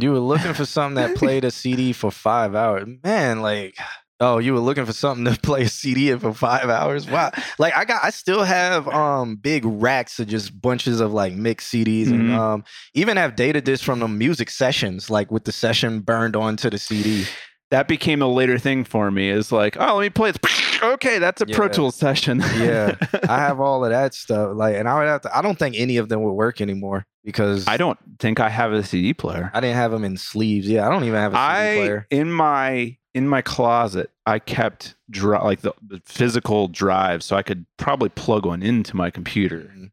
You 0.00 0.12
were 0.12 0.20
looking 0.20 0.54
for 0.54 0.64
something 0.64 0.94
that 0.94 1.16
played 1.16 1.44
a 1.44 1.50
CD 1.50 1.92
for 1.92 2.10
five 2.12 2.54
hours, 2.54 2.86
man. 3.02 3.42
Like, 3.42 3.76
oh, 4.20 4.38
you 4.38 4.52
were 4.52 4.60
looking 4.60 4.84
for 4.84 4.92
something 4.92 5.24
to 5.32 5.40
play 5.42 5.62
a 5.62 5.68
CD 5.68 6.10
in 6.10 6.18
for 6.18 6.32
five 6.34 6.68
hours. 6.68 7.08
Wow. 7.08 7.30
Like, 7.58 7.76
I 7.76 7.84
got, 7.84 8.02
I 8.04 8.10
still 8.10 8.42
have 8.42 8.88
um 8.88 9.36
big 9.36 9.64
racks 9.64 10.18
of 10.18 10.26
just 10.28 10.60
bunches 10.60 11.00
of 11.00 11.12
like 11.12 11.34
mixed 11.34 11.72
CDs, 11.72 12.08
and 12.08 12.28
Mhm. 12.30 12.38
um 12.38 12.64
even 12.94 13.16
have 13.16 13.36
data 13.36 13.60
discs 13.60 13.84
from 13.84 14.00
the 14.00 14.08
music 14.08 14.50
sessions, 14.50 15.08
like 15.10 15.30
with 15.30 15.44
the 15.44 15.52
session 15.52 16.00
burned 16.00 16.36
onto 16.36 16.70
the 16.70 16.78
CD. 16.78 17.24
that 17.70 17.86
became 17.86 18.22
a 18.22 18.26
later 18.26 18.58
thing 18.58 18.82
for 18.82 19.10
me. 19.10 19.28
Is 19.28 19.52
like, 19.52 19.76
oh, 19.78 19.96
let 19.96 20.02
me 20.02 20.10
play 20.10 20.30
it. 20.30 20.38
Okay, 20.80 21.18
that's 21.18 21.40
a 21.42 21.46
Pro 21.46 21.66
Yeah. 21.66 21.72
Tools 21.72 21.96
session. 21.96 22.38
Yeah, 22.56 22.94
I 23.28 23.38
have 23.38 23.58
all 23.58 23.84
of 23.84 23.90
that 23.90 24.14
stuff. 24.14 24.52
Like, 24.54 24.76
and 24.76 24.88
I 24.88 24.96
would 24.96 25.08
have 25.08 25.20
to. 25.22 25.36
I 25.36 25.42
don't 25.42 25.58
think 25.58 25.74
any 25.76 25.96
of 25.96 26.08
them 26.08 26.22
would 26.22 26.32
work 26.34 26.60
anymore 26.60 27.04
because 27.24 27.66
I 27.66 27.76
don't 27.78 27.98
think 28.20 28.38
I 28.38 28.48
have 28.48 28.72
a 28.72 28.84
CD 28.84 29.12
player. 29.12 29.50
I 29.52 29.58
didn't 29.60 29.74
have 29.74 29.90
them 29.90 30.04
in 30.04 30.16
sleeves. 30.16 30.68
Yeah, 30.68 30.86
I 30.86 30.90
don't 30.90 31.02
even 31.02 31.18
have 31.18 31.32
a 31.32 31.36
CD 31.36 31.42
I 31.44 31.74
player. 31.74 32.06
in 32.10 32.30
my 32.32 32.96
in 33.18 33.28
my 33.28 33.42
closet, 33.42 34.10
I 34.24 34.38
kept 34.38 34.94
dri- 35.10 35.38
like 35.38 35.60
the, 35.62 35.72
the 35.86 36.00
physical 36.04 36.68
drive, 36.68 37.22
so 37.24 37.34
I 37.36 37.42
could 37.42 37.66
probably 37.76 38.08
plug 38.10 38.46
one 38.46 38.62
into 38.62 38.96
my 38.96 39.10
computer. 39.10 39.72
Mhm. 39.76 39.90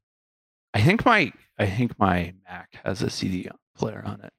I 0.73 0.81
think 0.81 1.05
my 1.05 1.31
I 1.57 1.65
think 1.65 1.97
my 1.97 2.33
Mac 2.47 2.79
has 2.83 3.01
a 3.01 3.09
CD 3.09 3.49
player 3.75 4.03
on 4.05 4.21
it. 4.21 4.31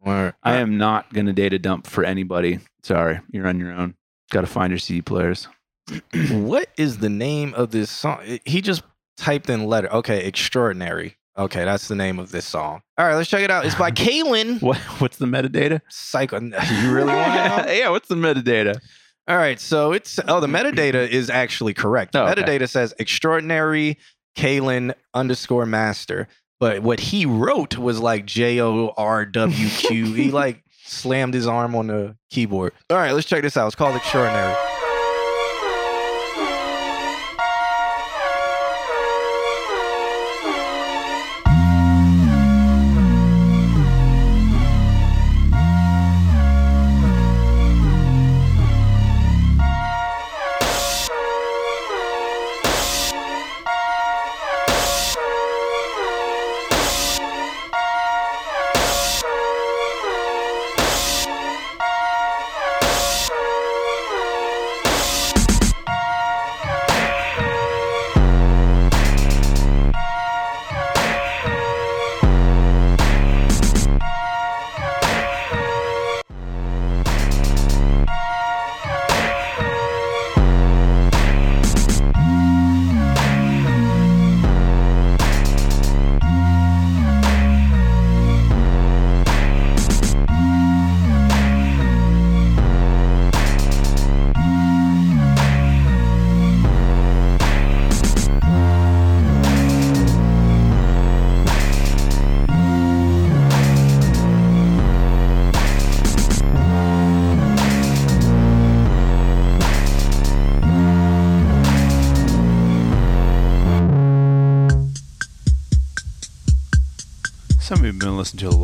Or- 0.00 0.34
I 0.42 0.56
am 0.56 0.78
not 0.78 1.12
gonna 1.12 1.32
data 1.32 1.58
dump 1.58 1.86
for 1.86 2.04
anybody. 2.04 2.60
Sorry, 2.82 3.20
you're 3.32 3.46
on 3.48 3.58
your 3.58 3.72
own. 3.72 3.94
Got 4.30 4.42
to 4.42 4.46
find 4.46 4.70
your 4.70 4.78
CD 4.78 5.02
players. 5.02 5.48
what 6.30 6.68
is 6.76 6.98
the 6.98 7.08
name 7.08 7.52
of 7.54 7.72
this 7.72 7.90
song? 7.90 8.20
He 8.44 8.60
just 8.62 8.82
typed 9.16 9.50
in 9.50 9.64
letter. 9.66 9.90
Okay, 9.92 10.24
extraordinary. 10.24 11.16
Okay, 11.40 11.64
that's 11.64 11.88
the 11.88 11.94
name 11.94 12.18
of 12.18 12.30
this 12.30 12.44
song. 12.44 12.82
All 12.98 13.06
right, 13.06 13.14
let's 13.14 13.30
check 13.30 13.42
it 13.42 13.50
out. 13.50 13.64
It's 13.64 13.74
by 13.74 13.90
Kaylin. 13.90 14.60
What 14.60 14.76
what's 15.00 15.16
the 15.16 15.24
metadata? 15.26 15.80
Psycho. 15.88 16.38
You 16.40 16.92
really 16.92 17.14
want 17.14 17.32
to 17.32 17.64
know? 17.66 17.72
yeah, 17.72 17.88
what's 17.88 18.08
the 18.08 18.14
metadata? 18.14 18.78
All 19.26 19.36
right, 19.36 19.58
so 19.58 19.92
it's 19.92 20.20
oh 20.28 20.40
the 20.40 20.46
metadata 20.46 21.08
is 21.08 21.30
actually 21.30 21.72
correct. 21.72 22.14
Oh, 22.14 22.26
okay. 22.26 22.42
Metadata 22.42 22.68
says 22.68 22.94
extraordinary 22.98 23.96
Kalen 24.36 24.92
underscore 25.14 25.64
master, 25.64 26.28
but 26.58 26.82
what 26.82 27.00
he 27.00 27.24
wrote 27.24 27.78
was 27.78 28.00
like 28.00 28.26
J 28.26 28.60
O 28.60 28.92
R 28.96 29.24
W 29.24 29.68
Q. 29.70 30.12
He 30.12 30.30
like 30.30 30.62
slammed 30.84 31.32
his 31.32 31.46
arm 31.46 31.74
on 31.74 31.86
the 31.86 32.16
keyboard. 32.28 32.74
All 32.90 32.98
right, 32.98 33.12
let's 33.12 33.26
check 33.26 33.40
this 33.42 33.56
out. 33.56 33.68
It's 33.68 33.76
called 33.76 33.96
extraordinary. 33.96 34.54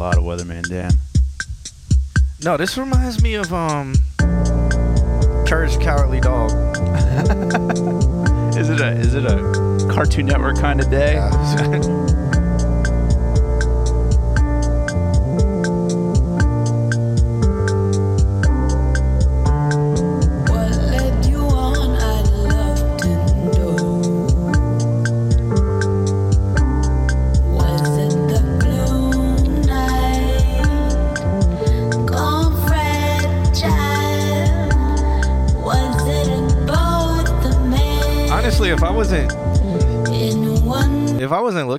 Lot 0.07 0.19
of 0.19 0.23
Weatherman 0.23 0.69
Dan. 0.69 0.93
No, 2.45 2.57
this 2.57 2.79
reminds 2.79 3.21
me 3.25 3.35
of 3.35 3.53
um 3.53 3.93
Courage 5.49 5.81
Cowardly 5.81 6.21
Dog. 6.21 6.53
Is 8.57 8.71
it 8.71 8.81
a 8.81 8.93
is 8.93 9.15
it 9.15 9.25
a 9.25 9.89
Cartoon 9.93 10.27
Network 10.27 10.59
kind 10.59 10.81
of 10.81 10.89
day? 10.91 11.19
What 11.19 11.87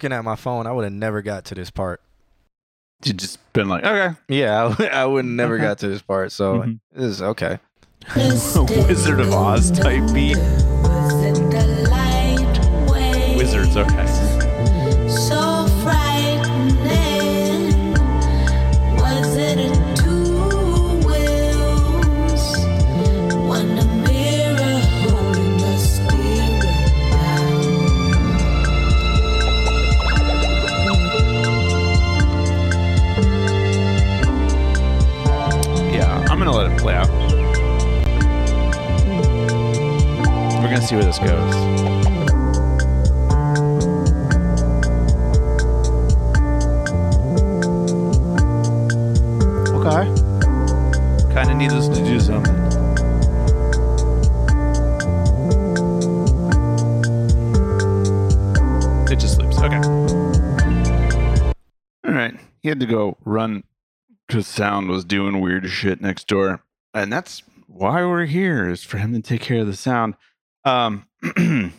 looking 0.07 0.17
at 0.17 0.23
my 0.23 0.35
phone, 0.38 0.65
I 0.67 0.71
would 0.71 0.85
have 0.85 0.93
never 0.93 1.21
got 1.21 1.45
to 1.45 1.55
this 1.55 1.69
part. 1.69 2.01
You 3.03 3.13
just 3.13 3.39
been 3.53 3.67
like, 3.69 3.84
okay, 3.84 4.15
Yeah, 4.29 4.63
I, 4.63 4.67
would- 4.67 4.89
I 4.91 5.05
would 5.05 5.25
never 5.25 5.55
Okay. 5.55 5.63
got 5.65 5.79
to 5.79 5.88
this 5.89 6.01
part. 6.01 6.31
So 6.31 6.59
Mhm. 6.61 6.79
this 6.93 7.03
is 7.05 7.21
okay. 7.21 7.59
Wizard 8.15 9.19
of 9.19 9.34
Oz 9.34 9.69
type 9.69 10.01
beat. 10.13 10.38
Was 10.38 11.13
it 11.23 11.35
the 11.51 11.89
light 11.91 12.89
way? 12.89 13.35
Wizards, 13.35 13.75
okay. 13.75 14.05
Gonna 40.77 40.87
see 40.87 40.95
where 40.95 41.05
this 41.05 41.17
goes. 41.19 41.55
Okay. 49.73 50.05
Kind 51.33 51.49
of 51.49 51.57
need 51.57 51.71
us 51.71 51.87
to 51.87 52.03
do 52.03 52.19
something. 52.19 52.55
It 59.11 59.19
just 59.19 59.35
sleeps. 59.35 59.57
Okay. 59.57 59.77
All 62.05 62.13
right. 62.13 62.35
He 62.61 62.69
had 62.69 62.79
to 62.81 62.85
go 62.85 63.17
run 63.25 63.63
because 64.27 64.45
sound 64.45 64.89
was 64.89 65.05
doing 65.05 65.41
weird 65.41 65.67
shit 65.69 66.01
next 66.01 66.27
door. 66.27 66.61
And 66.93 67.11
that's 67.11 67.41
why 67.67 68.03
we're 68.05 68.25
here 68.25 68.69
is 68.69 68.83
for 68.83 68.97
him 68.97 69.13
to 69.13 69.21
take 69.21 69.41
care 69.41 69.61
of 69.61 69.67
the 69.67 69.75
sound. 69.75 70.15
Um 70.68 71.07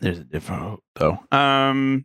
there's 0.00 0.18
a 0.18 0.24
different 0.24 0.80
though. 0.96 1.18
Um 1.32 2.04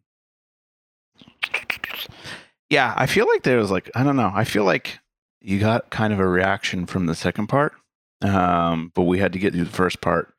Yeah, 2.70 2.94
I 2.96 3.06
feel 3.06 3.28
like 3.28 3.44
there 3.44 3.58
was 3.58 3.72
like 3.72 3.92
I 3.96 4.04
don't 4.04 4.16
know. 4.16 4.32
I 4.34 4.44
feel 4.46 4.64
like 4.64 5.00
you 5.42 5.60
got 5.60 5.90
kind 5.90 6.14
of 6.14 6.20
a 6.20 6.28
reaction 6.28 6.86
from 6.86 7.08
the 7.08 7.16
second 7.16 7.48
part. 7.48 7.74
Um, 8.22 8.92
but 8.94 9.04
we 9.04 9.18
had 9.18 9.34
to 9.34 9.40
get 9.40 9.54
through 9.54 9.66
the 9.66 9.72
first 9.72 10.00
part. 10.00 10.32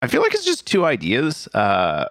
I 0.00 0.06
feel 0.06 0.22
like 0.22 0.34
it's 0.34 0.44
just 0.44 0.66
two 0.66 0.84
ideas. 0.84 1.46
Uh 1.54 2.06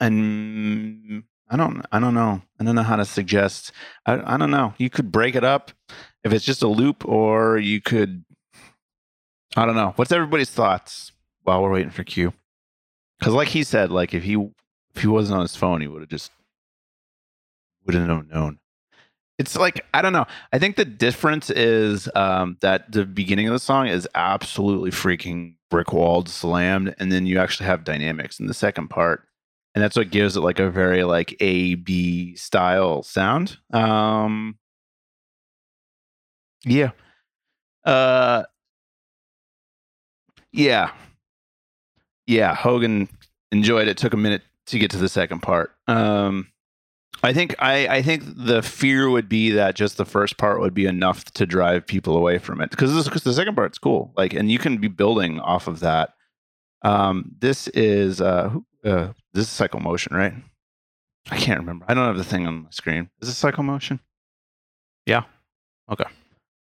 and 0.00 1.22
I 1.50 1.56
don't 1.56 1.84
I 1.92 2.00
don't 2.00 2.14
know. 2.14 2.42
I 2.58 2.64
don't 2.64 2.74
know 2.74 2.82
how 2.82 2.96
to 2.96 3.04
suggest 3.04 3.70
I, 4.06 4.34
I 4.34 4.36
don't 4.36 4.50
know. 4.50 4.74
You 4.78 4.90
could 4.90 5.12
break 5.12 5.36
it 5.36 5.44
up 5.44 5.70
if 6.24 6.32
it's 6.32 6.44
just 6.44 6.62
a 6.62 6.68
loop, 6.68 7.06
or 7.06 7.58
you 7.58 7.80
could. 7.80 8.24
I 9.56 9.66
don't 9.66 9.76
know. 9.76 9.92
What's 9.96 10.10
everybody's 10.10 10.50
thoughts 10.50 11.12
while 11.44 11.62
we're 11.62 11.72
waiting 11.72 11.90
for 11.90 12.04
Q? 12.04 12.32
Because, 13.18 13.34
like 13.34 13.48
he 13.48 13.62
said, 13.62 13.90
like 13.90 14.12
if 14.12 14.22
he 14.22 14.34
if 14.94 15.02
he 15.02 15.06
wasn't 15.06 15.36
on 15.36 15.42
his 15.42 15.56
phone, 15.56 15.80
he 15.80 15.86
would 15.86 16.02
have 16.02 16.10
just 16.10 16.32
wouldn't 17.86 18.08
have 18.08 18.28
known. 18.28 18.58
It's 19.38 19.56
like 19.56 19.84
I 19.94 20.02
don't 20.02 20.12
know. 20.12 20.26
I 20.52 20.58
think 20.58 20.76
the 20.76 20.84
difference 20.84 21.50
is 21.50 22.08
um, 22.14 22.56
that 22.60 22.90
the 22.92 23.04
beginning 23.04 23.46
of 23.46 23.52
the 23.52 23.58
song 23.58 23.86
is 23.86 24.08
absolutely 24.14 24.90
freaking 24.90 25.54
brick 25.70 25.92
walled, 25.92 26.28
slammed, 26.28 26.94
and 26.98 27.10
then 27.10 27.26
you 27.26 27.38
actually 27.38 27.66
have 27.66 27.84
dynamics 27.84 28.38
in 28.38 28.46
the 28.46 28.54
second 28.54 28.88
part 28.88 29.28
and 29.74 29.82
that's 29.82 29.96
what 29.96 30.10
gives 30.10 30.36
it 30.36 30.40
like 30.40 30.58
a 30.58 30.70
very 30.70 31.02
like 31.04 31.36
A 31.40 31.74
B 31.74 32.36
style 32.36 33.02
sound. 33.02 33.58
Um, 33.72 34.56
yeah, 36.64 36.92
uh, 37.84 38.44
yeah, 40.52 40.92
yeah. 42.26 42.54
Hogan 42.54 43.08
enjoyed 43.52 43.88
it. 43.88 43.96
Took 43.96 44.14
a 44.14 44.18
minute 44.18 44.42
to 44.66 44.78
get 44.78 44.90
to 44.92 44.98
the 44.98 45.08
second 45.08 45.40
part. 45.40 45.72
Um, 45.86 46.48
I 47.22 47.32
think 47.32 47.54
I 47.58 47.88
I 47.88 48.02
think 48.02 48.22
the 48.26 48.62
fear 48.62 49.08
would 49.08 49.28
be 49.28 49.50
that 49.52 49.74
just 49.76 49.96
the 49.96 50.04
first 50.04 50.36
part 50.36 50.60
would 50.60 50.74
be 50.74 50.86
enough 50.86 51.24
to 51.32 51.46
drive 51.46 51.86
people 51.86 52.16
away 52.16 52.38
from 52.38 52.60
it 52.60 52.70
because 52.70 53.04
because 53.04 53.22
the 53.22 53.32
second 53.32 53.54
part's 53.54 53.78
cool. 53.78 54.12
Like, 54.16 54.34
and 54.34 54.50
you 54.50 54.58
can 54.58 54.78
be 54.78 54.88
building 54.88 55.40
off 55.40 55.66
of 55.68 55.80
that. 55.80 56.14
Um, 56.82 57.34
this 57.38 57.68
is 57.68 58.20
uh, 58.20 58.54
uh, 58.84 59.08
this 59.32 59.44
is 59.44 59.48
cycle 59.48 59.80
motion, 59.80 60.14
right? 60.14 60.34
I 61.30 61.38
can't 61.38 61.60
remember. 61.60 61.86
I 61.88 61.94
don't 61.94 62.06
have 62.06 62.18
the 62.18 62.24
thing 62.24 62.46
on 62.46 62.64
my 62.64 62.70
screen. 62.70 63.08
Is 63.22 63.28
this 63.28 63.38
cycle 63.38 63.62
motion? 63.62 64.00
Yeah. 65.06 65.22
Okay. 65.90 66.04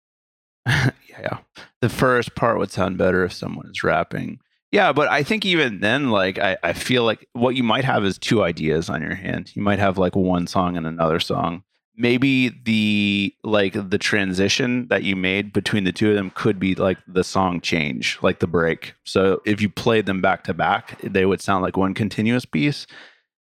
yeah, 0.66 0.90
yeah. 1.08 1.38
The 1.80 1.88
first 1.88 2.34
part 2.34 2.58
would 2.58 2.70
sound 2.70 2.98
better 2.98 3.24
if 3.24 3.32
someone 3.32 3.70
is 3.70 3.82
rapping. 3.82 4.40
Yeah, 4.72 4.92
but 4.92 5.08
I 5.08 5.24
think 5.24 5.44
even 5.44 5.80
then, 5.80 6.10
like 6.10 6.38
I, 6.38 6.56
I 6.62 6.72
feel 6.72 7.04
like 7.04 7.26
what 7.32 7.56
you 7.56 7.64
might 7.64 7.84
have 7.84 8.04
is 8.04 8.18
two 8.18 8.42
ideas 8.44 8.88
on 8.88 9.02
your 9.02 9.16
hand. 9.16 9.54
You 9.56 9.62
might 9.62 9.80
have 9.80 9.98
like 9.98 10.14
one 10.14 10.46
song 10.46 10.76
and 10.76 10.86
another 10.86 11.18
song. 11.18 11.64
Maybe 11.96 12.50
the 12.64 13.34
like 13.42 13.90
the 13.90 13.98
transition 13.98 14.86
that 14.88 15.02
you 15.02 15.16
made 15.16 15.52
between 15.52 15.84
the 15.84 15.92
two 15.92 16.10
of 16.10 16.14
them 16.16 16.30
could 16.30 16.60
be 16.60 16.76
like 16.76 16.98
the 17.08 17.24
song 17.24 17.60
change, 17.60 18.18
like 18.22 18.38
the 18.38 18.46
break. 18.46 18.94
So 19.04 19.42
if 19.44 19.60
you 19.60 19.68
played 19.68 20.06
them 20.06 20.20
back 20.20 20.44
to 20.44 20.54
back, 20.54 21.00
they 21.02 21.26
would 21.26 21.40
sound 21.40 21.62
like 21.62 21.76
one 21.76 21.92
continuous 21.92 22.44
piece. 22.44 22.86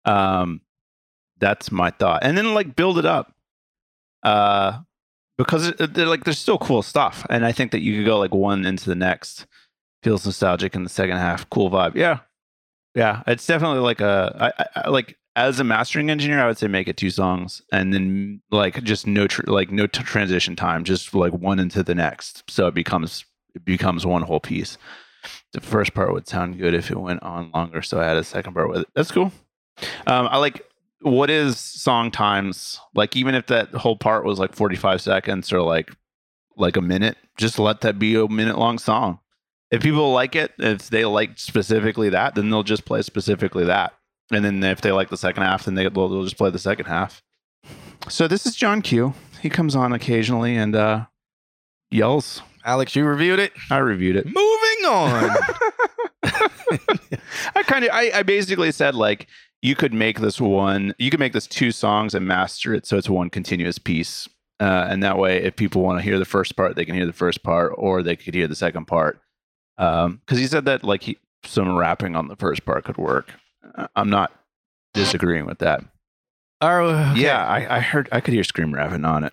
Um, 0.04 0.60
that's 1.38 1.70
my 1.70 1.90
thought, 1.90 2.24
and 2.24 2.36
then 2.36 2.52
like 2.52 2.74
build 2.74 2.98
it 2.98 3.06
up. 3.06 3.32
Uh, 4.24 4.80
because 5.38 5.72
they're 5.78 6.06
like 6.06 6.24
there's 6.24 6.38
still 6.38 6.58
cool 6.58 6.82
stuff, 6.82 7.24
and 7.30 7.46
I 7.46 7.52
think 7.52 7.70
that 7.70 7.80
you 7.80 7.96
could 7.96 8.06
go 8.06 8.18
like 8.18 8.34
one 8.34 8.66
into 8.66 8.88
the 8.88 8.96
next. 8.96 9.46
Feels 10.02 10.24
nostalgic 10.24 10.74
in 10.74 10.84
the 10.84 10.90
second 10.90 11.16
half. 11.16 11.48
Cool 11.50 11.70
vibe. 11.70 11.94
Yeah, 11.94 12.20
yeah. 12.94 13.22
It's 13.26 13.46
definitely 13.46 13.80
like 13.80 14.00
a 14.00 14.52
I, 14.58 14.80
I, 14.80 14.88
like 14.88 15.16
as 15.34 15.60
a 15.60 15.64
mastering 15.64 16.10
engineer, 16.10 16.40
I 16.40 16.46
would 16.46 16.58
say 16.58 16.66
make 16.66 16.88
it 16.88 16.96
two 16.96 17.10
songs, 17.10 17.62
and 17.72 17.94
then 17.94 18.42
like 18.50 18.82
just 18.82 19.06
no 19.06 19.26
tr- 19.26 19.42
like 19.46 19.70
no 19.70 19.86
t- 19.86 20.02
transition 20.02 20.56
time, 20.56 20.84
just 20.84 21.14
like 21.14 21.32
one 21.32 21.58
into 21.58 21.82
the 21.82 21.94
next, 21.94 22.42
so 22.50 22.66
it 22.66 22.74
becomes 22.74 23.24
it 23.54 23.64
becomes 23.64 24.04
one 24.04 24.22
whole 24.22 24.40
piece. 24.40 24.76
The 25.52 25.60
first 25.60 25.94
part 25.94 26.12
would 26.12 26.26
sound 26.26 26.58
good 26.58 26.74
if 26.74 26.90
it 26.90 26.98
went 26.98 27.22
on 27.22 27.50
longer, 27.52 27.80
so 27.82 28.00
I 28.00 28.06
had 28.06 28.16
a 28.16 28.24
second 28.24 28.54
part 28.54 28.68
with 28.68 28.80
it. 28.80 28.88
That's 28.94 29.12
cool. 29.12 29.32
Um, 30.06 30.28
I 30.30 30.38
like 30.38 30.66
what 31.02 31.30
is 31.30 31.58
song 31.58 32.10
times 32.10 32.80
like 32.94 33.16
even 33.16 33.34
if 33.34 33.46
that 33.46 33.74
whole 33.74 33.96
part 33.96 34.24
was 34.24 34.38
like 34.38 34.54
45 34.54 35.00
seconds 35.00 35.52
or 35.52 35.60
like 35.60 35.90
like 36.56 36.76
a 36.76 36.80
minute 36.80 37.16
just 37.36 37.58
let 37.58 37.80
that 37.80 37.98
be 37.98 38.14
a 38.14 38.28
minute 38.28 38.56
long 38.58 38.78
song 38.78 39.18
if 39.72 39.82
people 39.82 40.12
like 40.12 40.36
it 40.36 40.52
if 40.58 40.90
they 40.90 41.04
like 41.04 41.38
specifically 41.38 42.08
that 42.10 42.36
then 42.36 42.50
they'll 42.50 42.62
just 42.62 42.84
play 42.84 43.02
specifically 43.02 43.64
that 43.64 43.92
and 44.30 44.44
then 44.44 44.62
if 44.62 44.80
they 44.80 44.92
like 44.92 45.08
the 45.08 45.16
second 45.16 45.42
half 45.42 45.64
then 45.64 45.74
they, 45.74 45.88
they'll, 45.88 46.08
they'll 46.08 46.24
just 46.24 46.38
play 46.38 46.50
the 46.50 46.58
second 46.58 46.86
half 46.86 47.22
so 48.08 48.28
this 48.28 48.46
is 48.46 48.54
john 48.54 48.80
q 48.80 49.14
he 49.40 49.50
comes 49.50 49.74
on 49.74 49.92
occasionally 49.92 50.56
and 50.56 50.76
uh 50.76 51.06
yells 51.90 52.42
Alex, 52.64 52.94
you 52.94 53.04
reviewed 53.04 53.40
it. 53.40 53.52
i 53.70 53.78
reviewed 53.78 54.14
it 54.14 54.24
Moving 54.26 54.84
on. 54.86 55.30
I 57.56 57.62
kind 57.64 57.84
of, 57.84 57.90
I, 57.92 58.10
I 58.14 58.22
basically 58.22 58.70
said 58.70 58.94
like 58.94 59.26
you 59.62 59.74
could 59.74 59.92
make 59.92 60.20
this 60.20 60.40
one, 60.40 60.94
you 60.98 61.10
could 61.10 61.20
make 61.20 61.32
this 61.32 61.46
two 61.46 61.72
songs 61.72 62.14
and 62.14 62.26
master 62.26 62.74
it 62.74 62.86
so 62.86 62.96
it's 62.96 63.10
one 63.10 63.30
continuous 63.30 63.78
piece, 63.78 64.28
uh, 64.60 64.86
and 64.88 65.02
that 65.02 65.18
way, 65.18 65.42
if 65.42 65.56
people 65.56 65.82
want 65.82 65.98
to 65.98 66.02
hear 66.04 66.18
the 66.18 66.24
first 66.24 66.56
part, 66.56 66.76
they 66.76 66.84
can 66.84 66.94
hear 66.94 67.06
the 67.06 67.12
first 67.12 67.42
part, 67.42 67.72
or 67.76 68.02
they 68.02 68.14
could 68.16 68.34
hear 68.34 68.46
the 68.46 68.54
second 68.54 68.86
part. 68.86 69.20
Um, 69.78 70.20
because 70.24 70.38
he 70.38 70.46
said 70.46 70.64
that 70.66 70.84
like 70.84 71.02
he, 71.02 71.18
some 71.44 71.76
rapping 71.76 72.16
on 72.16 72.28
the 72.28 72.36
first 72.36 72.64
part 72.64 72.84
could 72.84 72.96
work. 72.96 73.32
Uh, 73.76 73.88
I'm 73.96 74.10
not 74.10 74.32
disagreeing 74.94 75.46
with 75.46 75.58
that. 75.58 75.84
Oh, 76.60 77.12
Yeah, 77.16 77.44
I, 77.44 77.78
I 77.78 77.80
heard 77.80 78.08
I 78.12 78.20
could 78.20 78.34
hear 78.34 78.44
scream 78.44 78.72
rapping 78.72 79.04
on 79.04 79.24
it. 79.24 79.32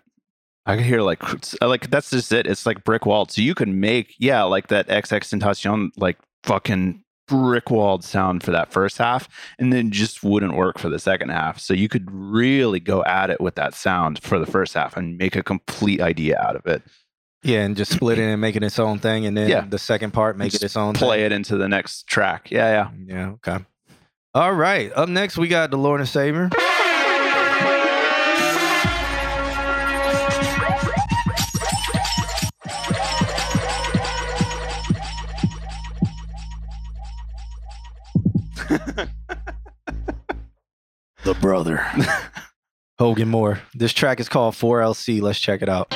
I 0.66 0.76
could 0.76 0.86
hear 0.86 1.02
like 1.02 1.22
like 1.62 1.90
that's 1.90 2.10
just 2.10 2.32
it. 2.32 2.48
It's 2.48 2.66
like 2.66 2.84
brick 2.84 3.06
walled. 3.06 3.32
So 3.32 3.42
you 3.42 3.56
can 3.56 3.80
make 3.80 4.16
yeah 4.20 4.44
like 4.44 4.68
that 4.68 4.88
XXXTentacion 4.88 5.92
like 5.98 6.18
fucking 6.44 7.04
brick 7.28 7.70
walled 7.70 8.04
sound 8.04 8.44
for 8.44 8.52
that 8.52 8.72
first 8.72 8.98
half, 8.98 9.30
and 9.60 9.72
then 9.72 9.92
just 9.92 10.24
wouldn't 10.24 10.56
work 10.56 10.80
for 10.80 10.90
the 10.90 11.00
second 11.00 11.30
half. 11.30 11.60
So 11.60 11.74
you 11.74 11.88
could 11.88 12.10
really 12.12 12.80
go 12.80 13.04
at 13.04 13.30
it 13.30 13.40
with 13.40 13.56
that 13.56 13.76
sound 13.76 14.22
for 14.22 14.40
the 14.40 14.48
first 14.48 14.74
half 14.74 14.98
and 14.98 15.18
make 15.18 15.36
a 15.36 15.44
complete 15.44 16.02
idea 16.02 16.40
out 16.40 16.56
of 16.56 16.66
it. 16.66 16.82
Yeah, 17.42 17.62
and 17.62 17.78
just 17.78 17.94
split 17.94 18.20
it 18.20 18.24
and 18.24 18.42
make 18.42 18.56
it 18.58 18.64
its 18.64 18.80
own 18.80 19.00
thing, 19.00 19.26
and 19.26 19.36
then 19.38 19.50
Yeah. 19.50 19.62
the 19.68 19.80
second 19.80 20.12
part 20.12 20.38
make 20.38 20.54
it 20.54 20.62
its 20.62 20.76
own. 20.76 20.94
Play 20.94 21.18
thing. 21.20 21.26
it 21.28 21.32
into 21.32 21.56
the 21.58 21.70
next 21.70 22.06
track. 22.08 22.52
Yeah, 22.52 22.70
yeah. 22.70 22.90
Mm, 22.94 23.10
yeah. 23.10 23.30
Okay. 23.54 23.66
All 24.36 24.54
right. 24.54 24.92
Up 24.94 25.08
next, 25.10 25.38
we 25.38 25.48
got 25.48 25.72
the 25.72 25.78
Lord 25.78 26.02
and 26.02 26.10
Savior. 26.10 26.50
the 41.24 41.34
brother. 41.42 41.86
Hogan 43.00 43.30
Moore. 43.30 43.60
This 43.74 43.94
track 43.94 44.20
is 44.20 44.28
called 44.30 44.56
4LC. 44.56 45.22
Let's 45.22 45.40
check 45.40 45.62
it 45.62 45.70
out. 45.70 45.94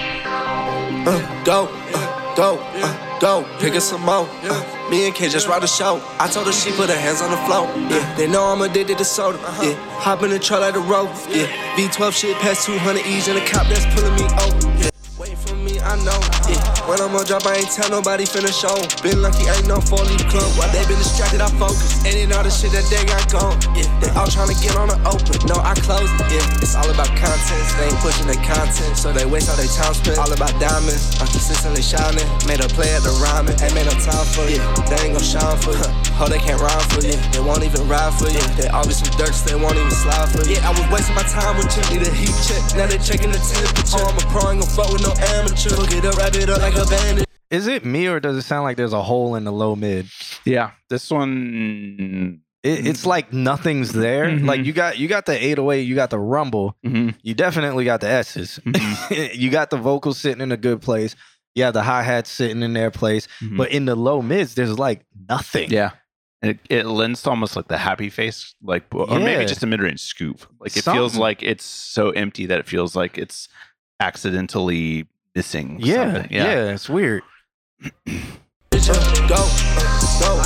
Uh, 1.05 1.43
go, 1.43 1.67
uh, 1.93 2.35
go, 2.35 2.57
uh, 2.75 3.19
go, 3.19 3.45
pick 3.59 3.75
us 3.75 3.89
some 3.89 4.01
more. 4.01 4.25
Uh, 4.43 4.89
me 4.89 5.05
and 5.05 5.13
K 5.13 5.27
just 5.27 5.49
ride 5.49 5.61
the 5.61 5.67
show. 5.67 6.01
I 6.17 6.30
told 6.30 6.47
her 6.47 6.53
she 6.53 6.71
put 6.71 6.89
her 6.89 6.95
hands 6.95 7.21
on 7.21 7.30
the 7.30 7.38
floor. 7.45 7.67
Yeah, 7.91 8.15
they 8.15 8.25
know 8.25 8.45
I'm 8.45 8.61
addicted 8.61 8.97
to 8.99 9.05
soda. 9.05 9.38
Yeah, 9.61 9.73
hop 9.99 10.23
in 10.23 10.30
the 10.30 10.39
truck 10.39 10.61
like 10.61 10.75
the 10.75 10.80
road. 10.80 11.09
Yeah, 11.27 11.47
V12 11.75 12.13
shit 12.13 12.38
past 12.38 12.65
200 12.65 13.05
E's 13.05 13.27
and 13.27 13.38
the 13.38 13.45
cop 13.45 13.67
that's 13.67 13.85
pulling 13.93 14.15
me 14.15 14.23
over. 14.23 14.69
Yeah, 14.80 14.89
waiting 14.89 14.91
for 14.91 14.91
me, 14.91 15.02
I 15.84 15.99
know. 15.99 16.15
Yeah, 16.47 16.60
when 16.88 16.99
I'm 17.03 17.15
on 17.15 17.26
drop, 17.27 17.45
I 17.45 17.60
ain't 17.60 17.72
tell 17.72 17.89
nobody 17.91 18.23
finna 18.23 18.51
show. 18.51 18.76
Been 19.03 19.22
lucky, 19.22 19.47
ain't 19.47 19.68
no 19.68 19.80
four 19.84 20.03
leave 20.03 20.23
club. 20.31 20.47
While 20.55 20.72
they 20.72 20.84
been 20.88 20.99
distracted, 20.99 21.43
I 21.43 21.51
focus. 21.60 21.99
And 22.07 22.15
in 22.15 22.31
all 22.31 22.43
the 22.43 22.51
shit 22.51 22.72
that 22.72 22.88
they 22.88 23.03
got 23.03 23.27
gone. 23.27 23.60
Yeah, 23.76 23.88
they 23.99 24.10
all 24.15 24.27
trying 24.27 24.51
to 24.51 24.57
get 24.64 24.76
on 24.80 24.88
the 24.88 24.99
open. 25.03 25.35
No, 25.47 25.60
I 25.60 25.76
close 25.84 26.07
it. 26.07 26.31
Yeah, 26.31 26.64
it's 26.64 26.76
all 26.76 26.88
about 26.88 27.11
content. 27.19 27.64
They 27.80 27.91
ain't 27.91 27.99
pushing 27.99 28.27
the 28.27 28.39
content, 28.47 28.95
so 28.95 29.11
they 29.11 29.27
waste 29.27 29.51
all 29.51 29.60
their 29.60 29.68
time 29.72 29.93
spent. 29.93 30.18
All 30.19 30.31
about 30.31 30.55
diamonds. 30.60 31.19
I'm 31.19 31.27
consistently 31.27 31.84
shining. 31.84 32.26
Made 32.47 32.64
a 32.64 32.69
play 32.72 32.91
at 32.95 33.03
the 33.03 33.11
rhyming. 33.19 33.55
Ain't 33.60 33.76
made 33.76 33.88
no 33.88 33.95
time 33.99 34.27
for 34.31 34.47
you. 34.47 34.64
They 34.88 34.99
ain't 35.03 35.19
gon' 35.19 35.23
shine 35.23 35.60
for 35.60 35.76
you. 35.76 35.88
Oh, 36.22 36.30
they 36.30 36.39
can't 36.39 36.61
rhyme 36.61 36.88
for 36.93 37.03
you. 37.03 37.18
They 37.35 37.41
won't 37.43 37.64
even 37.68 37.84
ride 37.91 38.14
for 38.15 38.30
you. 38.30 38.39
They 38.55 38.69
always 38.72 39.01
some 39.01 39.11
dirt, 39.18 39.34
they 39.43 39.57
won't 39.57 39.76
even 39.76 39.91
slide 39.91 40.30
for 40.31 40.45
you. 40.45 40.55
Yeah, 40.55 40.69
I 40.69 40.72
was 40.72 40.85
wasting 40.93 41.15
my 41.18 41.26
time 41.27 41.57
with 41.57 41.73
you. 41.73 41.84
Need 41.91 42.07
a 42.07 42.11
heat 42.14 42.35
check. 42.45 42.61
Now 42.77 42.88
they 42.88 43.01
checking 43.01 43.34
the 43.34 43.41
temperature. 43.41 43.99
Oh, 43.99 44.07
I'm 44.07 44.18
a 44.22 44.26
pro, 44.30 44.53
ain't 44.53 44.61
gon' 44.61 44.69
fuck 44.69 44.89
with 44.93 45.01
no 45.01 45.11
amateur. 45.35 45.72
Look 45.77 45.91
it 45.91 46.05
up, 46.05 46.15
wrap 46.17 46.35
it 46.35 46.49
up 46.49 46.61
like 46.61 46.75
a 46.75 46.85
bandit. 46.85 47.27
Is 47.49 47.67
it 47.67 47.85
me 47.85 48.07
or 48.07 48.19
does 48.19 48.35
it 48.37 48.41
sound 48.43 48.63
like 48.63 48.77
there's 48.77 48.93
a 48.93 49.01
hole 49.01 49.35
in 49.35 49.43
the 49.43 49.51
low 49.51 49.75
mid? 49.75 50.07
Yeah, 50.45 50.71
this 50.89 51.09
one. 51.11 52.41
It, 52.63 52.87
it's 52.87 53.05
like 53.05 53.31
nothing's 53.33 53.91
there. 53.91 54.25
Mhm. 54.25 54.45
Like 54.47 54.65
you 54.65 54.73
got 54.73 54.97
you 54.97 55.07
got 55.07 55.25
the 55.25 55.33
808, 55.33 55.81
you 55.81 55.95
got 55.95 56.09
the 56.09 56.19
rumble, 56.19 56.77
Mhm. 56.85 57.15
you 57.21 57.33
definitely 57.33 57.85
got 57.85 58.01
the 58.01 58.07
S's. 58.07 58.59
Mm-hmm. 58.65 59.35
you 59.39 59.49
got 59.49 59.69
the 59.69 59.77
vocals 59.77 60.17
sitting 60.17 60.41
in 60.41 60.51
a 60.51 60.57
good 60.57 60.81
place. 60.81 61.15
You 61.55 61.63
have 61.65 61.73
the 61.73 61.83
hi 61.83 62.01
hats 62.03 62.31
sitting 62.31 62.63
in 62.63 62.73
their 62.73 62.89
place. 62.89 63.27
Mhm. 63.41 63.57
But 63.57 63.71
in 63.71 63.85
the 63.85 63.95
low 63.95 64.21
mids, 64.21 64.55
there's 64.55 64.79
like 64.79 65.05
nothing. 65.29 65.69
Yeah. 65.69 65.91
It, 66.41 66.59
it 66.69 66.85
lends 66.85 67.21
to 67.23 67.29
almost 67.29 67.55
like 67.55 67.67
the 67.69 67.77
happy 67.77 68.09
face, 68.09 68.53
like, 68.61 68.83
or 68.93 69.07
Yeah. 69.09 69.19
maybe 69.19 69.45
just 69.45 69.63
a 69.63 69.67
mid 69.67 69.81
range 69.81 70.01
scoop. 70.01 70.41
Like 70.59 70.75
it 70.75 70.83
feels 70.83 71.15
like 71.15 71.41
it's 71.43 71.63
so 71.65 72.09
empty 72.11 72.45
that 72.47 72.59
it 72.59 72.67
feels 72.67 72.95
like 72.95 73.17
it's 73.17 73.47
accidentally 73.99 75.07
missing. 75.35 75.80
Yeah, 75.81 76.14
something. 76.14 76.31
yeah, 76.31 76.72
it's 76.72 76.89
weird. 76.89 77.23
Go, 78.85 78.93
go, 80.19 80.43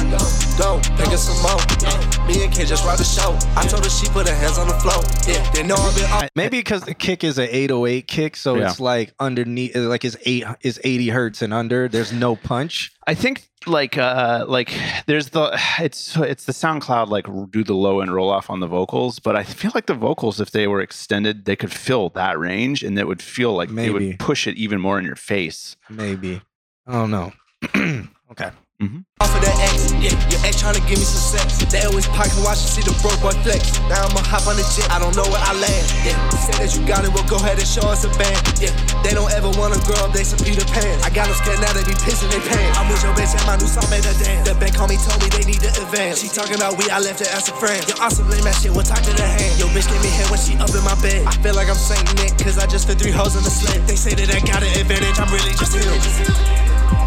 go, 0.60 0.80
pick 0.96 1.08
us 1.08 1.24
some 1.28 1.42
more. 1.42 2.28
Me 2.28 2.44
and 2.44 2.54
K 2.54 2.66
just 2.66 2.86
ride 2.86 3.00
the 3.00 3.04
show. 3.04 3.36
I 3.60 3.66
told 3.66 3.84
her 3.84 3.90
she 3.90 4.08
put 4.10 4.28
her 4.30 4.36
hands 4.36 4.60
on 4.60 4.68
the 4.68 4.76
floor. 4.76 5.02
Yeah, 5.28 5.50
they 5.54 5.64
know 5.64 5.74
I've 5.76 5.96
been 5.96 6.06
on. 6.12 6.28
Maybe 6.36 6.60
because 6.60 6.84
the 6.84 6.94
kick 6.94 7.24
is 7.24 7.40
an 7.40 7.48
808 7.50 8.08
kick, 8.08 8.36
so 8.36 8.56
Yeah. 8.56 8.70
it's 8.70 8.80
like 8.80 9.16
underneath, 9.20 9.76
like 9.76 10.06
it's 10.06 10.18
eight, 10.26 10.44
is 10.62 10.80
80 10.84 11.10
hertz 11.10 11.42
and 11.42 11.52
under. 11.52 11.88
There's 11.88 12.14
no 12.14 12.36
punch. 12.36 12.92
I 13.08 13.16
think 13.16 13.50
like 13.66 13.98
uh 13.98 14.46
like 14.48 14.72
there's 15.08 15.30
the 15.30 15.60
it's 15.80 16.16
it's 16.16 16.46
the 16.46 16.54
SoundCloud 16.54 17.08
like 17.10 17.26
do 17.52 17.64
the 17.64 17.74
low 17.74 18.02
and 18.02 18.14
roll 18.14 18.30
off 18.30 18.52
on 18.52 18.60
the 18.60 18.68
vocals, 18.68 19.18
but 19.18 19.36
I 19.36 19.44
feel 19.44 19.72
like 19.74 19.88
the 19.88 19.96
vocals 19.96 20.40
if 20.40 20.52
they 20.52 20.68
were 20.68 20.80
extended, 20.82 21.46
they 21.46 21.56
could 21.56 21.72
fill 21.74 22.10
that 22.10 22.38
range 22.38 22.84
and 22.84 23.00
it 23.00 23.08
would 23.08 23.22
feel 23.24 23.56
like 23.56 23.70
it 23.72 23.92
would 23.94 24.20
push 24.20 24.46
it 24.46 24.58
even 24.58 24.80
more 24.80 25.00
in 25.00 25.06
your 25.06 25.16
face. 25.16 25.76
Maybe. 25.90 26.44
I 26.86 26.92
don't 26.92 27.10
know. 27.12 27.34
okay. 28.32 28.52
Mm-hmm. 28.78 29.02
Off 29.26 29.34
of 29.34 29.42
that 29.42 29.58
X, 29.74 29.90
yeah, 29.98 30.14
your 30.30 30.38
ex 30.46 30.62
tryna 30.62 30.78
give 30.86 31.02
me 31.02 31.08
some 31.08 31.18
sex. 31.18 31.58
They 31.66 31.82
always 31.90 32.06
pocket 32.14 32.38
watch 32.46 32.62
and 32.62 32.70
see 32.70 32.86
the 32.86 32.94
broke 33.02 33.18
boy 33.26 33.34
flex. 33.42 33.74
Now 33.90 34.06
I'ma 34.06 34.22
hop 34.22 34.46
on 34.46 34.54
the 34.54 34.62
jet, 34.78 34.86
I 34.94 35.02
don't 35.02 35.18
know 35.18 35.26
where 35.26 35.42
I 35.42 35.58
land. 35.58 35.86
Yeah, 36.06 36.14
say 36.38 36.54
that 36.62 36.70
you 36.78 36.86
got 36.86 37.02
it, 37.02 37.10
well 37.10 37.26
go 37.26 37.42
ahead 37.42 37.58
and 37.58 37.66
show 37.66 37.90
us 37.90 38.06
a 38.06 38.12
band. 38.22 38.38
Yeah, 38.62 38.70
they 39.02 39.18
don't 39.18 39.34
ever 39.34 39.50
wanna 39.58 39.82
grow 39.82 39.98
up, 40.06 40.14
they 40.14 40.22
some 40.22 40.38
Peter 40.46 40.62
Pan. 40.70 40.94
I 41.02 41.10
got 41.10 41.26
them 41.26 41.34
scared 41.42 41.58
now, 41.58 41.74
they 41.74 41.90
be 41.90 41.98
pissing 42.06 42.30
they 42.30 42.38
pants. 42.38 42.78
I'm 42.78 42.86
with 42.86 43.02
your 43.02 43.18
bitch 43.18 43.34
and 43.34 43.42
my 43.50 43.58
new 43.58 43.66
song 43.66 43.90
made 43.90 44.06
her 44.06 44.14
dance. 44.22 44.46
The 44.46 44.54
bank 44.62 44.78
called 44.78 44.94
me, 44.94 45.02
told 45.02 45.26
me 45.26 45.34
they 45.34 45.46
need 45.50 45.62
to 45.66 45.74
advance. 45.74 46.22
She 46.22 46.30
talking 46.30 46.62
about 46.62 46.78
we, 46.78 46.86
I 46.94 47.02
left 47.02 47.26
her 47.26 47.30
as 47.34 47.50
a 47.50 47.58
friend. 47.58 47.82
Yo, 47.90 47.98
awesome 47.98 48.30
lame 48.30 48.46
that 48.46 48.62
shit, 48.62 48.70
we'll 48.70 48.86
talk 48.86 49.02
to 49.02 49.14
the 49.18 49.26
hand. 49.26 49.58
Yo, 49.58 49.66
bitch 49.74 49.90
give 49.90 50.06
me 50.06 50.14
head 50.14 50.30
when 50.30 50.38
she 50.38 50.54
up 50.62 50.70
in 50.70 50.86
my 50.86 50.94
bed. 51.02 51.26
I 51.26 51.34
feel 51.42 51.58
like 51.58 51.66
I'm 51.66 51.82
Saint 51.82 52.06
Nick, 52.22 52.38
cause 52.38 52.62
I 52.62 52.70
just 52.70 52.86
fit 52.86 53.02
three 53.02 53.10
hoes 53.10 53.34
in 53.34 53.42
the 53.42 53.50
sled. 53.50 53.90
They 53.90 53.98
say 53.98 54.14
that 54.14 54.30
I 54.30 54.38
got 54.46 54.62
an 54.62 54.70
advantage, 54.78 55.18
I'm 55.18 55.34
really 55.34 55.58
just 55.58 55.74
him. 55.74 57.07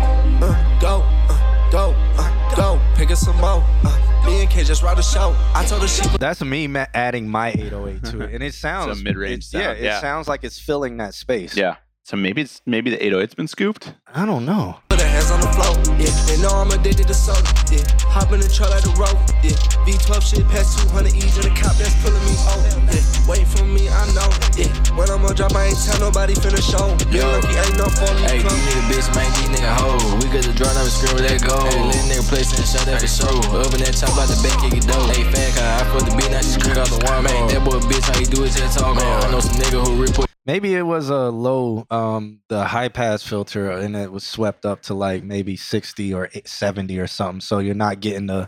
Pick 3.41 3.49
us 3.49 3.53
some 3.53 3.63
more. 3.63 3.93
Uh, 3.93 4.27
me 4.27 4.43
and 4.43 4.51
K 4.51 4.65
just 4.65 4.83
ride 4.83 4.97
the 4.99 5.03
show. 5.03 5.35
I 5.55 5.65
told 5.65 5.83
her 5.83 5.89
she 5.89 6.07
That's 6.19 6.43
me 6.43 6.67
ma- 6.67 6.87
adding 6.95 7.29
my 7.29 7.49
808 7.51 8.05
to 8.11 8.21
it, 8.23 8.35
and 8.35 8.43
it 8.43 8.55
sounds 8.67 9.01
a 9.01 9.03
mid-range 9.03 9.47
it- 9.53 9.59
Yeah, 9.59 9.73
it 9.73 9.83
yeah. 9.83 10.01
sounds 10.01 10.29
like 10.29 10.45
it's 10.45 10.59
filling 10.59 10.99
that 10.99 11.15
space. 11.15 11.57
Yeah. 11.57 11.77
So 12.05 12.17
maybe 12.17 12.43
it's 12.43 12.61
maybe 12.67 12.91
the 12.91 12.99
808's 12.99 13.35
been 13.35 13.49
scooped. 13.49 13.95
I 14.13 14.27
don't 14.27 14.45
know. 14.45 14.79
Hands 15.21 15.37
on 15.37 15.45
the 15.45 15.53
floor, 15.53 15.77
yeah. 16.01 16.09
They 16.25 16.41
know 16.41 16.49
I'm 16.49 16.73
addicted 16.73 17.05
to 17.05 17.13
soda, 17.13 17.45
yeah. 17.69 17.85
Hop 18.09 18.33
in 18.33 18.41
the 18.41 18.49
truck 18.49 18.73
like 18.73 18.81
the 18.81 18.95
road, 18.97 19.13
yeah. 19.45 19.53
V12 19.85 20.17
shit 20.25 20.49
past 20.49 20.81
200 20.89 21.13
E's 21.13 21.37
and 21.37 21.45
the 21.45 21.53
cop 21.53 21.77
that's 21.77 21.93
pulling 22.01 22.25
me 22.25 22.33
over, 22.49 22.73
yeah. 22.89 23.29
Waiting 23.29 23.45
for 23.45 23.69
me, 23.69 23.93
I 23.93 24.01
know, 24.17 24.25
yeah. 24.57 24.73
When 24.97 25.13
I'm 25.13 25.21
on 25.29 25.37
drop, 25.37 25.53
I 25.53 25.69
ain't 25.69 25.77
tell 25.77 26.01
nobody 26.01 26.33
finna 26.41 26.65
show. 26.65 26.97
Been 27.13 27.21
lucky, 27.21 27.53
ain't 27.53 27.77
no 27.77 27.93
falling 28.01 28.33
Hey, 28.33 28.41
these 28.41 28.49
nigga 28.49 28.83
bitch, 28.89 29.09
man, 29.13 29.29
these 29.37 29.61
nigga 29.61 29.73
hoe. 29.77 30.01
We 30.25 30.33
got 30.33 30.41
the 30.41 30.57
draw, 30.57 30.73
never 30.73 30.89
scream 30.89 31.13
with 31.21 31.29
that 31.29 31.45
go. 31.45 31.69
Hey, 31.69 31.85
let 31.85 32.01
nigga 32.09 32.25
place 32.25 32.57
and 32.57 32.65
shot 32.65 32.89
that 32.89 33.05
for 33.05 33.11
show. 33.13 33.37
Up 33.61 33.77
in 33.77 33.85
that 33.85 33.93
top 33.93 34.17
out 34.17 34.25
the 34.25 34.41
back, 34.41 34.57
kick 34.65 34.81
it 34.81 34.89
dope. 34.89 35.05
Hey, 35.13 35.29
fan 35.29 35.53
car, 35.53 35.69
I 35.69 35.85
put 35.93 36.09
the 36.09 36.17
beat, 36.17 36.33
now 36.33 36.41
just 36.41 36.65
click 36.65 36.81
out 36.81 36.89
the 36.89 36.97
one. 37.05 37.29
Man, 37.29 37.45
that 37.53 37.61
boy 37.61 37.77
bitch, 37.85 38.09
how 38.09 38.17
he 38.17 38.25
do 38.25 38.49
it, 38.49 38.57
just 38.57 38.81
talk. 38.81 38.97
Man, 38.97 39.05
I 39.05 39.29
know 39.29 39.45
some 39.45 39.61
nigga 39.61 39.85
who 39.85 40.01
report. 40.01 40.30
Maybe 40.47 40.75
it 40.75 40.83
was 40.83 41.11
a 41.11 41.29
low, 41.31 41.87
um, 41.91 42.41
the 42.49 42.65
high 42.65 42.89
pass 42.89 43.23
filter, 43.23 43.71
and 43.71 43.95
it 43.95 44.11
was 44.11 44.25
swept 44.27 44.65
up 44.65 44.83
to 44.83 44.95
like 44.95 45.23
maybe 45.23 45.57
60 45.57 46.15
or 46.15 46.31
70 46.45 46.99
or 46.99 47.07
something. 47.07 47.41
So 47.41 47.59
you're 47.59 47.75
not 47.75 48.01
getting 48.01 48.27
the, 48.27 48.47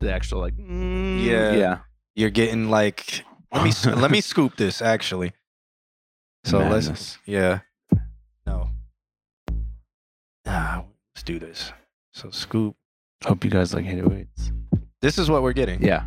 The 0.00 0.12
actual 0.12 0.40
like 0.40 0.54
yeah, 0.58 1.52
yeah. 1.52 1.78
You're 2.14 2.30
getting 2.30 2.70
like, 2.70 3.24
let 3.52 3.64
me 3.64 3.72
let 3.92 4.10
me 4.10 4.20
scoop 4.20 4.56
this 4.56 4.80
actually. 4.80 5.32
So 6.44 6.58
let's, 6.58 7.18
yeah, 7.26 7.60
no, 8.46 8.70
ah, 10.46 10.84
let's 11.14 11.22
do 11.22 11.38
this. 11.38 11.72
So 12.14 12.30
scoop. 12.30 12.76
Hope 13.24 13.44
you 13.44 13.50
guys 13.50 13.74
like 13.74 13.84
808s. 13.84 14.52
This 15.02 15.18
is 15.18 15.28
what 15.30 15.42
we're 15.42 15.52
getting. 15.52 15.82
Yeah. 15.82 16.04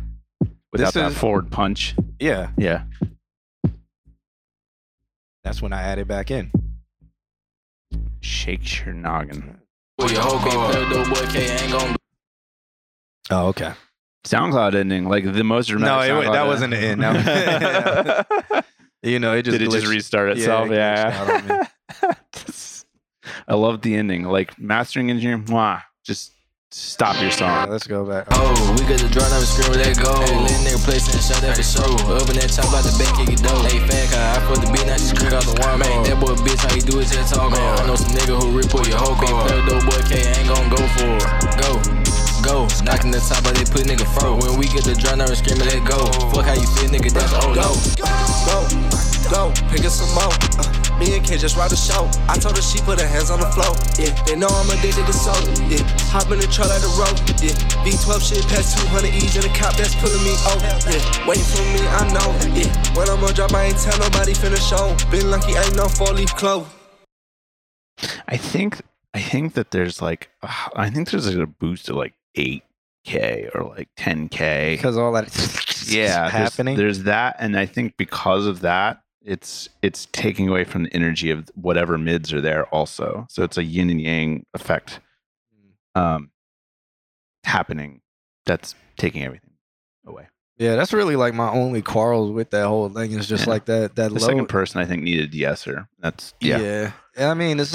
Without 0.72 0.86
This 0.86 0.94
that 0.94 1.12
is- 1.12 1.18
forward 1.18 1.50
punch. 1.52 1.94
Yeah, 2.18 2.50
Yeah. 2.56 2.84
That's 5.44 5.60
when 5.62 5.72
I 5.72 5.82
added 5.82 6.08
back 6.08 6.30
in. 6.30 6.50
Shakes 8.20 8.80
your 8.84 8.94
noggin. 8.94 9.60
Boy, 9.98 10.06
your 10.08 10.22
whole 10.22 10.38
car. 10.38 10.72
Dope 10.90 11.08
boy 11.10 11.26
K 11.30 11.50
ain't 11.62 11.70
gon' 11.72 11.96
Oh, 13.30 13.46
okay. 13.48 13.72
SoundCloud 14.24 14.74
ending, 14.74 15.06
like 15.08 15.30
the 15.30 15.44
most 15.44 15.70
No, 15.70 15.76
it, 16.00 16.08
SoundCloud 16.08 16.32
that 16.32 16.46
wasn't 16.46 16.70
the 16.72 16.78
end. 16.78 17.02
That- 17.02 18.64
you 19.02 19.18
know, 19.18 19.34
it 19.34 19.42
just 19.44 19.58
Did 19.58 19.68
it 19.68 19.70
just 19.70 19.86
glitched. 19.86 19.90
restart 19.90 20.28
Yeah, 20.28 20.34
itself? 20.36 20.70
it 20.70 20.74
Yeah. 20.74 21.10
glitched 21.10 21.50
out 22.00 22.02
on 22.02 22.10
me. 22.10 22.14
I 23.48 23.54
love 23.54 23.82
the 23.82 23.94
ending. 23.94 24.24
Like 24.24 24.58
mastering 24.58 25.10
engineer, 25.10 25.38
mwah, 25.38 25.82
just 26.04 26.32
stop 26.74 27.14
your 27.22 27.30
Yeah, 27.30 27.62
song. 27.62 27.70
let's 27.70 27.86
go 27.86 28.04
back. 28.04 28.26
Oh, 28.34 28.50
we 28.74 28.82
got 28.90 28.98
the 28.98 29.06
draw, 29.06 29.22
never 29.30 29.46
scream 29.46 29.70
with 29.70 29.82
that 29.86 29.94
go. 29.94 30.10
Hey, 30.26 30.34
let 30.42 30.58
nigga 30.66 30.82
place 30.82 31.06
and 31.06 31.22
shot 31.22 31.38
that 31.46 31.54
for 31.54 31.62
show. 31.62 31.86
Up 32.10 32.26
in 32.26 32.34
that 32.42 32.50
top 32.50 32.74
out 32.74 32.82
the 32.82 32.90
back, 32.98 33.14
kick 33.14 33.30
it 33.30 33.40
dope. 33.46 33.62
Hey, 33.70 33.78
fan 33.86 34.04
car, 34.10 34.26
I 34.34 34.38
put 34.50 34.58
the 34.58 34.68
beat, 34.74 34.86
now 34.90 34.98
just 34.98 35.14
click 35.14 35.30
out 35.30 35.46
the 35.46 35.54
one. 35.62 35.78
Man, 35.78 36.02
that 36.10 36.18
boy 36.18 36.34
bitch, 36.42 36.58
how 36.58 36.74
he 36.74 36.82
do 36.82 36.98
it, 36.98 37.06
just 37.06 37.34
talk. 37.34 37.54
Man, 37.54 37.62
I 37.78 37.86
know 37.86 37.94
some 37.94 38.10
nigga 38.10 38.34
who 38.34 38.50
report 38.50 38.90
your 38.90 38.98
whole 38.98 39.14
car. 39.14 39.46
Dope 39.70 39.86
boy 39.86 40.02
K 40.10 40.18
ain't 40.26 40.50
gon' 40.50 40.66
go 40.74 40.82
for 40.98 41.10
it. 41.14 41.54
Go. 41.62 41.70
Go, 42.44 42.68
knocking 42.84 43.08
the 43.08 43.24
top, 43.24 43.40
but 43.40 43.56
they 43.56 43.64
put 43.64 43.88
nigga 43.88 44.04
fro. 44.18 44.36
When 44.36 44.58
we 44.60 44.68
get 44.68 44.84
the 44.84 44.92
drum, 44.92 45.22
I'm 45.22 45.32
screaming, 45.32 45.64
let 45.64 45.80
go. 45.88 45.96
Fuck 46.34 46.44
how 46.44 46.52
you 46.58 46.68
feel, 46.76 46.90
nigga, 46.92 47.08
that's 47.08 47.32
oh 47.40 47.56
no. 47.56 47.72
Go, 47.96 48.04
go, 48.44 48.58
picking 49.30 49.90
some 49.90 50.10
more. 50.14 50.32
Uh, 50.60 50.98
me 50.98 51.16
and 51.16 51.24
K 51.24 51.36
just 51.38 51.56
ride 51.56 51.70
the 51.70 51.76
show. 51.76 52.08
I 52.28 52.36
told 52.38 52.56
her 52.56 52.62
she 52.62 52.78
put 52.82 53.00
her 53.00 53.06
hands 53.06 53.30
on 53.30 53.40
the 53.40 53.48
floor. 53.50 53.72
Yeah, 53.98 54.12
they 54.24 54.36
know 54.36 54.48
I'm 54.50 54.68
addicted 54.70 55.06
to 55.06 55.12
soda. 55.12 55.50
Yeah, 55.68 55.82
hop 56.12 56.30
in 56.30 56.38
the 56.38 56.46
truck 56.46 56.68
like 56.68 56.82
the 56.82 56.92
road. 56.98 57.16
Yeah, 57.40 57.56
V12 57.84 58.20
shit 58.22 58.44
past 58.48 58.78
200 58.78 59.08
E's 59.14 59.36
in 59.36 59.42
the 59.42 59.52
cop 59.56 59.74
that's 59.76 59.94
pulling 59.96 60.22
me 60.24 60.34
over. 60.52 60.66
Yeah, 60.90 61.26
waiting 61.26 61.48
for 61.48 61.64
me, 61.72 61.80
I 61.88 62.04
know. 62.12 62.28
Yeah, 62.52 62.68
when 62.96 63.08
I'm 63.08 63.20
gonna 63.20 63.32
drop, 63.34 63.52
I 63.54 63.64
ain't 63.72 63.78
tell 63.78 63.98
nobody 63.98 64.32
finna 64.34 64.60
show. 64.60 64.92
Been 65.10 65.30
lucky, 65.30 65.54
ain't 65.56 65.76
no 65.76 65.88
four 65.88 66.12
leaf 66.12 66.34
clove. 66.36 66.68
I 68.28 68.36
think 68.36 68.82
I 69.14 69.20
think 69.20 69.54
that 69.54 69.70
there's 69.70 70.02
like 70.02 70.30
uh, 70.42 70.68
I 70.76 70.90
think 70.90 71.10
there's 71.10 71.26
like 71.28 71.42
a 71.42 71.46
boost 71.46 71.86
to 71.86 71.94
like 71.96 72.14
eight 72.34 72.62
k 73.04 73.48
or 73.54 73.64
like 73.64 73.88
ten 73.96 74.28
k 74.28 74.76
because 74.76 74.96
all 74.96 75.12
that 75.12 75.26
yeah 75.88 76.28
there's- 76.30 76.32
happening. 76.32 76.76
There's, 76.76 77.02
that, 77.04 77.36
and 77.38 77.56
I 77.56 77.66
think 77.66 77.96
because 77.96 78.46
of 78.46 78.60
that, 78.60 79.02
it's 79.24 79.68
it's 79.82 80.06
taking 80.12 80.48
away 80.48 80.64
from 80.64 80.84
the 80.84 80.92
energy 80.94 81.30
of 81.30 81.48
whatever 81.54 81.96
mids 81.98 82.32
are 82.32 82.40
there 82.40 82.66
also. 82.66 83.26
So 83.30 83.42
it's 83.42 83.56
a 83.56 83.64
yin 83.64 83.90
and 83.90 84.00
yang 84.00 84.44
effect 84.54 85.00
um 85.94 86.30
happening 87.44 88.00
that's 88.46 88.74
taking 88.96 89.22
everything 89.24 89.52
away. 90.06 90.28
Yeah, 90.58 90.76
that's 90.76 90.92
really 90.92 91.16
like 91.16 91.34
my 91.34 91.50
only 91.50 91.82
quarrels 91.82 92.30
with 92.30 92.50
that 92.50 92.66
whole 92.68 92.88
thing 92.88 93.12
is 93.12 93.26
just 93.26 93.44
Yeah. 93.46 93.50
like 93.50 93.64
that 93.66 93.96
that 93.96 94.08
The 94.12 94.20
low. 94.20 94.26
second 94.26 94.46
person 94.48 94.80
I 94.80 94.84
think 94.84 95.02
needed 95.02 95.30
de-esser. 95.32 95.88
That's 95.98 96.32
yeah. 96.40 96.92
yeah. 97.16 97.30
I 97.30 97.34
mean, 97.34 97.58
it's 97.60 97.70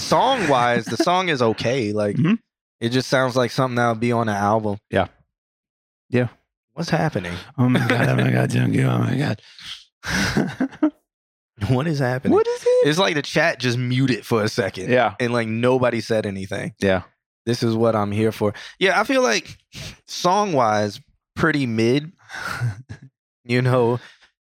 song 0.00 0.48
wise, 0.48 0.84
the 0.84 0.96
song 0.96 1.28
is 1.28 1.42
okay. 1.42 1.92
Like 1.92 2.16
Mhm. 2.16 2.38
it 2.80 2.90
just 2.90 3.08
sounds 3.08 3.36
like 3.36 3.50
something 3.50 3.76
that 3.76 3.88
would 3.88 4.00
be 4.00 4.12
on 4.12 4.28
an 4.28 4.36
album. 4.36 4.78
Yeah. 4.90 5.08
Yeah. 6.10 6.28
What's 6.74 6.90
happening? 6.90 7.34
Oh 7.56 7.68
my 7.68 7.86
god, 7.88 8.08
oh 8.10 8.16
my 8.16 8.30
god, 8.30 8.50
Junkie, 8.50 8.84
oh 8.84 8.98
my 8.98 9.16
god. 9.16 9.42
What 11.68 11.86
is 11.86 11.98
happening? 11.98 12.34
What 12.34 12.46
is 12.46 12.62
it? 12.62 12.88
It's 12.88 12.98
like 12.98 13.14
the 13.14 13.22
chat 13.22 13.58
just 13.58 13.78
muted 13.78 14.24
for 14.24 14.42
a 14.42 14.48
second. 14.48 14.90
Yeah. 14.90 15.14
And 15.18 15.32
like 15.32 15.48
nobody 15.48 16.00
said 16.00 16.24
anything. 16.24 16.74
Yeah. 16.80 17.02
This 17.46 17.62
is 17.62 17.74
what 17.74 17.96
I'm 17.96 18.12
here 18.12 18.32
for. 18.32 18.54
Yeah, 18.78 19.00
I 19.00 19.04
feel 19.04 19.22
like 19.22 19.58
song 20.06 20.52
wise, 20.52 21.00
pretty 21.34 21.66
mid. 21.66 22.12
you 23.44 23.62
know, 23.62 23.98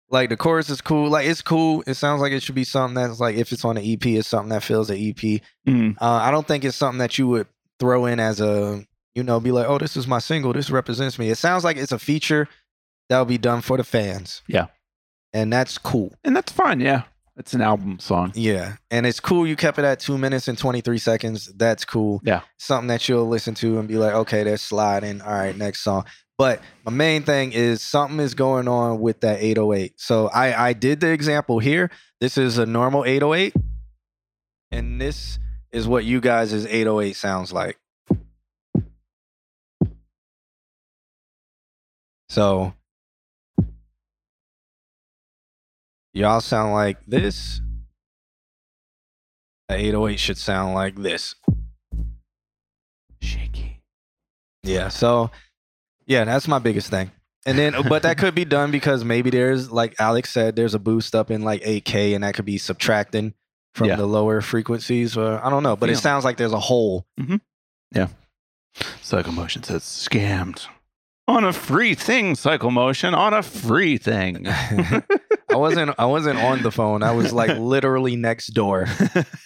like 0.09 0.29
the 0.29 0.37
chorus 0.37 0.69
is 0.69 0.81
cool. 0.81 1.09
Like 1.09 1.25
it's 1.25 1.41
cool. 1.41 1.83
It 1.87 1.95
sounds 1.95 2.21
like 2.21 2.33
it 2.33 2.43
should 2.43 2.55
be 2.55 2.63
something 2.63 2.95
that's 2.95 3.19
like 3.19 3.35
if 3.35 3.51
it's 3.51 3.65
on 3.65 3.77
an 3.77 3.83
EP, 3.83 4.05
it's 4.05 4.27
something 4.27 4.49
that 4.49 4.63
feels 4.63 4.89
an 4.89 4.97
EP. 4.97 5.41
Mm. 5.67 5.95
Uh, 5.99 6.05
I 6.05 6.31
don't 6.31 6.47
think 6.47 6.65
it's 6.65 6.77
something 6.77 6.99
that 6.99 7.17
you 7.17 7.27
would 7.27 7.47
throw 7.79 8.05
in 8.05 8.19
as 8.19 8.41
a, 8.41 8.85
you 9.15 9.23
know, 9.23 9.39
be 9.39 9.51
like, 9.51 9.67
oh, 9.67 9.77
this 9.77 9.97
is 9.97 10.07
my 10.07 10.19
single. 10.19 10.53
This 10.53 10.69
represents 10.69 11.17
me. 11.17 11.29
It 11.29 11.37
sounds 11.37 11.63
like 11.63 11.77
it's 11.77 11.91
a 11.91 11.99
feature 11.99 12.47
that 13.09 13.17
will 13.17 13.25
be 13.25 13.37
done 13.37 13.61
for 13.61 13.77
the 13.77 13.83
fans. 13.83 14.43
Yeah. 14.47 14.67
And 15.33 15.51
that's 15.51 15.77
cool. 15.77 16.13
And 16.23 16.35
that's 16.35 16.51
fine, 16.51 16.79
yeah. 16.79 17.03
It's 17.37 17.53
an 17.53 17.61
album 17.61 17.99
song. 17.99 18.31
Yeah. 18.33 18.77
And 18.89 19.05
it's 19.05 19.19
cool 19.19 19.45
you 19.45 19.55
kept 19.55 19.77
it 19.77 19.85
at 19.85 19.99
two 19.99 20.17
minutes 20.17 20.47
and 20.47 20.57
23 20.57 20.97
seconds. 20.97 21.53
That's 21.55 21.85
cool. 21.85 22.19
Yeah. 22.23 22.41
Something 22.57 22.87
that 22.87 23.07
you'll 23.07 23.27
listen 23.27 23.53
to 23.55 23.77
and 23.77 23.87
be 23.87 23.95
like, 23.97 24.13
okay, 24.13 24.43
that's 24.43 24.63
sliding. 24.63 25.21
All 25.21 25.33
right, 25.33 25.55
next 25.55 25.81
song. 25.81 26.05
But 26.39 26.61
my 26.83 26.91
main 26.91 27.23
thing 27.23 27.51
is 27.51 27.81
something 27.81 28.19
is 28.19 28.33
going 28.33 28.67
on 28.67 28.99
with 28.99 29.21
that 29.21 29.41
808. 29.41 29.99
So 29.99 30.27
I, 30.29 30.69
I 30.69 30.73
did 30.73 30.99
the 30.99 31.09
example 31.11 31.59
here. 31.59 31.91
This 32.19 32.37
is 32.37 32.57
a 32.57 32.65
normal 32.65 33.05
808. 33.05 33.53
And 34.71 34.99
this 34.99 35.37
is 35.71 35.87
what 35.87 36.05
you 36.05 36.19
guys' 36.19 36.65
808 36.65 37.15
sounds 37.15 37.53
like. 37.53 37.77
So 42.29 42.73
y'all 46.17 46.41
sound 46.41 46.73
like 46.73 46.97
this. 47.05 47.61
The 49.69 49.75
808 49.75 50.19
should 50.19 50.37
sound 50.37 50.73
like 50.73 50.95
this. 50.95 51.35
Shaky. 53.21 53.81
Yeah. 54.63 54.87
So, 54.89 55.31
yeah, 56.05 56.23
that's 56.25 56.47
my 56.47 56.59
biggest 56.59 56.89
thing. 56.89 57.11
And 57.45 57.57
then, 57.57 57.75
uh, 57.75 57.83
but 57.83 58.03
that 58.03 58.17
could 58.17 58.35
be 58.35 58.45
done 58.45 58.71
because 58.71 59.03
maybe 59.03 59.29
there's, 59.29 59.71
like 59.71 59.95
Alex 59.99 60.31
said, 60.31 60.55
there's 60.55 60.73
a 60.73 60.79
boost 60.79 61.15
up 61.15 61.31
in 61.31 61.43
like 61.43 61.61
8K 61.63 62.15
and 62.15 62.23
that 62.23 62.33
could 62.35 62.45
be 62.45 62.57
subtracting 62.57 63.33
from 63.73 63.87
Yeah. 63.89 63.95
the 63.95 64.05
lower 64.05 64.41
frequencies 64.41 65.15
or 65.15 65.43
I 65.43 65.49
don't 65.49 65.63
know. 65.63 65.75
But 65.75 65.89
it 65.89 65.97
sounds 65.97 66.25
like 66.25 66.37
there's 66.37 66.53
a 66.53 66.59
hole. 66.59 67.05
Mm-hmm. 67.19 67.37
Yeah. 67.93 68.07
Cycle 69.01 69.31
Motion 69.33 69.63
says 69.63 69.83
scammed. 69.83 70.67
On 71.29 71.43
a 71.43 71.51
free 71.51 71.93
thing, 71.93 72.35
Cycle 72.35 72.71
Motion, 72.71 73.13
on 73.13 73.33
a 73.33 73.43
free 73.43 73.97
thing. 73.97 74.45
I 75.57 75.59
wasn't 75.59 75.95
I 75.97 76.05
wasn't 76.05 76.39
on 76.39 76.61
the 76.61 76.71
phone. 76.71 77.01
I 77.01 77.11
was 77.11 77.33
like 77.33 77.57
literally 77.57 78.15
next 78.15 78.47
door. 78.47 78.85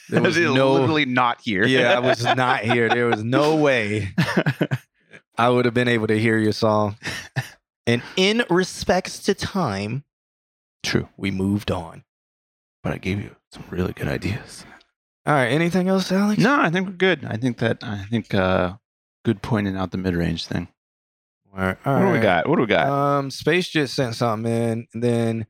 There 0.10 0.22
was 0.22 0.38
no 0.38 0.74
literally 0.74 1.06
not 1.06 1.40
here. 1.40 1.66
Yeah, 1.66 1.94
I 1.96 2.00
was 2.00 2.22
not 2.36 2.60
here. 2.66 2.90
There 2.90 3.08
was 3.08 3.24
no 3.24 3.56
way 3.56 4.10
I 5.38 5.48
would 5.48 5.64
have 5.64 5.74
been 5.74 5.88
able 5.88 6.08
to 6.08 6.20
hear 6.20 6.38
your 6.38 6.52
song. 6.52 6.98
And 7.88 8.04
in 8.18 8.44
respects 8.50 9.20
to 9.20 9.34
time, 9.34 10.04
True. 10.84 11.08
we 11.16 11.32
moved 11.32 11.72
on. 11.72 12.04
But 12.84 12.92
I 12.92 12.98
gave 12.98 13.22
you 13.22 13.38
some 13.54 13.64
really 13.70 13.94
good 13.94 14.10
ideas. 14.10 14.66
All 15.26 15.34
right. 15.34 15.48
Anything 15.48 15.88
else, 15.88 16.12
Alex? 16.12 16.42
No, 16.44 16.60
I 16.60 16.70
think 16.70 16.88
we're 16.88 16.94
good. 16.94 17.24
I 17.24 17.38
think 17.38 17.60
that 17.60 17.82
I 17.86 18.04
think 18.10 18.34
uh 18.34 18.74
good 19.24 19.42
pointing 19.42 19.78
out 19.78 19.92
the 19.92 19.98
mid 19.98 20.16
range 20.16 20.46
thing. 20.46 20.68
All 21.54 21.60
right. 21.64 21.78
all 21.86 22.00
what 22.02 22.06
do 22.08 22.12
we 22.12 22.20
got? 22.20 22.50
What 22.50 22.58
do 22.58 22.64
we 22.64 22.68
got? 22.68 22.88
Um, 22.90 23.32
Space 23.32 23.70
just 23.70 23.94
sent 23.94 24.16
something 24.16 24.52
in, 24.52 24.88
and 24.94 25.02
then 25.02 25.46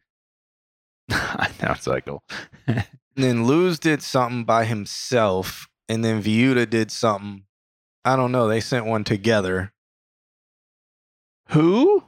now 1.61 1.73
cycle. 1.75 2.23
and 2.67 2.85
then 3.15 3.45
Luz 3.45 3.79
did 3.79 4.01
something 4.01 4.43
by 4.43 4.65
himself, 4.65 5.67
and 5.89 6.03
then 6.03 6.21
Viuda 6.23 6.69
did 6.69 6.91
something. 6.91 7.43
I 8.03 8.15
don't 8.15 8.31
know. 8.31 8.47
They 8.47 8.59
sent 8.61 8.85
one 8.85 9.03
together. 9.03 9.73
Who? 11.49 12.03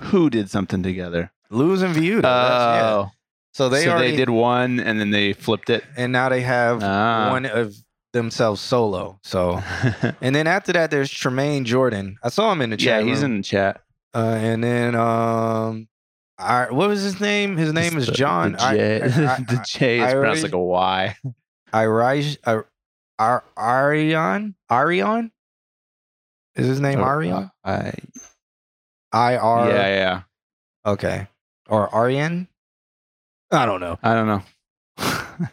Who 0.00 0.30
did 0.30 0.50
something 0.50 0.82
together? 0.82 1.32
Luz 1.50 1.82
and 1.82 1.94
Viuda. 1.94 2.22
yeah. 2.22 2.90
Oh. 2.92 3.10
So 3.52 3.68
they 3.68 3.84
so 3.84 3.90
already 3.90 4.12
they 4.12 4.16
did 4.16 4.30
one 4.30 4.78
and 4.78 5.00
then 5.00 5.10
they 5.10 5.32
flipped 5.32 5.70
it. 5.70 5.82
and 5.96 6.12
now 6.12 6.28
they 6.28 6.42
have 6.42 6.82
Ah. 6.82 7.30
one 7.30 7.44
of 7.46 7.74
themselves 8.12 8.60
solo. 8.60 9.18
So, 9.24 9.60
and 10.20 10.34
then 10.34 10.46
after 10.46 10.72
that, 10.74 10.90
there's 10.92 11.10
Tremaine 11.10 11.64
Jordan. 11.64 12.16
I 12.22 12.28
saw 12.28 12.52
him 12.52 12.60
in 12.62 12.70
the 12.70 12.76
chat. 12.76 13.02
yeah, 13.04 13.10
he's 13.10 13.22
room. 13.22 13.32
in 13.32 13.36
the 13.38 13.42
chat. 13.42 13.82
Uh, 14.14 14.36
and 14.40 14.62
then 14.62 14.94
um, 14.94 15.88
I, 16.40 16.70
what 16.70 16.88
was 16.88 17.02
his 17.02 17.20
name? 17.20 17.56
His 17.56 17.72
name 17.72 17.96
is 17.98 18.06
The- 18.06 18.12
John. 18.12 18.52
The 18.52 18.58
J, 18.58 18.98
the 19.00 19.64
J 19.66 20.00
is 20.00 20.12
pronounced 20.12 20.42
like 20.42 20.52
a 20.52 20.58
Y. 20.58 21.16
Iraj, 21.72 22.36
Ir- 22.46 22.66
Ar- 23.18 23.44
Arion. 23.58 24.54
Arion. 24.70 25.30
Is 26.56 26.66
his 26.66 26.80
name 26.80 27.00
Oh, 27.00 27.04
Arion? 27.04 27.50
I, 27.64 27.92
I 29.12 29.36
R. 29.36 29.68
yeah, 29.68 29.86
yeah. 29.88 30.22
Okay. 30.84 31.28
Or 31.68 31.94
Arian. 31.94 32.48
I 33.52 33.66
don't 33.66 33.80
know. 33.80 33.98
I 34.02 34.14
don't 34.14 34.26
know. 34.26 34.42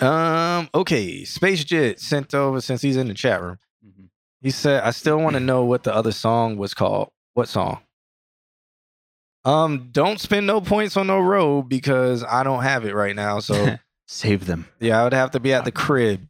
Um. 0.00 0.70
Okay. 0.74 1.24
Space 1.24 1.64
Jet 1.64 2.00
sent 2.00 2.34
over 2.34 2.60
since 2.60 2.80
he's 2.82 2.96
in 2.96 3.08
the 3.08 3.14
chat 3.14 3.42
room. 3.42 3.58
Mhm. 3.86 4.08
He 4.40 4.50
said, 4.50 4.82
"I 4.82 4.90
still 4.90 5.18
want 5.18 5.34
to 5.34 5.40
know 5.40 5.64
what 5.64 5.82
the 5.82 5.94
other 5.94 6.12
song 6.12 6.56
was 6.56 6.72
called. 6.72 7.10
What 7.34 7.48
song?" 7.48 7.80
Um. 9.44 9.88
Don't 9.92 10.20
spend 10.20 10.46
no 10.46 10.60
points 10.60 10.96
on 10.96 11.06
no 11.08 11.18
road 11.20 11.62
because 11.68 12.22
I 12.24 12.42
don't 12.44 12.62
have 12.62 12.84
it 12.84 12.94
right 12.94 13.16
now. 13.16 13.40
So 13.40 13.76
Save 14.06 14.46
them. 14.46 14.68
yeah, 14.80 15.00
I 15.00 15.04
would 15.04 15.12
have 15.14 15.30
to 15.32 15.40
be 15.40 15.52
at 15.52 15.64
the 15.64 15.72
crib. 15.72 16.28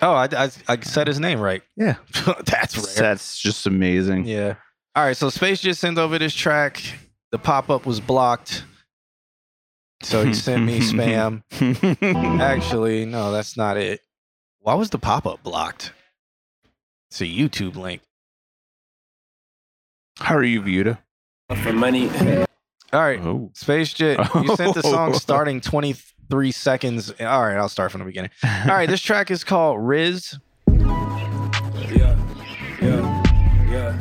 Oh, 0.00 0.12
I 0.14 0.28
I, 0.32 0.50
I 0.68 0.80
said 0.80 1.06
his 1.06 1.20
name 1.20 1.40
right. 1.40 1.62
Yeah. 1.76 1.96
That's 2.44 2.76
rare. 2.76 2.94
That's 3.10 3.38
just 3.38 3.66
amazing. 3.66 4.24
Yeah. 4.24 4.54
All 4.96 5.04
right. 5.04 5.16
So 5.16 5.28
Space 5.30 5.60
Jet 5.60 5.76
sent 5.76 5.98
over 5.98 6.18
this 6.18 6.34
track. 6.34 6.82
The 7.30 7.38
pop 7.38 7.70
up 7.70 7.86
was 7.86 8.00
blocked. 8.00 8.64
So 10.02 10.24
he 10.24 10.34
sent 10.34 10.64
me 10.64 10.80
spam. 10.80 11.42
Actually, 12.40 13.06
no, 13.06 13.30
that's 13.30 13.56
not 13.56 13.76
it. 13.76 14.00
Why 14.58 14.74
was 14.74 14.90
the 14.90 14.98
pop 14.98 15.26
up 15.26 15.42
blocked? 15.44 15.92
It's 17.10 17.20
a 17.20 17.24
YouTube 17.24 17.76
link. 17.76 18.02
How 20.18 20.34
are 20.34 20.42
you, 20.42 20.60
Vuda? 20.62 20.98
For 21.56 21.72
money. 21.72 22.08
All 22.92 23.00
right. 23.00 23.20
Oh. 23.20 23.50
Space 23.54 23.92
Jet, 23.92 24.18
you 24.34 24.56
sent 24.56 24.74
the 24.74 24.82
song 24.82 25.14
starting 25.18 25.60
23 25.60 26.50
seconds. 26.52 27.10
All 27.20 27.42
right, 27.42 27.56
I'll 27.56 27.68
start 27.68 27.90
from 27.92 28.00
the 28.00 28.04
beginning. 28.04 28.30
All 28.44 28.66
right, 28.68 28.88
this 28.88 29.00
track 29.00 29.30
is 29.30 29.44
called 29.44 29.78
Riz. 29.80 30.38
Yeah. 30.68 32.16
Yeah. 32.80 33.22
Yeah. 33.70 33.96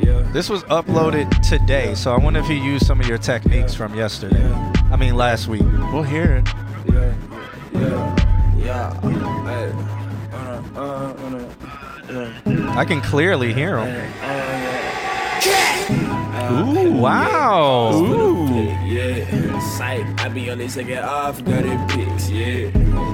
Yeah. 0.00 0.30
This 0.32 0.48
was 0.50 0.64
uploaded 0.64 1.30
today, 1.48 1.94
so 1.94 2.12
I 2.12 2.18
wonder 2.18 2.40
if 2.40 2.48
you 2.48 2.56
used 2.56 2.86
some 2.86 3.00
of 3.00 3.06
your 3.06 3.18
techniques 3.18 3.74
from 3.74 3.94
yesterday. 3.94 4.44
I 4.90 4.96
mean, 4.96 5.16
last 5.16 5.48
week. 5.48 5.62
We'll 5.92 6.02
hear 6.02 6.36
it. 6.36 6.48
Yeah. 6.92 7.14
Yeah. 7.72 8.54
Yeah. 8.56 9.00
Hey. 9.44 9.72
Uh, 10.32 10.62
uh, 10.76 11.14
uh, 12.10 12.78
I 12.78 12.84
can 12.84 13.00
clearly 13.00 13.52
hear 13.54 13.78
him. 13.78 14.12
Ooh, 16.36 16.92
wow. 16.92 17.92
Ooh. 17.94 18.46
Yeah, 18.84 19.58
sight. 19.76 20.04
I 20.20 20.28
be 20.28 20.50
on 20.50 20.58
this 20.58 20.74
second 20.74 20.98
off, 20.98 21.42
got 21.44 21.64
it 21.64 21.88
pics. 21.88 22.28
Yeah, 22.30 22.68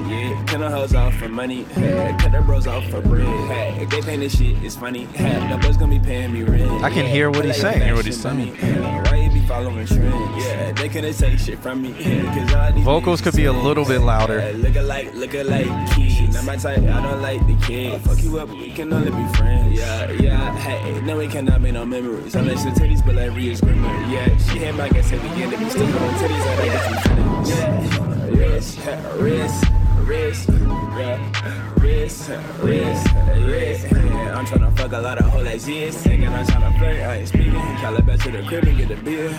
yeah. 0.07 0.22
Cut 0.47 0.59
the 0.59 0.69
hoes 0.69 0.93
off 0.93 1.15
for 1.15 1.29
money. 1.29 1.63
Hey, 1.63 2.15
cut 2.19 2.31
the 2.31 2.41
bros 2.41 2.67
off 2.67 2.85
for 2.89 3.01
bread. 3.01 3.25
Hey, 3.49 3.85
they 3.85 4.01
think 4.01 4.19
this 4.21 4.37
shit 4.37 4.61
is 4.63 4.75
funny. 4.75 5.05
Hey, 5.05 5.39
the 5.49 5.57
boys 5.57 5.77
gonna 5.77 5.99
be 5.99 6.05
paying 6.05 6.33
me 6.33 6.43
rent. 6.43 6.83
I 6.83 6.89
can 6.89 7.05
hear 7.05 7.29
what 7.29 7.45
he's 7.45 7.59
saying. 7.59 7.81
Hear 7.81 7.95
what 7.95 8.05
he's 8.05 8.19
saying. 8.19 8.55
Why 9.05 9.15
you 9.15 9.31
be 9.31 9.45
following 9.47 9.85
trends? 9.85 10.45
Yeah, 10.45 10.71
they 10.73 10.89
couldn't 10.89 11.13
take 11.13 11.39
shit 11.39 11.59
from 11.59 11.81
me. 11.81 11.93
Cause 11.93 12.53
all 12.53 12.71
these 12.73 12.83
Vocals 12.83 13.21
could 13.21 13.35
be 13.35 13.45
a 13.45 13.53
little 13.53 13.85
bit 13.85 13.99
louder. 13.99 14.51
Look 14.53 14.75
alike, 14.75 15.13
look 15.13 15.33
alike 15.33 15.67
kids. 15.91 16.33
Not 16.33 16.45
my 16.45 16.55
type, 16.55 16.79
I 16.79 17.01
don't 17.01 17.21
like 17.21 17.45
the 17.47 17.55
kids. 17.65 18.05
Fuck 18.05 18.23
you 18.23 18.39
up, 18.39 18.49
we 18.49 18.71
can 18.71 18.91
only 18.91 19.11
be 19.11 19.33
friends. 19.33 19.77
Yeah, 19.77 20.11
yeah, 20.11 20.55
hey, 20.57 21.01
no, 21.01 21.17
we 21.17 21.27
cannot 21.27 21.61
make 21.61 21.73
no 21.73 21.85
memories. 21.85 22.35
Unless 22.35 22.63
the 22.63 22.71
titties, 22.71 23.05
but 23.05 23.15
like 23.15 23.31
Rias 23.31 23.61
Gremory. 23.61 24.11
Yeah, 24.11 24.37
she 24.37 24.59
had 24.59 24.75
my 24.75 24.89
guess 24.89 25.11
at 25.11 25.21
the 25.21 25.27
end 25.29 25.53
of 25.53 25.59
me 25.59 25.69
sticking 25.69 25.93
on 25.93 26.13
titties, 26.15 26.45
I 26.47 26.55
think 26.55 26.73
it's 26.75 27.07
feelings. 27.07 27.49
Yeah, 27.49 28.27
wrist, 28.29 28.79
wrist, 29.17 29.63
wrist, 30.03 30.49
wrist, 31.77 32.29
wrist, 32.61 33.07
wrist. 33.41 33.85
I'm 34.33 34.45
tryna 34.45 34.77
fuck 34.77 34.91
a 34.91 34.99
lot 34.99 35.17
of 35.19 35.33
like 35.43 35.61
this. 35.61 35.97
Thinking 36.03 36.27
I'm 36.27 36.45
tryna 36.45 36.77
flirt, 36.77 36.99
I 37.01 37.15
ain't 37.17 37.27
speaking. 37.27 37.53
Call 37.53 37.95
it 37.95 38.05
back 38.05 38.19
to 38.19 38.31
the 38.31 38.43
crib 38.43 38.65
and 38.65 38.77
get 38.77 38.91
a 38.91 39.01
beer. 39.01 39.29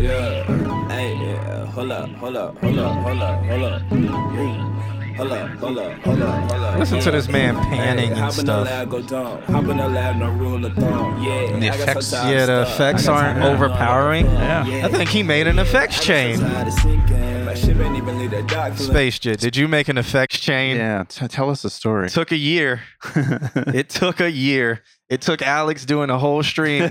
Yeah, 0.00 0.88
hey, 0.88 1.16
yeah, 1.16 1.66
hold 1.66 1.92
up, 1.92 2.08
hold 2.10 2.36
up, 2.36 2.58
hold 2.58 2.78
up, 2.78 2.96
hold 3.02 3.22
up, 3.22 3.44
hold 3.44 3.62
up. 3.62 3.82
Yeah. 3.90 4.93
Hold 5.16 5.30
up, 5.32 5.48
hold 5.58 5.78
up, 5.78 5.92
hold 6.00 6.22
up, 6.22 6.50
hold 6.50 6.62
up. 6.62 6.78
Listen 6.78 6.98
to 7.00 7.10
this 7.12 7.28
man 7.28 7.54
panning 7.56 8.10
and 8.10 8.18
hop 8.18 8.30
in 8.38 8.46
the 8.46 8.64
stuff. 8.64 8.66
lab, 8.66 8.90
go 8.90 9.00
down. 9.00 9.42
Hop 9.42 9.64
in 9.66 9.76
the 9.76 9.88
lab, 9.88 10.16
no 10.16 10.28
rule 10.30 10.64
of 10.64 10.74
thumb. 10.74 11.22
Yeah, 11.22 11.32
And 11.32 11.62
the 11.62 11.68
effects- 11.68 12.12
Yeah, 12.12 12.46
the 12.46 12.62
effects 12.62 13.06
aren't 13.06 13.40
overpowering. 13.44 14.26
Yeah. 14.26 14.64
I 14.84 14.88
think 14.88 15.10
he 15.10 15.22
made 15.22 15.46
an 15.46 15.60
effects 15.60 16.04
chain. 16.04 16.40
My 16.42 17.54
ship 17.54 17.76
ain't 17.78 17.96
even 17.96 18.18
leave 18.18 18.32
the 18.32 18.42
dock 18.42 18.74
till 18.76 18.86
Space 18.86 19.18
Jet, 19.20 19.38
did 19.38 19.56
you 19.56 19.68
make 19.68 19.86
an 19.88 19.98
effects 19.98 20.40
chain? 20.40 20.76
Yeah, 20.78 21.04
t- 21.08 21.28
tell 21.28 21.48
us 21.50 21.64
a 21.64 21.70
story. 21.70 22.08
took 22.10 22.32
a 22.32 22.36
year. 22.36 22.80
it 23.14 23.90
took 23.90 24.18
a 24.20 24.30
year. 24.30 24.82
It 25.08 25.20
took 25.20 25.42
Alex 25.42 25.84
doing 25.84 26.10
a 26.10 26.18
whole 26.18 26.42
stream 26.42 26.90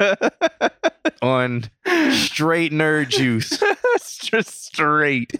on 1.22 1.64
straight 2.12 2.72
nerd 2.72 3.08
juice. 3.10 3.62
Just 4.22 4.64
straight. 4.66 5.32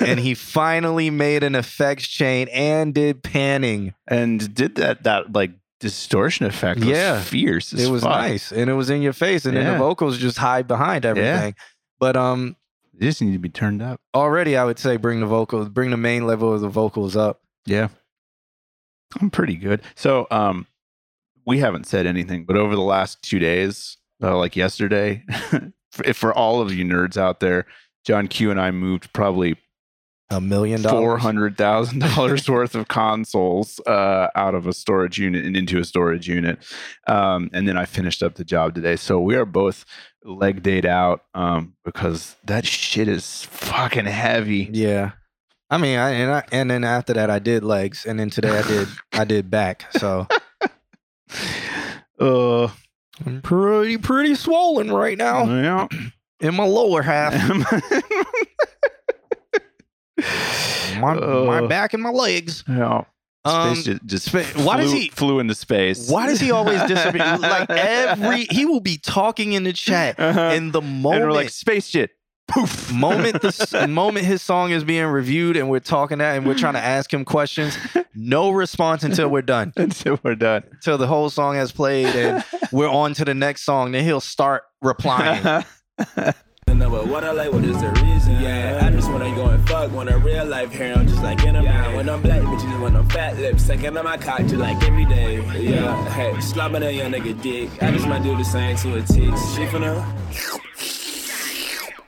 and 0.00 0.18
he 0.20 0.34
finally 0.34 1.10
made 1.10 1.42
an 1.42 1.54
effects 1.54 2.06
chain 2.08 2.48
and 2.48 2.94
did 2.94 3.22
panning. 3.22 3.94
and 4.06 4.54
did 4.54 4.76
that 4.76 5.02
that 5.04 5.32
like 5.32 5.50
distortion 5.80 6.46
effect 6.46 6.80
was 6.80 6.88
Yeah. 6.88 7.20
fierce 7.20 7.72
It 7.72 7.90
was 7.90 8.02
fuck. 8.02 8.12
nice. 8.12 8.52
And 8.52 8.70
it 8.70 8.74
was 8.74 8.88
in 8.88 9.02
your 9.02 9.12
face. 9.12 9.44
And 9.44 9.56
then 9.56 9.72
the 9.72 9.78
vocals 9.78 10.16
just 10.18 10.38
hide 10.38 10.66
behind 10.66 11.04
everything. 11.04 11.54
Yeah. 11.56 11.64
But 11.98 12.16
um 12.16 12.56
They 12.94 13.06
just 13.06 13.20
need 13.20 13.32
to 13.32 13.38
be 13.38 13.48
turned 13.50 13.82
up 13.82 14.00
already 14.14 14.56
I 14.56 14.64
would 14.64 14.78
say 14.78 14.96
bring 14.96 15.20
the 15.20 15.26
vocals, 15.26 15.68
bring 15.68 15.90
the 15.90 15.96
main 15.98 16.26
level 16.26 16.52
of 16.52 16.60
the 16.62 16.68
vocals 16.68 17.16
up. 17.16 17.40
yeah 17.66 17.88
i'm 19.20 19.30
pretty 19.30 19.54
good 19.56 19.80
so 19.94 20.26
um 20.30 20.66
we 21.46 21.58
haven't 21.58 21.86
said 21.86 22.06
anything 22.06 22.44
but 22.44 22.56
over 22.56 22.74
the 22.74 22.80
last 22.82 23.22
two 23.22 23.38
days 23.38 23.96
uh, 24.22 24.36
like 24.36 24.56
yesterday 24.56 25.24
for, 25.92 26.12
for 26.14 26.32
all 26.34 26.60
of 26.60 26.72
you 26.72 26.84
nerds 26.84 27.16
out 27.16 27.40
there 27.40 27.66
john 28.06 28.28
q 28.28 28.50
and 28.50 28.60
i 28.60 28.70
moved 28.70 29.12
probably 29.12 29.56
A 30.30 30.40
million 30.40 30.82
four 30.82 30.90
dollars. 30.90 31.22
hundred 31.22 31.56
thousand 31.56 32.00
dollars 32.00 32.48
worth 32.56 32.74
of 32.74 32.88
consoles 32.88 33.78
uh, 33.86 34.28
out 34.34 34.54
of 34.54 34.66
a 34.66 34.72
storage 34.72 35.18
unit 35.18 35.44
and 35.44 35.56
into 35.56 35.78
a 35.78 35.84
storage 35.84 36.26
unit, 36.28 36.58
um, 37.06 37.50
and 37.52 37.68
then 37.68 37.76
I 37.76 37.84
finished 37.84 38.22
up 38.22 38.34
the 38.36 38.44
job 38.44 38.74
today. 38.74 38.96
So 38.96 39.20
we 39.20 39.36
are 39.36 39.44
both 39.44 39.84
leg 40.24 40.62
dayed 40.62 40.86
out 40.86 41.24
um, 41.34 41.74
because 41.84 42.36
that 42.46 42.64
shit 42.66 43.06
is 43.06 43.44
fucking 43.44 44.06
heavy. 44.06 44.70
Yeah. 44.72 45.12
I 45.70 45.76
mean, 45.76 45.98
I 45.98 46.10
and 46.12 46.32
I 46.32 46.42
and 46.50 46.70
then 46.70 46.84
after 46.84 47.12
that 47.12 47.30
I 47.30 47.38
did 47.38 47.62
legs 47.62 48.06
and 48.06 48.18
then 48.18 48.30
today 48.30 48.58
I 48.58 48.62
did 48.66 48.88
I 49.12 49.24
did 49.24 49.50
back. 49.50 49.84
So 49.98 50.26
Uh, 52.18 52.68
I'm 53.24 53.42
pretty 53.42 53.98
pretty 53.98 54.34
swollen 54.34 54.92
right 54.92 55.16
now 55.18 55.44
yeah. 55.46 55.86
in 56.40 56.54
my 56.54 56.64
lower 56.64 57.02
half. 57.02 57.34
my, 60.98 61.14
my 61.14 61.58
Uh. 61.58 61.66
back 61.66 61.94
and 61.94 62.02
my 62.02 62.10
legs. 62.10 62.64
yeah. 62.68 63.04
Um, 63.46 63.74
Space 63.74 63.84
just, 63.84 64.06
just 64.06 64.24
spa- 64.26 64.62
why 64.64 64.78
does 64.78 64.90
he- 64.90 65.10
flew 65.10 65.38
into 65.38 65.54
space? 65.54 66.08
Why 66.08 66.26
does 66.26 66.40
he 66.40 66.50
always 66.50 66.82
disappear? 66.88 67.36
like 67.36 67.68
every 67.68 68.46
he 68.50 68.64
will 68.64 68.80
be 68.80 68.96
talking 68.96 69.52
in 69.52 69.64
the 69.64 69.72
chat, 69.74 70.18
Uh-huh. 70.18 70.40
and 70.40 70.72
the 70.72 70.80
moment 70.80 71.16
and 71.22 71.30
we're 71.30 71.36
like 71.36 71.50
space 71.50 71.86
shit. 71.86 72.10
Poof. 72.54 72.92
moment 72.92 73.42
the 73.42 73.86
moment 73.88 74.26
his 74.26 74.40
song 74.40 74.70
is 74.70 74.84
being 74.84 75.06
reviewed 75.06 75.56
and 75.56 75.68
we're 75.68 75.80
talking 75.80 76.18
that 76.18 76.36
and 76.36 76.46
we're 76.46 76.54
trying 76.54 76.74
to 76.74 76.80
ask 76.80 77.12
him 77.12 77.24
questions, 77.24 77.76
no 78.14 78.50
response 78.50 79.02
until 79.02 79.28
we're 79.28 79.42
done. 79.42 79.72
until 79.76 80.20
we're 80.22 80.36
done. 80.36 80.62
Until 80.70 80.96
the 80.96 81.06
whole 81.06 81.30
song 81.30 81.56
has 81.56 81.72
played 81.72 82.14
and 82.14 82.44
we're 82.70 82.88
on 82.88 83.14
to 83.14 83.24
the 83.24 83.34
next 83.34 83.62
song. 83.62 83.92
Then 83.92 84.04
he'll 84.04 84.20
start 84.20 84.62
replying. 84.80 85.64
No, 86.66 86.90
but 86.90 87.06
what 87.06 87.22
I 87.22 87.30
like, 87.30 87.52
what 87.52 87.64
is 87.64 87.80
the 87.80 87.90
reason? 88.02 88.40
Yeah, 88.40 88.80
I 88.82 88.90
just 88.90 89.08
wanna 89.08 89.32
go 89.36 89.46
and 89.46 89.68
fuck. 89.68 89.92
Want 89.92 90.10
a 90.10 90.18
real 90.18 90.44
life 90.44 90.72
hair, 90.72 90.96
I'm 90.96 91.06
just 91.06 91.22
like 91.22 91.44
in 91.44 91.54
a 91.54 91.62
man. 91.62 91.94
When 91.94 92.08
I'm 92.08 92.20
black, 92.20 92.40
bitches 92.40 92.80
want 92.80 92.94
them 92.94 93.08
fat 93.10 93.36
lips. 93.36 93.62
Second 93.62 93.96
on 93.96 94.04
my 94.04 94.16
cock, 94.16 94.40
just 94.40 94.56
like 94.56 94.82
every 94.82 95.04
day. 95.04 95.36
Yeah, 95.60 96.08
hey, 96.10 96.32
slobbing 96.32 96.84
a 96.84 96.92
young 96.92 97.12
nigga 97.12 97.40
dick. 97.40 97.70
I 97.80 97.92
just 97.92 98.08
might 98.08 98.24
do 98.24 98.36
the 98.36 98.44
same 98.44 98.76
to 98.78 98.96
a 98.96 99.02
tick. 99.02 99.36
She 99.54 99.66
finna. 99.70 101.13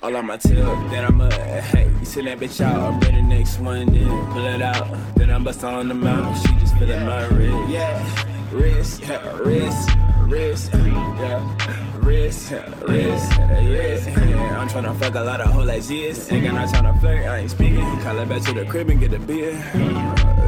All 0.06 0.14
on 0.14 0.26
my 0.26 0.36
tip, 0.36 0.54
then 0.54 1.04
I'ma, 1.04 1.28
hey, 1.30 1.90
you 1.98 2.04
send 2.04 2.28
that 2.28 2.38
bitch 2.38 2.60
out, 2.60 2.78
I'm 2.78 3.00
ready 3.00 3.22
next 3.22 3.58
one, 3.58 3.86
then 3.86 4.06
pull 4.30 4.46
it 4.46 4.62
out, 4.62 4.86
then 5.16 5.30
I'm 5.30 5.42
bust 5.42 5.64
on 5.64 5.88
the 5.88 5.94
mouth, 5.94 6.40
she 6.46 6.54
just 6.60 6.76
feeling 6.76 7.04
my 7.04 7.24
wrist, 7.26 7.68
yeah, 7.68 8.52
wrist, 8.52 9.00
yeah, 9.00 9.36
wrist, 9.38 9.90
wrist, 10.28 10.70
yeah, 10.72 11.98
wrist, 11.98 12.52
yeah, 12.52 12.84
wrist, 12.84 13.36
wrist, 13.36 14.08
yeah, 14.08 14.60
I'm 14.60 14.68
tryna 14.68 14.96
fuck 14.96 15.16
a 15.16 15.22
lot 15.22 15.40
of 15.40 15.50
hoes 15.50 15.66
like 15.66 15.82
this, 15.82 16.30
ain't 16.30 16.44
got 16.44 16.54
no 16.54 16.70
time 16.70 16.94
to 16.94 17.00
flirt, 17.00 17.26
I 17.26 17.38
ain't 17.38 17.50
speaking, 17.50 18.00
call 18.02 18.16
it 18.20 18.28
back 18.28 18.42
to 18.42 18.52
the 18.52 18.64
crib 18.64 18.88
and 18.88 19.00
get 19.00 19.12
a 19.12 19.18
beer, 19.18 19.54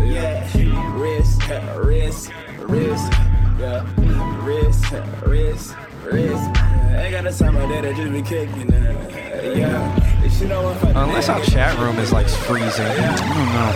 yeah, 0.06 0.48
wrist, 0.94 1.42
yeah, 1.48 1.76
wrist, 1.78 2.30
wrist, 2.58 3.10
yeah, 3.58 3.84
wrist, 4.44 4.84
yeah, 4.92 5.24
wrist, 5.26 5.74
wrist, 6.12 6.44
ain't 6.94 7.12
got 7.12 7.24
no 7.24 7.30
time 7.30 7.54
for 7.54 7.66
that, 7.66 7.94
just 7.96 8.12
be 8.12 8.22
kicking, 8.22 8.70
yeah, 9.58 10.24
if 10.24 10.32
she 10.38 10.46
don't 10.48 10.64
want 10.64 10.78
fuck, 10.80 10.94
Unless 10.94 11.28
our 11.28 11.40
chat 11.42 11.78
room 11.78 11.98
is 11.98 12.12
like 12.12 12.28
freezing. 12.28 12.86
I 12.86 13.16
don't 13.16 13.52
know. 13.54 13.72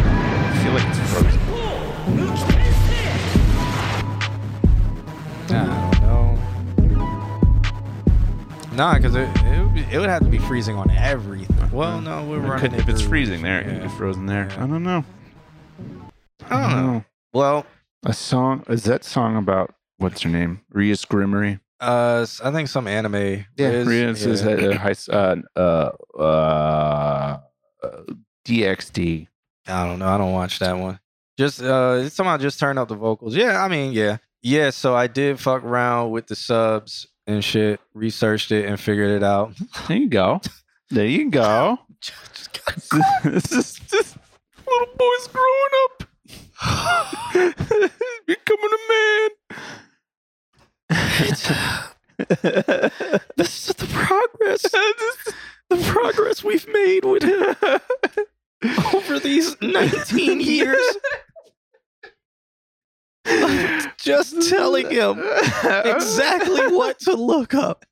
I 0.00 0.62
feel 0.62 0.72
like 0.72 0.86
it's 0.88 0.98
frozen. 1.12 1.40
I 5.50 5.66
don't 6.00 6.02
know. 6.02 6.38
Nah, 8.76 8.96
because 8.96 9.14
it, 9.14 9.28
it, 9.44 9.62
would 9.62 9.74
be- 9.74 9.86
it 9.90 9.98
would 9.98 10.08
have 10.08 10.22
to 10.22 10.28
be 10.28 10.38
freezing 10.38 10.74
on 10.76 10.90
everything. 10.90 11.70
Well, 11.70 12.00
no, 12.00 12.24
we're 12.24 12.38
It 12.38 12.40
running. 12.48 12.60
could- 12.60 12.72
it 12.74 12.80
if 12.80 12.88
it's 12.88 13.00
through- 13.02 13.10
freezing 13.10 13.42
there, 13.42 13.60
it 13.60 13.64
could 13.64 13.82
be 13.82 13.88
frozen 13.96 14.26
there. 14.26 14.48
Yeah. 14.50 14.64
I 14.64 14.66
don't 14.66 14.82
know. 14.82 15.04
I 16.50 16.60
don't 16.60 16.86
know. 16.86 17.04
Well, 17.32 17.66
A 18.06 18.12
song 18.12 18.64
is 18.68 18.84
that 18.84 19.02
song 19.04 19.36
about 19.36 19.74
what's 19.98 20.22
her 20.22 20.28
name? 20.28 20.60
Rias 20.72 21.04
Gremory. 21.06 21.60
Uh, 21.84 22.20
s- 22.22 22.40
I 22.42 22.50
think 22.52 22.68
some 22.68 22.86
anime. 22.88 23.14
is, 23.56 23.86
Rhea 23.86 24.10
is 24.10 24.42
yeah. 24.42 24.50
uh, 24.50 24.78
high, 24.78 24.94
uh, 25.12 25.36
uh, 26.18 26.20
uh, 26.20 27.38
DXD. 28.46 29.28
I 29.66 29.86
don't 29.86 29.98
know. 29.98 30.08
I 30.08 30.18
don't 30.18 30.32
watch 30.32 30.58
that 30.58 30.76
one. 30.76 30.98
Just 31.36 31.60
uh 31.62 32.08
somehow 32.10 32.36
just 32.36 32.60
turn 32.60 32.78
up 32.78 32.88
the 32.88 32.94
vocals. 32.94 33.34
Yeah, 33.34 33.62
I 33.62 33.68
mean, 33.68 33.92
yeah. 33.92 34.18
Yeah, 34.42 34.70
so 34.70 34.94
I 34.94 35.06
did 35.06 35.40
fuck 35.40 35.64
around 35.64 36.10
with 36.10 36.26
the 36.26 36.36
subs 36.36 37.06
and 37.26 37.42
shit, 37.42 37.80
researched 37.94 38.52
it 38.52 38.66
and 38.66 38.78
figured 38.78 39.10
it 39.10 39.22
out. 39.22 39.54
There 39.88 39.96
you 39.96 40.08
go. 40.08 40.40
There 40.90 41.06
you 41.06 41.30
go. 41.30 41.78
this 43.24 43.50
is 43.52 43.80
just 43.88 44.16
little 44.66 44.94
boy's 44.96 45.28
growing 45.28 45.74
up, 45.84 46.04
becoming 48.26 48.70
a 48.70 48.92
man. 48.92 49.30
this 53.36 53.68
is 53.68 53.74
the 53.74 53.88
progress. 53.92 54.62
the 55.70 55.76
progress 55.88 56.44
we've 56.44 56.68
made 56.68 57.04
with 57.04 57.22
him 57.22 57.56
over 58.94 59.18
these 59.18 59.60
19 59.60 60.40
years. 60.40 60.96
Just 63.98 64.48
telling 64.48 64.90
him 64.90 65.18
exactly 65.64 66.68
what 66.68 66.98
to 67.00 67.14
look 67.14 67.54
up. 67.54 67.84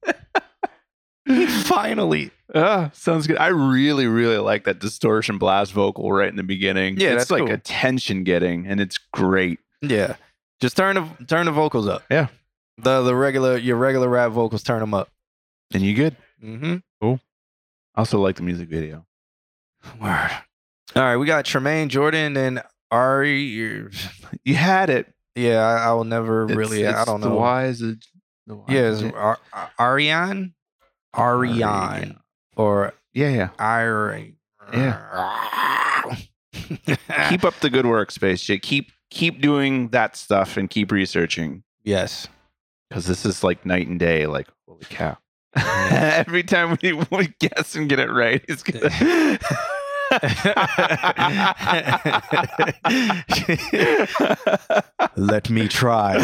Finally. 1.26 2.30
Ah, 2.54 2.90
sounds 2.92 3.26
good. 3.26 3.38
I 3.38 3.48
really, 3.48 4.06
really 4.06 4.36
like 4.36 4.64
that 4.64 4.78
distortion 4.78 5.38
blast 5.38 5.72
vocal 5.72 6.12
right 6.12 6.28
in 6.28 6.36
the 6.36 6.42
beginning. 6.42 6.98
Yeah, 6.98 7.10
it's 7.10 7.22
that's 7.22 7.30
like 7.30 7.44
cool. 7.44 7.52
attention 7.52 8.24
getting, 8.24 8.66
and 8.66 8.78
it's 8.80 8.98
great. 9.12 9.58
Yeah. 9.80 10.16
Just 10.60 10.76
turn 10.76 10.96
the 10.96 11.24
turn 11.24 11.46
the 11.46 11.52
vocals 11.52 11.88
up. 11.88 12.02
Yeah. 12.10 12.28
The 12.78 13.02
the 13.02 13.14
regular 13.14 13.56
your 13.56 13.76
regular 13.76 14.08
rap 14.08 14.32
vocals 14.32 14.62
turn 14.62 14.80
them 14.80 14.94
up. 14.94 15.08
And 15.74 15.82
you 15.82 15.94
good? 15.94 16.16
Mm-hmm. 16.42 16.76
Cool. 17.00 17.20
I 17.94 18.00
also 18.00 18.18
like 18.20 18.36
the 18.36 18.42
music 18.42 18.68
video. 18.68 19.06
Word. 20.00 20.30
All 20.94 21.02
right, 21.02 21.16
we 21.16 21.26
got 21.26 21.44
Tremaine 21.44 21.88
Jordan 21.88 22.36
and 22.36 22.62
Ari. 22.90 23.88
You 24.44 24.54
had 24.54 24.90
it. 24.90 25.12
Yeah, 25.34 25.58
I, 25.60 25.88
I 25.88 25.92
will 25.92 26.04
never 26.04 26.44
It's- 26.44 26.56
really. 26.56 26.86
I 26.86 27.04
don't 27.04 27.20
know. 27.20 27.36
why 27.36 27.66
is 27.66 27.82
Y 27.82 27.94
Yeah, 28.68 28.80
is 28.88 29.02
it's 29.02 29.14
a- 29.14 29.16
Ar- 29.16 29.38
Ar- 29.52 29.70
Ariane, 29.78 30.54
Ariane, 31.16 32.18
or 32.56 32.92
yeah, 33.14 33.28
yeah. 33.28 33.48
Ari. 33.58 34.36
Yeah. 34.72 36.16
keep 37.28 37.44
up 37.44 37.54
the 37.60 37.70
good 37.70 37.86
work, 37.86 38.10
Space 38.10 38.42
Jit. 38.42 38.62
Keep 38.62 38.90
keep 39.10 39.40
doing 39.40 39.88
that 39.88 40.16
stuff 40.16 40.56
and 40.56 40.68
keep 40.68 40.90
researching. 40.90 41.62
Yes. 41.84 42.28
Because 42.92 43.06
this 43.06 43.24
is 43.24 43.42
like 43.42 43.64
night 43.64 43.86
and 43.86 43.98
day. 43.98 44.26
Like, 44.26 44.48
holy 44.68 44.84
cow. 44.90 45.16
Every 45.56 46.42
time 46.42 46.76
we, 46.82 46.92
we 46.92 47.32
guess 47.40 47.74
and 47.74 47.88
get 47.88 47.98
it 47.98 48.10
right, 48.10 48.44
it's 48.48 48.62
gonna 48.62 49.38
Let 55.16 55.48
me 55.48 55.68
try. 55.68 56.18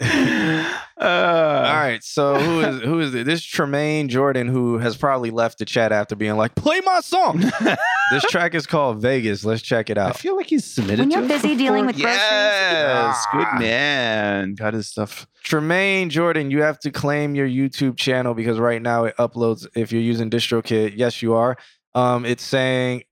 All 0.98 1.06
right, 1.06 2.02
so 2.02 2.36
who 2.36 2.60
is 2.60 2.80
who 2.82 3.00
is 3.00 3.14
it? 3.14 3.26
This 3.26 3.40
is 3.40 3.46
Tremaine 3.46 4.08
Jordan, 4.08 4.48
who 4.48 4.78
has 4.78 4.96
probably 4.96 5.30
left 5.30 5.58
the 5.58 5.66
chat 5.66 5.92
after 5.92 6.16
being 6.16 6.36
like, 6.36 6.54
"Play 6.54 6.80
my 6.80 7.00
song." 7.00 7.38
this 8.10 8.24
track 8.30 8.54
is 8.54 8.66
called 8.66 9.02
Vegas. 9.02 9.44
Let's 9.44 9.60
check 9.62 9.90
it 9.90 9.98
out. 9.98 10.10
I 10.10 10.12
feel 10.14 10.36
like 10.36 10.46
he's 10.46 10.64
submitted 10.64 11.00
When 11.00 11.10
you're 11.10 11.22
us 11.22 11.42
busy 11.42 11.54
dealing 11.54 11.86
before. 11.86 11.86
with 11.86 11.96
groceries. 11.96 12.18
Yes, 12.22 13.26
good 13.30 13.46
Ah. 13.46 13.58
man. 13.58 14.54
Got 14.54 14.72
his 14.74 14.88
stuff. 14.88 15.26
Tremaine 15.44 16.08
Jordan, 16.10 16.50
you 16.50 16.62
have 16.62 16.78
to 16.80 16.90
claim 16.90 17.34
your 17.34 17.46
YouTube 17.46 17.96
channel 17.98 18.32
because 18.34 18.58
right 18.58 18.80
now 18.82 19.04
it 19.04 19.14
uploads. 19.18 19.66
If 19.76 19.92
you're 19.92 20.00
using 20.02 20.30
DistroKid, 20.30 20.94
yes, 20.96 21.20
you 21.22 21.34
are. 21.34 21.56
Um, 21.94 22.24
it's 22.24 22.42
saying, 22.42 23.04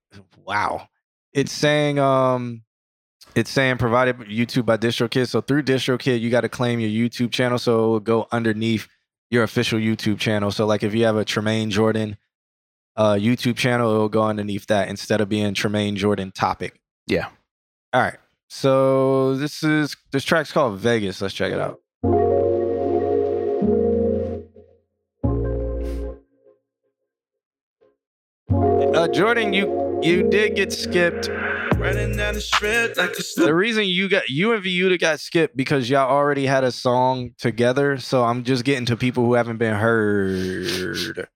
wow, 0.44 0.89
it's 1.32 1.52
saying, 1.52 1.98
um, 2.01 2.64
it's 3.35 3.51
saying 3.51 3.78
provided 3.78 4.19
YouTube 4.19 4.66
by 4.66 4.77
DistroKid. 4.77 5.28
So 5.28 5.40
through 5.40 5.62
DistroKid, 5.65 6.20
you 6.20 6.31
got 6.31 6.43
to 6.43 6.48
claim 6.48 6.81
your 6.81 6.90
YouTube 6.90 7.32
channel, 7.32 7.59
so 7.59 7.85
it 7.85 7.89
will 7.89 8.01
go 8.01 8.28
underneath 8.31 8.89
your 9.31 9.43
official 9.43 9.78
YouTube 9.78 10.19
channel. 10.19 10.51
So 10.51 10.66
like 10.66 10.82
if 10.82 10.94
you 10.94 11.05
have 11.05 11.16
a 11.16 11.24
Tremaine 11.24 11.70
Jordan 11.70 12.16
uh, 12.97 13.15
YouTube 13.15 13.56
channel, 13.56 13.94
it 13.94 13.98
will 13.98 14.09
go 14.09 14.23
underneath 14.23 14.66
that 14.66 14.89
instead 14.89 15.20
of 15.20 15.28
being 15.28 15.55
Tremaine 15.55 15.97
Jordan 15.97 16.31
topic. 16.32 16.81
Yeah. 17.06 17.28
All 17.93 18.01
right. 18.01 18.19
So 18.48 19.35
this 19.36 19.62
is 19.62 19.97
this 20.12 20.23
track's 20.24 20.52
called 20.52 20.78
Vegas. 20.78 21.20
Let's 21.20 21.35
check 21.35 21.52
it 21.52 21.59
out. 21.59 21.81
Uh, 28.94 29.09
Jordan, 29.09 29.52
you 29.52 30.01
you 30.02 30.23
did 30.23 30.55
get 30.55 30.73
skipped. 30.73 31.28
Running 31.85 32.16
down 32.16 32.32
the 32.32 32.40
strip 32.40 32.97
like 32.97 33.11
a 33.11 33.23
The 33.43 33.55
reason 33.55 33.85
you 33.85 34.09
got 34.09 34.31
you 34.31 34.55
and 34.55 34.65
Vuda 34.65 34.98
got 34.98 35.20
skipped 35.20 35.55
because 35.55 35.90
y'all 35.90 36.11
already 36.11 36.47
had 36.47 36.65
a 36.65 36.73
song 36.73 37.32
together. 37.36 37.98
So 37.98 38.24
I'm 38.24 38.43
just 38.43 38.65
getting 38.65 38.86
to 38.86 38.97
people 38.97 39.27
who 39.27 39.35
haven't 39.35 39.59
been 39.59 39.74
heard. 39.74 41.28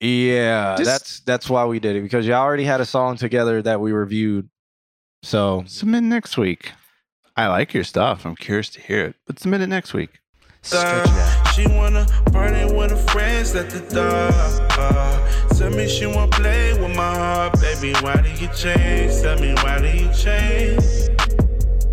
Yeah, 0.00 0.76
Just- 0.76 0.90
that's 0.90 1.20
that's 1.20 1.48
why 1.48 1.64
we 1.64 1.78
did 1.78 1.96
it 1.96 2.02
because 2.02 2.26
y'all 2.26 2.42
already 2.42 2.64
had 2.64 2.82
a 2.82 2.84
song 2.84 3.16
together 3.16 3.62
that 3.62 3.80
we 3.80 3.92
reviewed. 3.92 4.50
So 5.22 5.64
Submit 5.66 6.02
next 6.02 6.36
week. 6.36 6.72
I 7.34 7.46
like 7.48 7.72
your 7.72 7.84
stuff. 7.84 8.26
I'm 8.26 8.36
curious 8.36 8.68
to 8.70 8.82
hear 8.82 9.06
it, 9.06 9.16
but 9.26 9.38
submit 9.38 9.62
it 9.62 9.68
next 9.68 9.94
week. 9.94 10.10
Stretch. 10.64 11.54
She 11.54 11.66
wanna 11.68 12.06
party 12.32 12.64
with 12.74 12.90
her 12.90 12.96
friends 13.12 13.54
at 13.54 13.70
the 13.70 13.80
door. 13.94 15.58
Tell 15.58 15.70
me 15.70 15.86
she 15.88 16.06
wanna 16.06 16.30
play 16.32 16.72
with 16.80 16.96
my 16.96 17.14
heart, 17.14 17.60
baby. 17.60 17.92
Why 18.00 18.16
do 18.16 18.30
you 18.30 18.48
change? 18.54 19.20
Tell 19.22 19.38
me 19.38 19.54
why 19.62 19.78
do 19.80 19.88
you 19.88 20.10
change? 20.12 20.82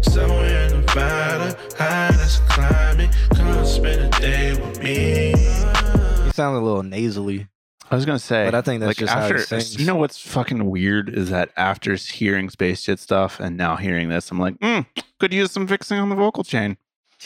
Somewhere 0.03 0.67
in 0.67 0.81
Nevada, 0.81 1.55
high 1.77 2.11
that's 2.11 2.37
climbing. 2.49 3.09
Come 3.35 3.65
spend 3.65 4.13
a 4.13 4.19
day 4.19 4.53
with 4.59 4.81
me. 4.81 5.29
you 5.31 6.31
sound 6.33 6.57
a 6.57 6.59
little 6.59 6.83
nasally. 6.83 7.47
I 7.89 7.95
was 7.95 8.05
gonna 8.05 8.19
say, 8.19 8.45
But 8.45 8.55
I 8.55 8.61
think 8.61 8.79
that's 8.79 8.87
like 8.89 8.97
just 8.97 9.11
how 9.13 9.19
he 9.27 9.33
after. 9.33 9.39
sings. 9.39 9.77
You 9.77 9.85
know 9.85 9.95
what's 9.97 10.17
fucking 10.17 10.65
weird 10.69 11.09
is 11.09 11.29
that 11.29 11.51
after 11.57 11.93
hearing 11.95 12.49
Space 12.49 12.83
Jet 12.83 12.99
stuff 12.99 13.39
and 13.41 13.57
now 13.57 13.75
hearing 13.75 14.07
this, 14.07 14.31
I'm 14.31 14.39
like, 14.39 14.57
mm, 14.59 14.85
could 15.19 15.33
use 15.33 15.51
some 15.51 15.67
fixing 15.67 15.99
on 15.99 16.07
the 16.09 16.15
vocal 16.15 16.45
chain. 16.45 16.77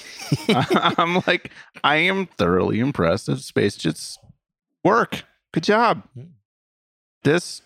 I'm 0.49 1.21
like, 1.27 1.51
I 1.83 1.97
am 1.97 2.25
thoroughly 2.25 2.79
impressed 2.79 3.27
with 3.27 3.41
Space 3.41 3.75
Jet's 3.75 4.17
work. 4.83 5.23
Good 5.53 5.63
job. 5.63 6.03
Hmm. 6.13 6.23
This 7.23 7.61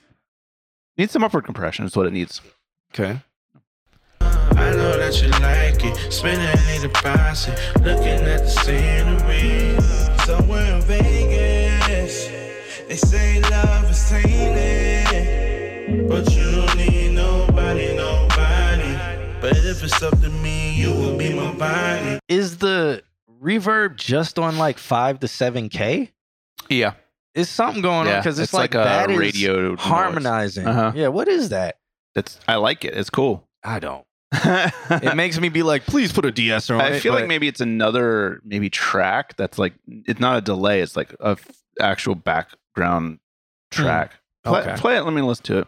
needs 0.98 1.12
some 1.12 1.24
upward 1.24 1.46
compression. 1.46 1.86
Is 1.86 1.96
what 1.96 2.06
it 2.06 2.14
needs. 2.14 2.42
Okay. 2.94 3.22
I 4.22 4.72
know 4.72 4.98
that 4.98 5.22
you 5.22 5.30
like 5.30 5.84
it. 5.84 6.14
Spending 6.14 6.48
a 6.48 6.80
deposit, 6.82 7.58
looking 7.78 8.22
at 8.28 8.44
the 8.44 8.50
scenery. 8.50 9.80
Somewhere 10.26 10.76
in 10.76 10.82
Vegas, 10.82 12.28
they 12.88 12.96
say 12.96 13.42
love 13.42 13.90
is 13.90 14.10
tainted. 14.10 16.08
But 16.08 16.32
you 16.36 16.52
don't 16.52 16.76
need 16.78 17.14
nobody, 17.14 17.96
nobody. 17.96 18.29
But 19.42 19.56
if 19.58 19.84
it's 19.84 20.02
up 20.04 20.20
to 20.22 20.30
me, 20.30 20.74
you 20.76 20.92
will 20.92 21.18
be 21.18 21.34
my 21.34 21.54
body. 21.54 22.20
Is 22.28 22.58
the 22.58 23.04
reverb 23.42 23.96
just 23.96 24.38
on 24.38 24.58
like 24.58 24.78
five 24.78 25.20
to 25.22 25.28
seven 25.30 25.70
K? 25.70 26.12
Yeah. 26.70 26.94
Is 27.36 27.48
something 27.48 27.82
going 27.82 28.08
on? 28.10 28.18
Because 28.20 28.38
it's, 28.38 28.50
it's 28.50 28.54
like, 28.54 28.74
like 28.76 28.86
a 28.86 28.88
that 28.90 29.12
is 29.12 29.18
radio 29.18 29.70
noise. 29.70 29.80
harmonizing. 29.80 30.68
Uh-huh. 30.68 30.92
Yeah, 30.94 31.08
what 31.08 31.28
is 31.30 31.50
that? 31.50 31.78
That's 32.16 32.38
I 32.50 32.56
like 32.56 32.84
it. 32.84 32.96
It's 32.98 33.10
cool. 33.10 33.48
I 33.64 33.80
don't. 33.80 34.04
It 34.92 35.16
makes 35.16 35.40
me 35.40 35.48
be 35.50 35.64
like, 35.64 35.86
please 35.86 36.12
put 36.12 36.26
a 36.26 36.32
de-esser 36.32 36.76
on 36.76 36.82
I 36.82 36.90
it. 36.90 37.00
feel 37.00 37.14
like 37.14 37.28
maybe 37.28 37.48
it's 37.48 37.62
another 37.62 38.42
maybe 38.44 38.70
track 38.70 39.38
that's 39.38 39.58
like 39.58 39.74
it's 39.88 40.20
not 40.20 40.38
a 40.38 40.42
delay. 40.42 40.82
It's 40.82 40.98
like 40.98 41.14
a 41.22 41.30
f- 41.30 41.48
actual 41.80 42.16
background 42.16 43.20
track. 43.72 44.14
Play, 44.44 44.60
Okay. 44.62 44.76
play 44.78 44.98
it. 44.98 45.04
Let 45.04 45.14
me 45.14 45.22
listen 45.22 45.44
to 45.46 45.58
it. 45.60 45.68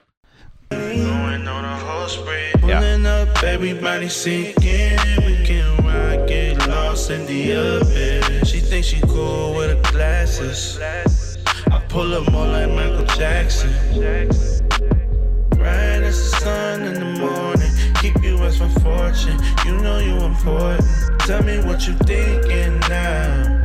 Going 2.02 2.64
on 2.64 2.70
a. 2.72 2.80
Pulling 2.80 3.06
up, 3.06 3.44
everybody 3.44 4.10
sinking. 4.10 4.98
We 5.24 5.46
can 5.46 5.78
ride, 5.86 6.28
get 6.28 6.68
lost 6.68 7.12
in 7.12 7.28
the 7.28 7.52
abyss. 7.52 8.50
She 8.50 8.60
thinks 8.60 8.88
she 8.88 9.00
cool 9.02 9.54
with 9.54 9.70
her 9.70 9.92
glasses. 9.92 10.80
I 11.72 11.80
pull 11.90 12.16
up 12.16 12.32
more 12.32 12.48
like 12.48 12.70
Michael 12.70 13.06
Jackson. 13.18 13.72
Bright 15.52 16.02
as 16.02 16.32
the 16.32 16.38
sun 16.40 16.82
in 16.82 16.94
the 16.96 17.20
morning. 17.20 17.72
Keep 18.02 18.24
you 18.24 18.36
as 18.46 18.60
my 18.60 18.70
fortune. 18.80 19.38
You 19.64 19.78
know 19.80 20.00
you 20.00 20.16
important. 20.26 20.84
Tell 21.20 21.44
me 21.44 21.60
what 21.60 21.88
you 21.88 21.94
thinking 22.06 22.80
now. 22.90 23.62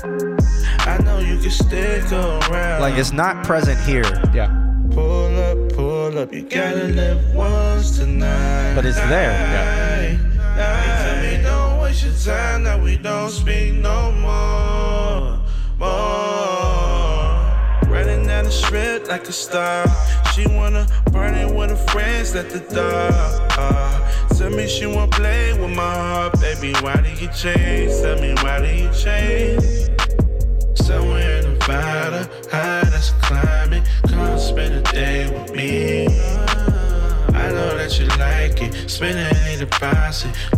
I 0.81 0.99
know 1.03 1.21
you 1.21 1.39
can 1.39 1.51
stick 1.51 2.13
around. 2.13 2.83
like 2.83 2.99
it's 2.99 3.13
not 3.13 3.47
present 3.47 3.81
here. 3.81 4.05
Yeah. 4.35 4.67
Pull 4.93 5.39
up, 5.39 5.73
pull 5.73 6.19
up, 6.19 6.33
you 6.33 6.43
gotta 6.43 6.85
live 6.85 7.35
once 7.35 7.99
tonight. 7.99 8.75
But 8.75 8.87
it's 8.87 8.97
there. 8.97 9.33
Yeah. 9.33 11.03
Tell 11.05 11.23
me 11.23 11.43
don't 11.43 11.81
waste 11.83 12.05
your 12.05 12.15
time, 12.15 12.65
that 12.65 12.81
we 12.81 12.97
don't 12.97 13.31
speak 13.31 13.75
no 13.75 14.13
more. 14.13 15.39
More. 15.79 17.37
Running 17.93 18.27
down 18.27 18.45
the 18.45 18.51
strip 18.51 19.09
like 19.09 19.29
a 19.29 19.33
star. 19.33 19.87
She 20.35 20.47
wanna 20.47 20.87
party 21.13 21.45
with 21.45 21.71
her 21.71 21.77
friends 21.91 22.35
at 22.35 22.51
the 22.51 22.61
door. 22.61 23.11
Uh, 23.59 24.29
tell 24.37 24.51
me 24.51 24.67
she 24.67 24.87
wanna 24.87 25.11
play 25.11 25.53
with 25.59 25.75
my 25.75 25.95
heart, 25.95 26.41
baby. 26.41 26.73
Why 26.81 26.97
do 26.97 27.11
you 27.23 27.31
change? 27.33 27.93
Tell 28.03 28.19
me 28.21 28.35
why 28.43 28.61
do 28.61 28.69
you 28.83 28.91
change? 28.93 29.91
Somewhere 30.75 31.39
in 31.39 31.53
Nevada, 31.55 32.29
high 32.51 32.86
that's 33.07 33.27
climbing. 33.27 33.85
Come 34.09 34.39
spend 34.39 34.75
a 34.75 34.93
day 34.93 35.31
with 35.31 35.55
me. 35.55 36.07
I 36.07 37.51
know 37.51 37.77
that 37.77 37.99
you 37.99 38.07
like 38.19 38.63
it. 38.63 38.91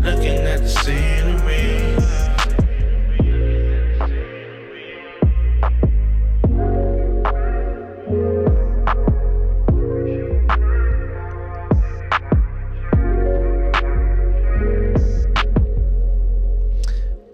Looking 0.02 0.38
at 0.38 0.60
the 0.60 0.68
scenery. 0.68 1.96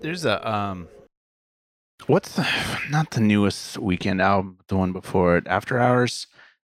There's 0.00 0.26
a 0.26 0.48
um 0.48 0.88
what's 2.08 2.34
the 2.36 2.46
not 2.90 3.10
the 3.12 3.20
newest 3.20 3.76
Weeknd 3.76 4.22
album, 4.22 4.58
the 4.68 4.76
one 4.76 4.92
before 4.92 5.36
it, 5.36 5.46
After 5.46 5.78
Hours. 5.78 6.26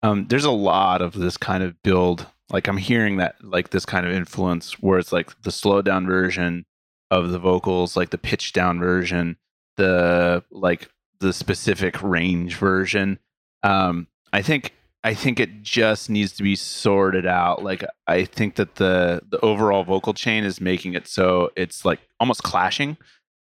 Um, 0.03 0.27
there's 0.29 0.45
a 0.45 0.51
lot 0.51 1.03
of 1.03 1.13
this 1.13 1.37
kind 1.37 1.63
of 1.63 1.81
build 1.83 2.27
Like 2.51 2.69
I'm 2.69 2.79
hearing 2.79 3.19
that 3.19 3.37
like 3.43 3.71
this 3.71 3.85
kind 3.85 4.07
of 4.07 4.13
influence 4.13 4.81
where 4.81 4.99
it's 4.99 5.13
like 5.13 5.43
the 5.43 5.53
slowed 5.53 5.85
down 5.85 6.07
version 6.07 6.65
of 7.11 7.31
the 7.31 7.39
vocals, 7.39 7.97
like 7.97 8.11
the 8.11 8.19
pitch 8.19 8.53
down 8.53 8.79
version, 8.79 9.37
the 9.77 10.43
like 10.51 10.91
the 11.21 11.33
specific 11.33 12.03
range 12.03 12.57
version. 12.57 13.19
Um, 13.63 14.07
I 14.33 14.43
think 14.43 14.75
I 15.03 15.15
think 15.15 15.41
it 15.41 15.63
just 15.63 16.11
needs 16.11 16.33
to 16.33 16.43
be 16.43 16.57
sorted 16.57 17.27
out. 17.27 17.63
Like 17.63 17.85
I 18.07 18.25
think 18.25 18.57
that 18.57 18.77
the 18.77 19.23
the 19.29 19.41
overall 19.41 19.85
vocal 19.85 20.15
chain 20.15 20.45
is 20.45 20.61
making 20.61 20.95
it 20.95 21.07
so 21.07 21.51
it's 21.57 21.85
like 21.85 22.01
almost 22.19 22.43
clashing. 22.43 22.97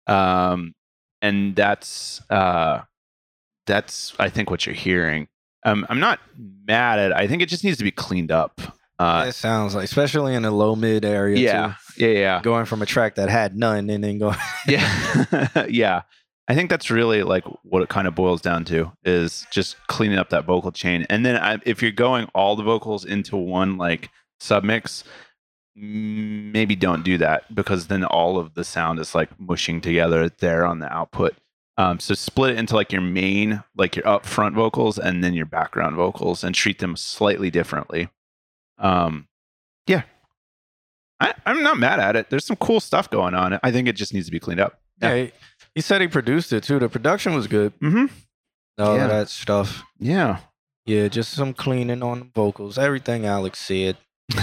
Um, 0.06 0.74
and 1.26 1.56
that's 1.56 2.22
uh 2.30 2.82
that's 3.66 4.14
I 4.18 4.28
think 4.28 4.50
what 4.50 4.64
you're 4.66 4.74
hearing. 4.74 5.28
Um, 5.64 5.84
I'm 5.88 5.98
not 5.98 6.20
mad 6.38 7.00
at. 7.00 7.10
it. 7.10 7.16
I 7.16 7.26
think 7.26 7.42
it 7.42 7.48
just 7.48 7.64
needs 7.64 7.78
to 7.78 7.84
be 7.84 7.90
cleaned 7.90 8.30
up. 8.30 8.60
Uh, 8.98 9.26
it 9.28 9.32
sounds 9.32 9.74
like, 9.74 9.84
especially 9.84 10.34
in 10.34 10.42
the 10.42 10.50
low 10.50 10.76
mid 10.76 11.04
area. 11.04 11.36
yeah, 11.36 11.74
yeah, 11.98 12.08
yeah, 12.08 12.42
Going 12.42 12.64
from 12.64 12.80
a 12.82 12.86
track 12.86 13.16
that 13.16 13.28
had 13.28 13.56
none 13.56 13.90
and 13.90 14.02
then 14.04 14.18
going. 14.18 14.36
yeah, 14.68 15.66
yeah. 15.68 16.02
I 16.48 16.54
think 16.54 16.70
that's 16.70 16.90
really 16.90 17.24
like 17.24 17.44
what 17.64 17.82
it 17.82 17.88
kind 17.88 18.06
of 18.06 18.14
boils 18.14 18.40
down 18.40 18.64
to 18.66 18.92
is 19.04 19.44
just 19.50 19.76
cleaning 19.88 20.16
up 20.18 20.30
that 20.30 20.44
vocal 20.44 20.70
chain. 20.70 21.04
And 21.10 21.26
then 21.26 21.36
I, 21.36 21.58
if 21.66 21.82
you're 21.82 21.90
going 21.90 22.28
all 22.34 22.54
the 22.54 22.62
vocals 22.62 23.04
into 23.04 23.36
one 23.36 23.76
like 23.76 24.10
submix, 24.40 25.02
maybe 25.76 26.74
don't 26.74 27.04
do 27.04 27.18
that 27.18 27.54
because 27.54 27.88
then 27.88 28.02
all 28.04 28.38
of 28.38 28.54
the 28.54 28.64
sound 28.64 28.98
is 28.98 29.14
like 29.14 29.38
mushing 29.38 29.80
together 29.80 30.28
there 30.28 30.64
on 30.64 30.78
the 30.78 30.90
output. 30.92 31.34
Um, 31.78 32.00
so 32.00 32.14
split 32.14 32.52
it 32.52 32.58
into 32.58 32.74
like 32.74 32.90
your 32.90 33.02
main, 33.02 33.62
like 33.76 33.96
your 33.96 34.04
upfront 34.06 34.54
vocals 34.54 34.98
and 34.98 35.22
then 35.22 35.34
your 35.34 35.44
background 35.44 35.94
vocals 35.96 36.42
and 36.42 36.54
treat 36.54 36.78
them 36.78 36.96
slightly 36.96 37.50
differently. 37.50 38.08
Um, 38.78 39.28
yeah. 39.86 40.02
I, 41.20 41.34
I'm 41.44 41.62
not 41.62 41.76
mad 41.78 42.00
at 42.00 42.16
it. 42.16 42.30
There's 42.30 42.46
some 42.46 42.56
cool 42.56 42.80
stuff 42.80 43.10
going 43.10 43.34
on. 43.34 43.58
I 43.62 43.70
think 43.72 43.88
it 43.88 43.92
just 43.96 44.14
needs 44.14 44.26
to 44.26 44.32
be 44.32 44.40
cleaned 44.40 44.60
up. 44.60 44.80
Yeah, 45.02 45.14
he, 45.16 45.32
he 45.74 45.80
said 45.82 46.00
he 46.00 46.08
produced 46.08 46.52
it 46.54 46.62
too. 46.64 46.78
The 46.78 46.88
production 46.88 47.34
was 47.34 47.46
good. 47.46 47.78
Mm-hmm. 47.80 48.06
All 48.78 48.96
Yeah. 48.96 49.06
that 49.08 49.28
stuff. 49.28 49.82
Yeah. 49.98 50.38
Yeah, 50.86 51.08
just 51.08 51.32
some 51.32 51.52
cleaning 51.52 52.02
on 52.02 52.20
the 52.20 52.26
vocals. 52.34 52.78
Everything 52.78 53.26
Alex 53.26 53.58
said. 53.58 53.98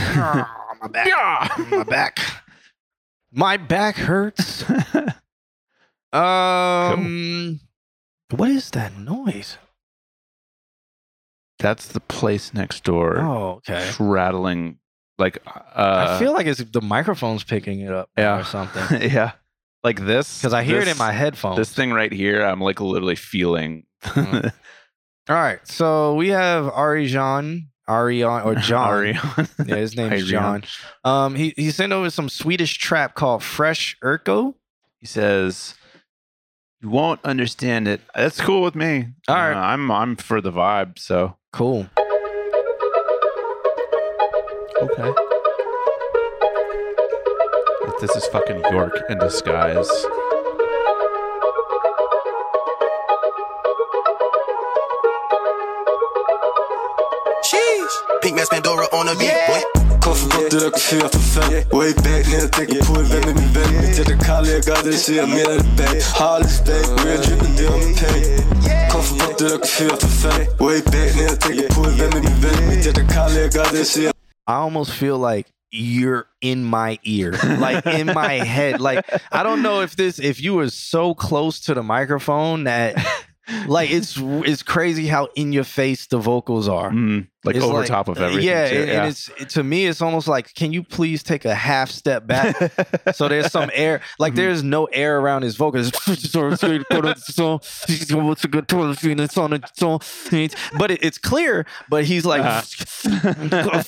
My 0.83 0.87
back. 0.89 1.57
My 1.69 1.83
back. 1.83 2.19
My 3.31 3.57
back 3.57 3.95
hurts. 3.95 4.63
um, 6.13 7.59
what 8.29 8.49
is 8.51 8.69
that 8.71 8.97
noise? 8.97 9.57
That's 11.59 11.87
the 11.87 11.99
place 12.01 12.53
next 12.53 12.83
door. 12.83 13.19
Oh, 13.19 13.61
okay. 13.67 13.89
Rattling 13.99 14.77
like 15.19 15.37
uh 15.45 16.15
I 16.15 16.19
feel 16.19 16.33
like 16.33 16.47
it's 16.47 16.61
the 16.63 16.81
microphone's 16.81 17.43
picking 17.43 17.79
it 17.81 17.91
up 17.93 18.09
Yeah. 18.17 18.39
or 18.39 18.43
something. 18.43 19.01
yeah. 19.11 19.31
Like 19.83 19.99
this. 20.05 20.39
Because 20.39 20.53
I 20.53 20.63
hear 20.63 20.79
it 20.81 20.87
in 20.87 20.97
my 20.97 21.11
headphones. 21.11 21.57
This 21.57 21.71
thing 21.73 21.91
right 21.93 22.11
here, 22.11 22.43
I'm 22.43 22.59
like 22.59 22.81
literally 22.81 23.15
feeling 23.15 23.85
Mm. 24.03 24.51
All 25.29 25.35
right, 25.37 25.65
so 25.65 26.15
we 26.15 26.27
have 26.29 26.65
Arijan, 26.65 27.67
Arion 27.89 28.29
or 28.43 28.55
John. 28.69 28.89
Arion. 28.89 29.17
Yeah, 29.65 29.75
his 29.75 29.95
name's 29.95 30.11
Arion. 30.13 30.27
John. 30.27 30.63
Um, 31.03 31.35
he 31.35 31.53
he 31.55 31.71
sent 31.71 31.91
over 31.93 32.09
some 32.09 32.29
Swedish 32.29 32.77
trap 32.77 33.15
called 33.15 33.43
Fresh 33.43 33.97
Urko. 34.03 34.55
He 34.99 35.05
says, 35.05 35.75
"You 36.81 36.89
won't 36.89 37.19
understand 37.23 37.87
it." 37.87 38.01
That's 38.15 38.39
cool 38.41 38.61
with 38.61 38.75
me. 38.75 39.07
All 39.27 39.35
right. 39.35 39.53
Uh, 39.55 39.59
I'm 39.59 39.91
I'm 39.91 40.15
for 40.15 40.39
the 40.41 40.51
vibe. 40.51 40.97
So 40.99 41.37
Cool. 41.51 41.87
okay. 44.81 45.11
This 48.01 48.15
is 48.15 48.25
fucking 48.27 48.59
York 48.71 49.01
in 49.09 49.17
disguise. 49.19 49.87
Sheesh. 58.43 58.49
Pink 58.49 58.63
Pandora 58.63 58.85
on 58.93 59.05
the 59.05 59.15
beat, 59.15 59.47
boy. 59.47 59.83
Koffer 60.01 60.27
bort 60.27 60.53
rök 60.53 60.79
fyra 60.79 61.09
för 61.09 61.19
fem 61.19 61.53
Way 61.71 61.93
back 61.93 62.27
när 62.27 62.39
jag 62.39 62.51
tänker 62.51 62.85
på 62.85 62.93
vem 62.93 63.23
är 63.23 63.33
min 63.33 63.53
vän 63.53 63.81
Mitt 63.81 63.97
hjärta 63.97 64.25
kallar 64.25 64.49
jag 64.49 64.61
gaddar 64.61 64.91
så 64.91 65.13
jag 65.13 65.29
menar 65.29 65.57
det 65.57 65.77
back 65.77 66.03
Hollis 66.19 66.59
back, 66.65 67.05
real 67.05 67.21
drippin' 67.23 67.55
det 67.57 67.67
om 67.67 67.79
min 67.79 67.95
peng 67.95 68.23
Koffer 68.91 69.27
bort 69.27 69.41
rök 69.41 69.67
fyra 69.67 69.95
för 69.95 70.07
fem 70.07 70.45
Way 70.59 70.81
back 70.81 71.15
när 71.15 71.23
jag 71.23 71.41
tänker 71.41 71.73
på 71.75 71.81
vem 71.81 72.09
är 72.09 72.21
min 72.21 72.41
vän 72.41 72.69
Mitt 72.69 72.85
hjärta 72.85 73.01
kallar 73.13 73.39
jag 73.41 73.51
gaddar 73.51 73.83
så 73.83 74.01
jag 74.01 74.13
I 74.49 74.51
almost 74.51 74.91
feel 74.91 75.17
like 75.35 75.49
you're 75.73 76.25
in 76.41 76.63
my 76.65 76.99
ear, 77.03 77.31
like 77.59 77.85
in 77.85 78.07
my 78.07 78.45
head. 78.45 78.81
Like 78.81 79.05
I 79.31 79.41
don't 79.43 79.61
know 79.61 79.81
if 79.81 79.95
this, 79.95 80.19
if 80.19 80.41
you 80.41 80.53
were 80.53 80.69
so 80.69 81.13
close 81.15 81.61
to 81.61 81.73
the 81.73 81.81
microphone 81.81 82.65
that, 82.65 82.95
like 83.67 83.89
it's 83.89 84.17
it's 84.45 84.63
crazy 84.63 85.07
how 85.07 85.29
in 85.35 85.53
your 85.53 85.63
face 85.63 86.07
the 86.07 86.17
vocals 86.17 86.67
are. 86.67 86.91
Mm, 86.91 87.27
like 87.43 87.57
It's 87.57 87.65
over 87.65 87.85
top 87.85 88.07
of 88.07 88.19
uh, 88.19 88.25
everything. 88.25 88.47
Yeah, 88.47 88.69
too. 88.69 88.91
and, 88.91 89.09
it's 89.09 89.29
it- 89.39 89.49
to 89.49 89.63
me, 89.63 89.85
it's 89.85 90.01
almost 90.01 90.27
like, 90.27 90.53
can 90.53 90.71
you 90.71 90.81
please 90.81 91.23
take 91.23 91.43
a 91.43 91.53
half 91.53 91.91
step 91.91 92.25
back? 92.25 92.55
so 93.13 93.27
there's 93.27 93.51
some 93.51 93.69
air, 93.73 94.01
like 94.17 94.31
mm-hmm. 94.31 94.37
there's 94.37 94.63
no 94.63 94.85
air 94.85 95.19
around 95.19 95.41
his 95.41 95.57
vocals. 95.57 95.91
but 100.77 100.91
it, 100.91 101.03
it's 101.03 101.17
clear. 101.17 101.65
But 101.89 102.05
he's 102.05 102.25
like 102.25 102.43
uh-huh. 102.43 103.81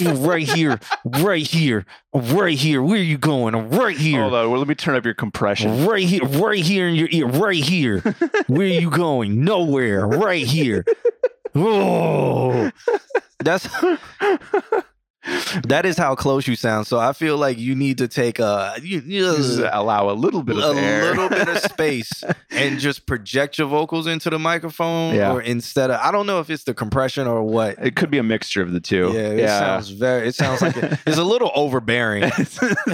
right 0.18 0.48
here, 0.48 0.78
right 1.04 1.46
here, 1.46 1.84
right 2.14 2.56
here. 2.56 2.82
Where 2.82 2.98
are 2.98 3.02
you 3.02 3.18
going? 3.18 3.70
Right 3.70 3.96
here. 3.96 4.20
Hold 4.20 4.34
on. 4.34 4.50
Well, 4.50 4.60
let 4.60 4.68
me 4.68 4.76
turn 4.76 4.94
up 4.94 5.04
your 5.04 5.14
compression. 5.14 5.86
Right 5.86 6.04
here, 6.04 6.24
right 6.24 6.62
here 6.62 6.86
in 6.86 6.94
your 6.94 7.08
ear, 7.10 7.26
right 7.26 7.62
here. 7.62 8.00
Where 8.46 8.62
are 8.62 8.64
you 8.64 8.90
going? 8.90 9.44
Nowhere. 9.44 10.06
Right 10.06 10.46
here. 10.46 10.84
Oh, 11.54 12.70
that's 13.40 13.68
that 15.64 15.84
is 15.84 15.98
how 15.98 16.14
close 16.14 16.46
you 16.48 16.56
sound. 16.56 16.86
So 16.86 16.98
I 16.98 17.12
feel 17.12 17.36
like 17.36 17.58
you 17.58 17.74
need 17.74 17.98
to 17.98 18.08
take 18.08 18.38
a 18.38 18.74
you, 18.82 19.00
you 19.04 19.36
Just 19.36 19.58
allow 19.58 20.08
a 20.10 20.12
little 20.14 20.42
bit 20.42 20.56
of 20.56 20.76
a 20.76 20.80
air. 20.80 21.10
little 21.10 21.28
bit 21.28 21.46
of 21.48 21.58
space 21.72 22.24
and 22.50 22.78
just 22.78 23.06
project 23.06 23.58
your 23.58 23.68
vocals 23.68 24.06
into 24.06 24.30
the 24.30 24.38
microphone. 24.38 25.14
Yeah. 25.14 25.32
Or 25.32 25.42
instead 25.42 25.90
of 25.90 26.00
I 26.00 26.10
don't 26.10 26.26
know 26.26 26.40
if 26.40 26.48
it's 26.48 26.64
the 26.64 26.72
compression 26.74 27.26
or 27.26 27.42
what. 27.42 27.76
It 27.84 27.96
could 27.96 28.10
be 28.10 28.18
a 28.18 28.22
mixture 28.22 28.62
of 28.62 28.72
the 28.72 28.80
two. 28.80 29.10
Yeah, 29.12 29.20
it 29.28 29.48
sounds 29.48 29.90
very. 29.90 30.28
It 30.28 30.34
sounds 30.34 30.62
like 30.62 30.76
it, 30.76 30.98
it's 31.06 31.18
a 31.18 31.24
little 31.24 31.50
overbearing. 31.54 32.30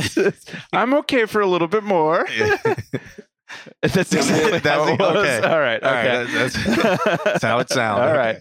I'm 0.73 0.95
okay 0.95 1.27
for 1.27 1.41
a 1.41 1.47
little 1.47 1.69
bit 1.69 1.85
more. 1.85 2.27
That's 3.83 4.13
exactly 4.13 4.59
That's 4.61 4.89
it? 4.91 4.99
was. 5.01 5.17
Okay. 5.17 5.41
All 5.47 5.59
right. 5.61 5.83
All 5.83 5.93
right, 5.93 6.27
that's- 6.27 7.19
that's 7.25 7.43
how 7.45 7.59
it 7.61 7.69
sounds. 7.71 8.01
All 8.01 8.17
right. 8.17 8.39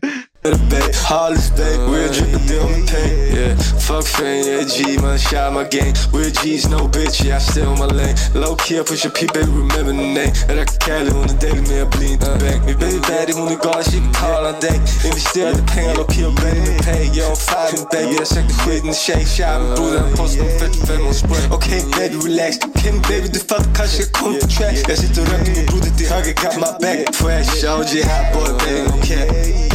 The 0.51 0.57
back 0.69 0.93
Hollis 0.95 1.49
back, 1.49 1.77
real 1.89 2.09
drippin' 2.13 2.47
det 2.47 2.59
om 2.59 2.72
min 2.72 2.85
peng 2.88 3.26
Yeah, 3.35 3.57
fuck 3.88 4.05
fame, 4.05 4.45
yeah 4.45 4.63
G, 4.63 4.97
man, 5.01 5.17
shot 5.17 5.53
my 5.53 5.65
game. 5.76 5.93
Real 6.13 6.31
G's, 6.31 6.69
no 6.69 6.88
bitch, 6.88 7.23
yeah, 7.26 7.39
I 7.39 7.61
on 7.67 7.80
my 7.80 7.89
lane. 7.99 8.15
Low 8.34 8.55
key, 8.55 8.80
I 8.80 8.84
push 8.84 9.03
your 9.03 9.13
P, 9.17 9.27
baby, 9.34 9.51
remember 9.51 9.91
the 9.91 9.93
name. 9.93 10.34
Är 10.49 10.55
det 10.55 10.65
Cali, 10.85 11.09
hon 11.11 11.30
är 11.30 11.38
daily, 11.41 11.61
men 11.67 11.77
jag 11.77 11.89
blir 11.89 12.11
inte 12.13 12.26
bank. 12.26 12.59
Min 12.65 12.77
baby 12.80 12.99
baddie, 13.09 13.34
hon 13.34 13.47
är 13.47 13.59
galen, 13.65 13.84
she 13.84 13.97
can 13.99 14.13
call 14.13 14.45
all 14.45 14.57
day. 14.61 14.77
Investerade 15.05 15.61
pengar, 15.73 15.95
low 15.95 16.07
key, 16.13 16.26
och 16.26 16.34
baby 16.34 16.59
med 16.69 16.85
pay 16.85 17.05
Jag 17.19 17.27
har 17.31 17.39
five 17.49 17.72
med 17.80 17.88
baby, 17.95 18.15
jag 18.22 18.27
sökte 18.27 18.53
skit 18.61 18.84
med 18.85 18.95
tjej 18.95 19.26
Shot 19.26 19.59
med 19.61 19.76
bror, 19.76 19.91
den 19.97 20.09
postar 20.17 20.45
45 20.59 21.07
och 21.07 21.15
spray. 21.15 21.45
Okay, 21.57 21.81
baby, 21.97 22.15
relax. 22.27 22.51
Okej 22.67 22.93
baby, 23.09 23.27
du 23.35 23.39
fattar 23.39 23.73
kanske 23.76 23.97
jag 24.03 24.11
kom 24.11 24.34
till 24.39 24.49
track 24.57 24.77
Jag 24.89 24.97
sitter 24.97 25.22
och 25.22 25.27
röker 25.27 25.51
med 25.55 25.65
broder 25.67 25.91
till 25.97 26.07
höger, 26.13 26.34
got 26.43 26.55
my 26.63 26.72
back 26.84 26.99
Fresh, 27.15 27.51
OG, 27.73 27.91
hot 28.09 28.27
boy, 28.34 28.51
baby, 28.63 29.74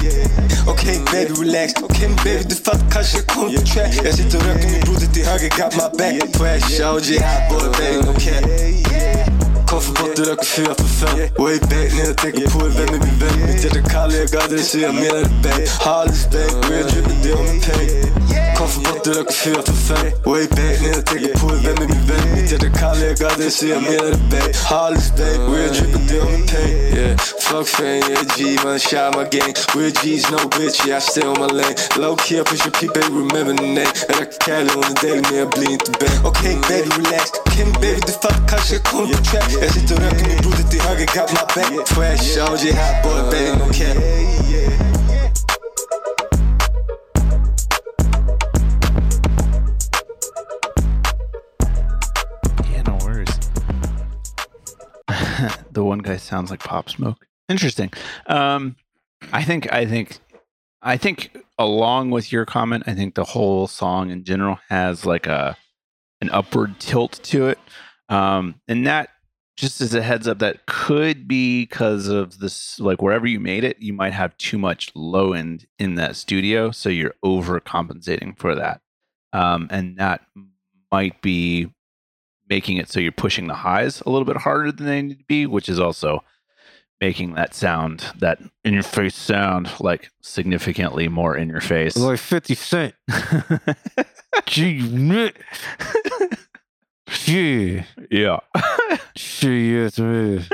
okay 0.67 0.99
baby 1.13 1.33
relax, 1.41 1.73
Okay 1.83 2.09
baby 2.25 2.45
du 2.49 2.55
fattar 2.55 2.91
kanske 2.91 3.19
jag 3.19 3.27
kom 3.27 3.49
till 3.49 3.67
track 3.67 3.95
Jag 4.05 4.15
sitter 4.15 4.39
och 4.39 4.45
röker 4.45 4.69
med 4.71 4.81
broder 4.85 5.07
till 5.15 5.25
höger, 5.27 5.51
got 5.59 5.73
my 5.77 5.99
back. 5.99 6.37
Fresh, 6.37 6.81
OG, 6.95 7.09
hot 7.25 7.45
boy, 7.51 7.69
baby, 7.79 8.09
okej 8.17 8.85
Koffer 9.67 9.93
bort 9.93 10.19
röker 10.19 10.45
fyra 10.45 10.75
för 10.75 10.85
fem 10.85 11.19
Way 11.39 11.59
back 11.59 11.91
när 11.97 12.05
jag 12.07 12.19
tänker 12.19 12.51
på 12.51 12.59
vem 12.59 12.89
är 12.95 13.01
min 13.07 13.19
vän 13.21 13.47
Mitt 13.47 13.65
hjärta 13.65 13.83
kallar 13.91 14.15
jag 14.15 14.29
gaddar 14.29 14.59
så 14.59 14.79
jag 14.79 14.95
menar 14.95 15.19
det 15.19 15.43
back. 15.43 15.69
Hollis 15.87 16.25
back, 16.33 16.71
real 16.71 16.89
drippin' 16.91 17.35
om 17.39 17.45
min 17.45 17.61
peng 17.61 17.91
Koffer 18.61 18.81
bort 18.81 19.07
röker 19.07 19.33
fyra 19.33 19.63
för 19.63 19.73
fem. 19.73 20.07
Way 20.25 20.47
back 20.49 20.77
när 20.83 20.89
jag 20.97 21.07
tänker 21.07 21.35
på 21.41 21.47
vem 21.47 21.77
är 21.85 21.89
min 21.95 22.07
vän 22.09 22.27
Mitt 22.35 22.53
hjärta 22.53 22.71
kallar 22.81 23.05
jag 23.07 23.17
gaddar 23.17 23.51
så 23.51 23.67
jag 23.67 23.83
menar 23.83 24.11
det 24.11 24.31
back 24.33 24.57
Hollis 24.71 25.11
back, 25.19 25.39
real 25.53 25.71
drippin' 25.75 26.07
det 26.09 26.21
om 26.21 26.33
min 26.33 26.47
peng 26.47 26.75
Yeah, 26.97 27.17
fuck 27.47 27.67
fan, 27.69 27.87
yeah 27.87 28.23
G, 28.37 28.59
man, 28.65 28.79
shot 28.79 29.11
my 29.17 29.25
gang. 29.35 29.53
Real 29.75 29.93
G's, 30.03 30.25
no 30.33 30.39
bitch, 30.57 30.79
yeah, 30.87 30.99
I 30.99 31.01
stay 31.01 31.25
on 31.31 31.37
my 31.43 31.49
lane. 31.59 31.77
Low 32.03 32.15
key, 32.17 32.41
I 32.41 32.43
push 32.43 32.63
your 32.67 32.75
P, 32.79 32.81
baby, 32.95 33.11
remember 33.23 33.55
the 33.61 33.67
name. 33.79 33.93
Är 34.11 34.17
det 34.21 34.29
Cali, 34.45 34.71
hon 34.75 34.85
är 34.93 34.97
daily, 35.03 35.23
men 35.29 35.37
jag 35.43 35.51
blir 35.57 35.71
inte 35.71 35.91
Okej 36.31 36.57
baby, 36.69 36.91
relax, 36.99 37.27
okej 37.47 37.67
baby, 37.83 38.01
du 38.07 38.13
fattar 38.13 38.49
kanske 38.51 38.75
jag 38.75 38.85
kom 38.85 39.07
till 39.07 39.25
track 39.31 39.51
Jag 39.63 39.71
sitter 39.75 39.95
och 39.97 40.03
röker 40.03 40.27
med 40.29 40.39
broder 40.45 40.67
till 40.71 40.81
höger, 40.81 41.09
got 41.17 41.31
my 41.37 41.45
back. 41.57 41.89
Fresh, 41.95 42.27
OG, 42.53 42.65
hot 42.81 42.97
boy, 43.05 43.21
baby, 43.33 43.53
no 43.61 43.67
cap 43.79 44.50
the 55.73 55.85
one 55.85 55.99
guy 55.99 56.17
sounds 56.17 56.51
like 56.51 56.61
Pop 56.61 56.91
Smoke. 56.91 57.27
Interesting. 57.49 57.93
Um, 58.27 58.77
I 59.33 59.43
think 59.43 59.73
I 59.73 59.87
think 59.87 60.19
I 60.83 60.97
think 60.97 61.37
along 61.59 62.11
with 62.11 62.33
your 62.33 62.47
comment, 62.47 62.85
I 62.87 62.95
think 62.95 63.15
the 63.15 63.25
whole 63.25 63.67
song 63.67 64.11
in 64.11 64.25
general 64.25 64.59
has 64.69 65.05
like 65.05 65.27
a 65.27 65.57
an 66.21 66.31
upward 66.31 66.79
tilt 66.79 67.21
to 67.25 67.49
it, 67.49 67.59
um, 68.09 68.61
and 68.69 68.87
that 68.87 69.11
just 69.57 69.81
as 69.81 69.93
a 69.95 70.01
heads 70.01 70.27
up, 70.27 70.39
that 70.39 70.65
could 70.67 71.29
be 71.29 71.63
because 71.63 72.09
of 72.09 72.39
this. 72.39 72.79
Like 72.81 73.03
wherever 73.03 73.27
you 73.27 73.41
made 73.41 73.65
it, 73.65 73.81
you 73.81 73.93
might 73.93 74.13
have 74.13 74.37
too 74.39 74.59
much 74.59 74.91
low 74.95 75.33
end 75.33 75.67
in 75.79 75.97
that 75.97 76.17
studio, 76.17 76.71
so 76.71 76.89
you're 76.89 77.15
overcompensating 77.25 78.39
for 78.39 78.55
that, 78.55 78.81
um, 79.33 79.69
and 79.71 79.99
that 79.99 80.23
might 80.91 81.21
be 81.21 81.71
making 82.51 82.77
it 82.77 82.91
so 82.91 83.01
you're 83.01 83.13
pushing 83.13 83.47
the 83.47 83.55
highs 83.55 84.01
a 84.03 84.11
little 84.11 84.27
bit 84.27 84.39
harder 84.39 84.73
than 84.73 84.87
they 84.87 85.01
need 85.01 85.19
to 85.21 85.25
be, 85.25 85.47
which 85.47 85.69
is 85.69 85.79
also 85.79 86.23
making 87.01 87.35
that 87.35 87.55
sound, 87.55 88.05
that 88.19 88.39
in 88.65 88.75
your 88.75 88.83
face 88.83 89.15
sound, 89.15 89.71
like 89.81 90.11
significantly 90.21 91.09
more 91.09 91.35
in 91.37 91.49
your 91.49 91.61
face. 91.63 91.97
Like 91.97 92.19
50 92.19 92.55
Cent. 92.55 92.95
Gee. 94.47 94.79
Yeah. 97.27 97.85
Yeah. 98.11 98.41
She 99.17 99.75
is 99.75 99.99
man. 99.99 100.45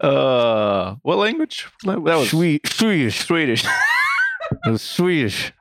Uh, 0.00 0.96
what 1.02 1.18
language? 1.18 1.66
That 1.84 2.00
was 2.02 2.30
Sweet, 2.30 2.66
Swedish. 2.66 3.20
Swedish. 3.20 3.64
It 4.66 4.70
was 4.70 4.82
Swedish. 4.82 5.52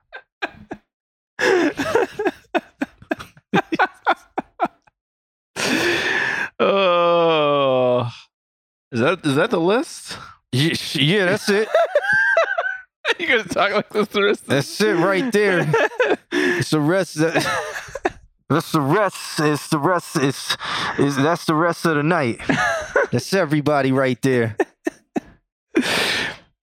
Oh, 6.59 8.09
is 8.91 8.99
that 8.99 9.25
is 9.25 9.35
that 9.35 9.49
the 9.49 9.59
list? 9.59 10.17
Yeah, 10.51 10.73
yeah, 10.93 11.25
that's 11.25 11.49
it. 11.49 11.67
you 13.19 13.27
gonna 13.27 13.43
talk 13.43 13.71
like 13.73 13.89
this 13.89 14.07
the 14.09 14.23
rest? 14.23 14.41
of 14.43 14.47
the- 14.47 14.55
That's 14.55 14.81
it 14.81 14.93
right 14.93 15.31
there. 15.31 15.71
It's 16.31 16.69
the 16.69 16.79
rest. 16.79 17.15
That, 17.15 17.33
that's 18.49 18.71
the 18.71 18.81
rest. 18.81 19.39
It's 19.39 19.67
the 19.69 19.79
rest. 19.79 20.15
It's, 20.17 20.55
it's 20.99 21.15
that's 21.15 21.45
the 21.45 21.55
rest 21.55 21.85
of 21.85 21.95
the 21.95 22.03
night. 22.03 22.39
That's 23.11 23.31
everybody 23.33 23.91
right 23.91 24.19
there. 24.23 24.55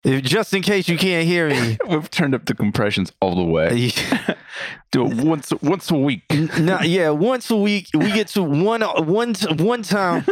If, 0.04 0.24
just 0.24 0.52
in 0.52 0.62
case 0.62 0.88
you 0.88 0.98
can't 0.98 1.26
hear 1.26 1.48
me. 1.48 1.78
We've 1.88 2.10
turned 2.10 2.34
up 2.34 2.44
the 2.46 2.54
compressions 2.54 3.12
all 3.20 3.36
the 3.36 3.44
way. 3.44 3.92
Do 4.90 5.06
it 5.06 5.14
once 5.14 5.52
once 5.62 5.90
a 5.90 5.96
week. 5.96 6.24
no, 6.58 6.80
yeah, 6.82 7.10
once 7.10 7.50
a 7.50 7.56
week 7.56 7.88
we 7.94 8.12
get 8.12 8.28
to 8.28 8.42
one 8.42 8.82
one 8.82 9.34
one 9.58 9.82
time. 9.82 10.26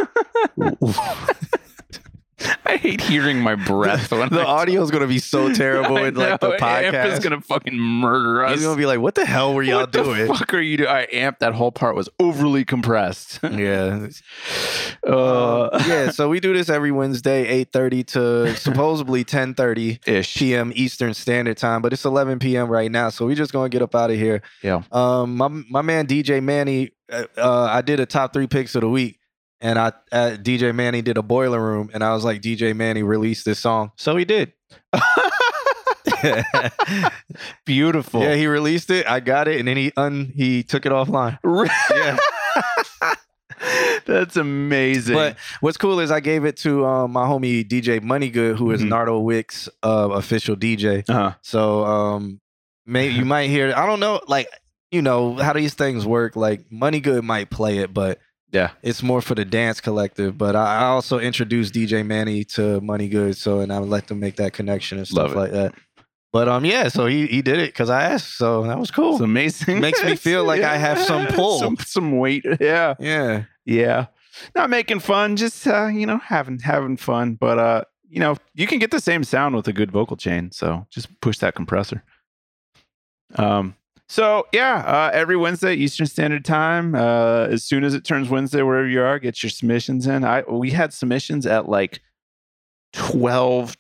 I 2.67 2.77
hate 2.77 3.01
hearing 3.01 3.41
my 3.41 3.55
breath 3.55 4.09
the 4.11 4.45
audio 4.47 4.83
is 4.83 4.91
gonna 4.91 5.07
be 5.07 5.19
so 5.19 5.53
terrible 5.53 5.97
in 5.99 6.15
like 6.15 6.41
the 6.41 6.49
know, 6.49 6.53
Amp 6.55 6.95
podcast. 6.95 7.13
is 7.13 7.19
gonna 7.19 7.41
fucking 7.41 7.77
murder 7.77 8.45
us. 8.45 8.53
He's 8.53 8.63
gonna 8.63 8.77
be 8.77 8.87
like, 8.87 9.01
"What 9.01 9.15
the 9.15 9.27
hell 9.27 9.55
were 9.55 9.63
y'all 9.63 9.81
what 9.81 9.93
the 9.93 10.03
doing?" 10.03 10.27
fuck 10.27 10.55
are 10.55 10.61
you 10.61 10.77
doing? 10.79 10.89
I 10.89 11.07
amp 11.13 11.41
that 11.41 11.55
whole 11.55 11.73
part 11.73 11.97
was 11.97 12.09
overly 12.19 12.65
compressed. 12.65 13.41
Yeah. 13.51 14.07
Uh, 15.07 15.83
yeah, 15.87 16.11
so 16.11 16.29
we 16.29 16.41
do 16.41 16.53
this 16.55 16.69
every 16.69 16.91
Wednesday, 16.93 17.65
8.30 17.65 18.07
to 18.07 18.57
supposedly 18.57 19.25
10.30 19.25 20.07
ish. 20.09 20.35
p.m. 20.37 20.73
Eastern 20.75 21.15
Standard 21.15 21.57
Time, 21.57 21.83
but 21.83 21.93
it's 21.93 22.05
11 22.05 22.39
p.m. 22.39 22.69
right 22.69 22.91
now, 22.91 23.11
so 23.11 23.27
we're 23.27 23.35
just 23.35 23.53
gonna 23.53 23.69
get 23.69 23.83
up 23.83 23.95
out 23.95 24.11
of 24.11 24.17
here. 24.17 24.41
Yeah. 24.63 24.83
Um, 24.93 25.37
my 25.37 25.49
my 25.49 25.83
man 25.83 26.07
DJ 26.07 26.43
Manny, 26.43 26.91
uh, 27.13 27.25
uh, 27.37 27.65
I 27.65 27.83
did 27.83 28.01
a 28.01 28.07
top 28.07 28.33
three 28.33 28.47
picks 28.47 28.75
of 28.75 28.81
the 28.83 28.89
week, 28.89 29.20
and 29.61 29.79
I 29.79 29.89
uh, 30.13 30.37
DJ 30.41 30.75
Manny 30.75 31.03
did 31.03 31.17
a 31.19 31.23
boiler 31.23 31.61
room, 31.63 31.91
and 31.93 32.03
I 32.05 32.13
was 32.15 32.25
like, 32.25 32.41
DJ 32.43 32.75
Manny 32.75 33.03
released 33.03 33.45
this 33.45 33.59
song, 33.59 33.93
so 33.97 34.17
he 34.17 34.25
did. 34.25 34.53
Beautiful. 37.65 38.23
Yeah, 38.23 38.35
he 38.35 38.47
released 38.47 38.91
it. 38.91 39.07
I 39.07 39.21
got 39.21 39.49
it, 39.49 39.59
and 39.59 39.69
then 39.69 39.77
he 39.77 39.93
un 39.97 40.33
he 40.35 40.63
took 40.63 40.87
it 40.87 40.93
offline. 40.93 41.39
Yeah. 41.95 42.17
That's 44.07 44.37
amazing. 44.37 45.15
But 45.15 45.37
what's 45.61 45.77
cool 45.77 46.01
is 46.01 46.11
I 46.11 46.21
gave 46.21 46.45
it 46.45 46.57
to 46.59 46.85
um, 46.87 47.13
my 47.13 47.27
homie 47.27 47.63
DJ 47.67 48.01
Moneygood, 48.01 48.57
who 48.57 48.71
is 48.71 48.81
Mhm. 48.83 48.89
Nardo 48.89 49.19
Wick's 49.21 49.69
uh, 49.83 50.09
official 50.13 50.57
DJ. 50.57 51.05
uh-huh. 51.09 51.35
So 51.43 51.85
um, 51.85 52.41
maybe 52.87 53.15
you 53.15 53.25
might 53.25 53.49
hear. 53.49 53.73
I 53.77 53.87
don't 53.87 54.01
know, 54.01 54.21
like 54.27 54.49
you 54.91 55.03
know 55.03 55.35
how 55.37 55.53
these 55.53 55.75
things 55.75 56.07
work. 56.07 56.37
Like 56.37 56.71
Moneygood 56.71 57.23
might 57.23 57.51
play 57.51 57.79
it, 57.79 57.93
but 57.93 58.19
yeah, 58.53 58.71
it's 58.83 59.03
more 59.03 59.21
for 59.21 59.35
the 59.35 59.45
dance 59.45 59.81
collective. 59.81 60.37
But 60.37 60.57
I, 60.57 60.85
also 60.87 61.19
introduced 61.19 61.75
DJ 61.75 62.05
Manny 62.05 62.45
to 62.45 62.81
Money 62.81 63.09
Good, 63.09 63.37
so 63.37 63.61
and 63.61 63.73
I 63.73 63.79
let 63.79 64.09
them 64.09 64.21
make 64.21 64.37
that 64.37 64.53
connection 64.53 64.99
and 64.99 65.07
stuff 65.07 65.35
like 65.35 65.53
that. 65.53 65.75
But 66.33 66.49
um, 66.49 66.65
yeah, 66.65 66.89
so 66.89 67.07
he 67.07 67.27
he 67.27 67.43
did 67.43 67.59
it 67.59 67.69
because 67.69 67.91
I 67.91 68.05
asked, 68.05 68.37
so 68.37 68.65
that 68.65 68.79
was 68.79 68.91
cool. 68.91 69.15
It's 69.15 69.21
amazing. 69.21 69.81
Makes 69.81 70.05
me 70.05 70.17
feel 70.29 70.45
like 70.45 70.63
I 70.63 70.77
have 70.77 70.99
some 70.99 71.27
pull. 71.29 71.59
some, 71.59 71.77
some 71.79 72.19
weight. 72.19 72.45
Yeah. 72.61 72.95
yeah. 72.99 73.45
Yeah. 73.65 74.07
Not 74.55 74.71
making 74.71 75.01
fun, 75.01 75.37
just 75.37 75.67
uh, 75.67 75.87
you 75.87 76.07
know, 76.07 76.19
having 76.19 76.59
having 76.61 76.97
fun. 76.97 77.35
But 77.35 77.59
uh, 77.59 77.85
you 78.09 78.21
know, 78.21 78.37
you 78.55 78.67
can 78.67 78.79
get 78.79 78.91
the 78.91 79.01
same 79.01 79.25
sound 79.25 79.57
with 79.57 79.67
a 79.69 79.73
good 79.73 79.91
vocal 79.91 80.17
chain. 80.17 80.51
So 80.53 80.87
just 80.91 81.21
push 81.21 81.39
that 81.39 81.55
compressor. 81.55 82.03
Um 83.37 83.75
so 84.11 84.47
yeah, 84.53 84.79
uh, 84.87 85.11
every 85.15 85.37
Wednesday 85.37 85.75
Eastern 85.75 86.07
Standard 86.07 86.45
Time. 86.45 86.95
Uh, 86.95 87.47
as 87.51 87.63
soon 87.63 87.85
as 87.85 87.95
it 87.95 88.05
turns 88.05 88.29
Wednesday, 88.29 88.63
wherever 88.63 88.89
you 88.89 89.01
are, 89.03 89.19
get 89.21 89.43
your 89.43 89.51
submissions 89.51 90.07
in. 90.07 90.25
I 90.25 90.43
we 90.49 90.71
had 90.73 90.93
submissions 90.93 91.47
at 91.47 91.69
like 91.69 92.01
twelve 92.93 93.77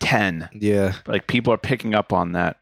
ten. 0.00 0.48
Yeah. 0.52 0.94
Like 1.06 1.26
people 1.26 1.52
are 1.52 1.58
picking 1.58 1.94
up 1.94 2.12
on 2.12 2.32
that. 2.32 2.56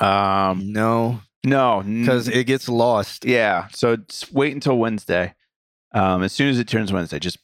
Um, 0.00 0.72
No, 0.72 1.20
no, 1.44 1.82
because 1.84 2.28
it 2.28 2.44
gets 2.44 2.68
lost. 2.68 3.24
yeah. 3.24 3.66
So 3.72 3.96
just 3.96 4.32
wait 4.32 4.54
until 4.54 4.78
Wednesday. 4.78 5.34
Um, 5.94 6.22
as 6.22 6.32
soon 6.32 6.48
as 6.48 6.58
it 6.58 6.68
turns 6.68 6.92
Wednesday, 6.92 7.18
just 7.18 7.38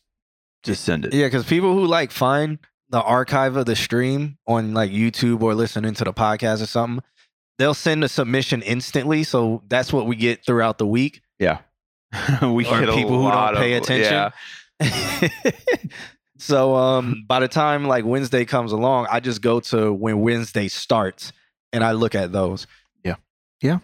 just 0.63 0.85
send 0.85 1.05
it. 1.05 1.13
Yeah, 1.13 1.27
because 1.27 1.45
people 1.45 1.75
who 1.75 1.85
like 1.87 2.11
find 2.13 2.59
the 2.91 3.03
archive 3.03 3.57
of 3.57 3.67
the 3.67 3.77
stream 3.77 4.39
on 4.47 4.73
like 4.73 4.91
YouTube 4.91 5.43
or 5.43 5.55
listening 5.55 5.95
to 5.95 6.05
the 6.05 6.13
podcast 6.13 6.63
or 6.63 6.67
something, 6.67 7.05
they'll 7.59 7.75
send 7.75 8.05
a 8.05 8.09
submission 8.09 8.63
instantly. 8.63 9.25
So 9.25 9.63
that's 9.69 9.93
what 9.93 10.07
we 10.07 10.17
get 10.17 10.45
throughout 10.45 10.79
the 10.79 10.87
week. 10.87 11.23
Yeah. 11.39 11.59
we 12.43 12.65
Or 12.67 12.81
get 12.81 12.89
a 12.89 12.93
people 12.93 13.23
who 13.23 13.31
don't 13.31 13.55
pay 13.57 13.75
of- 13.75 13.83
attention. 13.83 14.33
yeah. 14.81 15.29
so 16.39 16.75
um 16.77 17.25
by 17.27 17.41
the 17.41 17.49
time 17.49 17.87
like 17.87 18.05
Wednesday 18.05 18.45
comes 18.45 18.73
along, 18.73 19.07
I 19.11 19.21
just 19.21 19.43
go 19.43 19.61
to 19.61 19.93
when 19.93 20.21
Wednesday 20.21 20.69
starts 20.69 21.33
and 21.73 21.83
I 21.85 21.93
look 21.93 22.15
at 22.15 22.33
those. 22.33 22.67
Yeah. 23.05 23.17
Yeah. 23.61 23.79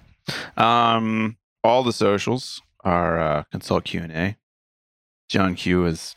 Um, 0.56 1.36
all 1.62 1.82
the 1.82 1.92
socials 1.92 2.62
are 2.84 3.20
uh, 3.20 3.42
consult 3.50 3.84
Q 3.84 4.02
and 4.02 4.12
A. 4.12 4.36
John 5.28 5.54
Q 5.54 5.86
is 5.86 6.14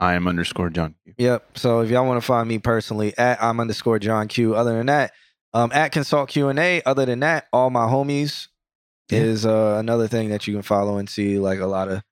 I 0.00 0.14
am 0.14 0.26
underscore 0.26 0.70
John 0.70 0.94
Q. 1.04 1.14
Yep. 1.18 1.58
So 1.58 1.80
if 1.80 1.90
y'all 1.90 2.06
want 2.06 2.20
to 2.20 2.26
find 2.26 2.48
me 2.48 2.58
personally 2.58 3.16
at 3.18 3.42
I'm 3.42 3.60
underscore 3.60 3.98
John 3.98 4.26
Q. 4.28 4.54
Other 4.54 4.76
than 4.76 4.86
that, 4.86 5.12
um 5.54 5.70
at 5.72 5.92
consult 5.92 6.28
Q 6.28 6.48
and 6.48 6.58
A. 6.58 6.82
Other 6.84 7.06
than 7.06 7.20
that, 7.20 7.46
all 7.52 7.70
my 7.70 7.86
homies 7.86 8.48
Yeah. 9.10 9.20
is 9.20 9.46
uh 9.46 9.76
another 9.78 10.08
thing 10.08 10.28
that 10.28 10.46
you 10.46 10.52
can 10.52 10.62
follow 10.62 10.98
and 10.98 11.08
see 11.08 11.38
like 11.38 11.60
a 11.60 11.66
lot 11.66 11.88
of 11.88 12.02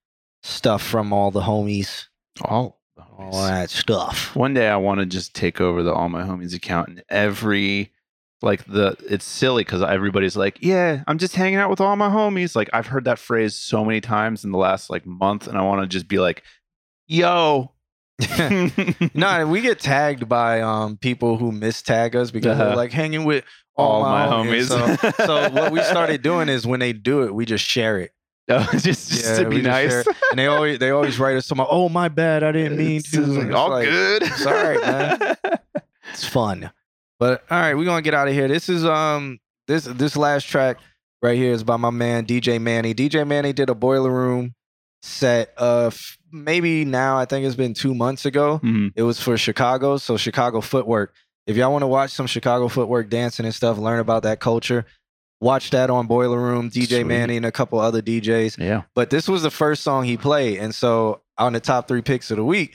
stuff 0.41 0.81
from 0.81 1.13
all 1.13 1.29
the 1.29 1.41
homies. 1.41 2.07
All 2.41 2.79
the 2.95 3.03
All 3.03 3.43
that 3.45 3.69
stuff. 3.69 4.35
One 4.35 4.53
day 4.55 4.67
I 4.67 4.77
want 4.77 4.99
to 5.01 5.05
just 5.05 5.35
take 5.35 5.61
over 5.61 5.83
the 5.83 5.93
all 5.93 6.09
my 6.09 6.23
homies 6.23 6.55
account 6.55 6.89
and 6.89 7.03
every 7.09 7.91
like 8.41 8.65
the 8.65 8.97
it's 9.09 9.23
silly 9.25 9.63
because 9.63 9.81
everybody's 9.81 10.35
like, 10.35 10.57
yeah, 10.61 11.03
I'm 11.07 11.17
just 11.17 11.35
hanging 11.35 11.59
out 11.59 11.69
with 11.69 11.79
all 11.79 11.95
my 11.95 12.09
homies. 12.09 12.55
Like 12.55 12.69
I've 12.73 12.87
heard 12.87 13.05
that 13.05 13.19
phrase 13.19 13.55
so 13.55 13.85
many 13.85 14.01
times 14.01 14.43
in 14.43 14.51
the 14.51 14.57
last 14.57 14.89
like 14.89 15.05
month, 15.05 15.47
and 15.47 15.57
I 15.57 15.61
want 15.61 15.81
to 15.81 15.87
just 15.87 16.07
be 16.07 16.19
like, 16.19 16.43
yo. 17.07 17.72
No, 19.13 19.47
we 19.47 19.61
get 19.61 19.79
tagged 19.79 20.27
by 20.29 20.61
um 20.61 20.97
people 20.97 21.37
who 21.37 21.51
mistag 21.51 22.15
us 22.15 22.31
because 22.31 22.57
they're 22.57 22.67
Uh-huh. 22.67 22.75
like 22.75 22.91
hanging 22.91 23.25
with 23.25 23.43
all, 23.75 24.03
All 24.03 24.09
my, 24.11 24.27
homies. 24.27 24.69
homies. 24.69 25.15
So, 25.17 25.25
so 25.25 25.49
what 25.49 25.71
we 25.71 25.81
started 25.81 26.21
doing 26.21 26.47
is 26.49 26.65
when 26.67 26.79
they 26.79 26.93
do 26.93 27.23
it, 27.23 27.33
we 27.33 27.45
just 27.45 27.65
share 27.65 27.97
it. 27.99 28.11
Oh, 28.49 28.59
just 28.73 29.09
just 29.09 29.25
Yeah, 29.25 29.43
to 29.43 29.49
be 29.49 29.61
nice. 29.61 30.05
And 30.29 30.37
they 30.37 30.47
always 30.47 30.77
they 30.79 30.91
always 30.91 31.17
write 31.17 31.37
us 31.37 31.45
some. 31.47 31.59
Oh 31.59 31.89
my 31.89 32.07
bad, 32.09 32.43
I 32.43 32.51
didn't 32.51 32.77
mean 32.77 33.01
to. 33.01 33.09
just 33.09 33.27
like, 33.29 33.45
it's 33.47 33.55
all 33.55 33.69
like, 33.69 33.87
good. 33.89 34.23
It's 34.23 34.45
all 34.45 34.53
right, 34.53 34.81
man. 34.81 35.37
It's 36.11 36.25
fun. 36.25 36.69
But 37.19 37.43
all 37.49 37.57
right, 37.59 37.73
we're 37.75 37.85
gonna 37.85 38.01
get 38.01 38.13
out 38.13 38.27
of 38.27 38.33
here. 38.33 38.47
This 38.47 38.69
is 38.69 38.85
um 38.85 39.39
this 39.67 39.85
this 39.85 40.15
last 40.17 40.43
track 40.47 40.77
right 41.23 41.37
here 41.37 41.53
is 41.53 41.63
by 41.63 41.77
my 41.77 41.89
man 41.89 42.25
DJ 42.25 42.61
Manny. 42.61 42.93
DJ 42.93 43.25
Manny 43.25 43.53
did 43.53 43.69
a 43.69 43.75
boiler 43.75 44.11
room 44.11 44.53
set 45.03 45.53
of 45.57 46.17
maybe 46.31 46.85
now 46.85 47.17
I 47.17 47.25
think 47.25 47.45
it's 47.45 47.55
been 47.57 47.73
two 47.73 47.93
months 47.93 48.25
ago. 48.25 48.59
Mhm. 48.63 48.93
It 48.95 49.03
was 49.03 49.19
for 49.19 49.37
Chicago, 49.37 49.97
so 49.97 50.17
Chicago 50.17 50.61
footwork. 50.61 51.13
If 51.45 51.57
y'all 51.57 51.71
want 51.73 51.83
to 51.83 51.87
watch 51.87 52.11
some 52.11 52.25
Chicago 52.25 52.69
footwork 52.69 53.09
dancing 53.09 53.45
and 53.45 53.53
stuff, 53.53 53.77
learn 53.77 53.99
about 53.99 54.23
that 54.23 54.39
culture, 54.39 54.85
watch 55.41 55.71
that 55.71 55.89
on 55.89 56.07
Boiler 56.07 56.39
Room, 56.39 56.69
DJ 56.69 56.87
Sweet. 56.87 57.03
Manny 57.05 57.35
and 57.35 57.45
a 57.45 57.51
couple 57.51 57.79
other 57.79 58.01
DJs. 58.01 58.57
Yeah. 58.57 58.83
But 58.95 59.09
this 59.09 59.27
was 59.27 59.43
the 59.43 59.51
first 59.51 59.83
song 59.83 60.05
he 60.05 60.15
played. 60.15 60.59
And 60.59 60.73
so 60.73 61.21
on 61.37 61.51
the 61.51 61.59
top 61.59 61.89
three 61.89 62.01
picks 62.01 62.31
of 62.31 62.37
the 62.37 62.45
week, 62.45 62.73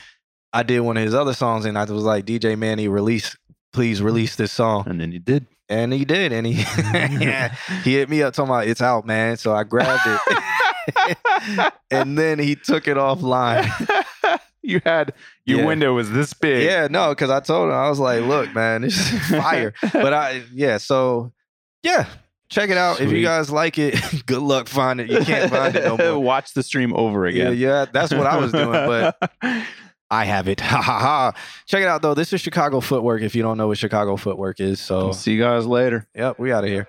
I 0.53 0.63
did 0.63 0.81
one 0.81 0.99
of 0.99 1.03
his 1.03 1.15
other 1.15 1.33
songs 1.33 1.65
and 1.65 1.79
I 1.79 1.85
was 1.85 2.05
like, 2.05 2.27
DJ 2.27 2.59
Manny, 2.59 2.89
release, 2.89 3.35
please 3.73 4.03
release 4.03 4.37
this 4.37 4.53
song. 4.53 4.85
And 4.87 5.01
then 5.01 5.13
he 5.13 5.19
did. 5.19 5.47
And 5.71 5.93
he 5.95 6.05
did. 6.05 6.33
And 6.35 6.47
he 6.47 6.53
yeah, 6.93 7.55
he 7.85 7.95
hit 7.95 8.11
me 8.11 8.23
up 8.23 8.35
talking 8.35 8.51
about 8.51 8.67
it's 8.67 8.83
out, 8.83 9.07
man. 9.07 9.39
So 9.39 9.55
I 9.55 9.65
grabbed 9.65 10.03
it. 10.07 10.39
and 11.91 12.17
then 12.19 12.39
he 12.39 12.55
took 12.57 12.89
it 12.89 12.97
offline. 12.97 13.69
you 14.63 14.81
had 14.85 15.13
your 15.45 15.61
Yeah. 15.61 15.67
window 15.67 15.95
was 15.95 16.11
this 16.11 16.33
big. 16.35 16.65
Yeah, 16.65 16.89
no, 16.91 17.11
because 17.11 17.31
I 17.31 17.41
told 17.41 17.69
him 17.69 17.75
I 17.75 17.89
was 17.89 17.99
like, 17.99 18.23
look, 18.23 18.55
man, 18.55 18.85
it's 18.85 19.09
fire. 19.31 19.75
but 19.93 20.13
I 20.13 20.43
yeah, 20.53 20.79
so 20.79 21.33
yeah, 21.83 22.07
check 22.51 22.71
it 22.71 22.77
out. 22.77 23.01
If 23.01 23.11
you 23.13 23.23
guys 23.23 23.51
like 23.51 23.79
it, 23.79 23.95
good 24.27 24.43
luck 24.43 24.69
finding 24.69 25.09
it. 25.09 25.13
You 25.13 25.25
can't 25.25 25.51
find 25.51 25.75
it 25.77 25.85
no 25.85 25.97
more. 25.97 26.19
Watch 26.19 26.55
the 26.55 26.63
stream 26.63 26.95
over 26.95 27.29
Yeah, 27.29 27.45
again. 27.49 27.57
yeah, 27.59 27.87
that's 27.93 28.13
what 28.13 28.27
I 28.27 28.37
was 28.37 28.53
doing, 28.53 28.71
but 28.73 29.17
I 30.11 30.25
have 30.25 30.49
it. 30.49 30.61
Ha 30.61 30.81
ha 30.81 30.99
ha. 30.99 31.33
Check 31.67 31.83
it 31.83 31.89
out 31.89 32.01
though. 32.03 32.15
This 32.15 32.33
is 32.33 32.41
Chicago 32.41 32.81
Footwork 32.81 33.21
if 33.23 33.35
you 33.35 33.43
don't 33.43 33.59
know 33.59 33.67
what 33.69 33.77
Chicago 33.79 34.17
Footwork 34.17 34.59
is. 34.59 34.81
So 34.81 35.13
See 35.13 35.33
you 35.35 35.41
guys 35.43 35.67
later. 35.67 36.07
yep, 36.15 36.39
we 36.39 36.51
out 36.53 36.65
of 36.65 36.71
here. 36.71 36.87